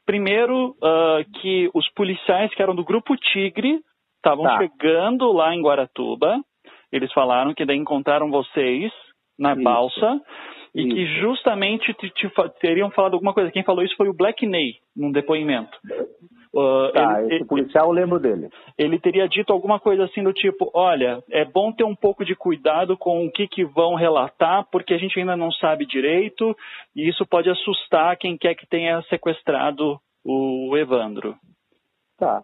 Primeiro, 0.04 0.74
ah, 0.82 1.20
que 1.40 1.70
os 1.74 1.88
policiais 1.94 2.52
que 2.54 2.62
eram 2.62 2.74
do 2.74 2.84
Grupo 2.84 3.16
Tigre 3.16 3.80
estavam 4.16 4.44
Tá. 4.44 4.58
chegando 4.58 5.30
lá 5.32 5.54
em 5.54 5.62
Guaratuba. 5.62 6.40
Eles 6.92 7.12
falaram 7.12 7.54
que 7.54 7.64
daí 7.64 7.76
encontraram 7.76 8.30
vocês 8.30 8.92
na 9.38 9.52
Isso. 9.52 9.62
balsa 9.62 10.20
e 10.76 10.88
que 10.88 11.06
justamente 11.20 11.92
te- 11.94 12.10
te 12.10 12.30
teriam 12.60 12.90
falado 12.90 13.14
alguma 13.14 13.32
coisa. 13.32 13.50
Quem 13.50 13.62
falou 13.64 13.82
isso 13.82 13.96
foi 13.96 14.08
o 14.08 14.14
Black 14.14 14.46
Ney, 14.46 14.76
num 14.96 15.10
depoimento. 15.10 15.76
Ah, 16.58 16.90
Tá, 16.94 17.22
ele- 17.22 17.36
esse 17.36 17.44
policial 17.44 17.86
eu 17.86 17.92
lembro 17.92 18.18
dele. 18.18 18.48
ele 18.78 18.98
teria 18.98 19.28
dito 19.28 19.52
alguma 19.52 19.78
coisa 19.78 20.04
assim 20.04 20.22
do 20.22 20.32
tipo, 20.32 20.70
olha, 20.72 21.22
é 21.30 21.44
bom 21.44 21.70
ter 21.72 21.84
um 21.84 21.94
pouco 21.94 22.24
de 22.24 22.34
cuidado 22.34 22.96
com 22.96 23.26
o 23.26 23.30
que, 23.30 23.46
que 23.46 23.64
vão 23.64 23.94
relatar, 23.94 24.64
porque 24.70 24.94
a 24.94 24.98
gente 24.98 25.18
ainda 25.18 25.36
não 25.36 25.50
sabe 25.52 25.84
direito, 25.84 26.56
e 26.94 27.08
isso 27.08 27.26
pode 27.26 27.50
assustar 27.50 28.16
quem 28.16 28.38
quer 28.38 28.54
que 28.54 28.66
tenha 28.66 29.02
sequestrado 29.02 29.98
o 30.24 30.74
Evandro. 30.76 31.36
Tá. 32.18 32.42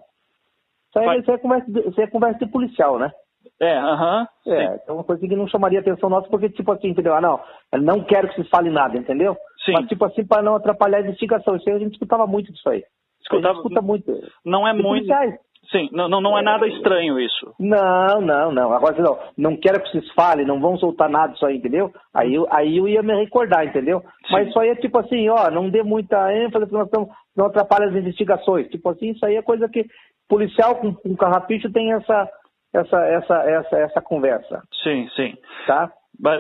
Isso 0.90 0.98
aí, 0.98 1.08
aí 1.08 1.16
é, 1.16 1.88
isso 1.88 2.00
é 2.02 2.06
conversa 2.06 2.44
de 2.44 2.52
policial, 2.52 2.98
né? 2.98 3.10
É, 3.60 3.76
aham. 3.78 4.26
É, 4.46 4.80
é 4.88 4.92
uma 4.92 5.04
coisa 5.04 5.26
que 5.26 5.36
não 5.36 5.46
chamaria 5.48 5.80
atenção 5.80 6.08
nossa, 6.10 6.28
porque, 6.28 6.48
tipo 6.48 6.70
assim, 6.72 6.88
entendeu? 6.88 7.14
Ah, 7.14 7.20
não, 7.20 7.40
não 7.80 8.02
quero 8.04 8.28
que 8.28 8.42
se 8.42 8.48
fale 8.50 8.70
nada, 8.70 8.96
entendeu? 8.96 9.36
Sim. 9.64 9.72
Mas, 9.72 9.86
tipo 9.86 10.04
assim, 10.04 10.24
para 10.26 10.42
não 10.42 10.56
atrapalhar 10.56 10.98
a 10.98 11.02
investigação. 11.02 11.56
Isso 11.56 11.68
aí 11.68 11.76
a 11.76 11.78
gente 11.78 11.92
escutava 11.92 12.26
muito 12.26 12.52
disso 12.52 12.68
aí. 12.68 12.82
Escutava- 13.20 13.54
escuta 13.56 13.80
muito. 13.80 14.12
Não 14.44 14.66
é 14.66 14.72
muito. 14.72 14.86
policiais. 14.88 15.34
Sim, 15.70 15.88
não, 15.92 16.08
não, 16.08 16.20
não 16.20 16.36
é 16.36 16.42
nada 16.42 16.66
estranho 16.66 17.20
isso. 17.20 17.54
Não, 17.58 18.20
não, 18.20 18.50
não. 18.50 18.72
Agora, 18.72 19.00
não, 19.00 19.16
não 19.38 19.56
quero 19.56 19.80
que 19.80 19.90
vocês 19.92 20.12
falem, 20.12 20.44
não 20.44 20.60
vão 20.60 20.76
soltar 20.76 21.08
nada 21.08 21.32
disso 21.32 21.46
aí, 21.46 21.56
entendeu? 21.56 21.90
Aí, 22.12 22.34
eu- 22.34 22.48
aí 22.50 22.76
eu 22.78 22.88
ia 22.88 23.00
me 23.00 23.14
recordar, 23.14 23.64
entendeu? 23.64 24.02
Mas 24.28 24.48
isso 24.48 24.58
aí 24.58 24.70
é 24.70 24.74
tipo 24.74 24.98
assim, 24.98 25.28
ó, 25.28 25.48
não 25.52 25.70
dê 25.70 25.84
muita 25.84 26.34
ênfase, 26.34 26.66
porque 26.66 26.74
nós 26.74 26.86
estamos, 26.86 27.08
não 27.36 27.46
atrapalha 27.46 27.86
as 27.86 27.94
investigações. 27.94 28.68
Tipo 28.70 28.90
assim, 28.90 29.10
isso 29.12 29.24
aí 29.24 29.36
é 29.36 29.42
coisa 29.42 29.68
que 29.68 29.86
policial 30.28 30.74
com, 30.76 30.92
com 30.94 31.14
carrapicho 31.16 31.70
tem 31.72 31.92
essa, 31.92 32.28
essa, 32.72 32.96
essa, 33.06 33.34
essa, 33.50 33.76
essa 33.78 34.00
conversa. 34.00 34.62
Sim, 34.82 35.08
sim. 35.16 35.34
Tá? 35.66 35.90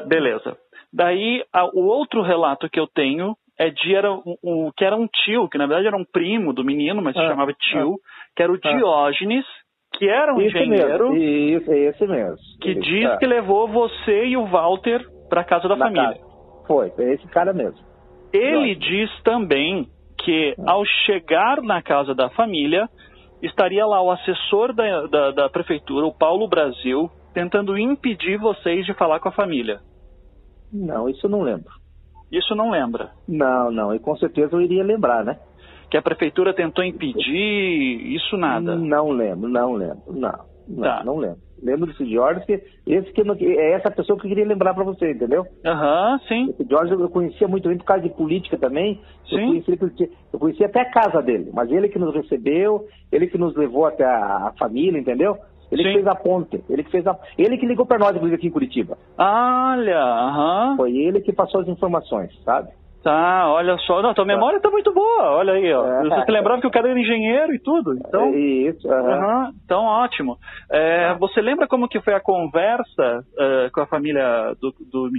Beleza. 0.06 0.56
Daí, 0.92 1.42
a- 1.52 1.64
o 1.66 1.84
outro 1.86 2.22
relato 2.22 2.68
que 2.68 2.78
eu 2.78 2.86
tenho 2.86 3.34
é 3.58 3.70
de 3.70 3.94
era 3.94 4.12
um, 4.12 4.36
um- 4.42 4.70
que 4.76 4.84
era 4.84 4.96
um 4.96 5.06
tio, 5.06 5.48
que 5.48 5.58
na 5.58 5.66
verdade 5.66 5.86
era 5.86 5.96
um 5.96 6.04
primo 6.04 6.52
do 6.52 6.64
menino, 6.64 7.00
mas 7.02 7.14
se 7.14 7.20
Ah, 7.20 7.28
chamava 7.28 7.52
tio, 7.54 7.96
que 8.36 8.42
era 8.42 8.52
o 8.52 8.58
Ah. 8.62 8.72
Diógenes, 8.76 9.44
que 9.94 10.08
era 10.08 10.34
um 10.34 10.40
Esse 10.40 10.56
engenheiro, 10.58 11.10
mesmo, 11.12 11.16
isso, 11.60 11.72
esse 11.72 12.06
mesmo. 12.06 12.36
que 12.60 12.70
Esse 12.70 12.80
diz 12.80 13.02
cara. 13.04 13.18
que 13.18 13.26
levou 13.26 13.68
você 13.68 14.26
e 14.26 14.36
o 14.36 14.46
Walter 14.46 15.06
para 15.28 15.44
casa 15.44 15.68
da 15.68 15.76
Na 15.76 15.86
família. 15.86 16.08
casa. 16.14 16.20
Foi, 16.66 16.92
é 16.98 17.14
esse 17.14 17.26
cara 17.28 17.52
mesmo. 17.52 17.78
Ele 18.32 18.74
diz 18.74 19.10
também 19.22 19.86
que 20.24 20.54
ao 20.66 20.84
chegar 21.04 21.60
na 21.62 21.82
casa 21.82 22.14
da 22.14 22.30
família, 22.30 22.88
estaria 23.42 23.84
lá 23.84 24.00
o 24.00 24.10
assessor 24.10 24.72
da, 24.72 25.06
da, 25.06 25.30
da 25.32 25.48
prefeitura, 25.48 26.06
o 26.06 26.14
Paulo 26.14 26.48
Brasil, 26.48 27.10
tentando 27.34 27.76
impedir 27.76 28.38
vocês 28.38 28.86
de 28.86 28.94
falar 28.94 29.20
com 29.20 29.28
a 29.28 29.32
família. 29.32 29.80
Não, 30.72 31.08
isso 31.08 31.26
eu 31.26 31.30
não 31.30 31.42
lembro. 31.42 31.70
Isso 32.30 32.54
não 32.54 32.70
lembra. 32.70 33.10
Não, 33.28 33.70
não, 33.70 33.94
e 33.94 33.98
com 33.98 34.16
certeza 34.16 34.54
eu 34.54 34.60
iria 34.62 34.82
lembrar, 34.82 35.24
né? 35.24 35.38
Que 35.90 35.98
a 35.98 36.02
prefeitura 36.02 36.54
tentou 36.54 36.82
impedir, 36.82 38.14
isso 38.14 38.38
nada. 38.38 38.74
Não 38.74 39.10
lembro, 39.10 39.48
não 39.48 39.74
lembro, 39.74 40.02
não, 40.08 40.46
não, 40.66 40.82
Tá. 40.82 41.02
não 41.04 41.18
lembro. 41.18 41.40
Lembro 41.62 41.86
desse 41.86 42.04
Jorge, 42.12 42.44
que 42.44 42.60
esse 42.86 43.12
que 43.12 43.20
eu 43.20 43.24
não- 43.24 43.36
é 43.38 43.72
essa 43.72 43.90
pessoa 43.90 44.18
que 44.18 44.26
eu 44.26 44.28
queria 44.30 44.46
lembrar 44.46 44.74
pra 44.74 44.84
você, 44.84 45.12
entendeu? 45.12 45.46
Aham, 45.64 46.18
sim. 46.26 46.50
Esse 46.50 46.68
Jorge 46.68 46.92
eu 46.92 47.08
conhecia 47.08 47.46
muito 47.46 47.68
bem 47.68 47.78
por 47.78 47.84
causa 47.84 48.02
de 48.02 48.10
política 48.10 48.58
também. 48.58 49.00
Eu 49.30 49.38
Sim. 49.38 49.46
conhecia, 49.46 49.74
ele- 49.74 50.10
eu 50.32 50.38
conhecia 50.38 50.66
até 50.66 50.80
a 50.80 50.90
casa 50.90 51.22
dele, 51.22 51.50
mas 51.54 51.70
ele 51.70 51.88
que 51.88 51.98
nos 51.98 52.14
recebeu, 52.14 52.86
ele 53.12 53.26
que 53.28 53.38
nos 53.38 53.54
levou 53.56 53.86
até 53.86 54.04
a, 54.04 54.48
a 54.48 54.52
família, 54.58 54.98
entendeu? 54.98 55.36
Ele 55.70 55.84
que 55.84 55.88
Sim. 55.90 55.94
fez 55.94 56.06
a 56.06 56.14
ponte, 56.14 56.62
ele 56.68 56.84
que 56.84 56.90
fez 56.90 57.06
a, 57.06 57.18
ele 57.38 57.56
que 57.56 57.64
ligou 57.64 57.86
pra 57.86 57.98
nós 57.98 58.10
inclusive, 58.10 58.34
aqui 58.36 58.46
em 58.48 58.50
Curitiba. 58.50 58.98
Olha, 59.16 59.98
aham. 59.98 60.76
Foi 60.76 60.94
ele 60.96 61.20
que 61.20 61.32
passou 61.32 61.60
as 61.62 61.68
informações, 61.68 62.30
sabe? 62.44 62.68
Tá, 63.02 63.52
olha 63.52 63.76
só. 63.78 64.00
Não, 64.00 64.14
tua 64.14 64.24
memória 64.24 64.60
tá 64.60 64.70
muito 64.70 64.92
boa. 64.92 65.32
Olha 65.32 65.54
aí, 65.54 65.72
ó. 65.72 65.84
É. 65.84 66.02
Você 66.08 66.30
lembrava 66.30 66.60
que 66.60 66.66
o 66.66 66.70
cara 66.70 66.88
era 66.88 66.98
engenheiro 66.98 67.54
e 67.54 67.58
tudo. 67.58 67.94
Então, 67.94 68.26
É 68.26 68.38
Isso. 68.38 68.90
Aham, 68.90 69.50
então 69.64 69.84
ótimo. 69.84 70.36
É, 70.70 71.14
você 71.14 71.40
lembra 71.40 71.66
como 71.66 71.88
que 71.88 72.00
foi 72.00 72.14
a 72.14 72.20
conversa 72.20 73.24
é, 73.38 73.70
com 73.70 73.80
a 73.80 73.86
família 73.86 74.54
do, 74.60 74.72
do, 74.90 75.10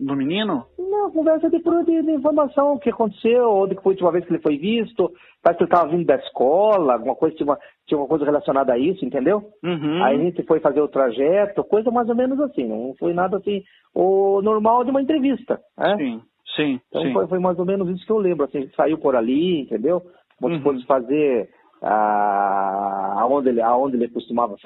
do 0.00 0.16
menino? 0.16 0.64
Não, 0.78 1.10
conversa 1.10 1.50
de, 1.50 1.58
de, 1.58 2.02
de 2.02 2.12
informação, 2.12 2.74
o 2.74 2.78
que 2.78 2.90
aconteceu, 2.90 3.50
onde 3.50 3.74
que 3.74 3.82
foi 3.82 3.92
a 3.92 3.94
última 3.94 4.12
vez 4.12 4.24
que 4.24 4.32
ele 4.32 4.42
foi 4.42 4.56
visto, 4.56 5.10
parece 5.42 5.58
que 5.58 5.64
ele 5.64 5.72
estava 5.72 5.90
vindo 5.90 6.06
da 6.06 6.16
escola, 6.16 6.94
alguma 6.94 7.14
coisa, 7.14 7.34
tinha 7.34 7.46
uma, 7.46 7.58
tinha 7.86 7.98
uma 7.98 8.06
coisa 8.06 8.24
relacionada 8.24 8.72
a 8.72 8.78
isso, 8.78 9.04
entendeu? 9.04 9.42
Uhum. 9.64 10.02
Aí 10.04 10.16
a 10.16 10.22
gente 10.22 10.42
foi 10.44 10.60
fazer 10.60 10.80
o 10.80 10.88
trajeto, 10.88 11.64
coisa 11.64 11.90
mais 11.90 12.08
ou 12.08 12.14
menos 12.14 12.40
assim, 12.40 12.66
não 12.66 12.94
foi 12.98 13.12
nada 13.12 13.36
assim, 13.36 13.62
o 13.94 14.40
normal 14.42 14.84
de 14.84 14.90
uma 14.90 15.02
entrevista, 15.02 15.58
né? 15.76 15.96
Sim, 15.96 16.22
sim, 16.56 16.80
Então 16.88 17.02
sim. 17.02 17.12
foi, 17.12 17.26
foi 17.26 17.38
mais 17.38 17.58
ou 17.58 17.64
menos 17.64 17.88
isso 17.88 18.04
que 18.06 18.12
eu 18.12 18.18
lembro, 18.18 18.44
assim, 18.44 18.68
saiu 18.76 18.98
por 18.98 19.16
ali, 19.16 19.60
entendeu? 19.60 20.02
Como 20.40 20.54
Uhum. 20.54 20.62
fosse 20.62 20.84
fazer 20.86 21.48
ah, 21.82 23.16
aonde 23.20 23.48
ele, 23.48 23.60
aonde 23.60 23.96
ele 23.96 24.08
costumava 24.08 24.56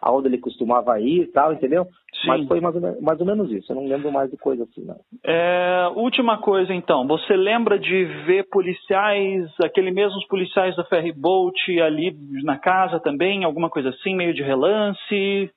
aonde 0.00 0.28
ele 0.28 0.38
costumava 0.38 1.00
ir 1.00 1.22
e 1.22 1.26
tal, 1.32 1.52
entendeu? 1.52 1.84
Sim. 2.22 2.28
Mas 2.28 2.46
foi 2.46 2.60
mais 2.60 2.74
ou, 2.74 2.80
menos, 2.80 3.00
mais 3.00 3.20
ou 3.20 3.26
menos 3.26 3.50
isso, 3.50 3.72
eu 3.72 3.76
não 3.76 3.86
lembro 3.86 4.12
mais 4.12 4.30
de 4.30 4.36
coisa 4.36 4.62
assim, 4.64 4.84
não. 4.84 4.96
É, 5.24 5.88
última 5.96 6.38
coisa 6.38 6.72
então, 6.72 7.06
você 7.06 7.34
lembra 7.34 7.78
de 7.78 8.04
ver 8.26 8.48
policiais, 8.50 9.48
aquele 9.64 9.90
mesmos 9.90 10.24
policiais 10.28 10.76
da 10.76 10.84
Ferry 10.84 11.12
Boat 11.12 11.80
ali 11.80 12.16
na 12.44 12.58
casa 12.58 13.00
também, 13.00 13.44
alguma 13.44 13.68
coisa 13.68 13.88
assim, 13.88 14.14
meio 14.14 14.34
de 14.34 14.42
relance? 14.42 15.50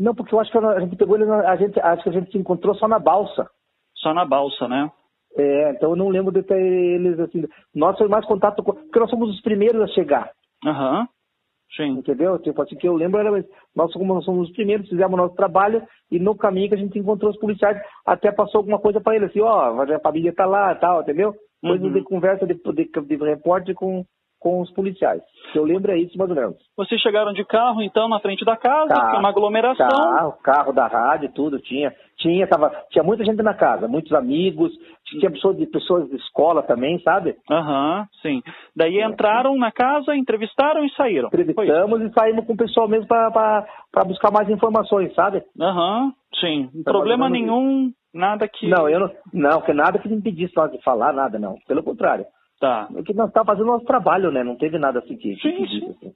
Não, 0.00 0.14
porque 0.14 0.34
eu 0.34 0.40
acho 0.40 0.50
que 0.50 0.56
a 0.58 0.80
gente 0.80 0.96
pegou 0.96 1.14
ele, 1.16 1.26
na- 1.26 1.50
a 1.50 1.56
gente, 1.56 1.78
acho 1.78 2.02
que 2.02 2.08
a 2.08 2.12
gente 2.12 2.32
se 2.32 2.38
encontrou 2.38 2.74
só 2.74 2.88
na 2.88 2.98
balsa. 2.98 3.46
Só 3.96 4.14
na 4.14 4.24
balsa, 4.24 4.66
né? 4.66 4.90
É, 5.36 5.72
então 5.72 5.90
eu 5.90 5.96
não 5.96 6.08
lembro 6.08 6.32
de 6.32 6.42
ter 6.42 6.58
eles 6.60 7.20
assim. 7.20 7.44
Nós 7.74 7.98
foi 7.98 8.08
mais 8.08 8.24
contato 8.24 8.62
com. 8.62 8.72
Porque 8.72 8.98
nós 8.98 9.10
somos 9.10 9.28
os 9.30 9.42
primeiros 9.42 9.80
a 9.82 9.86
chegar. 9.88 10.30
Aham. 10.66 11.06
Sim. 11.76 11.98
Entendeu? 11.98 12.36
Tipo 12.40 12.62
assim, 12.62 12.74
que 12.76 12.88
eu 12.88 12.94
lembro 12.96 13.20
era. 13.20 13.44
Nós 13.76 13.92
como 13.92 14.14
nós 14.14 14.24
somos 14.24 14.48
os 14.48 14.54
primeiros, 14.54 14.88
fizemos 14.88 15.12
o 15.14 15.16
nosso 15.22 15.34
trabalho 15.36 15.86
e 16.10 16.18
no 16.18 16.34
caminho 16.34 16.68
que 16.68 16.74
a 16.74 16.78
gente 16.78 16.98
encontrou 16.98 17.30
os 17.30 17.38
policiais, 17.38 17.80
até 18.04 18.32
passou 18.32 18.58
alguma 18.60 18.80
coisa 18.80 19.00
para 19.00 19.14
ele, 19.14 19.26
assim, 19.26 19.40
ó, 19.40 19.80
a 19.82 20.00
família 20.00 20.34
tá 20.34 20.46
lá 20.46 20.74
tal, 20.74 21.02
entendeu? 21.02 21.32
Coisa 21.60 21.84
Uhum. 21.84 21.92
de 21.92 22.02
conversa 22.02 22.44
de, 22.46 22.54
de, 22.54 22.90
de 23.06 23.16
repórter 23.24 23.74
com, 23.76 24.02
com 24.40 24.62
os 24.62 24.72
policiais. 24.72 25.22
Eu 25.54 25.64
lembro 25.64 25.92
é 25.92 25.98
isso, 25.98 26.16
mais 26.16 26.30
ou 26.30 26.36
menos. 26.36 26.56
Vocês 26.76 27.00
chegaram 27.00 27.32
de 27.32 27.44
carro 27.44 27.82
então 27.82 28.08
na 28.08 28.18
frente 28.20 28.44
da 28.44 28.56
casa, 28.56 28.88
Carro, 28.88 29.18
uma 29.18 29.28
aglomeração. 29.28 29.88
Carro, 29.88 30.32
carro 30.42 30.72
da 30.72 30.86
rádio, 30.86 31.30
tudo 31.32 31.60
tinha. 31.60 31.92
Tinha, 32.16 32.46
tava, 32.46 32.70
tinha 32.90 33.02
muita 33.02 33.24
gente 33.24 33.42
na 33.42 33.54
casa, 33.54 33.88
muitos 33.88 34.12
amigos, 34.12 34.70
tinha 35.06 35.30
pessoas 35.30 35.56
de, 35.56 35.66
pessoas 35.66 36.08
de 36.08 36.16
escola 36.16 36.62
também, 36.62 36.98
sabe? 37.00 37.36
Aham, 37.50 38.06
sim. 38.22 38.42
Daí 38.76 39.02
entraram 39.02 39.56
na 39.56 39.72
casa, 39.72 40.14
entrevistaram 40.16 40.84
e 40.84 40.90
saíram. 40.94 41.28
Entrevistamos 41.28 42.00
e 42.02 42.12
saímos 42.12 42.46
com 42.46 42.52
o 42.52 42.56
pessoal 42.56 42.88
mesmo 42.88 43.06
para 43.06 44.04
buscar 44.06 44.30
mais 44.30 44.48
informações, 44.50 45.14
sabe? 45.14 45.42
Aham, 45.58 46.12
sim. 46.40 46.70
Tá 46.84 46.90
Problema 46.90 47.28
nenhum, 47.28 47.90
nada 48.12 48.46
que. 48.48 48.68
Não, 48.68 48.88
eu 48.88 49.00
não, 49.00 49.10
não, 49.32 49.60
que 49.62 49.72
nada 49.72 49.98
que 49.98 50.08
me 50.08 50.16
impedisse 50.16 50.54
nós 50.56 50.70
de 50.70 50.82
falar, 50.82 51.12
nada, 51.12 51.38
não. 51.38 51.56
Pelo 51.66 51.82
contrário. 51.82 52.26
Tá. 52.60 52.88
É 52.94 53.02
que 53.02 53.14
nós 53.14 53.28
estávamos 53.28 53.54
fazendo 53.54 53.72
nosso 53.72 53.86
trabalho, 53.86 54.30
né? 54.30 54.44
Não 54.44 54.54
teve 54.54 54.78
nada 54.78 54.98
assim 54.98 55.16
que, 55.16 55.34
que 55.34 55.48
impedisse. 55.48 55.86
Assim. 55.86 56.14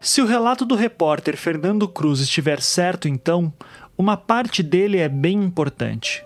Se 0.00 0.22
o 0.22 0.26
relato 0.26 0.64
do 0.64 0.74
repórter 0.74 1.36
Fernando 1.36 1.86
Cruz 1.86 2.20
estiver 2.20 2.62
certo, 2.62 3.06
então, 3.06 3.52
uma 3.98 4.16
parte 4.16 4.62
dele 4.62 4.98
é 4.98 5.10
bem 5.10 5.42
importante. 5.42 6.25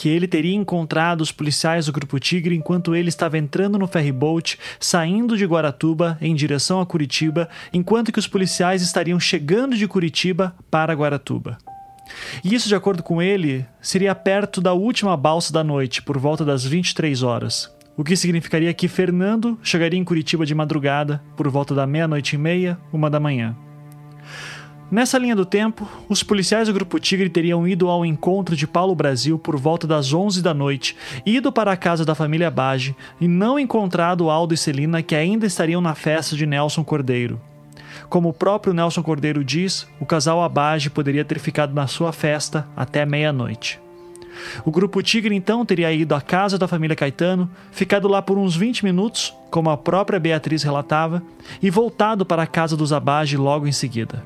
Que 0.00 0.08
ele 0.08 0.26
teria 0.26 0.54
encontrado 0.54 1.20
os 1.20 1.30
policiais 1.30 1.84
do 1.84 1.92
Grupo 1.92 2.18
Tigre 2.18 2.56
enquanto 2.56 2.94
ele 2.94 3.10
estava 3.10 3.36
entrando 3.36 3.78
no 3.78 3.86
ferryboat, 3.86 4.58
saindo 4.78 5.36
de 5.36 5.44
Guaratuba 5.44 6.16
em 6.22 6.34
direção 6.34 6.80
a 6.80 6.86
Curitiba, 6.86 7.50
enquanto 7.70 8.10
que 8.10 8.18
os 8.18 8.26
policiais 8.26 8.80
estariam 8.80 9.20
chegando 9.20 9.76
de 9.76 9.86
Curitiba 9.86 10.56
para 10.70 10.94
Guaratuba. 10.94 11.58
E 12.42 12.54
isso, 12.54 12.66
de 12.66 12.74
acordo 12.74 13.02
com 13.02 13.20
ele, 13.20 13.66
seria 13.78 14.14
perto 14.14 14.58
da 14.58 14.72
última 14.72 15.14
balsa 15.18 15.52
da 15.52 15.62
noite, 15.62 16.00
por 16.00 16.16
volta 16.16 16.46
das 16.46 16.64
23 16.64 17.22
horas. 17.22 17.70
O 17.94 18.02
que 18.02 18.16
significaria 18.16 18.72
que 18.72 18.88
Fernando 18.88 19.58
chegaria 19.62 20.00
em 20.00 20.04
Curitiba 20.04 20.46
de 20.46 20.54
madrugada, 20.54 21.22
por 21.36 21.46
volta 21.50 21.74
da 21.74 21.86
meia-noite 21.86 22.36
e 22.36 22.38
meia, 22.38 22.78
uma 22.90 23.10
da 23.10 23.20
manhã. 23.20 23.54
Nessa 24.90 25.18
linha 25.18 25.36
do 25.36 25.46
tempo, 25.46 25.88
os 26.08 26.24
policiais 26.24 26.66
do 26.66 26.74
Grupo 26.74 26.98
Tigre 26.98 27.30
teriam 27.30 27.66
ido 27.66 27.88
ao 27.88 28.04
encontro 28.04 28.56
de 28.56 28.66
Paulo 28.66 28.92
Brasil 28.92 29.38
por 29.38 29.56
volta 29.56 29.86
das 29.86 30.12
11 30.12 30.42
da 30.42 30.52
noite, 30.52 30.96
ido 31.24 31.52
para 31.52 31.70
a 31.70 31.76
casa 31.76 32.04
da 32.04 32.12
família 32.12 32.50
Bage 32.50 32.96
e 33.20 33.28
não 33.28 33.56
encontrado 33.56 34.28
Aldo 34.28 34.52
e 34.52 34.56
Celina 34.56 35.00
que 35.00 35.14
ainda 35.14 35.46
estariam 35.46 35.80
na 35.80 35.94
festa 35.94 36.34
de 36.34 36.44
Nelson 36.44 36.82
Cordeiro. 36.82 37.40
Como 38.08 38.30
o 38.30 38.32
próprio 38.32 38.74
Nelson 38.74 39.00
Cordeiro 39.00 39.44
diz, 39.44 39.86
o 40.00 40.06
casal 40.06 40.42
Abage 40.42 40.90
poderia 40.90 41.24
ter 41.24 41.38
ficado 41.38 41.72
na 41.72 41.86
sua 41.86 42.12
festa 42.12 42.66
até 42.76 43.06
meia-noite. 43.06 43.78
O 44.64 44.72
grupo 44.72 45.00
Tigre 45.04 45.36
então 45.36 45.64
teria 45.64 45.92
ido 45.92 46.16
à 46.16 46.20
casa 46.20 46.58
da 46.58 46.66
família 46.66 46.96
Caetano, 46.96 47.48
ficado 47.70 48.08
lá 48.08 48.20
por 48.20 48.36
uns 48.36 48.56
20 48.56 48.84
minutos, 48.84 49.32
como 49.52 49.70
a 49.70 49.76
própria 49.76 50.18
Beatriz 50.18 50.64
relatava, 50.64 51.22
e 51.62 51.70
voltado 51.70 52.26
para 52.26 52.42
a 52.42 52.46
casa 52.46 52.76
dos 52.76 52.92
Abage 52.92 53.36
logo 53.36 53.68
em 53.68 53.72
seguida. 53.72 54.24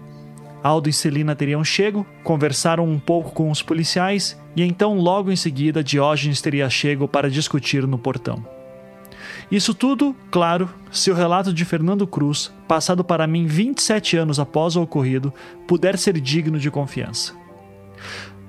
Aldo 0.65 0.89
e 0.89 0.95
Celina 0.95 1.37
teriam 1.37 1.63
chego, 1.63 2.07
conversaram 2.23 2.89
um 2.89 2.99
pouco 2.99 3.33
com 3.33 3.51
os 3.51 3.61
policiais 3.61 4.41
e 4.57 4.63
então 4.63 4.97
logo 4.97 5.31
em 5.31 5.37
seguida 5.37 5.85
Diógenes 5.85 6.41
teria 6.41 6.71
chego 6.71 7.07
para 7.07 7.29
discutir 7.29 7.87
no 7.87 7.99
portão. 7.99 8.43
Isso 9.51 9.75
tudo, 9.75 10.17
claro, 10.31 10.71
se 10.91 11.11
o 11.11 11.15
relato 11.15 11.53
de 11.53 11.67
Fernando 11.67 12.07
Cruz, 12.07 12.51
passado 12.67 13.05
para 13.05 13.27
mim 13.27 13.45
27 13.45 14.17
anos 14.17 14.41
após 14.41 14.75
o 14.75 14.81
ocorrido, 14.81 15.35
puder 15.67 15.99
ser 15.99 16.19
digno 16.19 16.59
de 16.59 16.71
confiança. 16.71 17.35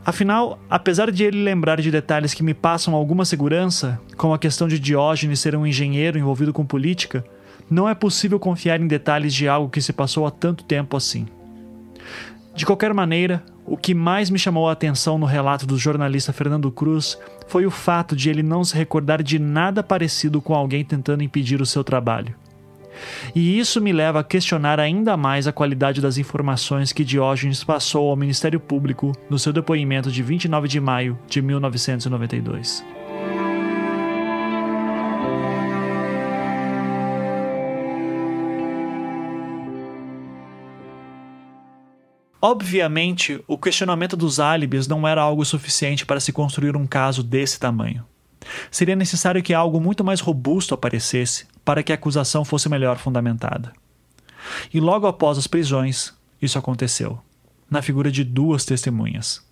Afinal, 0.06 0.58
apesar 0.70 1.12
de 1.12 1.26
ele 1.26 1.44
lembrar 1.44 1.82
de 1.82 1.92
detalhes 1.92 2.34
que 2.34 2.44
me 2.44 2.54
passam 2.54 2.96
alguma 2.96 3.26
segurança, 3.26 4.00
como 4.16 4.34
a 4.34 4.40
questão 4.40 4.70
de 4.70 4.80
Diógenes 4.80 5.42
ser 5.42 5.54
um 5.54 5.68
engenheiro 5.68 6.18
envolvido 6.18 6.54
com 6.54 6.66
política, 6.66 7.26
não 7.70 7.90
é 7.90 7.94
possível 7.94 8.40
confiar 8.40 8.80
em 8.80 8.88
detalhes 8.88 9.34
de 9.34 9.50
algo 9.50 9.70
que 9.70 9.82
se 9.82 9.92
passou 9.92 10.26
há 10.26 10.32
tanto 10.32 10.64
tempo 10.64 10.96
assim. 10.96 11.26
De 12.56 12.66
qualquer 12.66 12.94
maneira, 12.94 13.44
o 13.66 13.76
que 13.76 13.94
mais 13.94 14.30
me 14.30 14.40
chamou 14.40 14.70
a 14.70 14.72
atenção 14.72 15.18
no 15.18 15.26
relato 15.26 15.66
do 15.66 15.78
jornalista 15.78 16.32
Fernando 16.32 16.72
Cruz 16.72 17.20
foi 17.48 17.66
o 17.66 17.72
fato 17.72 18.16
de 18.16 18.30
ele 18.30 18.42
não 18.42 18.64
se 18.64 18.78
recordar 18.78 19.22
de 19.22 19.38
nada 19.38 19.84
parecido 19.84 20.42
com 20.42 20.56
alguém 20.56 20.86
tentando 20.86 21.22
impedir 21.22 21.62
o 21.62 21.66
seu 21.66 21.84
trabalho. 21.84 22.34
E 23.36 23.60
isso 23.60 23.82
me 23.82 23.92
leva 23.92 24.22
a 24.22 24.24
questionar 24.24 24.80
ainda 24.80 25.18
mais 25.18 25.48
a 25.48 25.52
qualidade 25.52 26.00
das 26.00 26.18
informações 26.18 26.94
que 26.94 27.04
Diógenes 27.04 27.62
passou 27.62 28.10
ao 28.10 28.16
Ministério 28.16 28.60
Público 28.60 29.12
no 29.30 29.38
seu 29.38 29.52
depoimento 29.52 30.10
de 30.10 30.24
29 30.24 30.70
de 30.70 30.80
maio 30.80 31.20
de 31.28 31.42
1992. 31.42 32.86
Obviamente, 42.48 43.44
o 43.48 43.58
questionamento 43.58 44.16
dos 44.16 44.40
álibis 44.40 44.88
não 44.88 45.08
era 45.08 45.20
algo 45.20 45.44
suficiente 45.44 46.06
para 46.06 46.20
se 46.20 46.32
construir 46.32 46.78
um 46.78 46.86
caso 46.86 47.24
desse 47.24 47.60
tamanho. 47.60 48.06
Seria 48.70 48.96
necessário 48.96 49.42
que 49.42 49.52
algo 49.52 49.82
muito 49.82 50.04
mais 50.04 50.20
robusto 50.20 50.76
aparecesse 50.76 51.48
para 51.64 51.82
que 51.82 51.92
a 51.92 51.96
acusação 51.96 52.46
fosse 52.46 52.70
melhor 52.70 53.00
fundamentada. 53.00 53.74
E 54.72 54.80
logo 54.80 55.08
após 55.08 55.40
as 55.40 55.48
prisões, 55.48 56.14
isso 56.40 56.60
aconteceu, 56.60 57.18
na 57.68 57.82
figura 57.82 58.12
de 58.12 58.24
duas 58.24 58.64
testemunhas. 58.64 59.44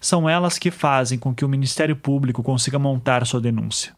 São 0.00 0.28
elas 0.28 0.58
que 0.58 0.72
fazem 0.72 1.20
com 1.20 1.32
que 1.32 1.44
o 1.44 1.48
Ministério 1.48 1.94
Público 1.94 2.42
consiga 2.42 2.76
montar 2.76 3.24
sua 3.24 3.40
denúncia. 3.40 3.94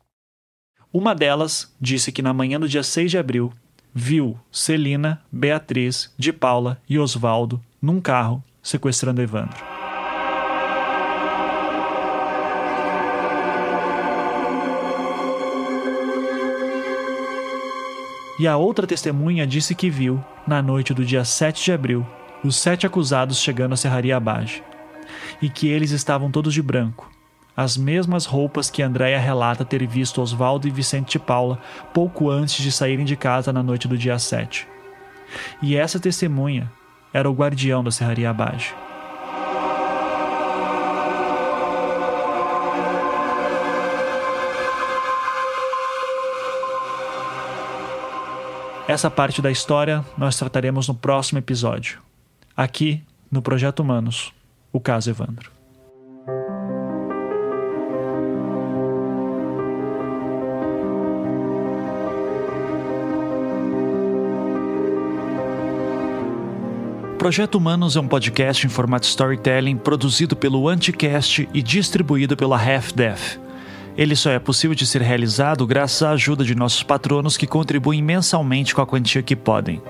Uma 0.93 1.15
delas 1.15 1.75
disse 1.81 2.13
que 2.13 2.21
na 2.21 2.35
manhã 2.35 2.61
do 2.61 2.69
dia 2.69 2.83
6 2.83 3.11
de 3.11 3.17
abril 3.17 3.51
viu 3.95 4.39
Celina, 4.53 5.23
Beatriz, 5.33 6.13
de 6.19 6.31
Paula 6.31 6.79
e 6.87 6.99
Osvaldo 6.99 7.59
num 7.85 8.01
carro 8.01 8.43
sequestrando 8.63 9.21
Evandro. 9.21 9.63
E 18.39 18.49
a 18.49 18.57
outra 18.57 18.87
testemunha 18.87 19.47
disse 19.47 19.75
que 19.75 19.91
viu, 19.91 20.25
na 20.47 20.63
noite 20.63 20.95
do 20.95 21.05
dia 21.05 21.25
7 21.25 21.63
de 21.63 21.73
abril, 21.73 22.07
os 22.43 22.57
sete 22.57 22.87
acusados 22.87 23.39
chegando 23.39 23.75
à 23.75 23.77
Serraria 23.77 24.17
Abage, 24.17 24.63
e 25.41 25.49
que 25.51 25.69
eles 25.69 25.91
estavam 25.91 26.31
todos 26.31 26.53
de 26.53 26.63
branco, 26.63 27.11
as 27.57 27.77
mesmas 27.77 28.25
roupas 28.25 28.71
que 28.71 28.83
Andréia 28.83 29.21
relata 29.21 29.65
ter 29.65 29.87
visto 29.87 30.21
Oswaldo 30.21 30.67
e 30.67 30.71
Vicente 30.71 31.13
de 31.13 31.19
Paula 31.19 31.59
pouco 31.93 32.31
antes 32.31 32.63
de 32.63 32.73
saírem 32.73 33.05
de 33.05 33.15
casa 33.15 33.53
na 33.53 33.63
noite 33.63 33.87
do 33.87 33.97
dia 33.97 34.19
7. 34.19 34.67
E 35.63 35.77
essa 35.77 36.01
testemunha 36.01 36.71
era 37.15 37.31
o 37.31 37.33
guardião 37.33 37.85
da 37.85 37.93
Serraria 37.93 38.29
Abage. 38.29 38.75
Essa 48.89 49.09
parte 49.09 49.41
da 49.41 49.51
história 49.51 50.05
nós 50.19 50.37
trataremos 50.37 50.89
no 50.89 50.95
próximo 50.95 51.39
episódio, 51.39 52.01
aqui 52.57 53.01
no 53.31 53.41
Projeto 53.41 53.81
Humanos, 53.81 54.33
o 54.73 54.81
caso 54.81 55.09
Evandro. 55.09 55.54
Projeto 67.25 67.55
Humanos 67.55 67.97
é 67.97 68.01
um 68.01 68.07
podcast 68.07 68.67
em 68.67 68.69
formato 68.69 69.07
storytelling 69.07 69.79
produzido 69.79 70.37
pelo 70.37 70.69
Anticast 70.69 71.49
e 71.55 71.63
distribuído 71.63 72.37
pela 72.37 72.59
Half 72.59 72.93
Death. 72.93 73.41
Ele 73.97 74.15
só 74.15 74.29
é 74.29 74.39
possível 74.39 74.75
de 74.75 74.87
ser 74.87 75.01
realizado 75.01 75.67
graças 75.67 76.03
à 76.03 76.11
ajuda 76.11 76.45
de 76.45 76.55
nossos 76.55 76.83
patronos 76.83 77.39
que 77.39 77.47
contribuem 77.47 78.03
mensalmente 78.03 78.75
com 78.75 78.83
a 78.83 78.87
quantia 78.87 79.23
que 79.23 79.35
podem. 79.35 79.81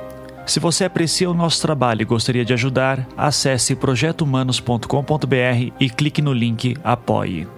Se 0.47 0.61
você 0.61 0.85
aprecia 0.85 1.28
o 1.28 1.35
nosso 1.35 1.61
trabalho 1.61 2.02
e 2.02 2.05
gostaria 2.05 2.44
de 2.44 2.52
ajudar, 2.52 3.05
acesse 3.16 3.74
projetohumanos.com.br 3.74 5.73
e 5.81 5.90
clique 5.90 6.23
no 6.23 6.32
link 6.32 6.77
Apoie. 6.85 7.48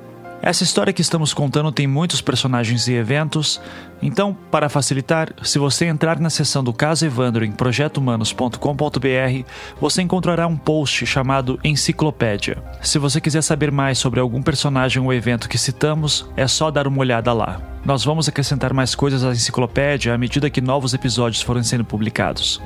Essa 0.42 0.62
história 0.62 0.92
que 0.92 1.00
estamos 1.00 1.32
contando 1.34 1.72
tem 1.72 1.86
muitos 1.86 2.20
personagens 2.20 2.86
e 2.86 2.92
eventos, 2.92 3.60
então, 4.02 4.36
para 4.50 4.68
facilitar, 4.68 5.32
se 5.42 5.58
você 5.58 5.86
entrar 5.86 6.20
na 6.20 6.30
seção 6.30 6.62
do 6.62 6.72
caso 6.72 7.06
Evandro 7.06 7.44
em 7.44 7.50
projetohumanos.com.br, 7.50 9.48
você 9.80 10.02
encontrará 10.02 10.46
um 10.46 10.56
post 10.56 11.06
chamado 11.06 11.58
Enciclopédia. 11.64 12.62
Se 12.82 12.98
você 12.98 13.20
quiser 13.20 13.42
saber 13.42 13.72
mais 13.72 13.98
sobre 13.98 14.20
algum 14.20 14.42
personagem 14.42 15.02
ou 15.02 15.12
evento 15.12 15.48
que 15.48 15.58
citamos, 15.58 16.28
é 16.36 16.46
só 16.46 16.70
dar 16.70 16.86
uma 16.86 17.00
olhada 17.00 17.32
lá. 17.32 17.60
Nós 17.84 18.04
vamos 18.04 18.28
acrescentar 18.28 18.74
mais 18.74 18.94
coisas 18.94 19.24
à 19.24 19.30
enciclopédia 19.30 20.12
à 20.12 20.18
medida 20.18 20.50
que 20.50 20.60
novos 20.60 20.92
episódios 20.92 21.42
forem 21.42 21.62
sendo 21.62 21.84
publicados. 21.84 22.60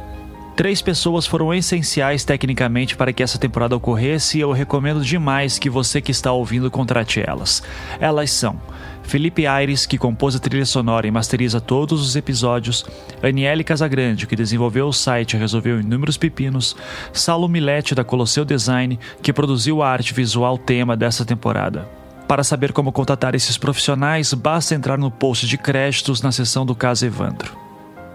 Três 0.57 0.83
pessoas 0.83 1.27
foram 1.27 1.55
essenciais 1.55 2.25
tecnicamente 2.25 2.97
para 2.97 3.13
que 3.13 3.23
essa 3.23 3.39
temporada 3.39 3.77
ocorresse 3.77 4.39
e 4.39 4.41
eu 4.43 4.53
recomendo 4.53 5.03
demais 5.03 5.59
que 5.59 5.71
você 5.71 6.01
que 6.01 6.11
está 6.11 6.33
ouvindo 6.33 6.71
contrate 6.71 7.23
elas. 7.25 7.63
Elas 7.99 8.31
são 8.31 8.61
Felipe 9.03 9.47
Aires, 9.47 9.87
que 9.87 9.99
compôs 9.99 10.37
a 10.37 10.39
trilha 10.39 10.65
sonora 10.65 11.07
e 11.07 11.11
masteriza 11.11 11.61
todos 11.61 12.01
os 12.01 12.15
episódios, 12.15 12.87
Aniele 13.23 13.65
Casagrande, 13.65 14.27
que 14.27 14.37
desenvolveu 14.37 14.87
o 14.87 14.93
site 14.93 15.35
e 15.35 15.39
resolveu 15.39 15.81
inúmeros 15.81 16.17
pepinos, 16.17 16.77
Saulo 17.13 17.49
Milete, 17.49 17.95
da 17.95 18.05
Colosseu 18.05 18.45
Design, 18.45 19.01
que 19.21 19.33
produziu 19.33 19.83
a 19.83 19.91
arte 19.91 20.15
visual 20.15 20.57
tema 20.57 20.97
dessa 20.97 21.25
temporada. 21.25 21.89
Para 22.29 22.45
saber 22.45 22.73
como 22.73 22.93
contatar 22.93 23.35
esses 23.35 23.59
profissionais, 23.59 24.33
basta 24.33 24.77
entrar 24.77 24.97
no 24.97 25.11
post 25.11 25.49
de 25.49 25.59
créditos 25.59 26.23
na 26.23 26.31
seção 26.31 26.65
do 26.65 26.77
caso 26.77 27.05
Evandro. 27.05 27.70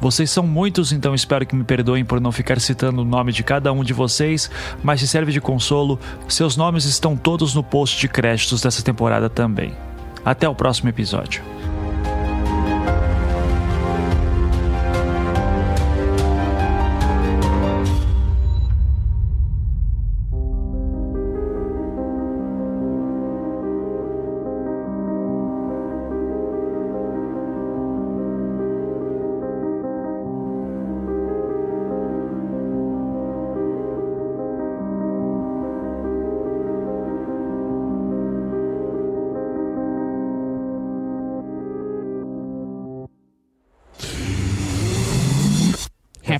Vocês 0.00 0.30
são 0.30 0.46
muitos, 0.46 0.92
então 0.92 1.14
espero 1.14 1.44
que 1.44 1.56
me 1.56 1.64
perdoem 1.64 2.04
por 2.04 2.20
não 2.20 2.30
ficar 2.30 2.60
citando 2.60 3.02
o 3.02 3.04
nome 3.04 3.32
de 3.32 3.42
cada 3.42 3.72
um 3.72 3.82
de 3.82 3.92
vocês, 3.92 4.50
mas 4.82 5.00
se 5.00 5.08
serve 5.08 5.32
de 5.32 5.40
consolo, 5.40 5.98
seus 6.28 6.56
nomes 6.56 6.84
estão 6.84 7.16
todos 7.16 7.54
no 7.54 7.62
post 7.62 7.98
de 7.98 8.08
créditos 8.08 8.62
dessa 8.62 8.82
temporada 8.82 9.28
também. 9.28 9.72
Até 10.24 10.48
o 10.48 10.54
próximo 10.54 10.88
episódio. 10.88 11.42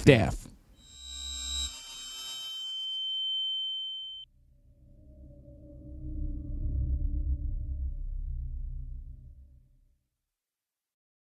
staff. 0.09 0.47